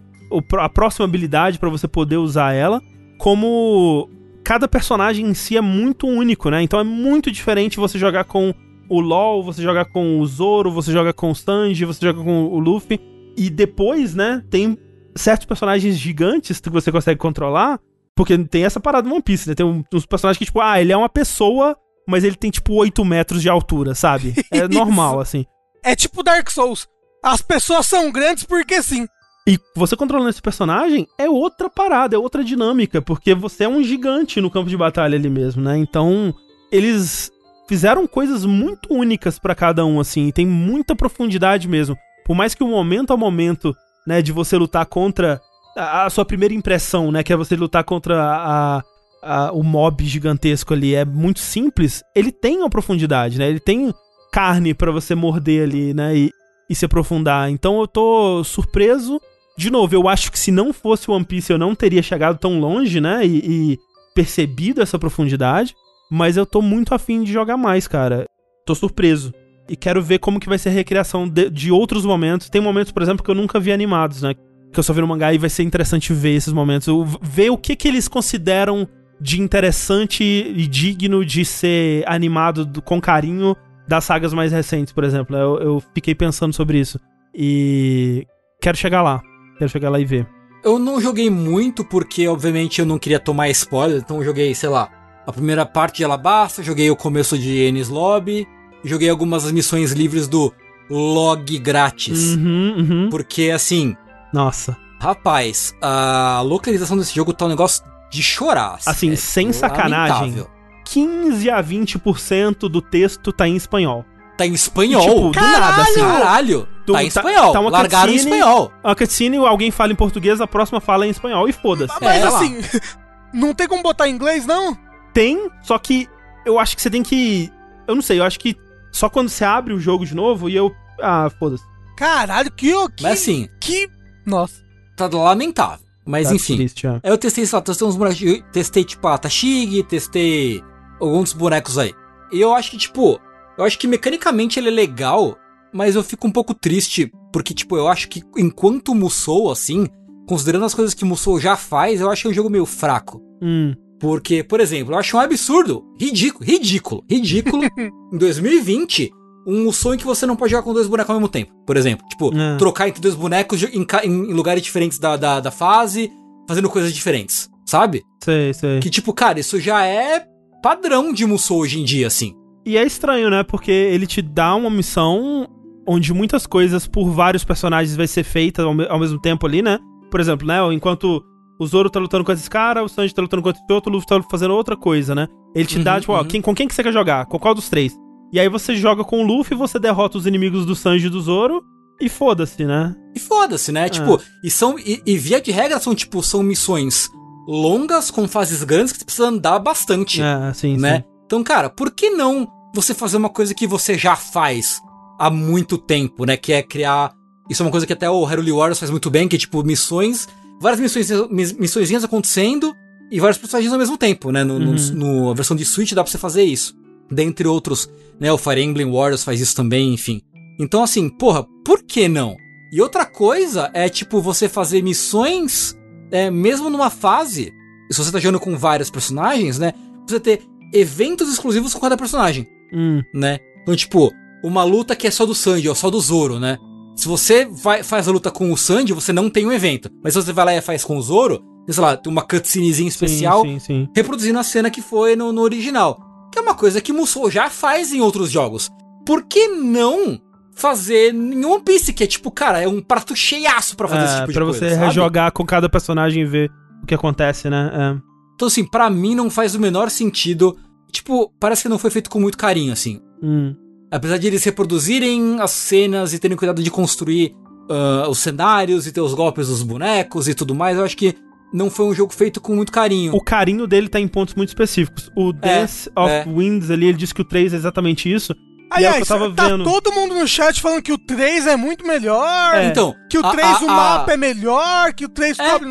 [0.59, 2.81] a próxima habilidade pra você poder usar ela,
[3.19, 4.09] como
[4.43, 6.63] cada personagem em si é muito único, né?
[6.63, 8.55] Então é muito diferente você jogar com
[8.89, 12.47] o LoL, você jogar com o Zoro, você joga com o Sanji, você joga com
[12.47, 13.01] o Luffy
[13.37, 14.77] e depois, né, tem
[15.15, 17.79] certos personagens gigantes que você consegue controlar,
[18.15, 19.55] porque tem essa parada no One Piece, né?
[19.55, 21.77] Tem uns personagens que, tipo, ah, ele é uma pessoa,
[22.07, 24.35] mas ele tem, tipo, 8 metros de altura, sabe?
[24.51, 25.47] É normal, assim.
[25.85, 26.87] É tipo Dark Souls.
[27.25, 29.07] As pessoas são grandes porque sim.
[29.47, 33.83] E você controlando esse personagem é outra parada, é outra dinâmica, porque você é um
[33.83, 35.77] gigante no campo de batalha ali mesmo, né?
[35.77, 36.33] Então,
[36.71, 37.33] eles
[37.69, 41.97] fizeram coisas muito únicas pra cada um, assim, e tem muita profundidade mesmo.
[42.25, 43.75] Por mais que o momento a momento,
[44.07, 45.41] né, de você lutar contra
[45.77, 48.83] a, a sua primeira impressão, né, que é você lutar contra a,
[49.23, 53.49] a- o mob gigantesco ali, é muito simples, ele tem uma profundidade, né?
[53.49, 53.93] Ele tem
[54.33, 56.31] carne pra você morder ali, né, e,
[56.69, 57.51] e se aprofundar.
[57.51, 59.21] Então eu tô surpreso.
[59.59, 62.59] De novo, eu acho que se não fosse One Piece eu não teria chegado tão
[62.59, 63.27] longe, né?
[63.27, 63.79] E, e
[64.15, 65.75] percebido essa profundidade.
[66.11, 68.25] Mas eu tô muito afim de jogar mais, cara.
[68.65, 69.33] Tô surpreso.
[69.69, 72.49] E quero ver como que vai ser a recriação de, de outros momentos.
[72.49, 74.35] Tem momentos, por exemplo, que eu nunca vi animados, né?
[74.73, 76.87] Que eu só vi no mangá e vai ser interessante ver esses momentos.
[77.21, 78.89] Ver o que que eles consideram
[79.21, 83.55] de interessante e digno de ser animado do- com carinho
[83.87, 85.37] das sagas mais recentes, por exemplo.
[85.37, 86.99] Eu, eu fiquei pensando sobre isso.
[87.35, 88.27] E
[88.61, 89.21] quero chegar lá.
[89.59, 90.27] Quero chegar lá e ver.
[90.65, 94.69] Eu não joguei muito porque, obviamente, eu não queria tomar spoiler, então eu joguei, sei
[94.69, 94.89] lá,
[95.27, 98.47] a primeira parte de Alabasta, joguei o começo de Ennis Lobby,
[98.85, 100.53] joguei algumas missões livres do
[100.89, 102.35] log grátis.
[102.37, 103.09] Uhum, uhum.
[103.11, 103.97] Porque, assim,
[104.33, 104.77] Nossa.
[105.01, 108.79] rapaz, a localização desse jogo tá um negócio de chorar.
[108.87, 110.15] Assim, É sem sacanagem.
[110.15, 110.51] lamentável.
[110.85, 114.05] 15 a 20% do texto tá em espanhol.
[114.37, 115.03] Tá em espanhol.
[115.03, 116.01] Tipo, do nada, assim.
[116.01, 116.69] Caralho!
[116.87, 117.53] Tu- tá em tá- espanhol.
[117.53, 118.73] tá uma Largaram em cutscene- espanhol.
[118.83, 121.95] A cutscene, alguém fala em português, a próxima fala em espanhol e foda-se.
[122.01, 122.61] Mas É, assim,
[123.33, 124.77] não tem como botar em inglês, não?
[125.13, 126.09] Tem, só que
[126.47, 127.53] eu acho que você tem que.
[127.87, 128.57] Eu não sei, eu acho que
[128.91, 130.73] só quando você abre o jogo de novo e eu.
[131.01, 131.65] Ah, foda-se.
[131.97, 133.89] Caralho, que, que, Mas assim, que...
[134.27, 134.63] Nossa.
[134.97, 135.85] tá lamentável.
[136.05, 136.57] Mas Tá enfim.
[136.57, 136.87] triste.
[136.87, 138.23] Aí eu testei, sei lá, testei uns bonecos.
[138.23, 140.63] eu Testei, tipo, a Tashig, testei
[141.01, 141.95] alguns bonecos aí.
[142.33, 143.21] E eu acho que, tipo,
[143.57, 145.37] eu acho que mecanicamente ele é legal,
[145.73, 149.87] mas eu fico um pouco triste, porque, tipo, eu acho que enquanto Musou, assim,
[150.27, 153.21] considerando as coisas que Musou já faz, eu acho que é um jogo meio fraco.
[153.41, 157.63] Hum, Porque, por exemplo, eu acho um absurdo, ridículo, ridículo, ridículo,
[158.13, 159.13] em 2020,
[159.47, 161.53] um Musou em que você não pode jogar com dois bonecos ao mesmo tempo.
[161.67, 162.57] Por exemplo, tipo, É.
[162.57, 166.11] trocar entre dois bonecos em, em lugares diferentes da, da, da fase,
[166.49, 168.03] fazendo coisas diferentes, sabe?
[168.23, 168.81] sei, sei.
[168.81, 170.25] Que, tipo, cara, isso já é
[170.63, 172.35] padrão de Musou hoje em dia, assim.
[172.65, 173.43] E é estranho, né?
[173.43, 175.49] Porque ele te dá uma missão
[175.87, 179.61] onde muitas coisas por vários personagens vai ser feita ao, me- ao mesmo tempo ali,
[179.63, 179.79] né?
[180.11, 180.59] Por exemplo, né?
[180.73, 181.21] Enquanto
[181.59, 183.95] o Zoro tá lutando com esse cara, o Sanji tá lutando com esse outro, o
[183.95, 185.27] Luffy tá fazendo outra coisa, né?
[185.55, 186.25] Ele te dá, Uhum, tipo, ó, uhum.
[186.29, 187.27] quem, com quem que você quer jogar?
[187.27, 187.93] Com qual dos três?
[188.33, 191.21] E aí você joga com o Luffy, você derrota os inimigos do Sanji e do
[191.21, 191.63] Zoro,
[192.01, 192.95] e foda-se, né?
[193.15, 193.89] E foda-se, né?
[193.89, 194.79] Tipo, e são.
[194.79, 197.11] E, e via de regra são, tipo, são missões
[197.47, 200.23] longas, com fases grandes, que você precisa andar bastante.
[200.23, 200.99] É, sim, né?
[200.99, 201.05] sim.
[201.27, 204.81] Então, cara, por que não você fazer uma coisa que você já faz
[205.19, 206.37] há muito tempo, né?
[206.37, 207.13] Que é criar.
[207.51, 209.63] Isso é uma coisa que até o Heruli Warriors faz muito bem, que é tipo
[209.63, 210.27] missões.
[210.61, 212.75] Várias missões, mis- missõezinhas acontecendo
[213.11, 214.43] e vários personagens ao mesmo tempo, né?
[214.45, 214.93] No, no- Uhum.
[214.95, 216.75] no- a versão de Switch dá pra você fazer isso.
[217.13, 218.33] Dentre outros, né?
[218.33, 220.21] O Fire Emblem Warriors faz isso também, enfim.
[220.59, 222.37] Então, assim, porra, por que não?
[222.73, 225.77] E outra coisa é, tipo, você fazer missões,
[226.11, 227.53] é, mesmo numa fase,
[227.91, 229.73] se você tá jogando com vários personagens, né?
[230.09, 230.43] Você ter
[230.73, 233.39] eventos exclusivos com cada personagem, Hum, né?
[233.63, 234.11] Então, tipo,
[234.43, 236.59] uma luta que é só do Sanji ou só do Zoro, né?
[236.97, 239.91] Se você vai, faz a luta com o Sanji, você não tem um evento.
[240.03, 242.89] Mas se você vai lá e faz com o Zoro, sei lá, tem uma cutscenezinha
[242.89, 243.89] especial Sim, sim, sim.
[243.95, 245.99] reproduzindo a cena que foi no, no original.
[246.33, 248.71] Que é uma coisa que Musou já faz em outros jogos.
[249.07, 250.19] Por que não
[250.55, 254.15] fazer em One Piece, que é tipo, cara, é um prato cheiaço pra fazer esse
[254.15, 254.85] É, tipo de pra você sabe?
[254.87, 256.51] rejogar com cada personagem e ver
[256.83, 257.71] o que acontece, né?
[257.73, 258.03] É.
[258.35, 260.57] Então, assim, pra mim não faz o menor sentido.
[260.91, 263.01] Tipo, parece que não foi feito com muito carinho, assim.
[263.23, 263.55] Hum.
[263.91, 267.35] Apesar de eles reproduzirem as cenas e terem cuidado de construir
[267.71, 271.15] ah, os cenários e ter os golpes dos bonecos e tudo mais, eu acho que
[271.53, 273.15] não foi um jogo feito com muito carinho.
[273.15, 275.11] O carinho dele tá em pontos muito específicos.
[275.17, 276.25] O Dance of é.
[276.25, 278.33] Winds ali, ele disse que o 3 é exatamente isso.
[278.33, 279.65] É o Aliás, tava tá vendo.
[279.65, 282.55] todo mundo no chat falando que o 3 é muito melhor.
[282.55, 282.67] É.
[282.69, 285.51] Então, Que o a- 3 a- o a- mapa é melhor, que o 3 É.
[285.51, 285.69] cobre.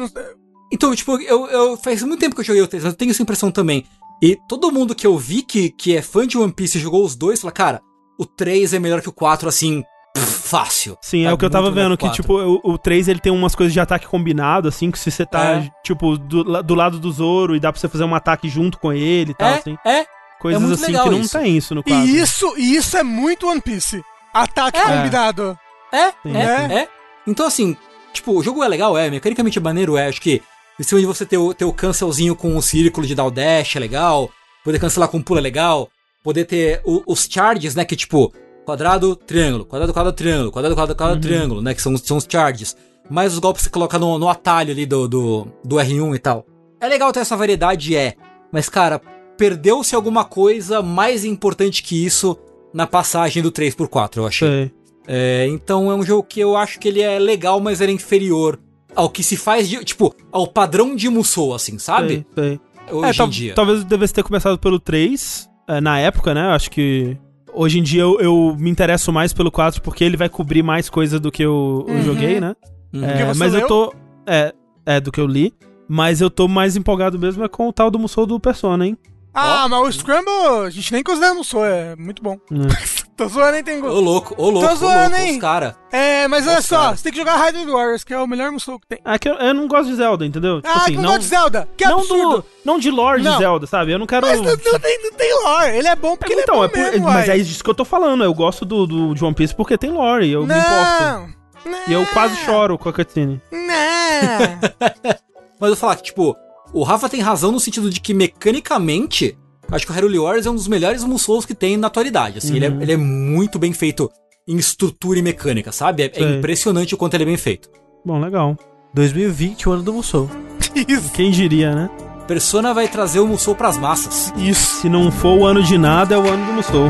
[0.72, 3.22] Então, tipo, eu, eu faz muito tempo que eu joguei o 3, eu tenho essa
[3.24, 3.84] impressão também.
[4.24, 7.04] E todo mundo que eu vi que, que é fã de One Piece e jogou
[7.04, 7.82] os dois, fala, cara,
[8.20, 9.84] o 3 é melhor que o 4, assim,
[10.18, 10.98] fácil.
[11.02, 12.22] Sim, é Tá o que eu tava vendo, que o que, 4.
[12.22, 12.34] tipo,
[12.64, 15.44] o, o 3 ele tem umas coisas de ataque combinado, assim, que se você tá,
[15.58, 15.70] É.
[15.84, 18.92] tipo, do, do lado do Zoro e dá pra você fazer um ataque junto com
[18.92, 19.78] ele e tal, É, assim.
[19.86, 20.06] é.
[20.40, 21.38] Coisas muito assim legal que não isso.
[21.40, 22.06] tem isso no 4.
[22.06, 24.02] E isso, e isso é muito One Piece.
[24.34, 24.84] Ataque É.
[24.84, 25.58] combinado.
[25.94, 26.74] É, Sim, é, sim.
[26.74, 26.88] é.
[27.28, 27.78] Então, assim,
[28.12, 30.08] tipo, o jogo é legal, é, mecanicamente é maneiro, é.
[30.08, 30.42] Acho que
[30.80, 33.32] em cima de você ter o, ter o cancelzinho com o círculo de dar o
[33.32, 34.32] dash é legal,
[34.64, 35.90] poder cancelar com pulo é legal,
[36.24, 38.34] poder ter o- os charges, né, que tipo,
[38.66, 42.76] quadrado, triângulo, quadrado, quadrado, triângulo, quadrado, quadrado, quadrado, triângulo, né, que são, são os charges.
[43.10, 46.20] Mais os golpes que você coloca no, no atalho ali do, do, do R1 e
[46.20, 46.46] tal.
[46.80, 48.16] É legal ter essa variedade, é.
[48.52, 49.02] Mas, cara,
[49.38, 52.38] perdeu-se alguma coisa mais importante que isso
[52.74, 54.72] na passagem do 3 por 4 eu achei.
[55.08, 57.96] É, então é um jogo que eu acho que ele é legal, mas ele é
[57.96, 58.60] inferior
[58.96, 62.26] ao que se faz de, tipo, ao padrão de Musou, assim, sabe?
[62.36, 62.60] Sei, sei.
[62.92, 63.54] Hoje É, em dia.
[63.54, 66.42] talvez devesse ter começado pelo 3, é, na época, né?
[66.54, 67.18] Acho que
[67.54, 70.90] hoje em dia eu, eu me interesso mais pelo 4 porque ele vai cobrir mais
[70.90, 72.02] coisa do que eu, eu Uhum.
[72.04, 72.56] joguei, né?
[72.94, 73.04] Uhum.
[73.06, 73.68] É, mas eu leu?
[73.68, 73.94] tô.
[74.26, 74.54] É,
[74.86, 75.54] é, do que eu li.
[75.88, 78.98] Mas eu tô mais empolgado mesmo é com o tal do Musou do Persona, hein?
[79.34, 82.38] Ah, mas o Scramble, a gente nem considera no sou, é muito bom.
[83.16, 83.88] Tô zoando, hein, Tengu?
[83.88, 85.34] Ô louco, ô louco, Tô ô zoando, louco, hein?
[85.36, 85.76] os cara.
[85.92, 86.98] É, mas olha só, cara.
[86.98, 89.00] você tem que jogar Hyrule Warriors, que é o melhor Musou que tem.
[89.06, 90.62] É que eu, eu não gosto de Zelda, entendeu?
[90.62, 92.38] Tipo ah, assim, que não gosta de Zelda, que não, absurdo.
[92.38, 93.34] do, não de lore Não.
[93.34, 93.92] de Zelda, sabe?
[93.92, 94.26] Eu não quero.
[94.26, 96.68] Mas não, não tem, não tem lore, ele é bom porque então, ele é é
[96.68, 97.38] bom por- mesmo, mas uai.
[97.38, 98.24] é isso que eu tô falando.
[98.24, 101.04] Eu gosto do, do de One Piece porque tem lore, eu me importo.
[101.04, 101.78] Não, não.
[101.88, 103.40] E eu quase choro com a cutscene.
[103.52, 103.60] Não.
[105.62, 106.36] Mas eu vou falar que, tipo,
[106.74, 109.38] o Rafa tem razão no sentido de que mecanicamente,
[109.72, 112.38] acho que o Hyrule Warriors é um dos melhores Musous que tem na atualidade.
[112.38, 112.82] Assim, ele, é, Uhum.
[112.82, 114.10] ele é muito bem feito
[114.48, 116.04] em estrutura e mecânica, sabe?
[116.04, 117.70] É, é impressionante o quanto ele é bem feito.
[118.06, 118.58] Bom, legal.
[118.94, 120.30] 2020, o ano do Musou.
[120.88, 121.12] Isso.
[121.14, 121.90] Quem diria, né?
[122.28, 124.34] Persona vai trazer o Musou pras massas.
[124.38, 124.82] Isso.
[124.82, 126.90] Se não for o ano de nada, é o ano do Musou.